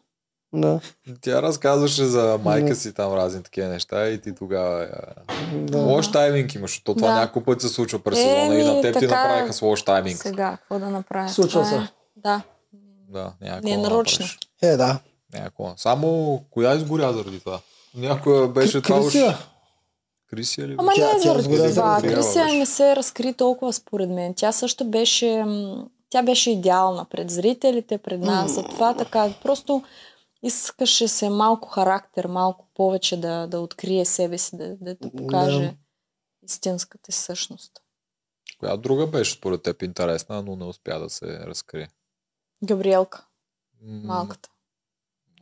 Да, 0.53 0.79
Тя 1.21 1.41
разказваше 1.41 2.05
за 2.05 2.39
майка 2.43 2.75
си 2.75 2.93
там 2.93 3.13
разни 3.13 3.43
такива 3.43 3.67
неща 3.67 4.07
и 4.07 4.21
ти 4.21 4.35
тогава... 4.35 4.87
а, 5.27 5.33
да. 5.53 5.77
Лош 5.77 6.11
тайминг 6.11 6.55
имаш, 6.55 6.71
защото 6.71 6.95
това 6.95 7.07
Да. 7.07 7.15
няколко 7.15 7.45
пъти 7.45 7.61
се 7.61 7.73
случва 7.73 7.99
през 7.99 8.17
сезона 8.19 8.55
и 8.55 8.63
на 8.65 8.81
теб 8.81 8.93
ти 8.93 8.99
така 8.99 9.15
е. 9.15 9.23
направиха 9.23 9.53
с 9.53 9.61
лош 9.61 9.83
тайминг. 9.83 10.17
Сега, 10.17 10.57
какво 10.57 10.79
да 10.79 10.89
направя? 10.89 11.29
Случва 11.29 11.61
Това 11.63 11.75
е- 11.75 11.79
се. 11.79 11.87
Да. 12.17 12.41
Да, 13.09 13.33
някакво 13.41 13.67
Не 13.67 13.73
е 13.73 13.77
нарочно. 13.77 14.25
Е, 14.61 14.77
да. 14.77 14.99
Някакво. 15.33 15.73
Само 15.77 16.41
коя 16.49 16.75
изгоря 16.75 17.13
заради 17.13 17.39
това? 17.39 17.59
Някоя 17.95 18.47
беше 18.47 18.81
това 18.81 18.99
уж... 18.99 19.13
Крисия. 20.29 20.67
Ли? 20.67 20.75
Ама 20.77 20.91
Тя- 20.91 21.01
не 21.03 21.09
е 21.09 21.13
тя 21.13 21.19
заради 21.19 21.53
изгоря 21.53 21.69
това. 21.69 21.99
Крисия 22.01 22.45
не 22.45 22.65
се 22.65 22.95
разкри 22.95 23.33
толкова 23.33 23.73
според 23.73 24.09
мен. 24.09 24.33
Тя 24.33 24.51
също 24.51 24.85
беше... 24.85 25.45
Тя 26.09 26.23
беше 26.23 26.51
идеална 26.51 27.05
пред 27.05 27.31
зрителите, 27.31 27.97
пред 27.97 28.19
нас. 28.19 28.51
Затова 28.51 28.93
така. 28.93 29.29
Просто 29.43 29.83
искаше 30.43 31.07
се 31.07 31.29
малко 31.29 31.69
характер, 31.69 32.25
малко 32.25 32.67
повече 32.73 33.17
да, 33.17 33.47
да 33.47 33.59
открие 33.59 34.05
себе 34.05 34.37
си, 34.37 34.57
да, 34.57 34.75
да, 34.77 34.95
да 34.95 35.11
покаже 35.11 35.59
Да. 35.61 35.73
истинската 36.45 37.11
същност. 37.11 37.71
Коя 38.59 38.77
друга 38.77 39.07
беше 39.07 39.33
според 39.33 39.63
теб 39.63 39.81
интересна, 39.81 40.41
но 40.41 40.55
не 40.55 40.65
успя 40.65 40.99
да 40.99 41.09
се 41.09 41.25
разкрие? 41.39 41.87
Габриелка, 42.63 43.25
малката. 43.81 44.49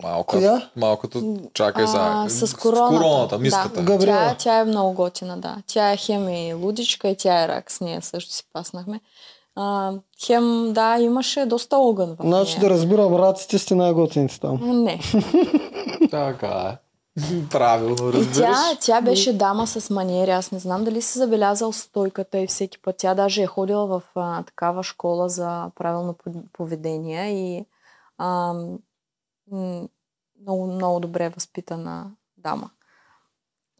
Малка. 0.04 0.38
Коя? 0.38 0.72
Малката, 0.76 1.22
чакай 1.54 1.84
А, 1.88 1.88
сега. 2.30 2.48
с 2.48 2.54
короната. 2.54 2.96
С 2.96 2.98
короната, 2.98 3.38
миската. 3.40 3.76
Да. 3.76 3.84
Габриела. 3.84 4.30
Тя, 4.30 4.38
тя 4.38 4.60
е 4.60 4.66
много 4.66 4.94
готина, 4.94 5.38
да. 5.38 5.64
Тя 5.68 5.92
е 5.92 5.98
хем 5.98 6.30
и 6.30 6.54
лудичка 6.54 7.10
и 7.10 7.18
тя 7.18 7.44
е 7.44 7.48
рак. 7.48 7.72
С 7.72 7.82
нея 7.82 8.02
също 8.02 8.34
си 8.34 8.44
паснахме. 8.54 9.02
А, 9.56 9.94
хем, 10.18 10.74
да, 10.74 10.98
имаше 10.98 11.46
доста 11.46 11.78
огън 11.78 12.10
в 12.12 12.22
Значи 12.22 12.52
нея. 12.52 12.62
да 12.62 12.70
разбирам, 12.70 13.16
раците 13.16 13.58
сте 13.58 13.76
най-готините 13.76 14.40
там. 14.40 14.84
Не. 14.84 15.00
Така 16.12 16.48
е. 16.74 16.78
Правилно, 17.50 18.10
И 18.10 18.14
разбираш. 18.14 18.36
тя, 18.36 18.56
тя 18.78 19.02
беше 19.02 19.34
дама 19.34 19.68
с 19.68 19.90
маниери. 19.90 20.32
Аз 20.32 20.52
не 20.52 20.60
знам 20.60 20.84
дали 20.84 21.02
си 21.02 21.18
забелязал 21.18 21.74
стойката 21.74 22.40
и 22.40 22.48
всеки 22.48 22.82
път. 22.82 22.96
Тя 22.98 23.14
даже 23.14 23.42
е 23.42 23.48
ходила 23.48 23.88
в 23.88 24.04
а, 24.16 24.44
такава 24.44 24.84
школа 24.84 25.30
за 25.30 25.72
правилно 25.76 26.14
пов- 26.16 26.44
поведение 26.54 27.30
и 27.30 27.66
а, 28.18 28.54
много, 30.38 30.68
много 30.68 31.00
добре 31.00 31.30
възпитана 31.30 32.06
дама. 32.38 32.70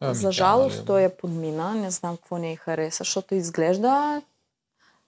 Ами, 0.00 0.14
За 0.14 0.22
тя, 0.22 0.32
жалост 0.32 0.76
нали, 0.76 0.86
той 0.86 1.00
я 1.02 1.16
подмина. 1.16 1.74
Не 1.74 1.90
знам 1.90 2.16
какво 2.16 2.38
не 2.38 2.52
й 2.52 2.56
хареса, 2.56 2.98
защото 2.98 3.34
изглежда 3.34 4.22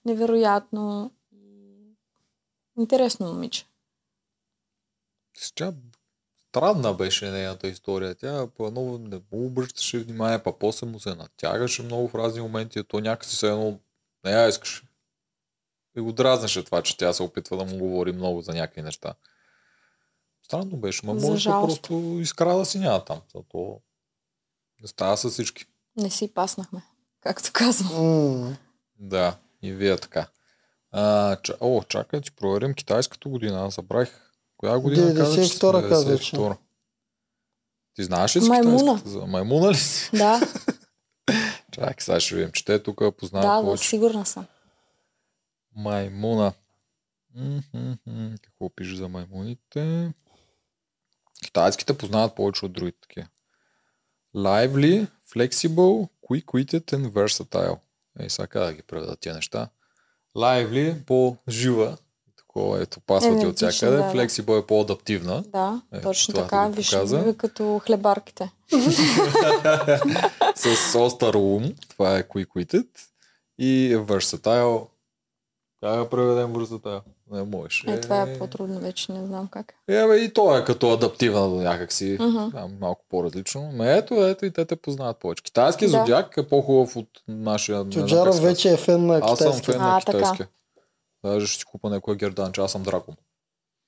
невероятно 0.04 1.12
интересно 2.78 3.26
момиче. 3.26 3.66
Тя 5.54 5.72
странна 6.48 6.94
беше 6.94 7.30
нейната 7.30 7.68
история. 7.68 8.14
Тя 8.14 8.46
по 8.46 8.66
едно 8.66 8.98
не 8.98 9.16
му 9.16 9.46
обръщаше 9.46 9.98
внимание, 9.98 10.42
па 10.42 10.58
после 10.58 10.86
му 10.86 11.00
се 11.00 11.14
натягаше 11.14 11.82
много 11.82 12.08
в 12.08 12.14
разни 12.14 12.40
моменти, 12.40 12.78
а 12.78 12.84
то 12.84 13.00
някакси 13.00 13.36
се 13.36 13.48
едно 13.48 13.78
не 14.24 14.30
я 14.30 14.48
искаше. 14.48 14.82
И 15.96 16.00
го 16.00 16.12
дразнеше 16.12 16.64
това, 16.64 16.82
че 16.82 16.96
тя 16.96 17.12
се 17.12 17.22
опитва 17.22 17.56
да 17.56 17.64
му 17.64 17.78
говори 17.78 18.12
много 18.12 18.42
за 18.42 18.52
някакви 18.54 18.82
неща. 18.82 19.14
Странно 20.42 20.76
беше, 20.76 21.06
ма 21.06 21.18
За 21.18 21.30
може 21.30 21.48
да 21.48 21.60
просто 21.60 22.18
изкрада 22.20 22.64
си 22.64 22.78
няма 22.78 23.04
там. 23.04 23.20
То 23.48 23.80
не 24.82 24.88
става 24.88 25.16
с 25.16 25.30
всички. 25.30 25.66
Не 25.96 26.10
си 26.10 26.34
паснахме, 26.34 26.82
както 27.20 27.50
казвам. 27.52 28.40
М, 28.40 28.56
Да, 28.98 29.38
и 29.62 29.72
вие 29.72 29.97
така. 29.97 30.26
А, 30.90 31.36
ча... 31.36 31.55
О, 31.60 31.82
чакай, 31.82 32.20
ти 32.20 32.30
проверим 32.32 32.74
китайската 32.74 33.28
година. 33.28 33.64
Аз 33.66 33.74
забравих. 33.74 34.20
Коя 34.56 34.78
година 34.78 35.14
каза, 35.14 35.34
че 35.34 35.40
92-ра 35.40 35.80
сме? 35.80 35.89
каза, 35.89 36.18
че. 36.18 36.36
92-ра. 36.36 36.56
Ти 37.94 38.05
знаеш 38.05 38.36
ли 38.36 38.40
си 38.40 38.48
Маймуна. 38.48 38.78
китайската? 38.78 39.10
За 39.10 39.26
маймуна 39.26 39.70
ли 39.70 39.76
си? 39.76 40.10
Да, 40.16 40.40
Чакай, 41.72 41.94
сега 42.01 42.20
ще 42.20 42.34
видим, 42.34 42.52
че 42.52 42.64
те 42.64 42.82
тук 42.82 43.16
познават 43.18 43.48
да, 43.48 43.56
да, 43.56 43.62
повече. 43.62 43.89
сигурна 43.89 44.26
съм. 44.26 44.47
Маймуна. 45.76 46.52
М-м-м, 47.34 48.34
Какво 48.43 48.70
пише 48.70 48.97
за 48.97 49.09
маймуните? 49.09 50.12
Китайските 51.44 51.98
познават 51.98 52.34
повече 52.34 52.66
от 52.66 52.72
другите 52.72 52.98
такива. 53.01 53.26
Lively, 54.36 55.06
flexible, 55.34 56.09
quick-witted 56.28 56.93
and 56.93 57.10
versatile. 57.10 57.78
Ей, 58.20 58.30
сега 58.30 58.47
как 58.47 58.64
да 58.64 58.72
ги 58.72 58.82
преведа 58.82 59.16
тия 59.16 59.34
неща. 59.34 59.68
Lively, 60.36 61.05
по-жива. 61.05 61.97
Такова 62.36 62.82
ето 62.82 63.01
пасва 63.01 63.40
ти 63.40 63.47
от 63.47 63.56
всякъде. 63.56 63.97
да, 63.97 64.02
да. 64.02 64.12
Flexible 64.12 64.62
е 64.62 64.66
по-адаптивна. 64.66 65.43
Да, 65.48 65.82
Е, 65.93 66.01
точно 66.01 66.34
така. 66.34 66.64
ти 66.64 66.70
го 66.70 66.76
Виж, 66.76 66.90
показа. 66.90 67.18
ви 67.18 67.36
като 67.36 67.78
хлебарките. 67.78 68.51
с 70.55 70.98
остър 70.98 71.34
ум. 71.34 71.72
Това 71.89 72.18
е 72.18 72.22
quick-witted. 72.22 72.86
И 73.59 73.97
versatile. 73.97 74.86
Как 75.82 75.97
да 75.98 76.09
преведем 76.10 76.52
versatile? 76.52 77.01
Не 77.32 77.42
можеш. 77.42 77.84
Е, 77.86 78.00
това 78.00 78.22
е 78.22 78.38
по-трудно 78.38 78.80
вече, 78.80 79.12
не 79.12 79.26
знам 79.26 79.48
как. 79.48 79.74
Е, 79.88 80.06
бе, 80.06 80.16
и 80.16 80.32
то 80.32 80.59
е 80.59 80.64
като 80.64 80.90
адаптивна 80.90 81.48
до 81.48 81.54
някакси. 81.54 82.16
Да, 82.52 82.68
малко 82.80 83.04
по-различно. 83.09 83.70
Но 83.72 83.84
ето, 83.84 84.14
ето 84.16 84.44
и 84.46 84.52
те 84.52 84.64
те 84.64 84.76
познават 84.76 85.18
повече. 85.18 85.42
Китайски 85.42 85.84
Да. 85.84 85.90
зодиак 85.90 86.36
е 86.36 86.48
по-хубав 86.48 86.96
от 86.96 87.09
нашия. 87.28 87.88
Чуджаров 87.88 88.38
вече 88.38 88.72
е 88.72 88.76
фен 88.76 89.06
на 89.06 89.20
Аз 89.22 89.38
съм 89.38 89.46
китайски. 89.48 89.66
фен 89.66 89.80
на 89.80 89.96
А, 89.96 90.00
така. 90.00 90.18
китайския. 90.18 90.48
Даже 91.24 91.46
ще 91.46 91.59
си 91.59 91.64
купа 91.64 91.90
някой 91.90 92.16
гердан, 92.16 92.52
че 92.52 92.60
аз 92.60 92.72
съм 92.72 92.82
дракон. 92.82 93.16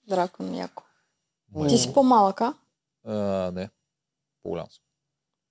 Дракон, 0.08 0.54
яко. 0.54 0.82
М. 1.54 1.66
Ти 1.66 1.78
си 1.78 1.92
по-малък, 1.92 2.40
а? 2.40 2.54
А, 3.06 3.14
не. 3.50 3.70
По-голям 4.42 4.66
съм. 4.70 4.82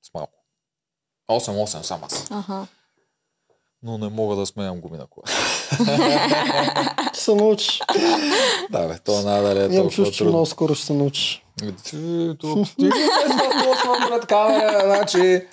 С 0.02 0.14
малко. 0.14 0.34
8-8 1.30 1.82
съм 1.82 2.04
аз. 2.04 2.32
Ага. 2.32 2.68
Но 3.84 3.98
не 3.98 4.10
мога 4.10 4.36
да 4.36 4.46
сменям 4.46 4.82
гуми 4.82 4.98
на 4.98 5.06
кола. 5.06 5.26
Ще 7.14 7.24
се 7.24 7.36
научиш. 7.36 7.82
да, 8.72 8.88
бе, 8.88 9.00
то 9.06 9.22
надали 9.22 9.60
е 9.60 9.64
Имам 9.64 9.72
толкова 9.76 9.90
чувство, 9.92 10.14
че 10.14 10.18
трудно. 10.18 10.32
много 10.32 10.46
скоро 10.46 10.76
ще 10.76 10.86
се 10.86 10.94
научиш. 10.94 11.46
Ти, 11.84 12.30
тук, 12.40 12.68
ти 12.80 12.86
го 12.86 14.10
пред 14.10 14.26
камера, 14.26 14.82
значи... 14.86 15.48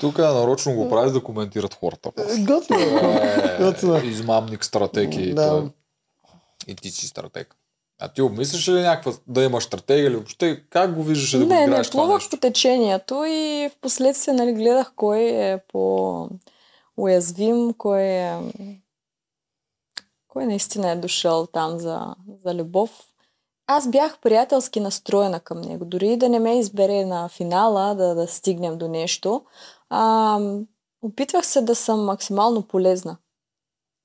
Тук 0.00 0.18
нарочно 0.18 0.74
го 0.74 0.88
правиш 0.88 1.12
да 1.12 1.22
коментират 1.22 1.74
хората. 1.74 2.10
после. 2.16 2.42
Готино. 2.42 3.96
Е, 3.96 4.06
измамник, 4.06 4.64
стратег 4.64 5.16
и, 5.16 5.34
Да. 5.34 5.64
и 6.68 6.74
ти 6.74 6.90
си 6.90 7.06
стратег. 7.06 7.56
А 8.00 8.08
ти 8.08 8.22
обмисляш 8.22 8.68
ли 8.68 8.80
някаква 8.80 9.12
да 9.26 9.42
имаш 9.42 9.64
стратегия 9.64 10.06
или 10.06 10.16
въобще 10.16 10.62
как 10.70 10.94
го 10.94 11.02
виждаш 11.02 11.30
да 11.30 11.38
го 11.38 11.46
не, 11.46 11.58
не, 11.58 11.64
играеш 11.64 11.90
това 11.90 12.02
плувах 12.02 12.16
нещо? 12.16 12.30
по 12.30 12.36
течението 12.36 13.24
и 13.28 13.70
в 13.72 13.80
последствие 13.80 14.34
нали, 14.34 14.52
гледах 14.52 14.92
кой 14.96 15.18
е 15.20 15.58
по-уязвим, 16.96 17.74
кой 17.78 18.02
е 18.02 18.38
кой 20.28 20.46
наистина 20.46 20.90
е 20.90 20.96
дошъл 20.96 21.46
там 21.46 21.78
за, 21.78 22.14
за 22.44 22.54
любов. 22.54 23.04
Аз 23.66 23.90
бях 23.90 24.18
приятелски 24.20 24.80
настроена 24.80 25.40
към 25.40 25.60
него. 25.60 25.84
Дори 25.84 26.16
да 26.16 26.28
не 26.28 26.38
ме 26.38 26.58
избере 26.58 27.04
на 27.04 27.28
финала, 27.28 27.94
да, 27.94 28.14
да 28.14 28.26
стигнем 28.26 28.78
до 28.78 28.88
нещо, 28.88 29.44
а, 29.90 30.40
опитвах 31.02 31.46
се 31.46 31.60
да 31.60 31.74
съм 31.74 32.04
максимално 32.04 32.62
полезна. 32.62 33.16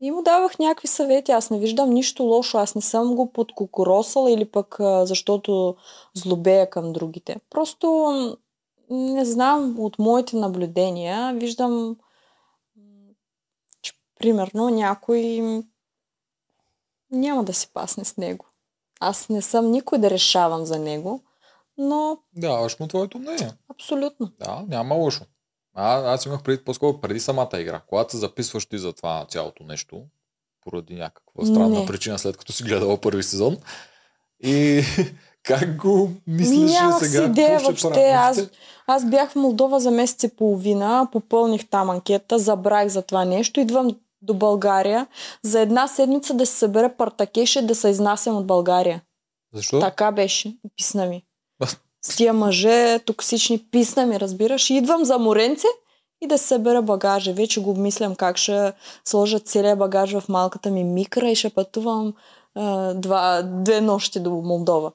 И 0.01 0.11
му 0.11 0.23
давах 0.23 0.59
някакви 0.59 0.87
съвети. 0.87 1.31
Аз 1.31 1.49
не 1.49 1.59
виждам 1.59 1.89
нищо 1.89 2.23
лошо. 2.23 2.57
Аз 2.57 2.75
не 2.75 2.81
съм 2.81 3.15
го 3.15 3.31
подкокоросала 3.31 4.31
или 4.31 4.45
пък 4.45 4.75
защото 4.79 5.75
злобея 6.13 6.69
към 6.69 6.93
другите. 6.93 7.39
Просто 7.49 8.13
не 8.89 9.25
знам, 9.25 9.75
от 9.79 9.99
моите 9.99 10.35
наблюдения 10.35 11.33
виждам, 11.33 11.95
примерно 14.21 14.69
някой 14.69 15.41
няма 17.11 17.43
да 17.43 17.53
си 17.53 17.67
пасне 17.73 18.05
с 18.05 18.17
него. 18.17 18.45
Аз 18.99 19.29
не 19.29 19.41
съм 19.41 19.71
никой 19.71 19.97
да 19.97 20.09
решавам 20.09 20.65
за 20.65 20.79
него, 20.79 21.23
но 21.77 22.17
Да, 22.33 22.67
му 22.79 22.87
твоето 22.87 23.19
мнение. 23.19 23.51
абсолютно. 23.71 24.31
Да, 24.39 24.63
няма 24.67 24.95
лошо. 24.95 25.23
А, 25.75 26.13
аз 26.13 26.25
имах 26.25 26.43
преди, 26.43 26.63
по-скоро 26.63 27.01
преди 27.01 27.19
самата 27.19 27.49
игра. 27.53 27.81
Когато 27.87 28.11
се 28.11 28.17
записваш 28.17 28.65
ти 28.65 28.77
за 28.77 28.93
това 28.93 29.25
цялото 29.29 29.63
нещо, 29.63 30.01
поради 30.61 30.95
някаква 30.95 31.45
странна 31.45 31.79
Не. 31.79 31.85
причина, 31.85 32.19
след 32.19 32.37
като 32.37 32.53
си 32.53 32.63
гледала 32.63 32.97
първи 32.97 33.23
сезон, 33.23 33.57
и 34.43 34.83
как 35.43 35.75
го 35.77 36.11
мислиш 36.27 36.71
Нямах 36.71 36.99
сега? 36.99 37.23
си 37.23 37.29
идея 37.29 37.59
ще 37.59 37.65
въобще. 37.65 37.89
правя? 37.89 38.07
Аз, 38.11 38.49
аз 38.87 39.05
бях 39.09 39.31
в 39.31 39.35
Молдова 39.35 39.79
за 39.79 39.91
месец 39.91 40.23
и 40.23 40.35
половина, 40.35 41.07
попълних 41.11 41.69
там 41.69 41.89
анкета, 41.89 42.39
забрах 42.39 42.87
за 42.87 43.01
това 43.01 43.25
нещо, 43.25 43.59
идвам 43.59 43.99
до 44.21 44.33
България 44.33 45.07
за 45.43 45.59
една 45.59 45.87
седмица 45.87 46.33
да 46.33 46.45
се 46.45 46.53
събера 46.53 46.93
партакеше 46.97 47.61
да 47.61 47.75
се 47.75 47.89
изнасям 47.89 48.37
от 48.37 48.47
България. 48.47 49.01
Защо? 49.53 49.79
Така 49.79 50.11
беше. 50.11 50.57
Писна 50.77 51.05
ми. 51.05 51.23
С 52.01 52.15
тия 52.15 52.33
мъже, 52.33 52.99
токсични, 52.99 53.57
писна 53.71 54.05
ми, 54.05 54.19
разбираш. 54.19 54.69
И 54.69 54.73
идвам 54.73 55.05
за 55.05 55.17
моренце 55.17 55.67
и 56.21 56.27
да 56.27 56.37
се 56.37 56.47
събера 56.47 56.81
багажа. 56.81 57.33
Вече 57.33 57.61
го 57.61 57.69
обмислям 57.69 58.15
как 58.15 58.37
ще 58.37 58.73
сложа 59.05 59.39
целият 59.39 59.79
багаж 59.79 60.13
в 60.13 60.29
малката 60.29 60.71
ми 60.71 60.83
микра 60.83 61.29
и 61.29 61.35
ще 61.35 61.49
пътувам 61.49 62.13
а, 62.55 62.93
два, 62.93 63.41
две 63.43 63.81
нощи 63.81 64.19
до 64.19 64.29
Молдова. 64.29 64.91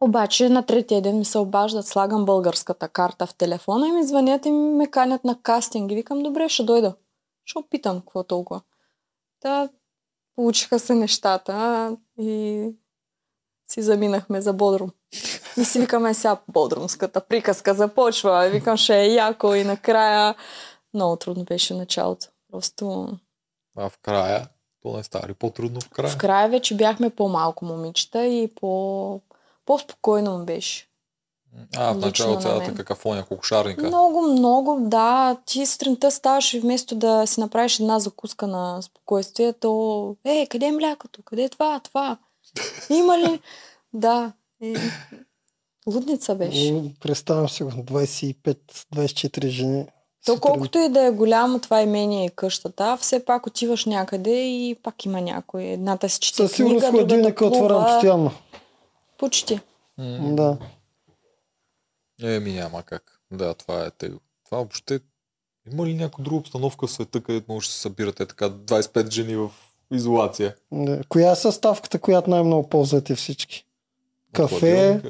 Обаче 0.00 0.48
на 0.48 0.62
третия 0.62 1.02
ден 1.02 1.18
ми 1.18 1.24
се 1.24 1.38
обаждат, 1.38 1.86
слагам 1.86 2.24
българската 2.24 2.88
карта 2.88 3.26
в 3.26 3.34
телефона 3.34 3.88
и 3.88 3.92
ми 3.92 4.04
звънят 4.04 4.46
и 4.46 4.50
ме 4.50 4.86
канят 4.86 5.24
на 5.24 5.38
кастинг. 5.42 5.92
И 5.92 5.94
викам, 5.94 6.22
добре, 6.22 6.48
ще 6.48 6.62
дойда. 6.62 6.94
Ще 7.48 7.58
опитам 7.58 8.00
какво 8.00 8.24
толкова. 8.24 8.60
Та 9.40 9.68
получиха 10.34 10.78
се 10.78 10.94
нещата 10.94 11.96
и 12.18 12.64
си 13.68 13.82
заминахме 13.82 14.40
за 14.40 14.52
Бодрум. 14.52 14.90
И 15.56 15.64
си 15.64 15.80
викаме 15.80 16.14
сега 16.14 16.40
Бодрумската 16.48 17.20
приказка 17.20 17.74
започва. 17.74 18.48
Викам, 18.48 18.76
ще 18.76 19.00
е 19.00 19.12
яко 19.12 19.54
и 19.54 19.64
накрая 19.64 20.34
много 20.94 21.16
трудно 21.16 21.44
беше 21.44 21.74
началото. 21.74 22.26
Просто 22.52 23.08
А 23.76 23.88
в 23.88 23.98
края, 23.98 24.48
то 24.82 24.96
не 24.96 25.02
става 25.02 25.28
ли 25.28 25.34
по-трудно 25.34 25.80
в 25.80 25.88
края? 25.88 26.10
в 26.10 26.18
края 26.18 26.48
вече 26.48 26.76
бяхме 26.76 27.10
по-малко 27.10 27.64
момичета 27.64 28.26
и 28.26 28.54
по... 28.54 29.20
по-спокойно 29.64 30.38
му 30.38 30.44
беше. 30.44 30.88
А, 31.76 31.92
в 31.92 31.98
началото 31.98 32.34
на 32.34 32.42
цялата 32.42 32.74
какафония, 32.74 33.24
кокошарника. 33.24 33.86
Много, 33.86 34.22
много, 34.22 34.78
да. 34.80 35.36
Ти 35.46 35.66
сутринта 35.66 36.10
ставаш 36.10 36.54
и 36.54 36.60
вместо 36.60 36.94
да 36.94 37.26
си 37.26 37.40
направиш 37.40 37.80
една 37.80 37.98
закуска 37.98 38.46
на 38.46 38.82
спокойствие, 38.82 39.52
то 39.52 40.16
е, 40.24 40.46
къде 40.46 40.66
е 40.66 40.72
млякото? 40.72 41.22
Къде 41.24 41.42
е 41.42 41.48
това? 41.48 41.80
Това? 41.80 42.18
Има 42.90 43.18
ли? 43.18 43.40
Да. 43.92 44.32
И... 44.62 44.76
Лудница 45.86 46.34
беше. 46.34 46.94
Представям 47.00 47.48
си 47.48 47.62
го, 47.62 47.70
25-24 47.70 49.46
жени. 49.46 49.86
То 50.26 50.32
сутрин. 50.32 50.40
колкото 50.40 50.78
и 50.78 50.88
да 50.88 51.06
е 51.06 51.10
голямо 51.10 51.58
това 51.58 51.82
имение 51.82 52.24
и 52.24 52.30
къщата, 52.30 52.96
все 53.00 53.24
пак 53.24 53.46
отиваш 53.46 53.84
някъде 53.84 54.44
и 54.44 54.76
пак 54.82 55.04
има 55.04 55.20
някой. 55.20 55.64
Едната 55.64 56.08
си 56.08 56.20
чете 56.20 56.36
Със 56.36 56.52
сигурност 56.52 56.88
книга, 56.88 57.06
другата 57.06 57.34
хладилника 57.34 57.46
отварям 57.46 57.84
постоянно. 57.84 58.30
Почти. 59.18 59.60
М, 59.98 60.34
Да. 60.36 60.56
Еми 62.22 62.52
няма 62.52 62.82
как. 62.82 63.20
Да, 63.30 63.54
това 63.54 63.84
е 63.86 63.90
тъй. 63.90 64.10
Това 64.44 64.58
въобще... 64.58 65.00
Има 65.72 65.86
ли 65.86 65.94
някаква 65.94 66.24
друга 66.24 66.36
обстановка 66.36 66.86
в 66.86 66.92
света, 66.92 67.20
където 67.20 67.52
може 67.52 67.68
да 67.68 67.72
се 67.72 67.80
събирате 67.80 68.26
така 68.26 68.50
25 68.50 69.10
жени 69.10 69.36
в 69.36 69.50
изолация? 69.92 70.54
да. 70.72 71.00
Коя 71.08 71.32
е 71.32 71.36
съставката, 71.36 71.98
която 71.98 72.30
най-много 72.30 72.68
ползвате 72.68 73.14
всички? 73.14 73.64
Кафе, 74.32 75.00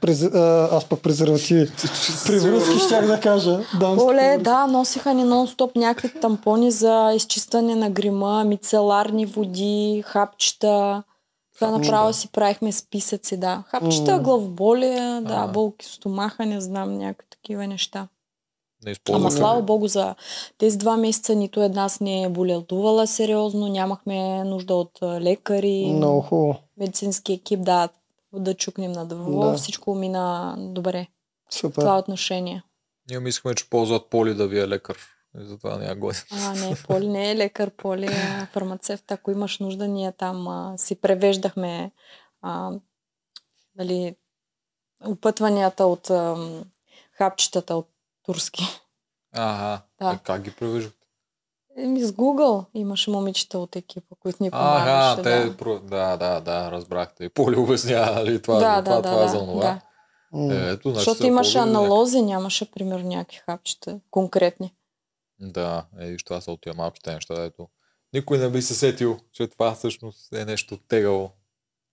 през, 0.00 0.22
а, 0.22 0.68
аз 0.72 0.84
пък 0.84 1.02
презервативи. 1.02 1.66
При 2.26 2.38
връзки 2.38 2.78
щях 2.86 3.06
да 3.06 3.20
кажа. 3.20 3.60
дамски 3.80 4.04
Оле, 4.04 4.38
да, 4.40 4.66
носиха 4.66 5.14
ни 5.14 5.22
нон-стоп 5.22 5.76
някакви 5.76 6.20
тампони 6.20 6.70
за 6.70 7.12
изчистване 7.16 7.74
на 7.74 7.90
грима, 7.90 8.44
мицеларни 8.44 9.26
води, 9.26 10.02
хапчета. 10.06 11.02
Това 11.54 11.66
Хапчета. 11.66 11.78
направо 11.86 12.12
си 12.12 12.28
правихме 12.28 12.72
списъци, 12.72 13.36
да. 13.36 13.64
Хапчета, 13.66 14.12
М. 14.12 14.20
главоболия, 14.20 15.22
да, 15.22 15.34
А. 15.34 15.46
болки 15.46 15.86
стомаха, 15.86 16.46
не 16.46 16.60
знам, 16.60 16.94
някакви 16.94 17.28
такива 17.30 17.66
неща. 17.66 18.08
Не 18.84 18.94
Ама 19.10 19.30
слава 19.30 19.62
богу 19.62 19.88
за 19.88 20.14
тези 20.58 20.78
два 20.78 20.96
месеца 20.96 21.34
нито 21.34 21.62
една 21.62 21.88
с 21.88 22.00
не 22.00 22.22
е 22.22 22.28
боледувала 22.28 23.06
сериозно, 23.06 23.68
нямахме 23.68 24.44
нужда 24.44 24.74
от 24.74 24.90
лекари, 25.02 25.86
Много 25.86 26.20
хубаво. 26.20 26.56
медицински 26.76 27.32
екип, 27.32 27.60
да, 27.60 27.88
да 28.32 28.54
чукнем 28.54 28.92
на 28.92 29.06
дърво, 29.06 29.40
Да. 29.42 29.54
всичко 29.54 29.94
мина 29.94 30.54
добре 30.58 31.06
Супер. 31.50 31.74
това 31.74 31.98
отношение. 31.98 32.62
Ние 33.10 33.20
мислихме, 33.20 33.54
че 33.54 33.70
ползват 33.70 34.10
Поли 34.10 34.34
да 34.34 34.46
ви 34.46 34.60
е 34.60 34.68
лекар. 34.68 34.96
И 35.40 35.44
затова 35.44 35.76
не 35.78 35.84
я. 35.84 35.96
А, 36.32 36.54
не, 36.54 36.76
Поли 36.86 37.08
не 37.08 37.30
е 37.30 37.36
лекар, 37.36 37.70
Поли 37.70 38.06
е 38.06 38.48
фармацевт. 38.52 39.10
Ако 39.10 39.30
имаш 39.30 39.58
нужда, 39.58 39.88
ние 39.88 40.12
там 40.12 40.48
а, 40.48 40.74
си 40.78 41.00
превеждахме 41.00 41.92
а, 42.42 42.72
нали, 43.76 44.16
опътванията 45.06 45.86
от 45.86 46.10
а, 46.10 46.36
хапчетата 47.12 47.76
от 47.76 47.88
турски. 48.22 48.64
Ага. 49.32 49.82
Да. 50.00 50.12
Е, 50.14 50.18
как 50.24 50.42
ги 50.42 50.50
превеждате? 50.50 50.96
Еми, 51.76 52.00
с 52.00 52.12
Google 52.12 52.64
имаше 52.74 53.10
момичета 53.10 53.58
от 53.58 53.76
екипа, 53.76 54.14
които 54.20 54.42
ни 54.42 54.50
Ага, 54.52 55.16
помагаше. 55.16 55.22
те... 55.22 55.48
да. 55.50 55.56
про- 55.56 55.80
Да, 55.80 56.16
да, 56.16 56.40
да, 56.40 56.70
разбрахте. 56.70 57.28
Поли 57.28 57.56
обяснява, 57.56 58.14
нали? 58.14 58.42
Това, 58.42 58.54
да, 58.54 58.60
за 58.60 58.82
да, 58.82 58.84
това, 58.84 58.96
да, 58.96 59.10
това 59.10 59.24
е 59.24 59.28
за 59.28 59.38
това. 59.38 59.60
да. 59.62 59.80
Е, 60.54 60.70
ето, 60.72 60.90
значи 60.90 60.98
Защото 60.98 61.18
са 61.18 61.26
имаше 61.26 61.58
аналози, 61.58 62.22
нямаше, 62.22 62.70
примерно, 62.70 63.08
някакви 63.08 63.36
хапчета 63.36 64.00
конкретни. 64.10 64.74
Да, 65.40 65.86
е, 66.00 66.06
виж, 66.10 66.24
това 66.24 66.40
са 66.40 66.52
от 66.52 66.60
тия 66.60 66.74
малките 66.74 67.14
неща, 67.14 67.44
ето. 67.44 67.68
Никой 68.12 68.38
не 68.38 68.50
би 68.50 68.62
се 68.62 68.74
сетил, 68.74 69.20
че 69.32 69.46
това 69.46 69.74
всъщност 69.74 70.32
е 70.32 70.44
нещо 70.44 70.76
тегаво. 70.76 71.32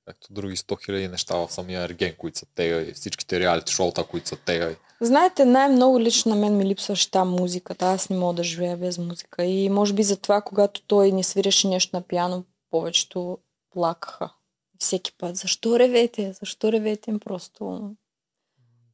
Както 0.05 0.33
други 0.33 0.55
100 0.55 0.85
хиляди 0.85 1.07
неща 1.07 1.35
в 1.35 1.51
самия 1.51 1.81
ерген, 1.81 2.15
които 2.17 2.39
са 2.39 2.45
тегави, 2.45 2.93
всичките 2.93 3.39
реалити 3.39 3.73
шоута, 3.73 4.03
които 4.03 4.27
са 4.27 4.35
тегави. 4.35 4.75
Знаете, 5.01 5.45
най-много 5.45 5.99
лично 5.99 6.35
на 6.35 6.41
мен 6.41 6.57
ми 6.57 6.65
липсваше 6.65 7.11
там 7.11 7.29
музиката. 7.29 7.85
Аз 7.85 8.09
не 8.09 8.17
мога 8.17 8.33
да 8.33 8.43
живея 8.43 8.77
без 8.77 8.97
музика. 8.97 9.43
И 9.43 9.69
може 9.69 9.93
би 9.93 10.03
затова, 10.03 10.41
когато 10.41 10.81
той 10.81 11.11
ни 11.11 11.23
свиреше 11.23 11.67
нещо 11.67 11.95
на 11.95 12.01
пиано, 12.01 12.43
повечето 12.71 13.37
плакаха. 13.71 14.33
Всеки 14.79 15.11
път. 15.17 15.35
Защо 15.35 15.79
ревете? 15.79 16.33
Защо 16.33 16.71
ревете? 16.71 17.19
Просто... 17.19 17.91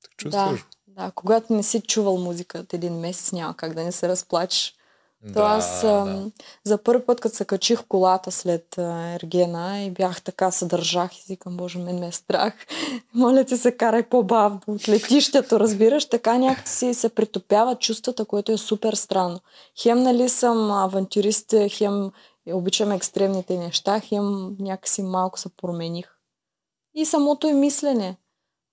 Так 0.01 0.17
чувстваш? 0.17 0.59
Да, 0.59 0.65
когато 1.15 1.53
не 1.53 1.63
си 1.63 1.81
чувал 1.81 2.17
музика 2.17 2.59
от 2.59 2.73
един 2.73 2.93
месец, 2.93 3.31
няма 3.31 3.53
как 3.53 3.73
да 3.73 3.83
не 3.83 3.91
се 3.91 4.07
разплачеш. 4.09 4.73
Да, 5.23 5.33
То 5.33 5.41
аз 5.41 5.81
да. 5.81 6.31
за 6.63 6.77
първи 6.77 7.05
път, 7.05 7.21
като 7.21 7.35
се 7.35 7.45
качих 7.45 7.79
в 7.79 7.85
колата 7.87 8.31
след 8.31 8.77
Ергена 8.77 9.83
и 9.83 9.91
бях 9.91 10.21
така, 10.21 10.51
се 10.51 10.65
държах 10.65 11.17
и 11.17 11.21
си 11.21 11.37
към, 11.37 11.57
боже, 11.57 11.79
мен 11.79 11.99
ме 11.99 12.07
е 12.07 12.11
страх. 12.11 12.53
Моля 13.13 13.43
ти 13.43 13.57
се, 13.57 13.77
карай 13.77 14.03
по-бавно. 14.03 14.59
От 14.67 14.89
летището, 14.89 15.59
разбираш, 15.59 16.05
така 16.05 16.37
някакси 16.37 16.93
се 16.93 17.09
притопяват 17.09 17.79
чувствата, 17.79 18.25
което 18.25 18.51
е 18.51 18.57
супер 18.57 18.93
странно. 18.93 19.39
Хем, 19.81 19.99
нали, 19.99 20.29
съм 20.29 20.71
авантюрист, 20.71 21.53
хем 21.69 22.11
обичам 22.53 22.91
екстремните 22.91 23.57
неща, 23.57 23.99
хем 23.99 24.55
някакси 24.59 25.03
малко 25.03 25.39
се 25.39 25.49
промених. 25.49 26.09
И 26.95 27.05
самото 27.05 27.47
и 27.47 27.53
мислене. 27.53 28.17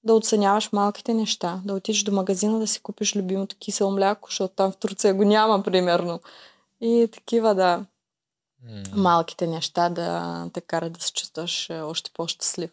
Да 0.05 0.15
оценяваш 0.15 0.73
малките 0.73 1.15
неща, 1.15 1.61
да 1.65 1.75
отидеш 1.75 2.03
до 2.03 2.13
магазина 2.13 2.59
да 2.59 2.67
си 2.67 2.81
купиш 2.81 3.17
любимото 3.17 3.57
кисело 3.59 3.91
мляко, 3.91 4.29
защото 4.31 4.55
там 4.55 4.73
в 4.73 4.77
Турция 4.77 5.15
го 5.15 5.25
няма, 5.25 5.63
примерно. 5.63 6.21
И 6.81 7.09
такива, 7.13 7.55
да, 7.55 7.85
малките 8.97 9.47
неща 9.47 9.89
да 9.89 10.51
те 10.53 10.61
карат 10.61 10.93
да 10.93 11.01
се 11.01 11.13
чувстваш 11.13 11.71
е, 11.71 11.81
още 11.81 12.11
по-щастлив. 12.15 12.71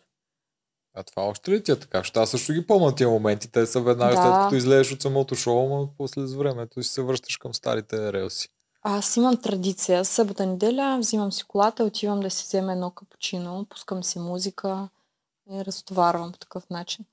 А 0.94 1.03
това 1.03 1.24
още 1.24 1.52
ли 1.52 1.64
ти 1.64 1.72
е 1.72 1.80
така? 1.80 1.98
Защото 1.98 2.20
аз 2.20 2.30
също 2.30 2.53
ги 2.53 2.68
помня 2.68 2.95
тия 2.95 3.10
моменти. 3.10 3.52
Те 3.52 3.66
са 3.66 3.82
веднага 3.82 4.16
Да. 4.16 4.22
след 4.22 4.34
като 4.44 4.56
излезеш 4.56 4.94
от 4.94 5.02
самото 5.02 5.36
шоу, 5.36 5.70
но 5.70 5.90
после 5.98 6.28
с 6.28 6.34
времето 6.34 6.84
си 6.84 6.90
се 6.90 7.02
връщаш 7.02 7.38
към 7.38 7.53
старите 7.53 8.14
релси. 8.14 8.49
Аз 8.84 9.18
имам 9.18 9.38
традиция. 9.38 10.06
Събота 10.06 10.45
неделя 10.45 10.98
взимам 10.99 11.32
си 11.32 11.44
колата, 11.44 11.84
отивам 11.84 12.20
да 12.20 12.30
си 12.30 12.44
взема 12.44 12.72
едно 12.72 12.91
капучино, 12.91 13.66
пускам 13.70 14.03
си 14.03 14.20
музика 14.20 14.90
и 15.52 15.66
разтоварвам 15.66 16.32
по 16.32 16.40
такъв 16.40 16.70
начин. 16.70 17.06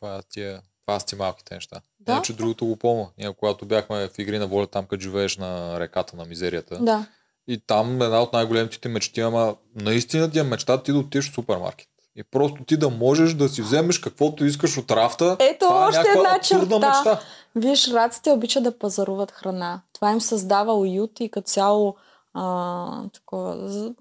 Това, 0.00 0.22
тия, 0.30 0.60
това 0.86 1.00
са 1.00 1.06
ти 1.06 1.16
малките 1.16 1.54
неща. 1.54 1.80
Да. 2.00 2.12
Иначе 2.12 2.32
другото 2.32 2.66
го 2.66 2.76
помня. 2.76 3.08
Ние 3.18 3.32
когато 3.32 3.66
бяхме 3.66 4.08
в 4.08 4.18
игри 4.18 4.38
на 4.38 4.46
воля, 4.46 4.66
там 4.66 4.86
къде 4.86 5.02
живееш 5.02 5.36
на 5.36 5.80
реката 5.80 6.16
на 6.16 6.24
мизерията. 6.24 6.78
Да. 6.84 7.06
И 7.48 7.60
там 7.66 8.02
една 8.02 8.22
от 8.22 8.32
най-големите 8.32 8.80
ти 8.80 8.88
мечти, 8.88 9.20
ама 9.20 9.56
наистина 9.74 10.30
ти 10.30 10.38
е 10.38 10.42
мечта 10.42 10.82
ти 10.82 10.92
да 10.92 10.98
отидеш 10.98 11.30
в 11.30 11.34
супермаркет. 11.34 11.88
И 12.16 12.22
просто 12.22 12.64
ти 12.64 12.76
да 12.76 12.90
можеш 12.90 13.34
да 13.34 13.48
си 13.48 13.62
вземеш 13.62 13.98
каквото 13.98 14.44
искаш 14.44 14.78
от 14.78 14.90
рафта. 14.90 15.36
Ето 15.40 15.58
Това 15.58 15.84
е 15.84 15.88
още 15.88 15.98
някаква 15.98 16.20
една 16.20 16.40
черта. 16.40 16.78
мечта. 16.78 17.20
Виж, 17.54 17.88
раците 17.88 18.30
обичат 18.30 18.64
да 18.64 18.78
пазаруват 18.78 19.30
храна. 19.30 19.82
Това 19.92 20.10
им 20.10 20.20
създава 20.20 20.74
уют 20.74 21.20
и 21.20 21.28
като 21.28 21.48
цяло 21.48 21.96
а, 22.34 23.08
такова. 23.12 23.94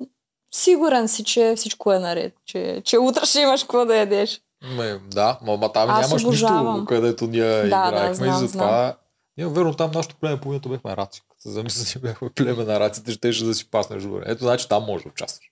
Сигурен 0.53 1.07
си, 1.07 1.23
че 1.23 1.53
всичко 1.57 1.93
е 1.93 1.99
наред, 1.99 2.33
че, 2.45 2.81
че 2.85 2.97
утре 2.97 3.25
ще 3.25 3.39
имаш 3.41 3.61
какво 3.61 3.85
да 3.85 3.97
ядеш. 3.97 4.41
Ме, 4.63 4.99
да, 4.99 5.39
ма, 5.41 5.71
там 5.71 5.89
Аз 5.89 6.07
нямаш 6.07 6.23
обожавам. 6.23 6.73
нищо, 6.73 6.85
където 6.85 7.27
ние 7.27 7.61
Да, 7.61 7.61
да, 7.61 7.87
играехме 7.87 8.13
знам, 8.15 8.43
и 8.43 8.47
затова... 8.47 8.97
Ние, 9.37 9.47
верно, 9.47 9.73
там 9.73 9.91
нашото 9.93 10.15
племе 10.15 10.39
половината 10.39 10.69
бяхме 10.69 10.97
раци. 10.97 11.21
Като 11.29 11.49
замисля, 11.49 11.85
че 11.85 11.99
бяхме 11.99 12.29
племе 12.29 12.63
на 12.63 12.79
раците, 12.79 13.11
ще 13.11 13.45
да 13.45 13.53
си 13.53 13.71
паснеш 13.71 14.03
добре. 14.03 14.23
Ето, 14.25 14.43
значи 14.43 14.69
там 14.69 14.83
можеш 14.83 15.03
да 15.03 15.09
участваш. 15.09 15.51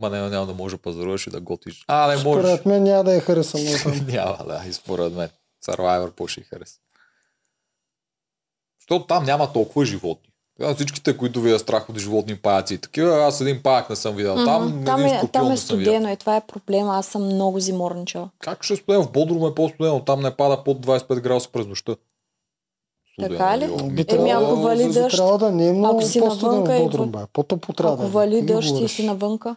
Ма 0.00 0.10
не, 0.10 0.28
няма 0.28 0.46
да 0.46 0.54
можеш 0.54 0.76
да 0.78 0.82
пазаруваш 0.82 1.26
и 1.26 1.30
да 1.30 1.40
готвиш. 1.40 1.84
А, 1.86 2.06
не 2.06 2.24
можеш. 2.24 2.44
Според 2.44 2.66
мен 2.66 2.82
няма 2.82 3.04
да 3.04 3.14
я 3.14 3.20
харесам. 3.20 3.60
Няма, 4.06 4.44
да, 4.46 4.62
и 4.68 4.72
според 4.72 5.12
мен. 5.12 5.30
Survivor 5.66 6.10
по 6.10 6.28
ще 6.28 6.40
хареса. 6.40 6.78
Защото 8.80 9.06
там 9.06 9.24
няма 9.24 9.52
толкова 9.52 9.84
животни. 9.84 10.32
Сега 10.60 10.74
Всичките, 10.74 11.16
които 11.16 11.40
ви 11.40 11.54
е 11.54 11.58
страх 11.58 11.90
от 11.90 11.98
животни 11.98 12.36
паяци 12.36 12.74
и 12.74 12.78
такива, 12.78 13.24
аз 13.24 13.40
един 13.40 13.62
паяк 13.62 13.90
не 13.90 13.96
съм 13.96 14.16
видял. 14.16 14.34
Там, 14.34 14.82
там, 14.84 15.04
е, 15.04 15.22
там 15.32 15.50
е 15.50 15.56
студено 15.56 16.12
и 16.12 16.16
това 16.16 16.36
е 16.36 16.46
проблема. 16.46 16.96
Аз 16.98 17.06
съм 17.06 17.24
много 17.24 17.60
зиморничала. 17.60 18.30
Как 18.38 18.64
ще 18.64 18.76
студено? 18.76 19.02
В 19.04 19.12
Бодрум 19.12 19.46
е 19.46 19.54
по-студено. 19.54 20.04
Там 20.04 20.20
не 20.20 20.36
пада 20.36 20.64
под 20.64 20.86
25 20.86 21.20
градуса 21.20 21.48
през 21.52 21.66
нощта. 21.66 21.96
студено 23.12 23.38
Така 23.38 23.58
ли? 23.58 23.66
Би 23.66 23.92
Ми, 23.92 24.04
трябвало 24.04 24.46
ако 24.52 24.56
вали 24.56 24.84
дъжд, 24.84 25.16
Трябва 25.16 25.38
да 25.38 25.52
не 25.52 25.68
е 25.68 25.72
много 25.72 25.98
Ако 25.98 26.08
си 26.08 26.20
навънка 26.20 26.76
и 26.76 26.82
Бодрум, 26.82 27.10
бе. 27.10 27.18
По-топло 27.32 27.74
трябва 27.74 27.96
да 27.96 28.02
Ако 28.02 28.08
е. 28.08 28.12
вали 28.12 28.40
Ти 28.40 28.46
дъжд 28.46 28.68
и 28.68 28.72
говориш. 28.72 28.90
си 28.90 29.06
навънка. 29.06 29.56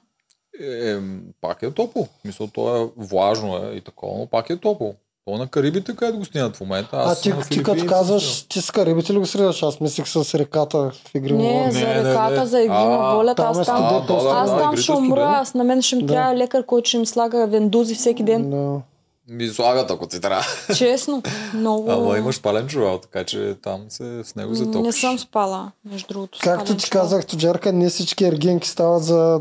Е, 0.61 0.97
пак 1.41 1.61
е 1.61 1.71
топло. 1.71 2.07
Мисля, 2.25 2.47
то 2.53 2.83
е 2.83 2.89
влажно 2.97 3.57
е 3.57 3.75
и 3.75 3.81
такова, 3.81 4.19
но 4.19 4.27
пак 4.27 4.49
е 4.49 4.57
топло. 4.57 4.95
То 5.25 5.37
на 5.37 5.47
Карибите, 5.47 5.95
където 5.95 6.17
го 6.17 6.25
снимат 6.25 6.55
в 6.55 6.61
момента. 6.61 6.89
А 6.93 7.11
Аз 7.11 7.21
ти, 7.21 7.29
на 7.29 7.35
ти 7.37 7.43
Филипините 7.43 7.79
като 7.79 7.89
казваш, 7.89 8.41
ти 8.41 8.61
с 8.61 8.71
Карибите 8.71 9.13
ли 9.13 9.17
го 9.17 9.25
средаш? 9.25 9.63
Аз 9.63 9.79
мислих 9.79 10.07
с 10.07 10.35
реката 10.35 10.77
в 11.05 11.15
игри. 11.15 11.33
Не, 11.33 11.65
на 11.65 11.71
за 11.71 11.79
Не, 11.79 11.85
не, 11.85 12.03
реката, 12.03 12.39
не. 12.39 12.45
за 12.45 12.59
игри 12.59 12.73
А, 12.73 12.85
на 12.85 13.15
волята. 13.15 13.41
е 13.41 13.45
Аз 13.45 13.65
там, 13.65 13.83
А, 13.85 14.01
да, 14.01 14.23
да, 14.23 14.29
аз 14.29 14.51
да, 14.51 14.57
там 14.57 14.77
ще 14.77 14.91
умра. 14.91 15.23
Аз 15.35 15.53
на 15.53 15.63
мен 15.63 15.81
ще 15.81 15.95
ми 15.95 16.03
Да. 16.03 16.13
трябва 16.13 16.35
лекар, 16.35 16.65
който 16.65 16.89
ще 16.89 16.97
ми 16.97 17.05
слага 17.05 17.47
вендузи 17.47 17.95
всеки 17.95 18.23
ден. 18.23 18.49
Да. 18.49 18.81
Ми 19.29 19.47
слагат, 19.47 19.91
ако 19.91 20.07
ти 20.07 20.21
трябва. 20.21 20.45
Честно. 20.75 21.23
Много. 21.53 21.91
Ама 21.91 22.17
имаш 22.17 22.41
пален 22.41 22.67
чувал, 22.67 22.97
така 22.97 23.23
че 23.23 23.55
там 23.63 23.81
се, 23.89 24.23
с 24.23 24.35
него 24.35 24.55
се 24.55 24.65
Не 24.65 24.91
съм 24.91 25.19
спала, 25.19 25.71
между 25.85 26.07
другото. 26.07 26.39
Както 26.43 26.75
ти 26.75 26.85
чувал. 26.85 27.03
казах, 27.03 27.25
Тоджарка, 27.25 27.73
не 27.73 27.89
всички 27.89 28.25
ергенки 28.25 28.69
стават 28.69 29.03
за 29.03 29.39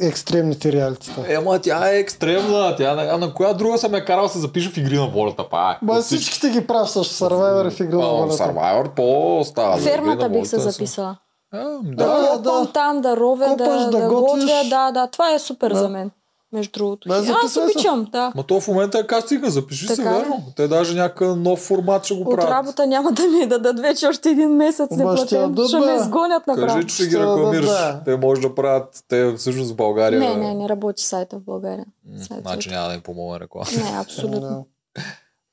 екстремните 0.00 0.72
реалитета. 0.72 1.24
Ема 1.28 1.58
тя 1.58 1.90
е 1.90 1.98
екстремна. 1.98 2.76
Тя, 2.76 3.08
а 3.12 3.18
на 3.18 3.34
коя 3.34 3.52
друга 3.52 3.78
съм 3.78 3.94
я 3.94 4.04
карал 4.04 4.28
се 4.28 4.38
запише 4.38 4.70
в 4.70 4.76
игри 4.76 4.96
на 4.96 5.06
волята, 5.06 5.48
па? 5.50 5.78
Ба, 5.82 6.02
всичките 6.02 6.50
ги 6.50 6.66
пращаш 6.66 7.06
в 7.08 7.18
Survivor 7.18 7.66
и 7.66 7.70
в 7.70 7.80
игри 7.80 7.96
на 7.96 8.08
волята. 8.08 8.34
Survivor 8.34 8.88
по 8.94 9.40
става. 9.44 9.76
за 9.76 9.88
игри 9.88 9.90
Фермата 9.90 10.22
на 10.22 10.28
бих 10.28 10.46
се 10.46 10.58
записала. 10.58 11.16
А, 11.52 11.64
Да, 11.82 12.18
да. 12.18 12.38
Да, 12.38 12.66
там, 12.72 13.00
да 13.00 13.16
ровя, 13.16 13.54
да, 13.58 13.64
да 13.64 13.90
да, 13.90 14.08
готвя. 14.08 14.62
Да, 14.70 14.90
да, 14.90 15.06
това 15.06 15.32
е 15.34 15.38
супер 15.38 15.70
Да. 15.70 15.76
за 15.78 15.88
мен. 15.88 16.10
Между 16.54 16.72
другото. 16.72 17.08
Да, 17.08 17.14
Аз 17.44 17.52
се. 17.52 17.60
обичам, 17.60 18.06
да. 18.12 18.32
Ма 18.34 18.42
то 18.42 18.60
в 18.60 18.68
момента 18.68 18.98
е 18.98 19.06
кастинга, 19.06 19.50
запиши 19.50 19.86
се, 19.86 19.96
Така 19.96 20.10
ли? 20.10 20.14
верно. 20.14 20.42
Те 20.56 20.68
даже 20.68 20.94
някакъв 20.94 21.36
нов 21.36 21.60
формат 21.60 22.04
ще 22.04 22.14
го 22.14 22.20
От 22.20 22.30
правят. 22.30 22.50
работа 22.50 22.86
няма 22.86 23.12
да 23.12 23.22
ми 23.22 23.46
дадат 23.46 23.80
вече 23.80 24.06
още 24.06 24.30
един 24.30 24.48
месец 24.48 24.90
Ма 24.90 24.96
ще 25.16 25.38
неплатен. 25.38 25.66
Ще 25.68 25.78
бе. 25.78 25.86
ме 25.86 25.94
изгонят 25.94 26.46
направо. 26.46 26.66
Кажи, 26.68 26.86
че 26.86 26.94
ще 26.94 27.04
ги 27.04 27.10
Ще 27.10 27.18
да, 27.18 27.22
рекламираш. 27.26 27.66
да. 27.66 28.00
Те 28.04 28.16
може 28.16 28.40
да 28.40 28.54
правят, 28.54 29.04
те 29.08 29.34
всъщност 29.34 29.70
в 29.70 29.76
България. 29.76 30.20
Не, 30.20 30.36
не, 30.36 30.54
не 30.54 30.68
работи 30.68 31.02
сайта 31.02 31.36
в 31.36 31.42
България. 31.42 31.84
Сайт, 32.18 32.40
Значи 32.42 32.68
няма 32.68 32.88
да 32.88 32.94
им 32.94 33.00
помогне 33.00 33.40
реклама. 33.40 33.66
Не, 33.74 33.98
абсолютно. 33.98 34.66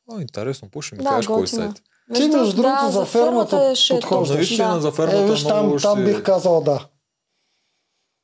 О, 0.08 0.20
интересно, 0.20 0.68
по 0.70 0.82
ще 0.82 0.96
ми 0.96 1.04
Да, 1.04 1.10
кажеш 1.10 1.28
кой 1.28 1.48
сайт. 1.48 1.72
Ти, 2.16 2.28
между 2.28 2.56
другото, 2.56 2.90
за 2.90 3.06
фермата 3.06 3.76
ще 3.76 3.94
е 3.94 4.00
подхождаш. 4.00 4.58
Да. 4.58 4.80
за 4.80 4.92
фермата 4.92 5.18
Е, 5.18 5.26
виж, 5.26 5.44
там, 5.44 5.78
там 5.82 5.96
ще... 5.96 6.04
бих 6.04 6.24
казал 6.24 6.62
да. 6.62 6.80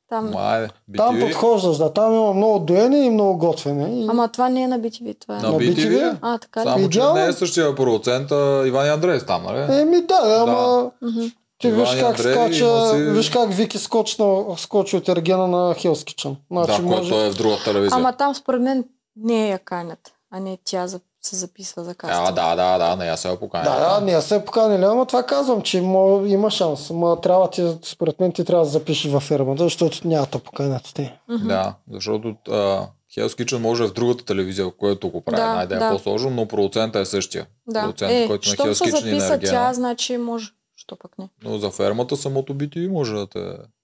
Там... 0.09 0.29
Ма, 0.29 0.39
айде, 0.41 0.67
Там 0.97 1.19
подхождаш, 1.19 1.77
да. 1.77 1.93
Там 1.93 2.13
има 2.13 2.33
много 2.33 2.59
доене 2.59 2.97
и 2.97 3.09
много 3.09 3.37
готвене. 3.37 4.03
И... 4.03 4.07
Ама 4.09 4.27
това 4.27 4.49
не 4.49 4.61
е 4.61 4.67
на 4.67 4.79
BTV, 4.79 5.19
това 5.19 5.37
е. 5.37 5.41
На 5.41 5.51
На 5.51 5.57
BTV. 5.57 5.75
BTV? 5.75 6.17
А, 6.21 6.37
така? 6.37 6.63
Само, 6.63 6.77
че 6.79 6.97
Идеално. 6.97 7.15
не 7.15 7.25
е 7.25 7.33
същия 7.33 7.75
продуцент, 7.75 8.31
а 8.31 8.63
Иван 8.67 8.85
и 8.85 8.89
Андреев 8.89 9.25
там, 9.25 9.43
нали? 9.43 9.81
Еми 9.81 10.01
да, 10.01 10.19
ама 10.39 10.91
Мгм. 11.01 11.25
ти 11.57 11.67
Иван 11.67 11.79
виж 11.81 11.89
как 11.91 12.19
Андрей, 12.19 12.33
скача, 12.33 12.89
си- 12.89 12.97
виж 13.01 13.29
как 13.29 13.53
Вики 13.53 13.77
скочна, 13.77 14.43
скочи 14.57 14.97
от 14.97 15.09
Ергена 15.09 15.47
на 15.47 15.73
Kitchen. 15.75 16.35
Значи 16.51 16.81
да, 16.81 16.87
може... 16.87 17.09
който 17.11 17.25
е 17.25 17.29
в 17.31 17.35
друга 17.35 17.55
телевизия. 17.65 17.97
Ама 17.97 18.13
там 18.13 18.35
според 18.35 18.61
мен 18.61 18.85
не 19.15 19.49
я 19.49 19.59
канят, 19.59 19.99
а 20.31 20.39
не 20.39 20.57
тя 20.65 20.87
за... 20.87 20.99
се 21.27 21.35
записва 21.35 21.83
за 21.83 21.91
А, 21.91 21.93
кастинг. 21.93 22.35
да, 22.35 22.55
да, 22.55 22.77
да, 22.77 22.95
не, 22.95 23.05
аз 23.05 23.19
се 23.19 23.27
я 23.27 23.39
поканя. 23.39 23.63
Да, 23.63 23.99
да, 23.99 24.05
не 24.05 24.21
се 24.21 24.45
поканили, 24.45 24.83
ама 24.83 25.05
това 25.05 25.23
казвам, 25.23 25.61
че 25.61 25.81
мо, 25.81 26.25
има 26.25 26.51
шанс. 26.51 26.89
Ма 26.89 27.21
трябва 27.21 27.49
ти, 27.49 27.77
според 27.83 28.19
мен 28.19 28.31
ти 28.31 28.45
трябва 28.45 28.65
да 28.65 28.71
запишеш 28.71 29.11
във 29.11 29.23
фермата, 29.23 29.63
защото 29.63 30.07
няма 30.07 30.27
да 30.31 30.39
поканят 30.39 30.91
те. 30.93 31.19
Мгм. 31.29 31.47
Да, 31.47 31.73
защото 31.91 32.27
uh, 32.27 32.87
Hell's 33.17 33.43
Kitchen 33.43 33.57
може 33.57 33.83
в 33.87 33.93
другата 33.93 34.25
телевизия, 34.25 34.71
която 34.71 35.09
го 35.09 35.21
прави 35.21 35.41
Да, 35.41 35.53
най-ден 35.55 35.79
да. 35.79 35.89
по-сложно, 35.91 36.29
но 36.29 36.47
продуцента 36.47 36.99
е 36.99 37.05
същия. 37.05 37.47
Да. 37.67 37.81
Продуцент, 37.81 38.11
Е, 38.11 38.27
който 38.27 38.49
на 38.49 38.55
Hell's 38.55 38.73
се 38.73 38.83
Kitchen 38.83 39.15
и 39.15 39.29
на 39.31 39.39
тя, 39.39 39.73
значи 39.73 40.17
може. 40.17 40.49
Що 40.75 40.95
пък 40.95 41.11
не? 41.19 41.29
Но 41.43 41.57
за 41.57 41.69
фермата 41.71 42.17
самото 42.17 42.55
BTV 42.55 42.87
може 42.87 43.13
да 43.15 43.27
те... 43.27 43.39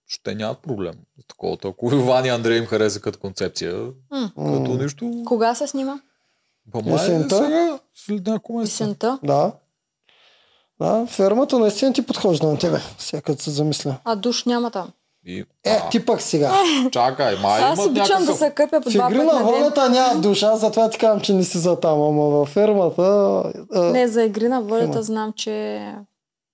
Ще 0.08 0.36
нямат 0.36 0.58
проблем. 0.60 0.94
За 1.18 1.24
Такова, 1.28 1.58
ако 1.66 1.96
Иван 1.96 2.26
и 2.26 2.30
Андрей 2.30 2.58
им 2.58 2.66
хареса 2.66 3.00
като 3.00 3.20
концепция, 3.20 3.76
М. 4.12 4.32
като 4.38 4.84
нищо... 4.84 5.12
Кога 5.26 5.56
се 5.56 5.68
снима? 5.68 6.00
Ба, 6.68 6.82
май 6.86 6.94
е 6.94 6.96
Есента? 6.96 7.38
сега, 7.38 7.80
след 7.96 8.28
няколко 8.28 8.54
месеца. 8.60 8.84
Есента. 8.84 9.20
Да. 9.24 9.52
Да, 10.82 11.06
фермата 11.10 11.60
наистина 11.60 11.94
ти 11.94 12.02
подхожда 12.06 12.48
на 12.48 12.58
тебе, 12.60 12.80
сега 12.98 13.22
като 13.22 13.44
се 13.44 13.52
замисля. 13.52 13.96
А 14.06 14.16
душ 14.16 14.46
няма 14.46 14.72
там. 14.72 14.90
И, 15.26 15.40
Е, 15.64 15.70
а, 15.70 15.90
ти 15.90 16.06
пък 16.06 16.22
сега. 16.22 16.54
Чакай, 16.92 17.36
май 17.36 17.64
Аз 17.64 17.78
имат 17.80 17.90
обичам 17.90 18.08
някакъв... 18.08 18.26
да 18.26 18.34
се 18.36 18.52
къпя 18.52 18.82
по 18.82 18.90
два 18.90 19.08
пъти 19.08 19.18
на 19.18 19.44
волята 19.44 19.90
няма 19.90 20.22
душа, 20.22 20.58
затова 20.58 20.90
ти 20.90 20.98
казвам, 20.98 21.22
че 21.22 21.34
не 21.34 21.44
си 21.44 21.58
за 21.58 21.80
там, 21.80 22.02
ама 22.02 22.24
във 22.24 22.50
фермата... 22.50 23.04
а, 23.74 23.80
Не, 23.80 24.08
за 24.08 24.24
игри 24.24 24.48
на 24.48 24.62
волята 24.62 25.04
знам, 25.04 25.34
че 25.36 25.80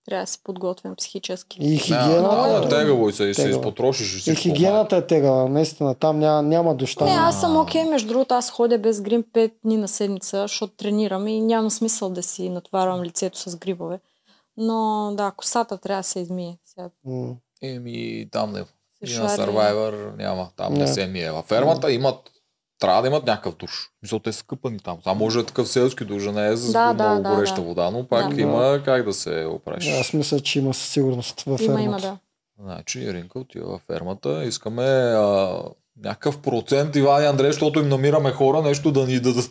трябва 0.05 0.23
да 0.23 0.27
се 0.27 0.43
подготвям 0.43 0.95
психически. 0.95 1.57
И 1.61 1.77
хигиената... 1.77 2.29
а, 2.31 2.65
е- 2.65 2.69
тегаво 2.69 3.09
и 3.09 3.13
се, 3.13 3.23
и 3.23 3.33
се 3.33 3.43
Тегаво. 3.43 3.59
изпотрошиш 3.59 4.27
и 4.27 4.31
И 4.31 4.35
хигиената 4.35 4.95
е 4.97 5.07
тегава, 5.07 5.49
наистина. 5.49 5.95
Там 5.95 6.19
няма, 6.19 6.43
няма. 6.43 6.77
Там. 6.77 7.07
Не, 7.07 7.13
аз 7.13 7.39
съм 7.39 7.57
окей, 7.57 7.83
между 7.85 8.07
другото, 8.07 8.33
аз 8.33 8.51
ходя 8.51 8.77
без 8.77 9.01
грим 9.01 9.23
5 9.23 9.51
дни 9.63 9.77
на 9.77 9.87
седмица, 9.87 10.41
защото 10.41 10.75
тренирам 10.75 11.27
и 11.27 11.41
няма 11.41 11.71
смисъл 11.71 12.09
да 12.09 12.23
си 12.23 12.49
натварвам 12.49 13.03
лицето 13.03 13.39
с 13.39 13.55
грибове. 13.55 13.99
Но 14.57 15.11
да, 15.13 15.31
косата 15.31 15.77
трябва 15.77 15.99
да 15.99 16.03
се 16.03 16.19
измие. 16.19 16.57
Сега. 16.65 16.89
Еми, 17.61 18.27
там 18.31 18.51
не. 18.51 18.59
И 19.07 19.13
на. 19.13 19.29
Survivor 19.29 20.17
няма. 20.17 20.49
Там 20.55 20.73
не, 20.73 20.79
Не. 20.79 20.87
се 20.87 21.07
мие. 21.07 21.31
Във 21.31 21.45
фермата 21.45 21.91
имат 21.91 22.31
трябва 22.79 23.01
да 23.01 23.07
имат 23.07 23.25
някакъв 23.25 23.55
душ. 23.55 23.89
Мисля, 24.03 24.19
те 24.19 24.31
са 24.31 24.43
къпани 24.43 24.79
там. 24.79 24.97
Само 25.03 25.19
може 25.19 25.37
да 25.37 25.43
е 25.43 25.45
такъв 25.45 25.67
селски 25.69 26.05
душ, 26.05 26.25
не 26.25 26.47
е 26.47 26.57
с 26.57 26.71
Да, 26.71 26.93
много 26.93 26.97
да, 26.97 27.29
да, 27.29 27.35
гореща 27.35 27.55
да. 27.55 27.61
вода, 27.61 27.91
но 27.91 28.07
пак 28.07 28.35
Да. 28.35 28.41
има 28.41 28.81
как 28.85 29.05
да 29.05 29.13
се 29.13 29.47
опреш. 29.49 29.87
Аз 29.99 30.13
мисля, 30.13 30.39
че 30.39 30.59
има 30.59 30.73
със 30.73 30.89
сигурност 30.89 31.41
във 31.41 31.59
фермата. 31.59 31.81
Има, 31.81 31.83
има, 31.83 31.99
да. 31.99 32.17
Значи, 32.63 32.99
Иринка 32.99 33.39
отива 33.39 33.67
във 33.67 33.81
фермата. 33.81 34.43
Искаме 34.43 34.83
а, 34.83 35.61
някакъв 36.03 36.41
процент 36.41 36.95
Иван 36.95 37.23
и 37.23 37.27
Андрей, 37.27 37.51
защото 37.51 37.79
им 37.79 37.89
намираме 37.89 38.31
хора, 38.31 38.61
нещо 38.61 38.91
да 38.91 39.05
ни 39.07 39.19
дадат, 39.19 39.49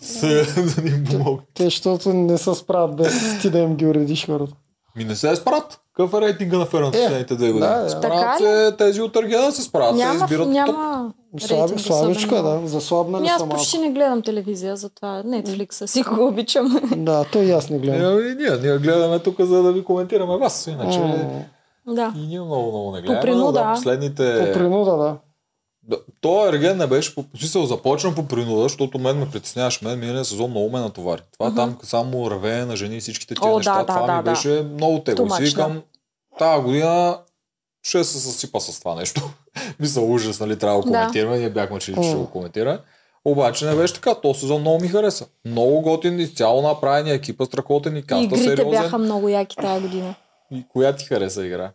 да 0.77 0.83
ни 0.83 1.05
помогнат. 1.05 1.45
Те, 1.55 1.65
защото 1.65 2.13
не 2.13 2.39
се 2.39 2.55
справят 2.55 2.97
без 2.97 3.39
ти 3.43 3.51
да 3.51 3.59
им 3.59 3.77
ги 3.77 3.87
уредиш 3.87 4.27
хората. 4.27 4.55
Ми 4.97 5.05
не 5.05 5.17
се 5.17 5.37
справят. 5.37 5.81
Какъв 5.99 6.15
е 6.15 6.21
рейтинга 6.21 6.59
на 6.59 6.67
фермата 6.67 6.99
Е, 6.99 7.01
последните 7.01 7.35
две 7.35 7.47
години? 7.47 7.73
да, 7.73 7.83
да. 7.83 7.91
Справят 7.91 8.19
Така 8.19 8.37
се, 8.39 8.75
тези 8.79 9.01
от 9.03 9.17
Ергена 9.17 9.53
се 9.53 9.63
справят. 9.63 9.97
Няма, 9.97 10.15
избират 10.15 10.45
топ. 10.45 10.53
няма 10.53 11.13
Слаби, 11.39 11.79
слабичка, 11.79 12.43
да. 12.43 12.61
Заслабнали 12.65 13.21
Ами 13.21 13.29
са 13.29 13.35
аз 13.35 13.41
малко. 13.41 13.57
почти 13.57 13.79
не 13.79 13.91
гледам 13.91 14.23
телевизия, 14.23 14.77
затова 14.77 15.23
Netflix 15.23 15.87
си 15.87 16.03
го 16.03 16.27
обичам. 16.27 16.81
Да, 16.97 17.25
то 17.25 17.43
и 17.43 17.51
аз 17.51 17.71
не 17.71 17.79
гледам. 17.79 18.19
Е, 18.19 18.23
и 18.23 18.35
ние, 18.35 18.51
ние 18.63 18.79
гледаме 18.79 19.19
тук, 19.19 19.41
за 19.41 19.63
да 19.63 19.73
ви 19.73 19.85
коментираме 19.85 20.37
вас. 20.37 20.67
Иначе 20.67 20.99
да. 21.87 22.13
и 22.17 22.27
ние 22.27 22.41
много, 22.41 22.69
много 22.69 22.93
не 22.93 23.01
гледаме. 23.01 23.21
принуда, 23.21 23.45
но 23.45 23.53
да, 23.53 23.73
последните... 23.75 24.47
По 24.47 24.59
принуда, 24.59 24.97
да. 24.97 25.17
Да, 25.89 25.97
то 26.21 26.49
Ерген 26.49 26.77
не 26.77 26.87
беше 26.87 27.15
по 27.15 27.25
смисъл, 27.39 27.67
започна 27.67 28.15
по 28.15 28.27
принуда, 28.27 28.63
защото 28.63 28.99
мен 28.99 29.19
ме 29.19 29.31
притесняваше. 29.31 29.85
Мен 29.85 29.99
миналия 29.99 30.25
сезон 30.25 30.51
много 30.51 30.71
ме 30.71 30.81
натовари. 30.81 31.23
Това 31.33 31.47
Мгм. 31.47 31.57
там 31.57 31.79
само 31.83 32.31
ревене 32.31 32.65
на 32.65 32.77
жени 32.77 32.97
и 32.97 33.01
всичките 33.01 33.35
О, 33.41 33.57
неща. 33.57 33.75
да, 33.75 33.87
това 33.87 34.03
да, 34.03 34.13
ми 34.13 34.23
да. 34.23 34.31
беше 34.31 34.49
много 34.65 35.01
тегло. 35.01 35.27
И 35.27 35.31
си 35.31 35.43
викам, 35.43 35.83
тази 36.39 36.63
година 36.63 37.19
ще 37.83 38.05
се 38.05 38.21
съсипа 38.21 38.61
с 38.61 38.81
това 38.81 38.95
нещо. 38.95 39.31
Мисля, 39.81 40.03
ужас, 40.03 40.41
нали, 40.41 40.59
трябва 40.59 40.77
да 40.77 40.83
го 40.83 40.91
Да. 40.91 40.99
коментираме. 40.99 41.39
Ние 41.39 41.51
бяхме, 41.51 41.79
че 41.79 41.93
ще 41.93 42.01
М. 42.01 42.17
го 42.17 42.31
коментира. 42.31 42.81
Обаче 43.25 43.67
не 43.67 43.75
беше 43.75 43.95
така. 43.95 44.15
То 44.15 44.35
сезон 44.35 44.61
много 44.61 44.81
ми 44.81 44.89
хареса. 44.89 45.27
Много 45.45 45.81
готин, 45.81 46.21
изцяло 46.21 46.63
направени 46.63 47.11
екипа, 47.11 47.45
страхотен 47.45 47.97
И 47.97 48.03
каста 48.03 48.25
игрите 48.25 48.43
сериозен. 48.43 48.71
бяха 48.71 48.99
много 48.99 49.29
яки 49.29 49.57
тази 49.57 49.83
година. 49.83 50.15
И 50.51 50.65
коя 50.69 50.93
ти 50.93 51.05
хареса 51.05 51.47
игра? 51.47 51.71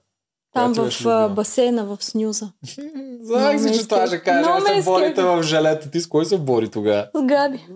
Там 0.53 0.73
в 0.73 1.05
а, 1.05 1.29
басейна 1.29 1.85
в 1.85 1.97
Снюза. 1.99 2.51
Знаех 3.21 3.61
си, 3.61 3.73
че 3.73 3.87
това 3.87 4.07
ще 4.07 4.21
кажа. 4.21 4.49
Аз 4.49 4.63
се 4.63 4.83
борите 4.83 5.23
в 5.23 5.43
желето. 5.43 5.89
Ти 5.89 6.01
с 6.01 6.07
кой 6.07 6.25
се 6.25 6.37
бори 6.37 6.69
тогава? 6.69 7.07
С 7.15 7.21
Габи. 7.21 7.57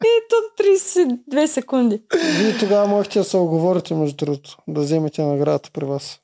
И 0.00 0.20
то 0.28 0.62
32 0.62 1.46
секунди. 1.46 2.02
Вие 2.38 2.58
тогава 2.58 2.86
можете 2.86 3.18
да 3.18 3.24
се 3.24 3.36
оговорите, 3.36 3.94
между 3.94 4.16
другото, 4.16 4.56
да 4.68 4.80
вземете 4.80 5.22
наградата 5.22 5.70
при 5.72 5.84
вас. 5.84 6.20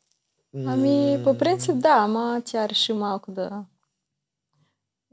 Ами, 0.66 1.20
по 1.24 1.39
принцип 1.39 1.77
да, 1.77 1.89
ама 1.90 2.43
тя 2.44 2.69
реши 2.69 2.93
малко 2.93 3.31
да... 3.31 3.65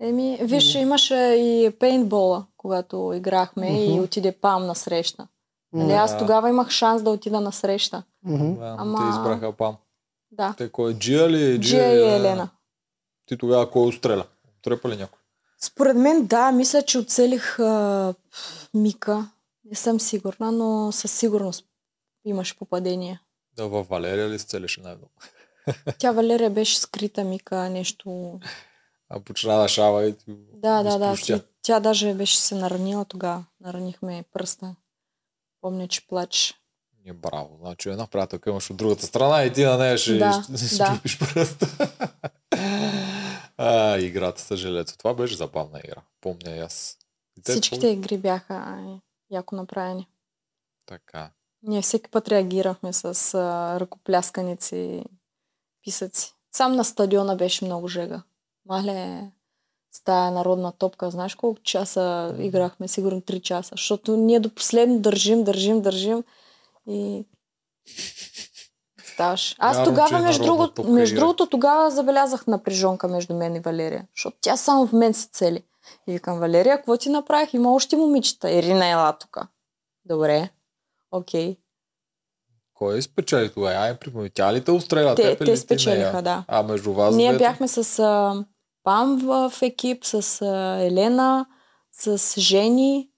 Еми, 0.02 0.40
виж, 0.42 0.76
имаше 0.76 1.16
и 1.16 1.72
пейнтбола, 1.80 2.46
когато 2.58 3.14
играхме 3.16 3.84
и 3.84 3.90
Мгм. 3.90 4.04
отиде 4.04 4.32
Пам 4.32 4.66
на 4.66 4.76
среща. 4.76 5.28
Нали, 5.74 5.92
аз 5.92 6.18
тогава 6.18 6.50
имах 6.50 6.70
шанс 6.70 7.04
да 7.04 7.10
отида 7.10 7.40
на 7.40 7.52
среща. 7.52 8.04
Да, 8.26 8.76
Ама- 8.80 8.98
Те 9.00 9.10
избраха 9.10 9.52
пам. 9.52 9.76
Да. 10.32 10.56
Те 10.58 10.70
кой 10.70 10.92
е? 10.92 10.96
Джия 11.00 11.30
ли? 11.30 11.62
Джия 11.62 11.94
и 11.94 12.12
е- 12.12 12.16
Елена. 12.16 12.50
Ти 13.26 13.38
тогава 13.38 13.72
кой 13.72 13.88
отстреля? 13.88 14.26
Трепа 14.62 14.90
ли 14.90 14.98
някой? 14.98 15.20
Според 15.62 15.98
мен 15.98 16.26
да, 16.26 16.52
мисля, 16.52 16.82
че 16.82 17.00
оцелих 17.00 17.60
а, 17.60 18.14
Мика. 18.74 19.32
Не 19.66 19.76
съм 19.76 20.00
сигурна, 20.00 20.52
но 20.52 20.92
със 20.92 21.12
сигурност 21.12 21.66
имаше 22.26 22.58
попадение. 22.58 23.20
Да, 23.56 23.68
във 23.68 23.88
Валерия 23.88 24.30
ли 24.30 24.40
сцелеше 24.40 24.82
най-много? 24.82 25.12
Тя 25.98 26.12
Валерия 26.12 26.50
беше 26.50 26.80
скрита 26.80 27.24
Мика, 27.24 27.70
нещо... 27.70 28.40
А 29.10 29.20
почна 29.20 29.58
да 29.58 29.68
шава 29.68 30.06
и 30.06 30.18
ти 30.18 30.26
Да, 30.54 30.84
да, 30.84 30.98
да. 30.98 31.16
Тя, 31.24 31.42
тя 31.62 31.80
даже 31.80 32.14
беше 32.14 32.40
се 32.40 32.56
наранила 32.56 33.06
тогава. 33.06 33.46
Наранихме 33.60 34.24
пръста. 34.34 34.76
Помня, 35.62 35.88
че 35.88 36.08
плаче. 36.08 36.54
Е, 37.06 37.14
браво. 37.14 37.58
Значи 37.62 37.90
една 37.90 38.08
приятелка 38.08 38.50
имаш 38.50 38.70
от 38.70 38.78
другата 38.78 39.06
страна 39.06 39.44
и 39.44 39.54
ти 39.54 39.64
на 39.64 39.78
нея 39.78 39.98
ще, 39.98 40.18
Да, 40.18 40.44
ще 40.66 40.78
да. 40.78 41.00
пръста. 41.20 41.68
а, 43.58 43.98
играта 43.98 44.42
с 44.42 44.56
жилето. 44.58 44.98
Това 44.98 45.14
беше 45.14 45.36
забавна 45.36 45.80
игра. 45.86 46.02
Помня 46.22 46.56
и 46.56 46.60
аз. 46.60 46.98
И 47.38 47.42
те 47.42 47.52
Всичките 47.52 47.88
игри 47.88 48.18
бяха 48.18 48.56
е, 48.56 49.00
яко 49.36 49.56
направени. 49.56 50.08
Така. 50.86 51.32
Ние 51.64 51.82
всеки 51.82 52.12
път 52.12 52.28
реагирахме 52.28 52.94
с 52.94 53.34
а, 53.34 53.80
ръкоплясканици, 53.80 55.04
писъци. 55.84 56.34
Сам 56.52 56.76
на 56.76 56.86
стадиона 56.86 57.36
беше 57.36 57.66
много 57.66 57.88
жега. 57.88 58.24
Мале, 58.66 59.32
с 59.92 60.04
тая 60.04 60.32
народна 60.32 60.72
топка, 60.72 61.12
знаеш 61.12 61.36
колко 61.36 61.62
часа 61.62 62.36
играхме? 62.40 62.88
Сигурно 62.88 63.22
3 63.22 63.42
часа. 63.42 63.70
Защото 63.72 64.18
ние 64.18 64.40
до 64.40 64.56
последно 64.56 65.00
държим, 65.00 65.44
държим, 65.44 65.82
държим 65.82 66.24
и 66.90 67.26
ставаш. 69.14 69.56
Аз 69.60 69.78
че 69.78 69.84
тогава, 69.84 70.18
е 70.18 70.22
между, 70.22 70.44
другото, 70.44 70.84
между 70.84 71.16
другото, 71.16 71.46
тогава 71.46 71.92
забелязах 71.92 72.48
напрежонка 72.48 73.08
между 73.08 73.34
мен 73.36 73.56
и 73.56 73.60
Валерия. 73.60 74.08
Защото 74.16 74.38
тя 74.42 74.58
само 74.58 74.88
в 74.88 74.94
мен 74.94 75.14
се 75.14 75.28
цели. 75.28 75.64
И 76.08 76.12
викам, 76.14 76.40
Валерия, 76.40 76.78
какво 76.78 76.98
ти 76.98 77.10
направих? 77.10 77.54
Има 77.54 77.74
още 77.74 77.98
момичета. 77.98 78.52
Ирина 78.52 78.88
ела 78.88 79.18
тук. 79.20 79.38
Добре. 80.06 80.50
Окей. 81.12 81.58
Кой 82.74 83.02
спечели 83.02 83.50
тогава? 83.50 83.76
Ай, 83.76 84.00
припомни. 84.00 84.30
Тя 84.30 84.54
ли 84.54 84.64
те 84.64 84.72
устреля? 84.72 85.16
Те, 85.16 85.38
те 85.38 85.46
ти 85.46 85.58
спечелиха, 85.58 86.12
нея? 86.12 86.22
да. 86.22 86.44
А 86.48 86.64
между 86.64 86.94
вас 86.94 87.16
Ние 87.16 87.30
двете? 87.30 87.44
бяхме 87.44 87.68
с 87.68 88.00
а, 88.00 88.46
Пам 88.84 89.18
в 89.18 89.54
екип, 89.62 90.06
с 90.06 90.42
а, 90.42 90.78
Елена, 90.84 91.46
с 91.92 92.40
Жени, 92.40 93.10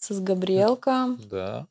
с 0.00 0.20
Габриелка. 0.20 1.16
Да. 1.30 1.66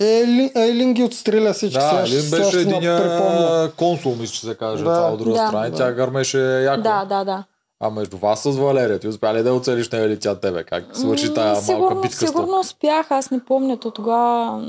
Елин, 0.00 0.50
Елин 0.54 0.94
ги 0.94 1.02
отстреля 1.02 1.52
всички. 1.52 1.78
Да, 1.78 2.06
сега 2.06 2.18
Елин 2.18 2.30
беше 2.30 2.60
един 2.60 3.70
консул, 3.76 4.14
мисля, 4.14 4.34
че 4.34 4.40
се 4.40 4.54
каже. 4.54 4.84
Да. 4.84 4.94
Това 4.94 5.12
от 5.12 5.18
друга 5.18 5.38
Да. 5.38 5.46
страна. 5.46 5.70
Да. 5.70 5.76
Тя 5.76 5.92
гърмеше 5.92 6.62
яко. 6.62 6.82
Да, 6.82 7.04
да, 7.04 7.24
да. 7.24 7.44
А 7.80 7.90
между 7.90 8.16
вас 8.16 8.42
с 8.42 8.56
Валерия, 8.56 8.98
ти 8.98 9.08
успя 9.08 9.34
ли 9.34 9.42
да 9.42 9.54
оцелиш 9.54 9.88
или 9.92 10.18
тя 10.20 10.34
тебе? 10.34 10.64
Как 10.64 10.96
свърши 10.96 11.34
тая 11.34 11.46
малка 11.46 11.62
сигурно, 11.62 12.00
битка 12.00 12.16
с 12.16 12.26
Сигурно 12.26 12.60
успях, 12.60 13.10
аз 13.10 13.30
не 13.30 13.44
помня. 13.44 13.80
То 13.80 13.90
тогава 13.90 14.64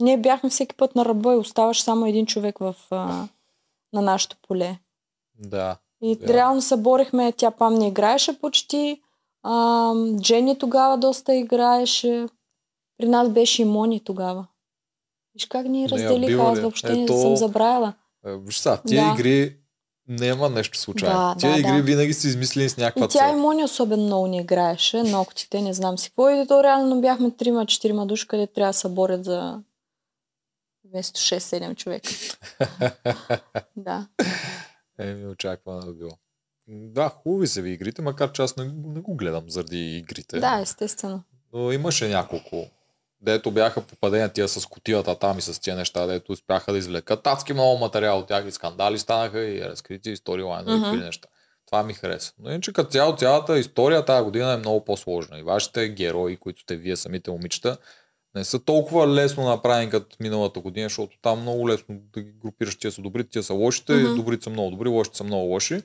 ние 0.00 0.16
бяхме 0.16 0.50
всеки 0.50 0.76
път 0.76 0.94
на 0.94 1.04
ръба 1.04 1.32
и 1.32 1.36
оставаш 1.36 1.82
само 1.82 2.06
един 2.06 2.26
човек 2.26 2.58
в, 2.58 2.74
а, 2.90 3.24
на 3.92 4.02
нашото 4.02 4.36
поле. 4.48 4.78
Да. 5.40 5.76
И 6.02 6.14
Вярно. 6.20 6.34
реално 6.34 6.62
се 6.62 6.76
борихме, 6.76 7.32
тя 7.32 7.50
Пам 7.50 7.74
не 7.74 7.86
играеше 7.88 8.40
почти. 8.40 9.00
А, 9.42 9.92
Джени 10.20 10.58
тогава 10.58 10.98
доста 10.98 11.34
играеше. 11.34 12.26
При 12.98 13.08
нас 13.08 13.28
беше 13.28 13.62
и 13.62 13.64
Мони 13.64 14.04
тогава. 14.04 14.46
Виж 15.34 15.46
как 15.46 15.66
ни 15.66 15.88
разделиха, 15.88 16.42
аз 16.42 16.58
ли? 16.58 16.62
въобще 16.62 16.92
Ето- 16.92 17.14
не 17.14 17.20
съм 17.22 17.36
забравила. 17.36 17.94
Е, 18.26 18.36
Виж 18.36 18.60
в 18.62 18.82
тия 18.86 19.04
Да. 19.04 19.12
игри 19.14 19.56
няма 20.08 20.48
нещо 20.48 20.78
случайно. 20.78 21.18
Да, 21.18 21.34
тия 21.38 21.52
да, 21.52 21.58
игри 21.58 21.76
да. 21.76 21.82
винаги 21.82 22.12
са 22.12 22.28
измислени 22.28 22.68
с 22.68 22.76
някаква 22.76 23.04
И 23.04 23.08
тя 23.08 23.28
и 23.28 23.30
цел. 23.32 23.38
Мони 23.38 23.64
особено 23.64 24.02
много 24.02 24.26
не 24.26 24.40
играеше, 24.40 25.02
ногтите, 25.02 25.62
не 25.62 25.72
знам 25.74 25.98
си 25.98 26.08
какво. 26.10 26.30
И 26.30 26.46
то 26.48 26.62
реално 26.64 27.00
бяхме 27.00 27.30
трима-четирима 27.30 28.06
души, 28.06 28.26
къде 28.28 28.46
трябва 28.46 28.70
да 28.70 28.78
се 28.78 28.88
борят 28.88 29.24
за 29.24 29.62
вместо 30.84 31.20
6-7 31.20 31.74
човека. 31.76 32.10
да. 33.76 34.08
Еми, 34.98 35.26
очаквано 35.26 35.80
да 35.80 35.92
било. 35.92 36.10
Да, 36.68 37.08
хубави 37.08 37.46
са 37.46 37.62
ви 37.62 37.70
игрите, 37.70 38.02
макар 38.02 38.32
че 38.32 38.42
аз 38.42 38.56
не, 38.56 38.64
не 38.64 39.00
го 39.00 39.14
гледам 39.16 39.50
заради 39.50 39.96
игрите. 39.96 40.40
Да, 40.40 40.60
естествено. 40.60 41.22
Но 41.52 41.72
имаше 41.72 42.08
няколко. 42.08 42.66
Дето 43.20 43.50
бяха 43.50 43.80
попадения 43.80 44.28
тия 44.28 44.48
с 44.48 44.66
котията 44.66 45.18
там 45.18 45.38
и 45.38 45.42
с 45.42 45.60
тия 45.60 45.76
неща, 45.76 46.06
дето 46.06 46.32
успяха 46.32 46.72
да 46.72 46.78
извлекат 46.78 47.26
адски 47.26 47.52
много 47.52 47.78
материал 47.78 48.18
от 48.18 48.26
тях 48.26 48.46
и 48.46 48.50
скандали 48.50 48.98
станаха 48.98 49.40
и 49.40 49.60
разкрити 49.60 50.10
истории 50.10 50.44
лайнове 50.44 50.76
Мгм. 50.76 50.86
mm-hmm. 50.86 51.02
и 51.02 51.04
неща. 51.04 51.28
Това 51.66 51.82
ми 51.82 51.94
хареса. 51.94 52.32
Но 52.38 52.50
иначе 52.50 52.72
като 52.72 52.90
цяло 52.90 53.16
цялата 53.16 53.58
история 53.58 54.04
тази 54.04 54.24
година 54.24 54.52
е 54.52 54.56
много 54.56 54.84
по-сложна. 54.84 55.38
И 55.38 55.42
вашите 55.42 55.88
герои, 55.88 56.36
които 56.36 56.62
сте 56.62 56.76
вие 56.76 56.96
самите 56.96 57.30
момичета, 57.30 57.76
не 58.34 58.44
са 58.44 58.64
толкова 58.64 59.14
лесно 59.14 59.44
направени 59.44 59.90
като 59.90 60.16
миналата 60.20 60.60
година, 60.60 60.88
защото 60.88 61.18
там 61.22 61.40
много 61.40 61.68
лесно 61.68 62.00
да 62.14 62.22
ги 62.22 62.32
групираш, 62.32 62.78
тия 62.78 62.92
са 62.92 63.02
добри, 63.02 63.28
тия 63.28 63.42
са 63.42 63.54
лошите, 63.54 63.92
mm-hmm. 63.92 64.16
добрите 64.16 64.44
са 64.44 64.50
много 64.50 64.70
добри, 64.70 64.88
лошите 64.88 65.16
са 65.16 65.24
много 65.24 65.46
лоши. 65.46 65.82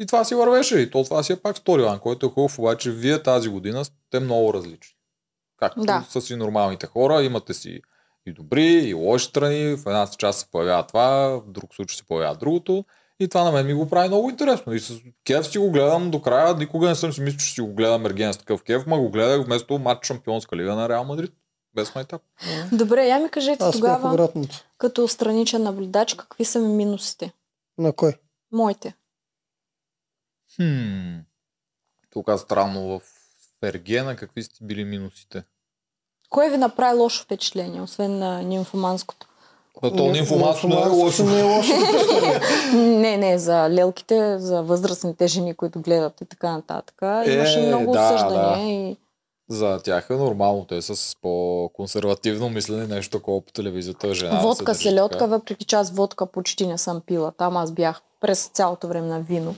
И 0.00 0.06
това 0.06 0.24
си 0.24 0.34
вървеше. 0.34 0.78
И 0.78 0.90
то 0.90 1.04
това 1.04 1.22
си 1.22 1.32
е 1.32 1.36
пак 1.36 1.58
сторилайн, 1.58 1.98
който 1.98 2.26
е 2.26 2.28
хубав, 2.28 2.58
обаче 2.58 2.90
вие 2.90 3.22
тази 3.22 3.48
година 3.48 3.84
сте 3.84 4.20
много 4.20 4.54
различни. 4.54 4.96
Както 5.62 5.80
Да. 5.80 6.06
са 6.10 6.20
си 6.20 6.36
нормалните 6.36 6.86
хора, 6.86 7.22
имате 7.22 7.54
си 7.54 7.80
и 8.26 8.32
добри, 8.32 8.64
и 8.66 8.94
лоши 8.94 9.26
страни. 9.26 9.76
В 9.76 9.82
една 9.86 10.06
част 10.18 10.38
се 10.40 10.46
появява 10.50 10.86
това, 10.86 11.08
в 11.28 11.50
друг 11.50 11.74
случай 11.74 11.96
се 11.96 12.04
появява 12.04 12.36
другото. 12.36 12.84
И 13.20 13.28
това 13.28 13.44
на 13.44 13.52
мен 13.52 13.66
ми 13.66 13.74
го 13.74 13.88
прави 13.88 14.08
много 14.08 14.30
интересно. 14.30 14.72
И 14.72 14.80
с 14.80 15.00
кев 15.26 15.46
си 15.46 15.58
го 15.58 15.70
гледам 15.70 16.10
до 16.10 16.22
края. 16.22 16.54
Никога 16.54 16.88
не 16.88 16.94
съм 16.94 17.12
си 17.12 17.20
мислил, 17.20 17.38
че 17.38 17.54
си 17.54 17.60
го 17.60 17.74
гледам 17.74 18.06
Ерген 18.06 18.32
с 18.32 18.38
такъв 18.38 18.62
кев, 18.62 18.86
ма 18.86 18.98
го 18.98 19.10
гледах 19.10 19.46
вместо 19.46 19.78
матч 19.78 20.06
Шампионска 20.06 20.56
лига 20.56 20.74
на 20.74 20.88
Реал 20.88 21.04
Мадрид. 21.04 21.32
Без 21.74 21.94
майтап. 21.94 22.22
Добре, 22.72 23.06
я 23.06 23.18
ми 23.18 23.28
кажете 23.30 23.64
Аз 23.64 23.76
тогава, 23.76 24.08
обратното. 24.12 24.64
като 24.78 25.08
страничен 25.08 25.62
наблюдач, 25.62 26.14
какви 26.14 26.44
са 26.44 26.58
ми 26.60 26.68
минусите? 26.74 27.32
На 27.78 27.92
кой? 27.92 28.12
Моите. 28.52 28.94
Хм. 30.56 31.18
Тук 32.10 32.28
е 32.28 32.38
странно 32.38 32.88
в 32.88 33.02
Ергена 33.62 34.16
какви 34.16 34.42
сте 34.42 34.64
били 34.64 34.84
минусите. 34.84 35.44
Кое 36.32 36.50
ви 36.50 36.56
направи 36.56 36.98
лошо 36.98 37.24
впечатление, 37.24 37.80
освен 37.80 38.18
на 38.18 38.42
нимфоманското? 38.42 39.26
А 39.82 39.90
то 39.90 40.14
информация 40.14 40.68
не 40.68 40.80
е 40.80 40.86
лошо. 40.86 41.24
Не 41.24 41.40
е 41.40 41.42
лошо. 41.42 41.72
не, 42.76 43.16
не, 43.16 43.38
за 43.38 43.70
лелките, 43.70 44.38
за 44.38 44.62
възрастните 44.62 45.26
жени, 45.26 45.54
които 45.54 45.80
гледат 45.80 46.20
и 46.20 46.24
така 46.24 46.52
нататък. 46.52 46.94
Имаше 47.26 47.60
Е, 47.60 47.66
много 47.66 47.92
да, 47.92 48.14
осъждания 48.14 48.90
и 48.90 48.96
За 49.48 49.78
тях 49.84 50.06
е 50.10 50.14
нормално. 50.14 50.64
Те 50.64 50.82
са 50.82 50.96
с 50.96 51.16
по-консервативно 51.22 52.48
мислене, 52.48 52.86
нещо 52.86 53.18
такова 53.18 53.40
по 53.40 53.52
телевизията. 53.52 54.14
Жена 54.14 54.36
да 54.36 54.42
водка, 54.42 54.74
се 54.74 54.88
държи 54.88 54.96
селедка, 54.98 55.26
въпреки 55.26 55.64
че 55.64 55.76
аз 55.76 55.90
водка 55.90 56.26
почти 56.26 56.66
не 56.66 56.78
съм 56.78 57.00
пила. 57.06 57.32
Там 57.38 57.56
аз 57.56 57.72
бях 57.72 58.00
през 58.20 58.50
цялото 58.54 58.88
време 58.88 59.06
на 59.06 59.20
вино. 59.20 59.54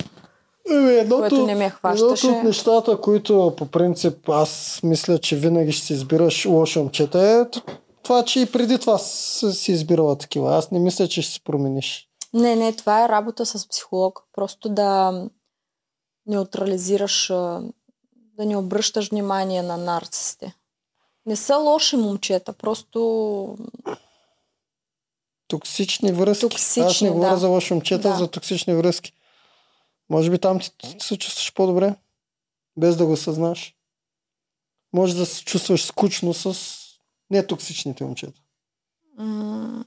Еми, 0.70 0.92
едното, 0.92 1.20
Което 1.20 1.46
не 1.46 1.54
ме 1.54 1.70
хващаше. 1.70 2.26
Едното 2.26 2.38
от 2.38 2.44
нещата, 2.44 3.00
които 3.00 3.54
по 3.56 3.66
принцип 3.66 4.28
аз 4.28 4.80
мисля, 4.82 5.18
че 5.18 5.36
винаги 5.36 5.72
ще 5.72 5.86
си 5.86 5.92
избираш 5.92 6.46
лоши 6.46 6.78
момчета 6.78 7.20
е 7.20 7.60
това, 8.02 8.24
че 8.24 8.40
и 8.40 8.52
преди 8.52 8.78
това 8.78 8.98
си 8.98 9.72
избирала 9.72 10.18
такива. 10.18 10.56
Аз 10.56 10.70
не 10.70 10.78
мисля, 10.78 11.08
че 11.08 11.22
ще 11.22 11.32
се 11.32 11.44
промениш. 11.44 12.08
Не, 12.34 12.56
не, 12.56 12.72
това 12.72 13.04
е 13.04 13.08
работа 13.08 13.46
с 13.46 13.68
психолог. 13.68 14.20
Просто 14.32 14.68
да 14.68 15.22
неутрализираш, 16.26 17.26
да 18.36 18.46
не 18.46 18.56
обръщаш 18.56 19.10
внимание 19.10 19.62
на 19.62 19.76
нарцисите. 19.76 20.54
Не 21.26 21.36
са 21.36 21.56
лоши 21.56 21.96
момчета, 21.96 22.52
просто 22.52 23.56
Токсични 25.48 26.12
връзки. 26.12 26.48
Токсични, 26.48 26.82
Аз 26.82 27.00
не 27.00 27.10
говоря 27.10 27.30
да. 27.30 27.36
за 27.36 27.48
лоши 27.48 27.74
момчета, 27.74 28.08
Да. 28.08 28.14
за 28.14 28.28
токсични 28.28 28.74
връзки. 28.74 29.12
Може 30.10 30.30
би 30.30 30.38
там 30.38 30.58
ти 30.78 30.96
се 30.98 31.18
чувстваш 31.18 31.54
по-добре, 31.54 31.96
без 32.76 32.96
да 32.96 33.06
го 33.06 33.16
съзнаш. 33.16 33.74
Може 34.92 35.16
да 35.16 35.26
се 35.26 35.44
чувстваш 35.44 35.84
скучно 35.84 36.34
с 36.34 36.58
нетоксичните 37.30 38.04
момчета. 38.04 38.40
м- 39.16 39.84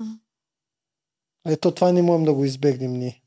Ето 1.45 1.71
това 1.71 1.91
не 1.91 2.01
можем 2.01 2.25
да 2.25 2.33
го 2.33 2.45
избегнем 2.45 2.93
ние. 2.93 3.21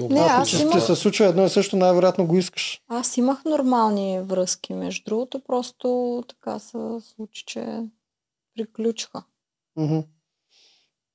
Не, 0.00 0.20
аз 0.20 0.48
че 0.50 0.70
ти 0.70 0.80
се 0.80 0.96
случва 0.96 1.26
едно 1.26 1.44
и 1.44 1.48
също, 1.48 1.76
най-вероятно 1.76 2.26
го 2.26 2.38
искаш. 2.38 2.82
аз 2.88 3.16
имах 3.16 3.44
нормални 3.44 4.20
връзки, 4.20 4.74
между 4.74 5.04
другото, 5.04 5.40
просто 5.40 5.88
така 6.28 6.58
се 6.58 6.78
случи, 7.02 7.44
че 7.46 7.82
приключиха. 8.54 9.24
Мгм. 9.76 9.98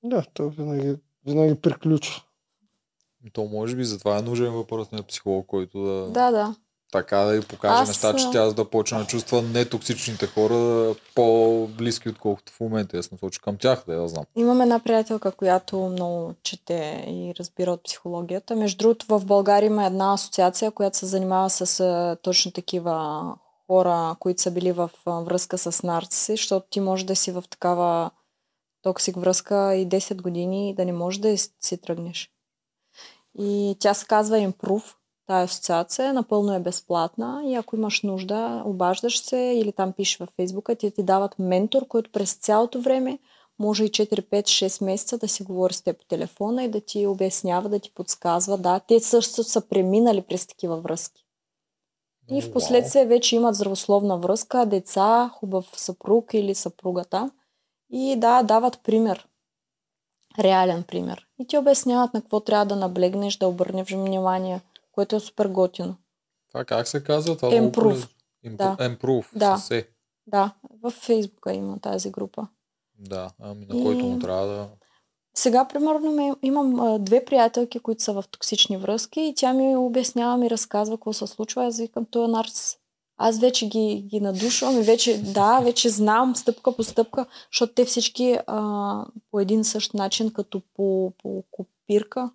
Да, 0.04 0.26
то 0.34 0.50
винаги, 0.50 0.96
винаги 1.26 1.62
приключва. 1.62 2.22
То 3.34 3.46
може 3.46 3.76
би 3.76 3.84
затова 3.84 4.18
е 4.18 4.22
нужен 4.22 4.54
въпросният 4.54 5.08
психолог, 5.08 5.48
който 5.48 5.84
да, 5.84 6.10
Да, 6.10 6.32
да. 6.32 6.56
така 6.92 7.18
да 7.18 7.36
й 7.36 7.42
покаже 7.42 7.82
Аз, 7.82 7.88
неща, 7.88 8.16
че 8.16 8.32
тя 8.32 8.46
да 8.46 8.70
почне 8.70 8.98
да 8.98 9.06
чувства 9.06 9.42
нетоксичните 9.42 10.28
хора 10.28 10.96
по-близки, 11.16 12.10
отколкото 12.10 12.54
в 12.54 12.60
момента. 12.60 12.98
Аз 12.98 13.12
насоча 13.12 13.42
към 13.42 13.58
тях, 13.58 13.84
да 13.88 13.94
я 13.94 14.08
знам. 14.08 14.24
Имам 14.36 14.62
една 14.62 14.80
приятелка, 14.80 15.32
която 15.32 15.80
много 15.80 16.34
чете 16.44 17.06
и 17.08 17.34
разбира 17.40 17.72
от 17.72 17.84
психологията. 17.84 18.56
Между 18.56 18.78
другото, 18.78 19.06
в 19.10 19.26
България 19.26 19.68
има 19.68 19.86
една 19.86 20.14
асоциация, 20.14 20.72
която 20.72 20.98
се 20.98 21.06
занимава 21.06 21.50
с 21.50 22.18
точно 22.22 22.52
такива 22.52 23.24
хора, 23.68 24.16
които 24.20 24.42
са 24.42 24.52
били 24.52 24.72
в 24.72 24.92
връзка 25.06 25.58
с 25.58 25.84
нарциси, 25.84 26.32
защото 26.32 26.68
ти 26.70 26.80
може 26.80 27.06
да 27.06 27.16
си 27.16 27.32
в 27.32 27.44
такава 27.50 28.12
токсик 28.82 29.16
връзка 29.16 29.76
и 29.76 29.88
10 29.88 30.22
години 30.22 30.70
и 30.70 30.74
да 30.74 30.86
не 30.86 30.92
можеш 30.92 31.20
да 31.20 31.38
си 31.38 31.82
тръгнеш. 31.82 32.30
И 33.40 33.76
тя 33.80 33.94
се 33.94 34.06
казва 34.06 34.38
Improve, 34.38 34.96
тая 35.28 35.44
асоциация, 35.44 36.14
напълно 36.14 36.54
е 36.54 36.60
безплатна 36.60 37.42
и 37.46 37.56
ако 37.56 37.76
имаш 37.76 38.02
нужда, 38.02 38.64
обаждаш 38.66 39.20
се 39.20 39.38
или 39.38 39.72
там 39.72 39.94
пишеш 39.94 40.18
във 40.18 40.30
Фейсбука, 40.36 40.76
ти 40.76 40.92
ти 40.92 41.04
дават 41.04 41.40
ментор, 41.40 41.88
който 41.88 42.12
през 42.12 42.34
цялото 42.34 42.82
време 42.82 43.20
може 43.60 43.86
и 43.86 43.90
4-5-6 43.90 44.86
месеца 44.86 45.18
да 45.18 45.28
си 45.28 45.44
говори 45.44 45.74
с 45.74 45.82
теб 45.82 46.00
по 46.00 46.06
телефона 46.06 46.64
и 46.64 46.70
да 46.70 46.82
ти 46.82 47.08
обяснява, 47.08 47.70
да 47.70 47.80
ти 47.80 47.94
подсказва. 47.94 48.58
Да, 48.58 48.80
те 48.80 49.00
също 49.00 49.44
са 49.44 49.62
преминали 49.62 50.22
през 50.22 50.48
такива 50.48 50.82
връзки. 50.82 51.26
И 52.32 52.42
в 52.42 52.54
последствие 52.54 53.06
вече 53.06 53.36
имат 53.36 53.56
здравословна 53.56 54.18
връзка, 54.18 54.66
деца, 54.66 55.32
хубав 55.34 55.70
съпруг 55.76 56.34
или 56.34 56.56
съпругата. 56.56 57.32
И 57.92 58.16
да, 58.16 58.44
дават 58.44 58.80
пример. 58.84 59.29
Реален 60.40 60.84
пример. 60.84 61.28
И 61.40 61.48
ти 61.48 61.58
обясняват 61.58 62.14
на 62.14 62.22
какво 62.22 62.40
трябва 62.40 62.66
да 62.66 62.76
наблегнеш, 62.76 63.38
да 63.38 63.48
обърнеш 63.48 63.92
внимание, 63.92 64.62
което 64.92 65.16
е 65.16 65.20
супер 65.20 65.48
готино. 65.48 65.96
Това 66.48 66.66
как 66.66 66.88
се 66.88 67.04
казва? 67.04 67.38
Това 67.38 67.50
Improve. 67.50 68.10
Да. 68.46 68.76
Improve. 68.80 69.26
Да. 69.36 69.58
С 69.58 69.72
Е. 69.72 69.88
Да, 70.28 70.52
в 70.84 70.92
Фейсбука 70.92 71.54
има 71.54 71.80
тази 71.80 72.12
група. 72.12 72.48
Да, 73.00 73.30
ами 73.40 73.66
на 73.66 73.84
който 73.84 74.06
му 74.06 74.20
трябва 74.20 74.48
да... 74.48 74.70
Сега, 75.34 75.68
примерно, 75.68 76.12
ме, 76.12 76.34
имам 76.42 76.98
две 77.04 77.26
приятелки, 77.26 77.80
които 77.80 78.04
са 78.04 78.14
в 78.14 78.24
токсични 78.32 78.78
връзки 78.78 79.22
и 79.22 79.34
тя 79.36 79.54
ми 79.54 79.76
обяснява, 79.76 80.38
ми 80.38 80.50
разказва 80.50 80.98
какво 80.98 81.14
се 81.14 81.28
случва. 81.28 81.66
Аз 81.66 81.78
викам, 81.78 82.06
той 82.06 82.26
е 82.26 82.28
нарцис. 82.28 82.78
Аз 83.22 83.40
вече 83.40 83.68
ги, 83.68 84.04
ги 84.08 84.20
надушвам 84.20 84.78
и 84.78 84.82
вече, 84.82 85.22
да, 85.22 85.60
вече 85.60 85.90
знам 85.90 86.36
стъпка 86.36 86.76
по 86.76 86.84
стъпка, 86.84 87.26
защото 87.54 87.74
те 87.74 87.86
всички 87.86 88.38
а, 88.48 89.06
по 89.32 89.40
един 89.40 89.64
същ 89.64 89.94
начин, 89.94 90.34
като 90.34 90.62
по, 90.76 91.14
по 91.24 91.44
копирка. 91.52 92.30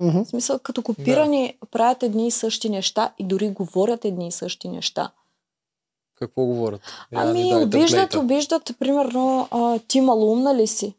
Мгм. 0.00 0.22
В 0.24 0.28
смисъл, 0.28 0.58
като 0.58 0.82
копирани 0.82 1.58
правят 1.70 2.02
едни 2.02 2.26
и 2.26 2.30
същи 2.30 2.68
неща 2.68 3.12
и 3.18 3.24
дори 3.24 3.50
говорят 3.50 4.04
едни 4.04 4.28
и 4.28 4.32
същи 4.32 4.68
неща. 4.68 5.10
Какво 6.14 6.44
говорят? 6.44 6.80
Я 7.12 7.20
Ами, 7.20 7.54
обиждат, 7.54 8.14
обиждат, 8.14 8.72
примерно, 8.78 9.48
а, 9.50 9.78
ти 9.78 10.00
малумна 10.00 10.54
ли 10.54 10.66
си? 10.66 10.94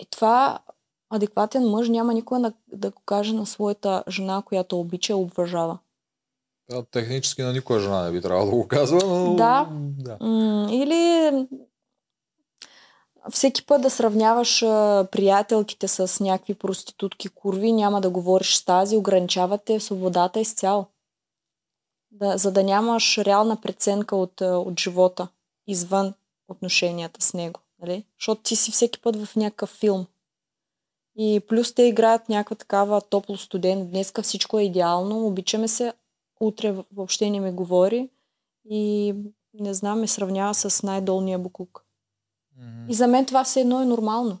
И 0.00 0.06
това 0.10 0.58
адекватен 1.10 1.68
мъж 1.68 1.88
няма 1.88 2.14
никога 2.14 2.40
да, 2.40 2.52
да 2.72 2.90
го 2.90 3.02
каже 3.04 3.34
на 3.34 3.46
своята 3.46 4.04
жена, 4.08 4.42
която 4.46 4.80
обича 4.80 5.12
и 5.12 5.16
обвържава. 5.16 5.78
Да, 6.70 6.82
технически 6.90 7.42
на 7.42 7.52
никоя 7.52 7.80
жена 7.80 8.02
не 8.02 8.12
би 8.12 8.20
трябвало 8.20 8.50
да 8.50 8.56
го 8.56 8.68
казва, 8.68 8.98
но... 9.06 9.34
Да. 9.34 9.68
да. 9.72 10.18
Или 10.70 11.30
всеки 13.30 13.66
път 13.66 13.82
да 13.82 13.90
сравняваш 13.90 14.62
а, 14.62 15.06
приятелките 15.12 15.88
с 15.88 16.24
някакви 16.24 16.54
проститутки, 16.54 17.28
курви, 17.28 17.72
няма 17.72 18.00
да 18.00 18.10
говориш 18.10 18.54
с 18.54 18.64
тази, 18.64 18.96
ограничавате 18.96 19.80
свободата 19.80 20.40
изцяло. 20.40 20.86
Да, 22.10 22.38
за 22.38 22.52
да 22.52 22.62
нямаш 22.62 23.18
реална 23.18 23.60
преценка 23.60 24.16
от, 24.16 24.40
от 24.40 24.80
живота, 24.80 25.28
извън 25.66 26.14
отношенията 26.48 27.22
с 27.22 27.34
него. 27.34 27.60
Нали? 27.82 28.04
Защото 28.18 28.42
ти 28.42 28.56
си 28.56 28.72
всеки 28.72 29.00
път 29.00 29.24
в 29.24 29.36
някакъв 29.36 29.70
филм. 29.70 30.06
И 31.16 31.40
плюс 31.48 31.74
те 31.74 31.82
играят 31.82 32.28
някаква 32.28 32.56
такава 32.56 33.00
топло 33.00 33.36
студен. 33.36 33.86
Днеска 33.86 34.22
всичко 34.22 34.58
е 34.58 34.62
идеално, 34.62 35.26
обичаме 35.26 35.68
се, 35.68 35.92
утре 36.40 36.84
въобще 36.92 37.30
не 37.30 37.40
ми 37.40 37.52
говори 37.52 38.10
и 38.70 39.14
не 39.54 39.74
знам, 39.74 40.00
ме 40.00 40.06
сравнява 40.06 40.54
с 40.54 40.82
най-долния 40.82 41.38
буклук. 41.38 41.84
Мгм. 42.56 42.90
И 42.90 42.94
за 42.94 43.06
мен 43.06 43.26
това 43.26 43.44
все 43.44 43.60
едно 43.60 43.82
е 43.82 43.86
нормално. 43.86 44.38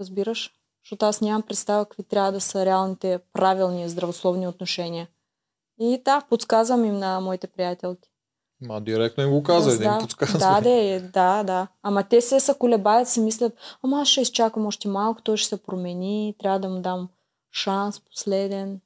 Разбираш? 0.00 0.52
Защото 0.84 1.06
аз 1.06 1.20
нямам 1.20 1.42
представа 1.42 1.84
какви 1.84 2.02
трябва 2.02 2.32
да 2.32 2.40
са 2.40 2.66
реалните 2.66 3.18
правилни 3.32 3.88
здравословни 3.88 4.48
отношения. 4.48 5.08
И 5.80 6.02
да, 6.04 6.20
подсказвам 6.28 6.84
им 6.84 6.98
на 6.98 7.20
моите 7.20 7.46
приятелки. 7.46 8.10
Ма 8.60 8.80
директно 8.80 9.22
им 9.22 9.30
го 9.30 9.42
каза, 9.42 9.70
да, 9.70 9.78
да, 9.78 9.84
им 9.84 10.00
подсказва. 10.00 10.38
да, 10.38 10.60
де, 10.60 11.00
да, 11.00 11.42
да. 11.42 11.68
Ама 11.82 12.02
те 12.02 12.20
се 12.20 12.40
са 12.40 12.54
колебаят, 12.54 13.08
си 13.08 13.20
мислят, 13.20 13.52
ама 13.82 14.00
аз 14.00 14.08
ще 14.08 14.20
изчакам 14.20 14.66
още 14.66 14.88
малко, 14.88 15.22
той 15.22 15.36
ще 15.36 15.48
се 15.48 15.62
промени, 15.62 16.34
трябва 16.38 16.60
да 16.60 16.68
му 16.68 16.80
дам 16.80 17.08
шанс 17.52 18.00
последен. 18.00 18.80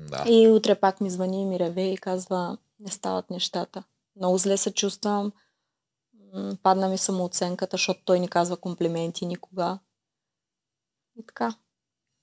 Да. 0.00 0.24
И 0.28 0.48
утре 0.48 0.74
пак 0.74 1.00
ми 1.00 1.10
звъни 1.10 1.42
и 1.42 1.44
ми 1.44 1.58
реве 1.58 1.82
и 1.82 1.96
казва, 1.96 2.58
не 2.80 2.90
стават 2.90 3.30
нещата. 3.30 3.84
Много 4.16 4.38
зле 4.38 4.56
се 4.56 4.72
чувствам. 4.72 5.32
Падна 6.62 6.88
ми 6.88 6.98
самооценката, 6.98 7.74
защото 7.74 8.00
той 8.04 8.20
ни 8.20 8.28
казва 8.28 8.56
комплименти 8.56 9.26
никога. 9.26 9.78
И 11.18 11.26
така. 11.26 11.54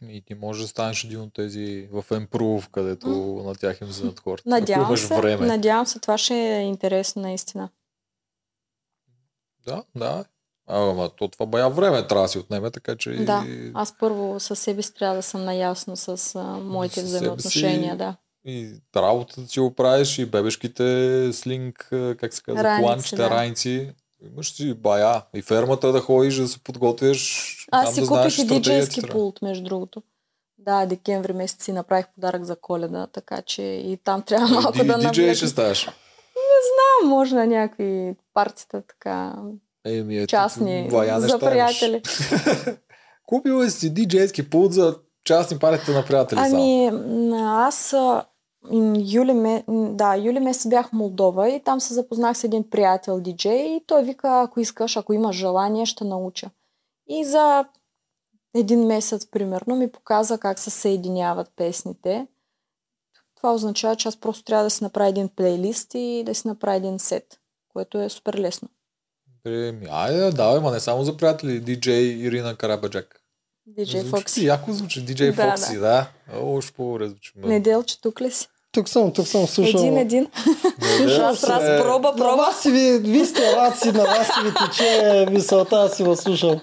И 0.09 0.21
ти 0.21 0.35
можеш 0.35 0.61
да 0.61 0.67
станеш 0.67 1.03
един 1.03 1.21
от 1.21 1.33
тези 1.33 1.89
в 1.91 2.05
Improve, 2.09 2.71
където 2.71 3.07
на 3.45 3.55
тях 3.55 3.81
им 3.81 3.87
задат 3.87 4.19
хората. 4.19 4.49
Надявам 4.49 4.97
се, 4.97 5.17
време. 5.17 5.47
надявам 5.47 5.85
се, 5.85 5.99
това 5.99 6.17
ще 6.17 6.35
е 6.35 6.61
интересно 6.61 7.21
наистина. 7.21 7.69
Да, 9.65 9.83
да. 9.95 10.25
А, 10.67 10.89
ама 10.89 11.09
то 11.09 11.27
това 11.27 11.45
бая 11.45 11.69
време 11.69 12.07
трябва 12.07 12.23
да 12.23 12.29
си 12.29 12.37
отнеме, 12.39 12.71
така 12.71 12.95
че... 12.95 13.11
и- 13.11 13.25
Да, 13.25 13.45
аз 13.73 13.97
първо 13.99 14.39
със 14.39 14.59
себе 14.59 14.81
си 14.81 14.93
трябва 14.93 15.15
да 15.15 15.21
съм 15.21 15.45
наясно 15.45 15.95
с 15.97 16.35
а, 16.35 16.43
моите 16.43 17.01
взаимоотношения, 17.03 17.91
си. 17.91 17.97
да. 17.97 18.15
И 18.45 18.69
работата 18.95 19.47
си 19.47 19.59
го 19.59 19.75
правиш, 19.75 20.19
и 20.19 20.25
бебешките 20.25 21.29
слинг, 21.33 21.87
как 22.19 22.33
се 22.33 22.41
казва, 22.41 22.63
Раници, 22.63 22.83
планчета, 22.83 23.15
да. 23.15 23.29
раници. 23.29 23.93
Имаш 24.33 24.53
си 24.53 24.73
бая. 24.73 25.21
И 25.35 25.41
фермата 25.41 25.91
да 25.91 25.99
ходиш, 25.99 26.35
да 26.35 26.47
се 26.47 26.59
подготвяш. 26.59 27.53
Аз 27.71 27.95
си 27.95 28.01
да 28.01 28.07
купих 28.07 28.39
и 28.39 28.45
диджейски 28.45 29.01
пулт, 29.01 29.41
между 29.41 29.63
другото. 29.63 30.03
Да, 30.57 30.85
декември 30.85 31.33
месец 31.33 31.63
си 31.63 31.71
направих 31.71 32.07
подарък 32.07 32.43
за 32.43 32.55
коледа, 32.55 33.07
така 33.07 33.41
че 33.41 33.61
и 33.61 33.97
там 34.03 34.21
трябва 34.21 34.47
малко 34.61 34.77
Ди- 34.77 34.83
да 34.87 34.97
Диджей 34.97 35.35
ще 35.35 35.47
ставаш. 35.47 35.87
А, 35.87 37.05
може 37.05 37.35
на 37.35 37.47
някакви 37.47 38.15
партита 38.33 38.81
така 38.81 39.33
Еми, 39.87 40.17
ето, 40.17 40.27
частни 40.27 40.89
за 41.17 41.39
приятели. 41.39 42.01
Купила 43.25 43.69
си 43.69 43.93
диджейски 43.93 44.49
пулт 44.49 44.73
за 44.73 44.95
частни 45.25 45.59
парите 45.59 45.91
на 45.91 46.05
приятели. 46.05 46.39
Ами, 46.43 46.91
аз 47.43 47.95
юли, 49.05 49.33
ме, 49.33 49.63
да, 49.69 50.15
юли 50.15 50.39
месец 50.39 50.67
бях 50.69 50.89
в 50.89 50.93
Молдова 50.93 51.49
и 51.49 51.63
там 51.63 51.81
се 51.81 51.93
запознах 51.93 52.37
с 52.37 52.43
един 52.43 52.69
приятел 52.69 53.19
диджей 53.19 53.75
и 53.75 53.83
той 53.87 54.03
вика, 54.03 54.41
ако 54.41 54.59
искаш, 54.59 54.97
ако 54.97 55.13
имаш 55.13 55.35
желание, 55.35 55.85
ще 55.85 56.03
науча. 56.03 56.49
И 57.07 57.25
за 57.25 57.65
един 58.55 58.85
месец, 58.85 59.25
примерно, 59.31 59.75
ми 59.75 59.91
показа 59.91 60.37
как 60.37 60.59
се 60.59 60.69
съединяват 60.69 61.51
песните. 61.55 62.27
Това 63.35 63.53
означава, 63.53 63.95
че 63.95 64.07
аз 64.07 64.17
просто 64.17 64.43
трябва 64.43 64.63
да 64.63 64.69
си 64.69 64.83
направя 64.83 65.09
един 65.09 65.29
плейлист 65.29 65.91
и 65.93 66.23
да 66.25 66.35
си 66.35 66.47
направя 66.47 66.75
един 66.75 66.99
сет, 66.99 67.39
което 67.69 67.99
е 67.99 68.09
супер 68.09 68.33
лесно. 68.33 68.69
Еми, 69.47 69.87
айде, 69.91 70.31
давай, 70.31 70.59
ма 70.59 70.71
не 70.71 70.79
само 70.79 71.03
за 71.03 71.17
приятели. 71.17 71.59
Диджей 71.59 72.27
Ирина 72.27 72.55
Карабаджак. 72.55 73.21
Диджей 73.65 74.03
Фокси. 74.03 74.33
си, 74.33 74.45
яко 74.45 74.73
звучи. 74.73 75.01
Диджей 75.01 75.31
Да, 75.31 75.51
Фокси, 75.51 75.77
да. 75.77 76.09
О, 76.33 76.61
ще 76.61 76.73
по-добре 76.73 77.07
звучи. 77.09 77.31
Неделче, 77.35 78.01
тук 78.01 78.21
ли 78.21 78.31
си? 78.31 78.47
Тук 78.71 78.89
съм, 78.89 79.11
тук 79.11 79.27
съм 79.27 79.47
слушал. 79.47 79.79
Един, 79.79 79.97
един. 79.97 80.27
Слушай, 80.97 81.19
Аз 81.19 81.43
раз 81.43 81.81
проба, 81.83 82.09
На 82.09 82.15
проба. 82.15 82.35
вас 82.35 82.61
си 82.61 82.71
ви, 82.71 82.99
вие 82.99 83.25
сте 83.25 83.41
раци, 83.53 83.91
на 83.91 84.03
вас 84.03 84.27
си 84.27 84.39
ви 84.45 84.51
тече 84.55 85.25
мисълта, 85.31 85.75
аз 85.77 85.91
си 85.91 86.03
го 86.03 86.15
слушал. 86.15 86.59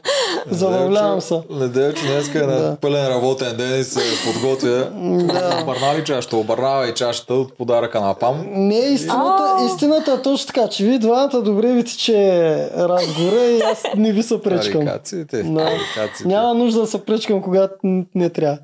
Забавлявам 0.50 1.20
се. 1.20 1.40
Неделчо 1.50 2.06
днеска 2.06 2.38
е 2.38 2.42
на 2.42 2.54
Да. 2.54 2.76
пълен 2.76 3.08
работен 3.08 3.56
ден 3.56 3.80
и 3.80 3.84
се 3.84 4.00
подготвя. 4.24 4.90
Да. 5.24 5.58
Обърна 5.62 5.94
ли 5.94 6.04
чашата? 6.04 6.36
Обърнава 6.36 6.88
и 6.88 6.94
чашата 6.94 7.34
от 7.34 7.56
подаръка 7.56 8.00
на 8.00 8.14
Пам. 8.14 8.44
Не, 8.48 8.74
истината, 8.76 9.66
истината 9.66 10.12
е 10.12 10.22
точно 10.22 10.46
така, 10.46 10.68
че 10.68 10.84
вие 10.84 10.98
двамата 10.98 11.40
добре 11.40 11.66
ви 11.66 11.84
тече 11.84 12.20
разговора 12.68 13.40
и 13.42 13.60
аз 13.60 13.82
не 13.96 14.12
ви 14.12 14.22
се 14.22 14.40
пречкам. 14.40 14.80
Да. 14.80 14.86
Тарикациите. 14.86 15.42
Няма 16.24 16.54
нужда 16.54 16.80
да 16.80 16.86
се 16.86 17.04
пречкам, 17.04 17.42
когато 17.42 17.74
не 18.14 18.30
трябва. 18.30 18.58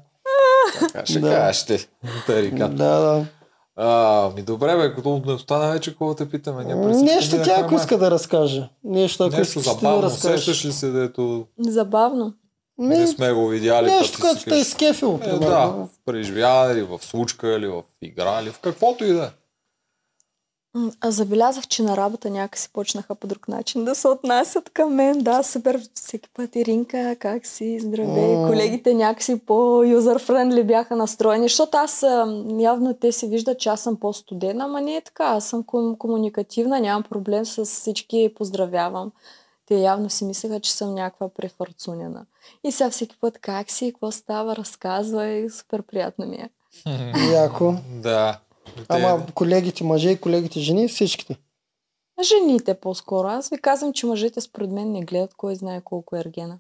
Така 0.81 1.07
ще 1.07 1.19
Да. 1.21 1.31
кажеш 1.31 1.65
ти. 1.65 1.89
Тарикат. 2.27 2.77
Да, 2.77 2.99
да. 3.01 3.25
А, 3.77 4.31
ми 4.37 4.43
добре, 4.43 4.77
бе, 4.77 4.95
като 4.95 5.23
не 5.27 5.33
остана 5.33 5.73
вече, 5.73 5.91
какво 5.91 6.15
те 6.15 6.29
питаме? 6.29 6.65
Ние 6.65 6.75
Нещо 6.95 7.37
тя, 7.45 7.57
ако 7.59 7.75
иска 7.75 7.99
да 7.99 8.11
разкаже. 8.11 8.69
Нещо, 8.85 9.25
ако 9.25 9.37
Нещо 9.37 9.59
иска 9.59 9.71
да 9.71 9.75
забавно, 9.75 10.03
разкажеш. 10.03 10.41
сещаш 10.41 10.65
ли 10.65 10.73
се, 10.73 10.91
дето 10.91 11.47
Забавно. 11.59 12.35
Ми, 12.79 12.87
не 12.89 13.07
сме 13.07 13.33
го 13.33 13.49
видяли? 13.49 13.87
нещо, 13.87 14.19
което 14.21 14.39
те 14.39 14.51
е 14.51 14.53
кажеш, 14.53 14.67
скефило, 14.67 15.19
Е, 15.23 15.29
да, 15.29 15.67
в 15.67 15.89
преживяване 16.07 16.73
или 16.73 16.83
в 16.83 16.99
случка, 17.01 17.49
или 17.49 17.67
в 17.67 17.83
игра, 18.03 18.41
или 18.43 18.51
в 18.51 18.59
каквото 18.59 19.05
и 19.05 19.13
да 19.13 19.25
е. 19.25 19.29
А 21.01 21.11
забелязах, 21.11 21.67
че 21.69 21.83
на 21.83 21.97
работа 21.97 22.31
някакси 22.31 22.69
почнаха 22.73 23.15
по 23.15 23.27
друг 23.27 23.49
начин 23.49 23.85
да 23.85 23.95
се 23.95 24.09
отнасят 24.09 24.71
към 24.71 24.95
мен. 24.95 25.19
Да, 25.19 25.43
супер. 25.43 25.81
Всеки 25.95 26.29
път 26.35 26.57
Иринка, 26.57 27.17
как 27.19 27.47
си? 27.47 27.81
Здравей. 27.81 28.37
М. 28.37 28.49
Колегите 28.49 28.95
някакси 28.95 29.39
по-юзър-френдли 29.39 30.65
бяха 30.65 30.97
настроени, 30.97 31.45
защото 31.45 31.77
аз 31.77 32.05
явно 32.59 32.95
те 32.95 33.13
си 33.13 33.27
виждат, 33.27 33.59
че 33.59 33.69
аз 33.69 33.81
съм 33.81 33.97
по-студена, 33.97 34.65
ама 34.65 34.81
не 34.81 34.97
е 34.97 35.01
така. 35.01 35.25
Аз 35.25 35.45
съм 35.45 35.65
ком- 35.65 35.99
комуникативна, 35.99 36.81
нямам 36.81 37.03
проблем 37.03 37.45
с 37.45 37.65
всички, 37.65 38.33
поздравявам. 38.37 39.13
Те 39.67 39.75
явно 39.75 40.11
си 40.11 40.25
мислеха, 40.25 40.61
че 40.61 40.73
съм 40.73 40.95
някаква 40.95 41.29
префарцунена. 41.29 42.25
И 42.65 42.73
сега 42.73 42.91
всеки 42.91 43.17
път 43.21 43.39
как 43.39 43.71
си, 43.71 43.93
какво 43.93 44.11
става, 44.11 44.57
разказва 44.57 45.27
и 45.27 45.51
супер 45.51 45.83
приятно 45.83 46.27
ми 46.27 46.37
е. 46.37 46.51
Яко. 47.33 47.75
Да. 48.03 48.39
Те- 48.67 48.73
Ама 48.89 49.27
колегите 49.35 49.85
мъже 49.85 50.11
и 50.11 50.21
колегите 50.21 50.61
жени, 50.61 50.89
всичките. 50.89 51.39
Жените 52.23 52.75
по-скоро. 52.75 53.29
Аз 53.29 53.49
ви 53.49 53.59
казвам, 53.59 53.93
че 53.93 54.07
мъжете 54.07 54.41
според 54.41 54.71
мен 54.71 54.93
не 54.93 55.03
гледат 55.03 55.35
кой 55.35 55.55
знае 55.55 55.81
колко 55.81 56.17
е 56.17 56.21
ергена. 56.21 56.59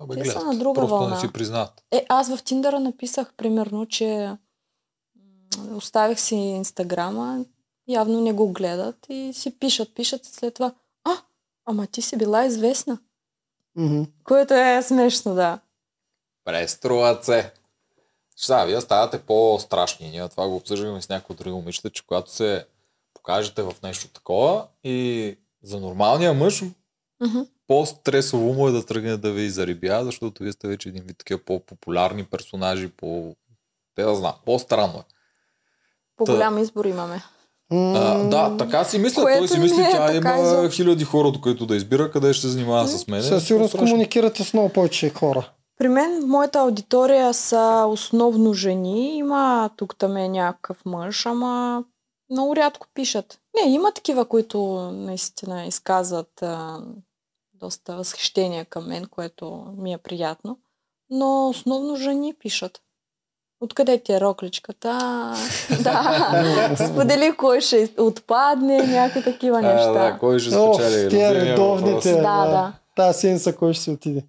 Абе, 0.00 0.14
Те 0.14 0.24
са 0.24 0.32
гледат. 0.32 0.46
на 0.46 0.54
друга 0.54 0.74
Просто 0.74 0.94
вълна. 0.94 1.14
не 1.14 1.20
си 1.20 1.32
признат. 1.32 1.82
Е, 1.90 2.06
аз 2.08 2.28
в 2.30 2.42
Тиндъра 2.42 2.80
написах, 2.80 3.32
примерно, 3.34 3.86
че 3.86 4.30
оставих 5.70 6.20
си 6.20 6.34
инстаграма, 6.34 7.44
явно 7.88 8.20
не 8.20 8.32
го 8.32 8.48
гледат 8.48 9.06
и 9.08 9.32
си 9.34 9.58
пишат, 9.58 9.94
пишат 9.94 10.26
и 10.26 10.30
след 10.30 10.54
това. 10.54 10.72
А, 11.04 11.10
ама 11.66 11.86
ти 11.86 12.02
си 12.02 12.16
била 12.16 12.44
известна. 12.44 12.98
Мгм. 13.76 14.02
Което 14.24 14.54
е 14.54 14.82
смешно, 14.82 15.34
да. 15.34 15.58
Преструват 16.44 17.24
се. 17.24 17.52
Сега, 18.44 18.64
вие 18.64 18.80
ставате 18.80 19.18
по-страшни. 19.18 20.10
Ние 20.10 20.28
това 20.28 20.48
го 20.48 20.56
обсъждаме 20.56 21.02
с 21.02 21.08
някои 21.08 21.36
други 21.36 21.50
момичета, 21.50 21.90
че 21.90 22.06
когато 22.06 22.32
се 22.32 22.66
покажете 23.14 23.62
в 23.62 23.74
нещо 23.82 24.08
такова 24.08 24.66
и 24.84 25.36
за 25.62 25.80
нормалния 25.80 26.34
мъж 26.34 26.62
Мгм. 27.20 27.40
по-стресово 27.66 28.52
му 28.52 28.68
е 28.68 28.72
да 28.72 28.86
тръгне 28.86 29.16
да 29.16 29.32
ви 29.32 29.50
зарибя, 29.50 30.04
защото 30.04 30.42
вие 30.42 30.52
сте 30.52 30.68
вече 30.68 30.88
един 30.88 31.04
вид 31.06 31.18
такива 31.18 31.40
по-популярни 31.44 32.24
персонажи, 32.24 32.88
по... 32.88 33.36
Те 33.94 34.02
да 34.02 34.14
знам, 34.14 34.32
по-странно 34.44 34.98
е. 34.98 35.02
По-голям 36.16 36.58
избор 36.58 36.84
имаме. 36.84 37.22
А, 37.70 38.24
да, 38.24 38.56
така 38.56 38.84
си 38.84 38.98
мисля. 38.98 39.22
Което 39.22 39.38
Той 39.38 39.48
си 39.48 39.58
мисли, 39.58 39.82
е 39.82 39.90
тя 39.90 40.16
има 40.16 40.70
хиляди 40.70 41.04
хора, 41.04 41.32
които 41.42 41.66
да 41.66 41.76
избира, 41.76 42.10
къде 42.10 42.32
ще 42.32 42.40
се 42.40 42.48
занимава 42.48 42.88
с 42.88 43.06
мен. 43.06 43.22
Със 43.22 43.46
сигурност 43.46 43.78
комуникирате 43.78 44.44
с 44.44 44.52
много 44.52 44.68
повече 44.68 45.10
хора. 45.10 45.50
При 45.78 45.88
мен 45.88 46.22
в 46.22 46.26
моята 46.26 46.58
аудитория 46.58 47.34
са 47.34 47.86
основно 47.88 48.54
жени. 48.54 49.16
Има 49.16 49.70
тук 49.76 49.96
там 49.98 50.16
е 50.16 50.28
някакъв 50.28 50.84
мъж, 50.84 51.26
ама 51.26 51.84
много 52.30 52.56
рядко 52.56 52.86
пишат. 52.94 53.38
Не, 53.54 53.72
има 53.72 53.92
такива, 53.92 54.24
които 54.24 54.58
наистина 54.92 55.66
изказват 55.66 56.42
а, 56.42 56.80
доста 57.54 57.96
възхищение 57.96 58.64
към 58.64 58.88
мен, 58.88 59.06
което 59.06 59.66
ми 59.78 59.92
е 59.92 59.98
приятно. 59.98 60.58
Но 61.10 61.48
основно 61.48 61.96
жени 61.96 62.34
пишат. 62.34 62.80
Откъде 63.60 64.02
ти 64.02 64.12
е 64.12 64.20
рокличката? 64.20 64.88
да, 65.82 66.74
сподели 66.90 67.36
кой 67.36 67.60
ще 67.60 67.94
отпадне, 67.98 68.86
някакви 68.86 69.22
такива 69.32 69.58
А, 69.58 69.62
неща. 69.62 69.92
да, 69.92 70.18
кой 70.18 70.38
ще 70.38 70.56
Ох, 70.56 70.74
спечели? 70.74 71.08
тия 71.10 71.34
редовните. 71.34 72.12
Да, 72.12 72.20
да. 72.46 72.72
Тази 72.96 73.18
седмица 73.18 73.56
кой 73.56 73.72
ще 73.74 73.82
си 73.82 73.90
отиде? 73.90 74.24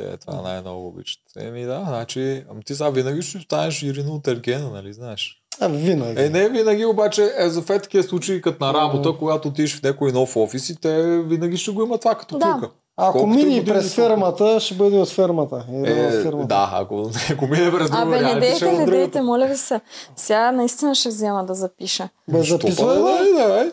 Те 0.00 0.16
това 0.16 0.42
най-много 0.42 0.86
обичат. 0.88 1.20
Еми 1.38 1.64
да, 1.64 1.84
значи, 1.88 2.44
ами 2.50 2.64
ти 2.64 2.74
сега 2.74 2.90
винаги 2.90 3.22
ще 3.22 3.38
останеш 3.38 3.82
Ирина 3.82 4.10
от 4.10 4.28
Ергена, 4.28 4.70
нали 4.70 4.92
знаеш? 4.92 5.36
А, 5.60 5.68
винаги. 5.68 6.22
Е, 6.22 6.28
не 6.28 6.48
винаги, 6.48 6.84
обаче 6.84 7.32
е 7.38 7.48
за 7.48 7.62
фет 7.62 7.82
такива 7.82 8.04
случаи 8.04 8.42
като 8.42 8.64
на 8.64 8.74
работа, 8.74 9.12
когато 9.12 9.48
отидеш 9.48 9.76
в 9.76 9.82
някой 9.82 10.12
нов 10.12 10.36
офис 10.36 10.68
и 10.68 10.76
те 10.76 11.02
винаги 11.18 11.56
ще 11.56 11.70
го 11.70 11.82
има 11.82 11.98
това 11.98 12.14
като 12.14 12.38
Да. 12.38 12.52
клюка. 12.52 12.70
Ако 12.96 13.12
колкото 13.12 13.26
мини 13.36 13.64
през 13.64 13.94
фермата, 13.94 14.60
ще 14.60 14.74
бъде 14.74 14.98
от 14.98 15.08
фермата. 15.08 15.64
Е, 15.70 15.92
Е, 15.92 16.06
от 16.06 16.22
фермата. 16.22 16.46
да, 16.46 16.70
ако, 16.72 17.10
ако 17.32 17.46
мине 17.46 17.70
през 17.72 17.90
друго 17.90 18.02
Абе, 18.02 18.20
не 18.20 18.40
дейте, 18.40 18.68
е 18.68 18.72
не 18.72 18.86
дейте, 18.86 19.22
моля 19.22 19.46
ви 19.46 19.56
се. 19.56 19.80
Сега 20.16 20.52
наистина 20.52 20.94
ще 20.94 21.08
взема 21.08 21.44
да 21.44 21.54
запиша. 21.54 22.08
Бе, 22.28 22.42
записвай, 22.42 22.96
бе. 22.96 23.02
да, 23.02 23.48
да, 23.48 23.64
бе. 23.64 23.72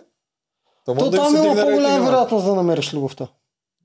То 0.85 0.95
То 0.95 1.09
да 1.09 1.17
там 1.17 1.31
се 1.31 1.37
има 1.37 1.55
по-голяма 1.55 2.05
вероятност 2.05 2.45
да 2.45 2.55
намериш 2.55 2.93
любовта. 2.93 3.27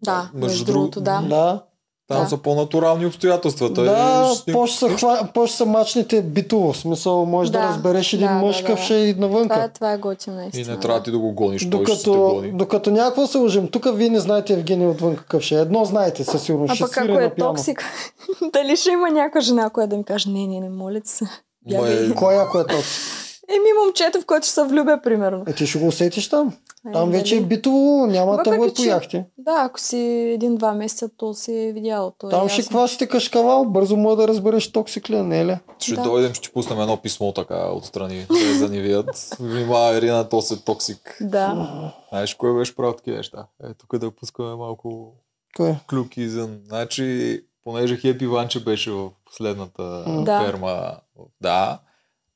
Да, 0.03 0.31
между 0.35 0.39
между, 0.47 0.65
друг- 0.65 0.75
другото, 0.75 1.01
да. 1.01 1.21
Да. 1.21 1.63
Там 2.09 2.23
Да. 2.23 2.29
са 2.29 2.37
по-натурални 2.37 3.07
обстоятелства. 3.07 3.75
Той 3.75 3.85
Да, 3.85 4.31
ще- 4.35 4.53
по-ще 4.53 4.79
са, 4.79 4.89
хва... 4.89 5.29
по-ще 5.35 5.57
са 5.57 5.67
мачните 5.67 6.23
битово. 6.23 6.73
В 6.73 6.77
смисъл, 6.77 7.25
може 7.25 7.53
да, 7.53 7.59
Да, 7.59 7.69
разбереш 7.69 8.13
един 8.13 8.27
да, 8.27 8.33
мъж 8.35 8.57
да, 8.57 8.65
какъв 8.65 8.89
да. 8.89 8.95
е 8.95 8.99
и 9.01 9.15
Това 9.15 9.27
навънка. 9.27 9.61
е, 9.63 9.69
това 9.69 9.93
е 9.93 9.99
готино, 9.99 10.51
И 10.55 10.65
не 10.65 10.77
трябва 10.77 11.03
ти 11.03 11.11
да 11.11 11.19
го 11.19 11.33
гониш, 11.33 11.71
той 11.71 11.87
ще 11.87 11.97
се 11.97 12.03
те 12.03 12.11
Докато, 12.11 12.35
гони. 12.35 12.53
докато 12.53 12.91
някакво 12.91 13.27
се 13.27 13.39
лъжим, 13.39 13.69
тук 13.69 13.87
вие 13.89 14.09
не 14.09 14.21
знаете 14.21 14.53
Евгений 14.53 14.87
отвън 14.87 15.17
какъв 15.17 15.43
ще 15.43 15.57
е. 15.57 15.61
Едно 15.61 15.85
знаете 15.85 16.25
със 16.25 16.43
сигурност. 16.43 16.73
А 16.73 16.79
пък 16.81 16.97
ако 16.99 17.13
е 17.13 17.31
токсик, 17.31 17.85
дали 18.53 18.77
ще 18.77 18.91
има 18.91 19.11
някоя 19.11 19.43
жена, 19.43 19.71
която 19.71 19.91
да 19.91 19.97
ми 19.97 20.05
каже, 20.05 20.31
не, 20.31 20.47
не, 20.47 20.61
не, 20.61 20.69
моля 20.71 21.01
се. 21.05 21.25
Е-. 21.73 22.15
Кой 22.15 22.37
ако 22.37 22.59
е 22.59 22.67
токсик? 22.67 23.03
Еми 23.49 23.85
момчето, 23.85 24.21
в 24.21 24.27
което 24.27 24.47
ще 24.47 24.55
се 24.55 24.65
влюбя, 24.65 25.01
примерно. 25.05 25.45
Е, 25.47 25.53
ти 25.53 25.67
ще 25.67 25.79
го 25.79 25.87
усетиш 25.87 26.29
там. 26.29 26.53
Е, 26.89 26.93
Там 26.93 27.11
вече 27.11 27.37
е 27.37 27.41
битово, 27.41 28.07
няма 28.07 28.33
Въпреки, 28.33 28.75
по 28.75 28.83
яхти. 28.83 29.25
Да, 29.39 29.57
ако 29.59 29.81
си 29.81 29.99
един-два 30.35 30.73
месеца, 30.73 31.11
то 31.17 31.35
си 31.35 31.55
е 31.55 31.73
видял. 31.73 32.13
То 32.19 32.27
е 32.27 32.31
Там 32.31 32.49
ще 32.49 32.61
ясно. 32.61 32.71
квасите 32.71 33.07
кашкавал, 33.07 33.65
бързо 33.65 33.97
може 33.97 34.17
да 34.17 34.29
разбереш 34.29 34.73
токсик 34.73 35.11
ли 35.11 35.17
е, 35.17 35.23
не 35.23 35.41
е 35.41 35.47
ли? 35.47 35.59
Ще 35.79 35.95
Да. 35.95 36.03
дойдем, 36.03 36.35
ще 36.35 36.51
пуснем 36.51 36.81
едно 36.81 36.97
писмо 36.97 37.33
така 37.33 37.69
отстрани, 37.69 38.27
без 38.31 38.59
да 38.59 38.69
ни 38.69 38.81
видят. 38.81 39.37
Внимава, 39.41 39.97
Ирина, 39.97 40.29
то 40.29 40.43
се 40.43 40.57
токсик. 40.57 41.19
Да. 41.21 41.69
Знаеш, 42.09 42.35
кой 42.35 42.55
беше 42.55 42.77
правил 42.77 42.93
такива 42.93 43.17
неща? 43.17 43.47
Е, 43.65 43.75
тук 43.75 43.99
да 43.99 44.11
пускаме 44.11 44.55
малко 44.55 45.13
Кой? 45.57 45.75
клюки 45.91 46.21
извън. 46.21 46.61
Значи, 46.67 47.41
понеже 47.65 47.97
Хепи 47.97 48.27
Ванче 48.27 48.61
беше 48.61 48.91
в 48.91 49.11
последната 49.27 49.83
М. 50.07 50.25
Да. 50.25 50.41
ферма, 50.41 50.93
да, 51.41 51.79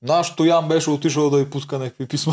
наш 0.02 0.26
Стоян 0.26 0.68
беше 0.68 0.90
отишъл 0.90 1.30
да 1.30 1.40
й 1.40 1.50
пуска 1.50 1.78
някакви 1.78 2.08
писма. 2.08 2.32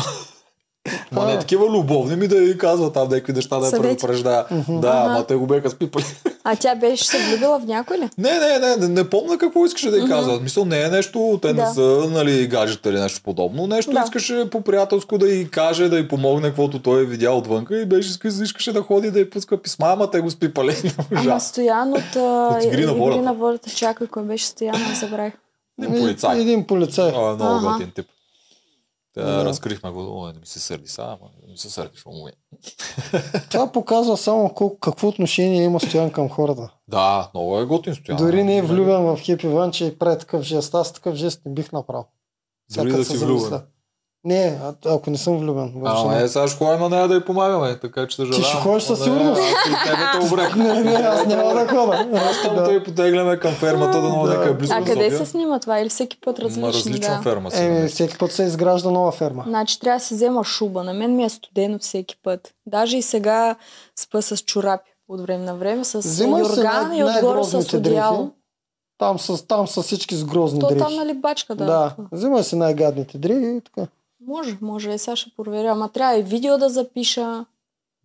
Ма 1.12 1.26
не 1.26 1.32
А. 1.32 1.38
такива 1.38 1.66
любовни 1.66 2.16
ми 2.16 2.28
да 2.28 2.36
й 2.36 2.58
казва 2.58 2.92
там 2.92 3.08
някакви 3.08 3.32
неща 3.32 3.58
да 3.58 3.66
я 3.66 3.72
предупрежда. 3.72 4.46
Да, 4.68 5.04
ама 5.06 5.26
те 5.26 5.34
го 5.34 5.46
беха 5.46 5.70
спипали. 5.70 6.04
А 6.44 6.56
тя 6.56 6.74
беше 6.74 7.04
се 7.04 7.18
влюбила 7.18 7.60
в 7.60 7.64
някой 7.64 7.98
ли? 7.98 8.08
Не, 8.18 8.38
не, 8.38 8.58
не, 8.58 8.76
не, 8.76 8.88
не 8.88 9.10
помня 9.10 9.38
какво 9.38 9.66
искаше 9.66 9.90
да 9.90 9.98
й 9.98 10.08
казва. 10.08 10.40
Мисъл, 10.40 10.64
не 10.64 10.82
е 10.82 10.88
нещо, 10.88 11.38
те 11.42 11.52
не 11.52 11.66
са, 11.66 12.06
нали, 12.10 12.46
гаджета 12.46 12.90
или 12.90 13.00
нещо 13.00 13.20
подобно. 13.24 13.66
Нещо 13.66 13.92
искаше 14.04 14.50
по-приятелско 14.50 15.18
да 15.18 15.28
й 15.28 15.48
каже, 15.48 15.88
да 15.88 15.98
й 15.98 16.08
помогне, 16.08 16.48
каквото 16.48 16.78
той 16.78 17.02
е 17.02 17.04
видял 17.04 17.38
отвънка 17.38 17.80
и 17.80 17.84
беше 17.84 18.10
искаше, 18.42 18.72
да 18.72 18.82
ходи 18.82 19.10
да 19.10 19.20
й 19.20 19.30
пуска 19.30 19.56
писма, 19.56 19.86
ама 19.88 20.10
те 20.10 20.20
го 20.20 20.30
спипали. 20.30 20.76
Ама. 21.16 21.40
Стоян 21.40 21.92
от, 21.92 22.16
От 22.16 22.64
Игри 22.64 22.86
на 22.86 23.34
волята. 23.34 23.70
Чакай, 23.70 24.06
кой 24.06 24.22
беше 24.22 24.46
Стоян, 24.46 24.76
аз 24.92 25.00
забравих. 25.00 25.32
Един 25.82 26.00
полицай. 26.00 26.40
Един 26.40 26.66
полицай. 26.66 27.08
Е 27.08 27.12
много 27.12 27.72
готин 27.72 27.90
тип. 27.94 28.06
Та. 29.14 29.44
Разкрихме 29.44 29.90
го, 29.90 30.20
о, 30.20 30.26
не 30.26 30.38
ми 30.40 30.46
се 30.46 30.60
сърди 30.60 30.88
сега, 30.88 31.06
ама 31.06 31.30
не 31.46 31.52
ми 31.52 31.58
се 31.58 31.70
сърдиш, 31.70 32.06
му 32.06 32.28
Това 33.50 33.72
показва 33.72 34.16
само 34.16 34.54
колко, 34.54 34.78
какво 34.78 35.08
отношение 35.08 35.64
има 35.64 35.80
Стоян 35.80 36.10
към 36.10 36.28
хората. 36.28 36.74
Да, 36.88 37.30
много 37.34 37.58
е 37.58 37.64
готин 37.64 37.94
стоян. 37.94 38.18
Дори 38.18 38.44
не 38.44 38.56
е 38.56 38.62
влюбен 38.62 39.02
в 39.02 39.18
Хепи 39.20 39.48
Ван, 39.48 39.70
че 39.70 39.98
прави 39.98 40.18
такъв 40.18 40.42
жест. 40.42 40.74
Аз 40.74 40.92
такъв 40.92 41.14
жест 41.14 41.40
не 41.46 41.52
бих 41.52 41.72
направил. 41.72 42.04
Дори 42.76 42.92
да 42.92 43.04
се 43.04 43.18
си 43.18 43.24
влюбен. 43.24 43.62
Не, 44.24 44.58
а, 44.62 44.74
ако 44.86 45.10
не 45.10 45.18
съм 45.18 45.38
влюбен. 45.38 45.72
в 45.74 45.86
Ама 45.86 45.96
жена. 45.98 46.14
не, 46.14 46.28
сега 46.28 46.48
ще 46.48 46.56
ходим 46.58 46.80
на 46.80 46.88
нея 46.88 47.08
да 47.08 47.14
й 47.14 47.20
помагаме, 47.20 47.76
така 47.76 48.06
че 48.06 48.16
съжалявам. 48.16 48.42
Ти 48.42 48.48
ще 48.48 48.56
ходиш 48.58 48.82
със 48.82 48.98
Не, 48.98 49.04
сигурност. 49.04 49.40
Аз 49.42 49.66
и 49.66 49.84
тебе 49.84 50.02
те 50.12 50.26
обрех. 50.26 50.56
Не, 50.56 50.80
не, 50.82 50.92
аз 50.92 51.26
няма 51.26 51.54
да 51.54 51.68
хода. 51.68 52.08
Просто 52.12 52.54
Да. 52.54 52.62
да. 52.62 52.72
и 52.72 52.84
потегляме 52.84 53.36
към 53.36 53.52
фермата, 53.52 53.92
да 53.92 54.08
много 54.08 54.26
Да. 54.26 54.38
нека 54.38 54.50
е 54.50 54.54
близко 54.54 54.76
А 54.76 54.84
къде 54.84 55.10
се 55.10 55.26
снима 55.26 55.58
това? 55.58 55.80
Или 55.80 55.88
всеки 55.88 56.20
път 56.20 56.38
Ма 56.38 56.44
различни? 56.44 56.68
различна 56.68 57.16
да. 57.16 57.22
ферма 57.22 57.50
намери. 57.50 57.88
всеки 57.88 58.18
път 58.18 58.32
се 58.32 58.42
изгражда 58.42 58.90
нова 58.90 59.12
ферма. 59.12 59.44
Значи 59.46 59.80
трябва 59.80 59.98
да 59.98 60.04
си 60.04 60.14
взема 60.14 60.44
шуба. 60.44 60.84
На 60.84 60.92
мен 60.94 61.16
ми 61.16 61.24
е 61.24 61.28
студено 61.28 61.78
всеки 61.78 62.16
път. 62.22 62.54
Даже 62.66 62.96
и 62.96 63.02
сега 63.02 63.56
спа 63.96 64.22
с 64.22 64.36
чорапи 64.36 64.90
от 65.08 65.20
време 65.20 65.44
на 65.44 65.54
време, 65.54 65.84
с 65.84 65.98
Взимай 65.98 66.40
юрган 66.42 66.88
най- 66.88 66.98
и 66.98 67.04
отгоре 67.04 67.44
с 67.44 67.74
одеяло. 67.74 68.30
Там 68.98 69.18
са, 69.18 69.46
там 69.46 69.68
са 69.68 69.82
всички 69.82 70.14
с 70.14 70.24
грозни 70.24 70.60
То 70.60 70.66
дрехи. 70.66 70.78
там 70.78 70.94
нали 70.94 71.14
бачка, 71.14 71.54
да. 71.54 71.64
да. 71.64 71.94
Взимай 72.12 72.42
си 72.44 72.56
най-гадните 72.56 73.18
дрехи 73.18 73.46
и 73.46 73.60
така. 73.62 73.86
Може, 74.26 74.58
може. 74.60 74.92
Е, 74.92 74.98
сега 74.98 75.16
ще 75.16 75.30
проверя. 75.36 75.70
Ама 75.72 75.88
трябва 75.88 76.18
и 76.18 76.22
видео 76.22 76.58
да 76.58 76.68
запиша. 76.68 77.44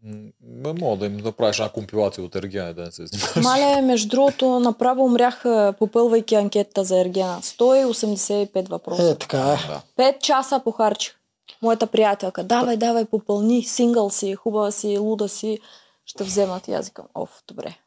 М, 0.03 0.73
Мога 0.79 0.97
да 0.97 1.05
им 1.05 1.17
направиш 1.17 1.59
една 1.59 1.69
компилация 1.69 2.23
от 2.23 2.35
Ергена, 2.35 2.73
да 2.73 2.81
не 2.81 2.91
се 2.91 3.07
снимаш. 3.07 3.43
Мале, 3.43 3.81
между 3.81 4.09
другото, 4.09 4.59
направо 4.59 5.05
умрях, 5.05 5.43
попълвайки 5.79 6.35
анкетата 6.35 6.83
за 6.83 6.99
Ергена. 6.99 7.39
185 7.41 8.69
въпроса. 8.69 9.09
Е, 9.09 9.15
така 9.15 9.37
е. 9.37 9.57
Да. 9.97 10.11
5 10.13 10.19
часа 10.19 10.61
похарчих. 10.63 11.15
Моята 11.61 11.87
приятелка, 11.87 12.43
давай, 12.43 12.77
давай, 12.77 13.05
попълни, 13.05 13.63
сингъл 13.63 14.09
си, 14.09 14.35
хубава 14.35 14.71
си, 14.71 14.97
луда 14.97 15.29
си, 15.29 15.59
ще 16.05 16.23
вземат. 16.23 16.67
И 16.67 16.73
аз 16.73 16.87
викам, 16.87 17.05
оф, 17.15 17.43
добре. 17.47 17.77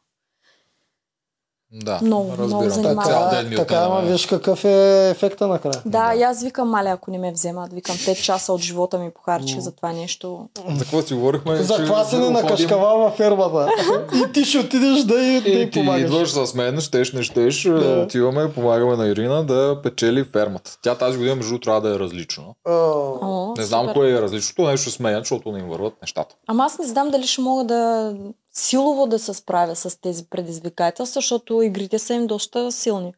Да, 1.75 1.99
Много, 2.01 2.23
много 2.23 2.39
разбирам. 2.39 2.69
занимава. 2.71 3.03
Цял 3.03 3.19
Така, 3.21 3.35
ден 3.35 3.49
ми 3.49 3.55
така 3.55 3.75
ама 3.77 4.01
виж 4.01 4.25
какъв 4.25 4.65
е 4.65 5.09
ефекта 5.09 5.47
накрая. 5.47 5.81
Да, 5.85 6.07
Да. 6.07 6.15
и 6.15 6.23
аз 6.23 6.43
викам, 6.43 6.69
мале, 6.69 6.89
ако 6.89 7.11
не 7.11 7.17
ме 7.17 7.31
вземат, 7.31 7.73
викам 7.73 7.95
5 7.95 8.15
часа 8.15 8.53
от 8.53 8.61
живота 8.61 8.99
ми 8.99 9.11
похарчих 9.11 9.59
за 9.59 9.71
това 9.71 9.91
нещо. 9.91 10.47
За 10.69 10.79
какво 10.79 11.01
си 11.01 11.13
говорихме? 11.13 11.55
За 11.55 11.75
че 11.75 11.83
това 11.83 12.03
си 12.03 12.15
не 12.15 12.21
ходим 12.21 12.33
накашкава 12.35 12.97
във 12.97 13.13
фермата. 13.13 13.69
и 14.15 14.33
ти 14.33 14.45
ще 14.45 14.59
отидеш 14.59 14.99
да 14.99 15.05
да 15.05 15.21
И 15.21 15.35
й 15.53 15.63
ти 15.63 15.71
помагаш. 15.73 16.01
идваш 16.01 16.29
с 16.31 16.53
мен, 16.53 16.79
щеш, 16.79 17.13
не 17.13 17.23
щеш, 17.23 17.63
Да. 17.63 17.95
да. 17.95 18.01
отиваме, 18.01 18.53
помагаме 18.53 18.95
на 18.95 19.07
Ирина 19.07 19.43
да 19.43 19.79
печели 19.83 20.23
фермата. 20.23 20.77
Тя 20.81 20.95
тази 20.95 21.17
година, 21.17 21.35
между 21.35 21.59
трябва 21.59 21.81
да 21.81 21.89
е 21.89 21.99
различна. 21.99 22.43
О, 22.69 23.53
Не 23.57 23.63
знам 23.63 23.81
супер. 23.81 23.93
кое 23.93 24.09
е 24.09 24.21
различното, 24.21 24.61
нещо 24.61 24.81
ще 24.81 24.91
сменят, 24.91 25.23
защото 25.23 25.51
не 25.51 25.59
им 25.59 25.65
върват 25.65 25.93
нещата. 26.01 26.35
Ама 26.47 26.63
аз 26.63 26.79
не 26.79 26.87
знам 26.87 27.09
дали 27.09 27.27
ще 27.27 27.41
мога 27.41 27.63
да 27.63 28.13
силово 28.53 29.07
да 29.07 29.19
се 29.19 29.33
справя 29.33 29.75
с 29.75 30.01
тези 30.01 30.25
предизвикателства, 30.25 31.15
защото 31.15 31.61
игрите 31.61 31.99
са 31.99 32.13
им 32.13 32.27
доста 32.27 32.71
силни. 32.71 33.13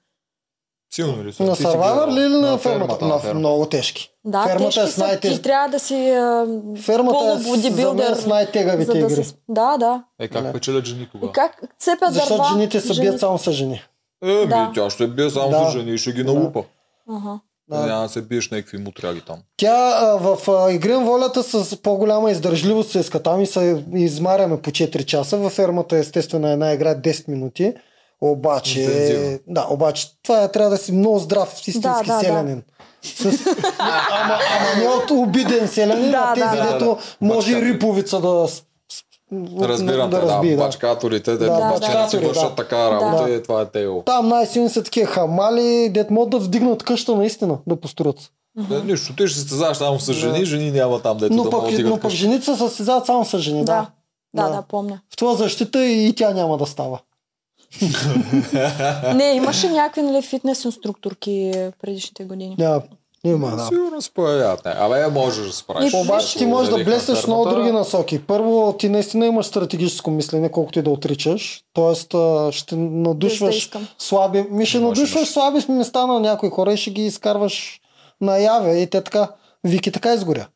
Силно 0.93 1.23
ли 1.23 1.33
са? 1.33 1.43
На 1.43 1.55
си 1.55 1.63
Survivor 1.63 2.07
ли 2.09 2.19
или 2.19 2.29
на, 2.31 2.41
На 2.41 2.57
фермата? 2.57 2.97
на 3.01 3.07
На, 3.07 3.19
фермата. 3.19 3.39
много 3.39 3.65
тежки. 3.65 4.11
Да, 4.25 4.43
фермата 4.43 4.65
тежки 4.65 4.79
е 4.79 4.87
с 4.87 4.97
най-теж... 4.97 5.35
Ти 5.35 5.41
трябва 5.41 5.69
да 5.69 5.79
си 5.79 6.09
а, 6.09 6.47
Фермата 6.77 7.25
е 7.25 7.37
с, 7.37 7.71
за 7.71 7.93
мен 7.93 8.15
с 8.15 8.25
най-тегавите 8.25 8.91
да 8.91 8.97
игри. 8.99 9.23
се... 9.23 9.35
Да, 9.49 9.77
да. 9.77 10.03
Е, 10.19 10.27
как 10.27 10.43
Да. 10.43 10.53
печелят 10.53 10.85
жени 10.85 11.03
И 11.03 11.09
тогава? 11.11 11.31
как 11.33 11.61
цепят 11.79 12.13
Защото 12.13 12.29
дърва. 12.33 12.49
жените 12.51 12.81
се 12.81 13.01
бият 13.01 13.19
само 13.19 13.37
с 13.37 13.51
жени. 13.51 13.81
Е, 14.23 14.27
ми, 14.27 14.47
Да. 14.47 14.71
тя 14.75 14.89
ще 14.89 15.07
бие 15.07 15.29
само 15.29 15.49
Да. 15.49 15.65
за 15.65 15.71
жени 15.71 15.91
и 15.91 15.97
ще 15.97 16.11
ги 16.11 16.23
Да. 16.23 16.33
налупа. 16.33 16.63
Ага. 17.09 17.39
Да. 17.69 17.85
Няма 17.85 18.03
да 18.03 18.09
се 18.09 18.21
биеш 18.21 18.49
някакви 18.49 18.77
мутряги 18.77 19.21
там. 19.21 19.37
Тя 19.57 19.99
а, 20.01 20.05
в 20.17 20.49
а, 20.49 20.71
Игрен 20.71 21.03
волята 21.05 21.43
с 21.43 21.81
по-голяма 21.81 22.31
издържливост 22.31 22.91
се 22.91 22.99
иска 22.99 23.23
там 23.23 23.41
и 23.41 23.45
се 23.45 23.83
измаряме 23.93 24.61
по 24.61 24.71
4 24.71 25.05
часа. 25.05 25.37
Във 25.37 25.53
фермата 25.53 25.97
естествено 25.97 26.47
една 26.47 26.73
игра 26.73 26.95
10 26.95 27.27
минути. 27.29 27.73
Обаче, 28.21 28.81
Интензивно. 28.81 29.39
да, 29.47 29.67
обаче 29.69 30.07
това 30.23 30.43
е, 30.43 30.51
трябва 30.51 30.69
да 30.69 30.77
си 30.77 30.91
много 30.91 31.19
здрав 31.19 31.53
истински 31.53 31.79
Да, 31.81 32.01
да, 32.05 32.13
да. 32.13 32.19
селянин. 32.19 32.63
С, 33.01 33.25
ама, 33.79 34.39
ама 34.59 34.81
не 34.81 34.87
от 34.87 35.11
обиден 35.11 35.67
селянин, 35.67 36.11
Да, 36.11 36.23
а 36.27 36.33
тези, 36.33 36.57
да, 36.57 36.65
да. 36.65 36.73
дето 36.73 36.97
може 37.21 37.57
и 37.57 37.61
риповица 37.61 38.21
да, 38.21 38.47
Разбирам 39.61 40.09
да 40.09 40.19
те, 40.19 40.25
да, 40.25 40.31
разби. 40.31 40.49
Да. 40.55 40.57
бачкаторите, 40.57 41.23
те 41.23 41.37
Да, 41.37 41.45
да, 41.45 41.73
бачкатори, 41.73 42.09
си 42.09 42.27
вършат 42.27 42.49
да. 42.49 42.55
така 42.55 42.91
работа 42.91 43.23
Да. 43.23 43.29
и 43.29 43.43
това 43.43 43.61
е 43.61 43.65
тео. 43.65 44.01
Там 44.01 44.27
най-силни 44.27 44.69
са 44.69 44.83
такива 44.83 45.07
хамали, 45.07 45.89
дет 45.89 46.11
могат 46.11 46.29
да 46.29 46.39
вдигнат 46.39 46.83
къща 46.83 47.15
наистина, 47.15 47.57
да 47.67 47.75
построят. 47.75 48.31
Да, 48.69 48.83
нищо, 48.83 49.15
ти 49.15 49.27
ще 49.27 49.35
се 49.35 49.39
състезаваш 49.39 49.77
само 49.77 49.99
с 49.99 50.13
жени, 50.13 50.45
жени 50.45 50.71
няма 50.71 50.99
там, 50.99 51.17
дето 51.17 51.33
Но 51.33 51.43
да 51.43 51.49
пък, 51.49 51.61
могат 51.61 51.75
да 51.83 51.89
но 51.89 51.99
пък 51.99 52.11
жените 52.11 52.45
се 52.45 52.55
състезават 52.55 53.05
само 53.05 53.25
с 53.25 53.39
жени. 53.39 53.65
Да. 53.65 53.73
Да. 53.73 53.87
Да, 54.35 54.49
Да. 54.49 54.55
да, 54.55 54.61
помня. 54.61 54.99
В 55.13 55.15
това 55.15 55.33
защита 55.33 55.85
и 55.85 56.13
тя 56.15 56.33
няма 56.33 56.57
да 56.57 56.65
става. 56.65 56.99
Не, 59.15 59.33
имаше 59.33 59.69
някакви 59.69 60.01
нали, 60.01 60.21
фитнес 60.21 60.65
инструкторки 60.65 61.51
предишните 61.81 62.23
години. 62.23 62.55
Да, 62.59 62.81
има, 63.29 63.55
да. 63.55 63.65
Сигурно 63.65 64.01
се 64.01 64.11
появяват. 64.13 64.65
Не. 64.65 64.71
Абе, 64.71 65.07
можеш 65.07 65.45
да 65.45 65.51
се 65.51 65.57
справиш. 65.57 65.93
И 65.93 65.97
Обаче 65.97 66.37
ти 66.37 66.45
можеш 66.45 66.73
да 66.73 66.83
блеснеш 66.83 67.17
в 67.17 67.27
много 67.27 67.49
други 67.49 67.71
насоки. 67.71 68.21
Първо, 68.27 68.75
ти 68.79 68.89
наистина 68.89 69.25
имаш 69.25 69.45
стратегическо 69.45 70.11
мислене, 70.11 70.51
колкото 70.51 70.79
и 70.79 70.81
да 70.81 70.89
отричаш. 70.89 71.63
Тоест, 71.73 72.15
ще 72.51 72.75
да 72.75 72.81
надушваш 72.81 73.57
искам. 73.57 73.87
слаби. 73.97 74.45
Ми 74.51 74.65
ще 74.65 74.79
надушваш 74.79 75.27
слаби 75.27 75.59
места 75.69 76.05
на 76.05 76.19
някои 76.19 76.49
хора 76.49 76.73
и 76.73 76.77
ще 76.77 76.91
ги 76.91 77.05
изкарваш 77.05 77.81
наяве. 78.21 78.77
И 78.81 78.87
те 78.87 79.01
така. 79.01 79.29
Вики 79.63 79.91
така 79.91 80.13
изгоря 80.13 80.47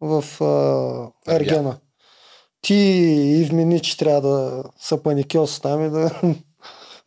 в 0.00 0.24
а, 0.40 1.34
Ергена. 1.34 1.76
Ти 2.62 2.74
и 3.40 3.44
вмени, 3.44 3.80
че 3.80 3.96
трябва 3.96 4.20
да 4.20 4.62
са 4.80 5.02
паникьос 5.02 5.60
там 5.60 5.86
и 5.86 5.90
да, 5.90 6.10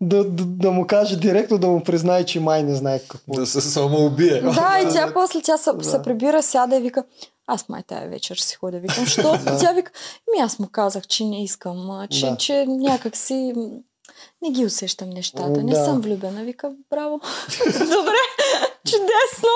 да, 0.02 0.24
да, 0.24 0.44
да, 0.46 0.72
му 0.72 0.88
каже 0.88 1.20
директно, 1.20 1.58
да 1.58 1.68
му 1.68 1.84
признае, 1.84 2.26
че 2.26 2.40
май 2.40 2.64
не 2.64 2.76
знае 2.76 3.00
какво. 3.00 3.34
Да 3.34 3.46
се 3.46 3.62
самоубие. 3.62 4.42
Да, 4.42 4.80
и 4.84 4.94
тя 4.94 5.12
после 5.14 5.42
тя 5.42 5.58
се, 5.58 5.74
Да. 5.74 5.84
се 5.84 6.02
прибира, 6.02 6.44
сяда 6.44 6.76
и 6.76 6.82
вика, 6.82 7.04
аз 7.48 7.70
май 7.70 7.84
тая 7.88 8.10
вечер 8.10 8.36
си 8.36 8.56
ходя. 8.56 8.80
Викам, 8.80 9.06
що? 9.06 9.38
Тя 9.60 9.72
вика, 9.72 9.92
ми 10.36 10.42
аз 10.42 10.60
му 10.60 10.68
казах, 10.72 11.08
че 11.08 11.26
не 11.26 11.44
искам, 11.44 12.08
че, 12.10 12.30
Да. 12.30 12.38
че 12.38 12.66
някак 12.68 13.18
си 13.18 13.54
не 14.46 14.52
ги 14.52 14.66
усещам 14.66 15.10
нещата. 15.10 15.64
Не 15.64 15.74
Да. 15.74 15.86
съм 15.86 16.02
влюбена. 16.02 16.44
Вика, 16.44 16.72
браво. 16.90 17.20
Добре, 17.74 18.22
чудесно. 18.86 19.50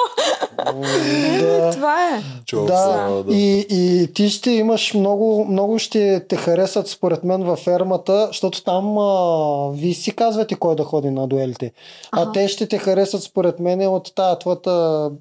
Да. 1.42 1.72
Това 1.72 2.16
е. 2.18 2.22
Чувак 2.46 2.68
Да, 2.68 3.24
да. 3.24 3.34
и, 3.36 3.66
и 3.70 4.14
ти 4.14 4.30
ще 4.30 4.52
имаш 4.52 4.94
много, 4.94 5.46
много 5.46 5.80
ще 5.80 6.26
те 6.30 6.36
харесат 6.36 6.88
според 6.88 7.24
мен 7.24 7.44
във 7.44 7.60
фермата, 7.60 8.28
защото 8.28 8.64
там 8.64 8.98
а, 8.98 9.72
ви 9.72 9.94
си 9.94 10.16
казвате 10.16 10.56
кой 10.56 10.76
да 10.76 10.84
ходи 10.84 11.10
на 11.10 11.28
дуелите. 11.28 11.72
А 12.12 12.22
Аха. 12.22 12.32
те 12.32 12.48
ще 12.48 12.68
те 12.68 12.78
харесат 12.78 13.24
според 13.24 13.60
мен 13.60 13.88
от 13.88 14.16
тая 14.16 14.40
твоята 14.40 15.12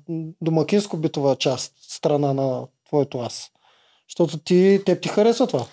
домакинско-битова 0.44 1.38
част, 1.38 1.72
страна 1.88 2.32
на 2.32 2.62
твоето 2.88 3.18
аз. 3.18 3.50
Защото 4.10 4.38
ти, 4.38 4.82
теб 4.86 5.02
ти 5.02 5.08
харесва 5.08 5.46
това. 5.46 5.64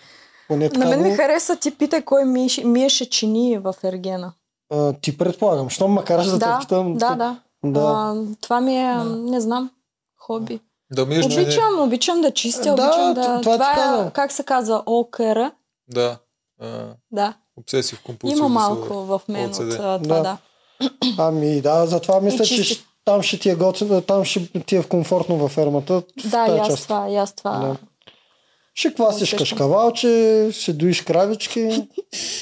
Поне 0.48 0.70
така 0.70 0.80
На 0.80 0.90
мен 0.90 1.02
ми 1.02 1.12
хареса, 1.12 1.56
ти 1.56 1.72
питай 1.72 2.02
кой 2.02 2.26
миеше, 2.26 2.64
миеше 2.64 3.06
чини 3.06 3.58
в 3.58 3.76
Ергена. 3.84 4.34
а, 4.72 4.94
ти 4.94 5.18
предполагам. 5.18 5.70
Що 5.70 5.88
ме 5.88 6.04
караш 6.04 6.26
да, 6.26 6.32
те 6.32 6.40
Да, 6.40 6.58
питам? 6.60 6.94
да, 6.94 7.10
да. 7.10 7.40
да. 7.64 7.80
А, 7.82 8.16
това 8.42 8.62
ми 8.62 8.76
е, 8.76 8.96
не 9.06 9.42
знам, 9.42 9.72
хоби. 10.18 10.60
Да 10.92 11.06
миеш, 11.06 11.28
не... 11.28 11.42
Обичам, 11.42 11.80
обичам 11.80 12.22
да 12.22 12.32
чистя, 12.32 12.64
Да, 12.66 12.84
обичам 12.84 13.14
да... 13.14 13.22
това 13.42 13.42
Това 13.42 13.72
казвам. 13.76 14.08
е, 14.08 14.12
как 14.12 14.32
се 14.32 14.44
казва, 14.44 14.84
ОКР. 14.86 15.52
Да. 15.88 16.18
А, 16.62 16.68
Да, 17.12 17.34
обсесив 17.58 18.02
компулсив. 18.04 18.38
има 18.38 18.50
малко 18.50 18.94
в 18.96 19.22
мен 19.28 19.46
от 19.46 19.60
а, 19.60 19.70
това, 19.70 19.98
Да. 19.98 20.22
да. 20.22 20.38
Ами 21.18 21.62
да, 21.62 21.86
затова 21.86 22.22
мисля, 22.22 22.44
И 22.46 22.64
че 22.64 22.80
там 23.06 23.22
ще 23.22 23.40
ти 23.40 23.50
е 23.50 23.56
готино, 23.56 24.02
там 24.02 24.26
ще 24.26 24.48
ти 24.60 24.76
е 24.76 24.84
комфортно 24.84 25.38
във 25.38 25.52
фермата. 25.52 26.02
Да, 26.26 26.48
и 26.48 26.60
аз 26.60 26.84
това, 26.84 27.10
и 27.10 27.16
аз 27.16 27.34
това. 27.34 27.52
Да. 27.52 27.76
Ще 28.76 28.94
квасиш 28.94 29.22
Усещам. 29.24 29.40
кашкавалче, 29.40 30.10
ще 30.52 30.74
доиш 30.74 31.02
кравички, 31.02 31.62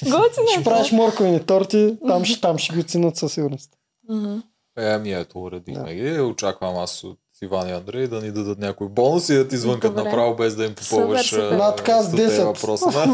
Готино 0.04 0.48
ще 0.48 0.60
е 0.60 0.64
правиш 0.64 0.88
това. 0.88 0.98
морковени 0.98 1.40
торти, 1.40 1.98
там 2.08 2.26
ще, 2.26 2.42
там 2.42 2.58
ще 2.58 2.74
ги 2.74 2.80
оценят 2.80 3.18
със 3.18 3.34
сигурност. 3.34 3.70
Мгм. 4.10 4.36
Е, 4.78 4.86
ами 4.86 5.14
ето, 5.14 5.40
уредихме 5.40 5.96
ги. 5.96 6.20
Очаквам 6.22 6.78
аз 6.78 7.04
от 7.04 7.18
Иван 7.42 7.70
и 7.70 7.72
Андрей 7.72 8.08
да 8.08 8.22
ни 8.22 8.32
дадат 8.32 8.60
някой 8.60 8.88
бонус 8.90 9.30
и 9.30 9.36
да 9.36 9.48
ти 9.48 9.58
звънкат 9.58 9.92
Добре. 9.92 10.04
направо 10.04 10.36
без 10.36 10.56
да 10.56 10.66
им 10.66 10.76
попълваш 10.76 10.90
Супер, 11.22 11.42
супер. 11.42 11.52
а, 11.52 11.58
Над 11.58 11.76
така 11.76 12.02
с 12.02 12.08
100 12.08 12.28
10. 12.30 12.44
въпроса. 12.46 12.86
Така 12.86 13.06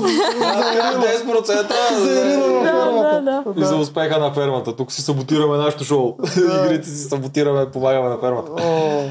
10% 0.97 1.67
За 1.95 2.11
Ирина 2.11 2.39
във 2.39 2.63
Да, 2.63 2.69
фермата. 2.71 3.21
да, 3.45 3.53
да. 3.53 3.61
и 3.61 3.65
за 3.65 3.75
успеха 3.75 4.19
на 4.19 4.33
фермата. 4.33 4.75
Тук 4.75 4.91
си 4.91 5.01
саботираме 5.01 5.57
нашето 5.57 5.83
шоу. 5.83 6.15
Игрите 6.65 6.89
си 6.89 6.97
саботираме, 6.97 7.71
помагаме 7.71 8.09
на 8.09 8.17
фермата. 8.17 8.51
О, 8.53 9.01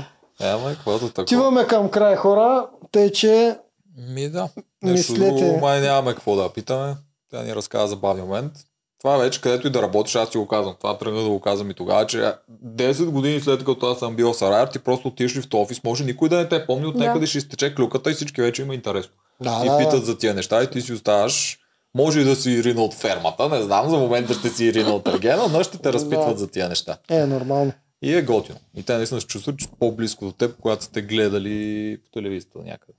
Е, 0.41 0.47
ама 0.47 0.69
каквото 0.69 0.99
такова. 1.01 1.23
Отиваме 1.23 1.67
към 1.67 1.89
край 1.89 2.17
хора, 2.17 2.67
тъй 2.93 3.13
че 3.13 3.57
Ми 3.99 4.29
да. 4.29 4.49
Нещо 4.83 5.13
Мислете. 5.13 5.35
друго, 5.35 5.59
май 5.59 5.81
нямаме 5.81 6.15
какво 6.15 6.37
да 6.37 6.49
питаме. 6.49 6.97
Тя 7.31 7.43
ни 7.43 7.55
разказа 7.55 7.87
за 7.87 7.97
бавния 7.97 8.25
момент. 8.25 8.53
Това 9.01 9.17
вече 9.17 9.41
където 9.41 9.67
и 9.67 9.71
да 9.71 9.83
работиш, 9.83 10.15
аз 10.15 10.31
ти 10.31 10.39
го 10.39 10.47
казвам. 10.47 10.75
Това 10.79 10.99
тръгна 10.99 11.23
да 11.23 11.29
го 11.29 11.41
казвам 11.41 11.71
и 11.71 11.75
тогава, 11.75 12.07
че 12.07 12.33
10 12.67 13.05
години 13.05 13.41
след 13.41 13.65
като 13.65 13.87
аз 13.87 13.99
съм 13.99 14.17
бил 14.17 14.35
Сарайер, 14.35 14.67
ти 14.67 14.79
просто 14.79 15.09
отиш 15.09 15.37
ли 15.37 15.41
в 15.43 15.49
този 15.49 15.63
офис, 15.63 15.85
може 15.85 16.05
никой 16.05 16.29
да 16.29 16.37
не 16.37 16.49
те 16.49 16.67
помни, 16.67 16.87
от 16.87 16.99
Да. 16.99 17.05
някъде 17.05 17.27
ще 17.27 17.39
изтече 17.39 17.75
клюката 17.75 18.11
и 18.11 18.15
всички 18.15 18.43
вече 18.43 18.63
има 18.63 18.75
интересно. 18.75 19.13
да, 19.43 19.61
и 19.65 19.69
да, 19.69 19.79
питат 19.79 20.01
да. 20.01 20.07
за 20.07 20.19
тия 20.19 20.35
неща 20.35 20.63
и 20.63 20.71
ти 20.71 20.81
си 20.81 20.93
оставаш. 20.93 21.59
Може 21.95 22.21
и 22.21 22.25
да 22.25 22.37
си 22.37 22.51
Ирина 22.51 22.83
от 22.83 22.95
фермата, 22.95 23.49
не 23.49 23.63
знам, 23.63 23.91
за 23.91 23.97
момента 23.97 24.35
ще 24.35 24.49
си 24.49 24.65
Ирина 24.65 24.91
от 24.91 25.09
Ергена, 25.09 25.49
но 25.49 25.63
ще 25.63 25.79
те 25.79 25.93
разпитват 25.93 26.33
Да. 26.33 26.39
за 26.39 26.49
тия 26.51 26.69
неща. 26.69 26.99
Е, 27.11 27.27
нормално. 27.27 27.73
И 28.03 28.15
е 28.15 28.23
готино. 28.23 28.59
И 28.77 28.83
те 28.83 28.97
наистина 28.97 29.21
се 29.21 29.27
чувстват 29.27 29.57
по-близко 29.81 30.25
до 30.25 30.33
теб, 30.33 30.57
когато 30.61 30.85
сте 30.85 31.03
гледали 31.03 31.99
по 32.05 32.11
телевизията 32.11 32.59
някъде. 32.59 32.93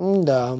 Да. 0.00 0.58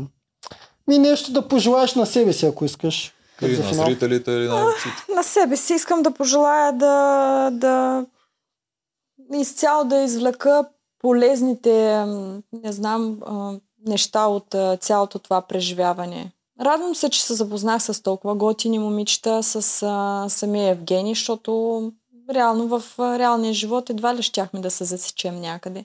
Ми 0.88 0.98
нещо 0.98 1.32
да 1.32 1.48
пожелаеш 1.48 1.94
на 1.94 2.06
себе 2.06 2.32
си, 2.32 2.46
ако 2.46 2.64
искаш. 2.64 3.14
Или 3.42 3.54
за 3.54 3.62
на 3.62 3.72
зрителите, 3.72 4.30
или 4.30 4.48
на 4.48 4.64
дейците. 4.64 5.12
На 5.14 5.22
себе 5.22 5.56
си 5.56 5.74
искам 5.74 6.02
да 6.02 6.10
пожелая 6.10 6.72
да, 6.72 7.50
да 7.52 8.06
изцяло 9.34 9.84
да 9.84 10.02
извлека 10.02 10.64
полезните, 10.98 12.04
не 12.52 12.72
знам, 12.72 13.18
а, 13.26 13.52
неща 13.86 14.26
от 14.26 14.54
а, 14.54 14.76
цялото 14.76 15.18
това 15.18 15.40
преживяване. 15.42 16.32
Радвам 16.60 16.94
се, 16.94 17.10
че 17.10 17.22
се 17.22 17.34
запознах 17.34 17.82
с 17.82 18.02
толкова 18.02 18.34
готини 18.34 18.78
момичета, 18.78 19.42
с 19.42 19.82
а, 19.86 20.26
самия 20.28 20.70
Евгений, 20.70 21.14
защото 21.14 21.82
реално 22.34 22.68
в 22.68 22.82
а, 22.98 23.18
реалния 23.18 23.52
живот 23.52 23.90
едва 23.90 24.14
ли 24.14 24.22
щяхме 24.22 24.60
да 24.60 24.70
се 24.70 24.84
засечем 24.84 25.40
някъде. 25.40 25.84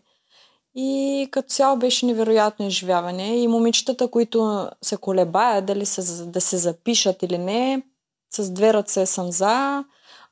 И 0.76 1.28
като 1.32 1.50
цяло 1.50 1.78
беше 1.78 2.06
невероятно 2.06 2.68
изживяване. 2.68 3.38
И 3.42 3.48
момичетата, 3.48 4.08
които 4.08 4.70
се 4.82 4.98
колебаят 4.98 5.66
дали 5.66 5.86
се, 5.86 6.26
да 6.26 6.42
се 6.42 6.58
запишат 6.58 7.24
или 7.24 7.38
не, 7.38 7.82
с 8.34 8.52
две 8.52 8.74
ръце 8.74 9.06
съм 9.06 9.32
за. 9.32 9.84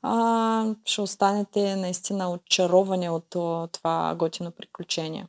А, 0.02 0.66
ще 0.84 1.00
останете 1.00 1.76
наистина 1.76 2.30
очаровани 2.30 3.08
от 3.10 3.26
това 3.72 4.14
готино 4.18 4.50
приключение. 4.50 5.26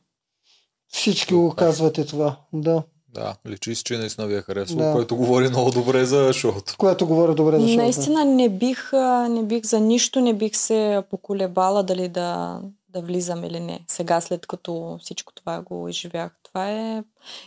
Всички 0.88 1.34
го 1.34 1.54
казвате 1.54 2.06
това. 2.06 2.36
Да. 2.52 2.82
Да, 3.14 3.36
личи 3.48 3.74
си, 3.74 3.84
че 3.84 3.98
наистина 3.98 4.26
ви 4.26 4.36
е 4.36 4.42
харесало, 4.42 4.80
Да. 4.80 4.92
което 4.92 5.16
говори 5.16 5.48
много 5.48 5.70
добре 5.70 6.04
за 6.04 6.32
шоуто. 6.32 6.74
Което 6.78 7.06
говори 7.06 7.34
добре 7.34 7.60
за 7.60 7.66
шоуто. 7.68 7.82
Наистина 7.82 8.24
не 8.24 8.48
бих, 8.48 8.92
не 9.28 9.42
бих 9.42 9.64
за 9.64 9.80
нищо 9.80 10.20
не 10.20 10.34
бих 10.34 10.56
се 10.56 11.02
поколебала 11.10 11.82
дали 11.82 12.08
да, 12.08 12.60
да 12.96 13.02
влизам 13.02 13.44
или 13.44 13.60
не. 13.60 13.84
Сега, 13.88 14.20
след 14.20 14.46
като 14.46 14.98
всичко 15.00 15.32
това 15.34 15.60
го 15.60 15.88
изживях. 15.88 16.32
Това 16.42 16.70
е... 16.70 17.04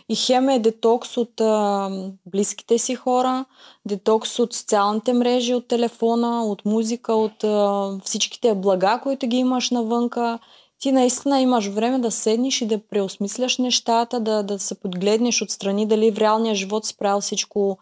И 0.08 0.16
хем 0.16 0.48
е 0.48 0.58
детокс 0.58 1.16
от 1.16 1.40
а, 1.40 1.90
близките 2.26 2.78
си 2.78 2.94
хора, 2.94 3.44
детокс 3.86 4.38
от 4.38 4.54
социалните 4.54 5.12
мрежи, 5.12 5.54
от 5.54 5.68
телефона, 5.68 6.44
от 6.44 6.64
музика, 6.64 7.14
от 7.14 7.44
а, 7.44 7.90
всичките 8.04 8.54
блага, 8.54 9.00
които 9.02 9.26
ги 9.26 9.36
имаш 9.36 9.70
навънка. 9.70 10.38
Ти 10.78 10.92
наистина 10.92 11.40
имаш 11.40 11.66
време 11.66 11.98
да 11.98 12.10
седнеш 12.10 12.60
и 12.60 12.66
да 12.66 12.78
преосмисляш 12.88 13.58
нещата, 13.58 14.20
да, 14.20 14.42
да 14.42 14.58
се 14.58 14.80
подгледнеш 14.80 15.42
отстрани 15.42 15.86
дали 15.86 16.10
в 16.10 16.18
реалния 16.18 16.54
живот 16.54 16.84
си 16.86 16.96
правил 16.96 17.20
всичко 17.20 17.78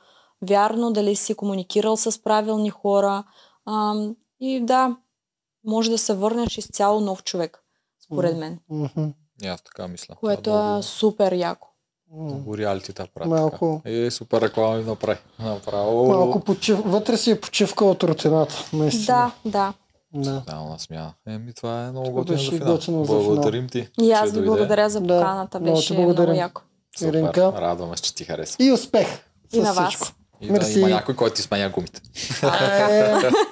вярно, 0.49 0.93
дали 0.93 1.17
си 1.17 1.35
комуникирал 1.35 1.97
с 1.97 2.23
правилни 2.23 2.71
хора. 2.71 3.25
А, 3.67 3.95
и 4.41 4.61
да, 4.61 4.97
може 5.65 5.91
да 5.91 5.99
се 5.99 6.15
върнеш 6.15 6.59
изцяло 6.59 7.01
нов 7.01 7.25
човек, 7.25 7.59
според 8.05 8.37
мен. 8.37 8.59
И 9.43 9.47
аз 9.47 9.63
така 9.63 9.89
мисля. 9.89 10.15
Което 10.15 10.51
е 10.51 10.63
много, 10.63 10.83
супер 10.83 11.33
яко. 11.33 11.69
Много 12.13 12.59
реалитета 12.59 13.07
прави. 13.15 13.31
Малко. 13.31 13.81
Така. 13.85 13.97
И 13.97 14.11
супер 14.11 14.41
реклама 14.41 14.77
ми 14.77 14.85
направи. 14.85 15.19
Направо. 15.39 16.09
Малко 16.09 16.41
почив... 16.41 16.79
вътре 16.85 17.17
си 17.17 17.31
е 17.31 17.41
почивка 17.41 17.85
от 17.85 18.03
рутината. 18.03 18.55
Наистина. 18.73 19.33
Да, 19.45 19.51
да. 19.51 19.75
да. 20.31 20.43
Финална 20.49 20.79
смяна. 20.79 21.15
Еми, 21.27 21.53
това 21.55 21.85
е 21.85 21.91
много 21.91 22.11
готино 22.11 22.39
за 22.39 22.51
финал. 22.51 22.73
готино. 22.73 23.03
Благодарим 23.03 23.69
ти. 23.69 23.89
И 24.03 24.13
аз 24.13 24.33
ви 24.33 24.45
благодаря 24.45 24.91
за 24.91 25.01
Да, 25.01 25.07
поканата. 25.19 25.59
ти 25.59 25.65
Беше 25.65 25.99
много 25.99 26.23
яко. 26.23 26.63
Супер. 26.99 27.15
Иринка. 27.15 27.53
Радваме 27.53 27.97
се, 27.97 28.03
че 28.03 28.15
ти 28.15 28.25
харесва. 28.25 28.65
И 28.65 28.73
успех! 28.73 29.09
И 29.53 29.61
на 29.61 29.73
вас. 29.73 29.89
всичко. 29.89 30.09
И 30.41 30.49
да 30.49 30.79
има 30.79 30.89
някой, 30.89 31.17
който 31.17 31.37
ти 31.37 31.43
сменя 31.43 31.71
гумите. 31.71 32.01
Е, 32.91 33.31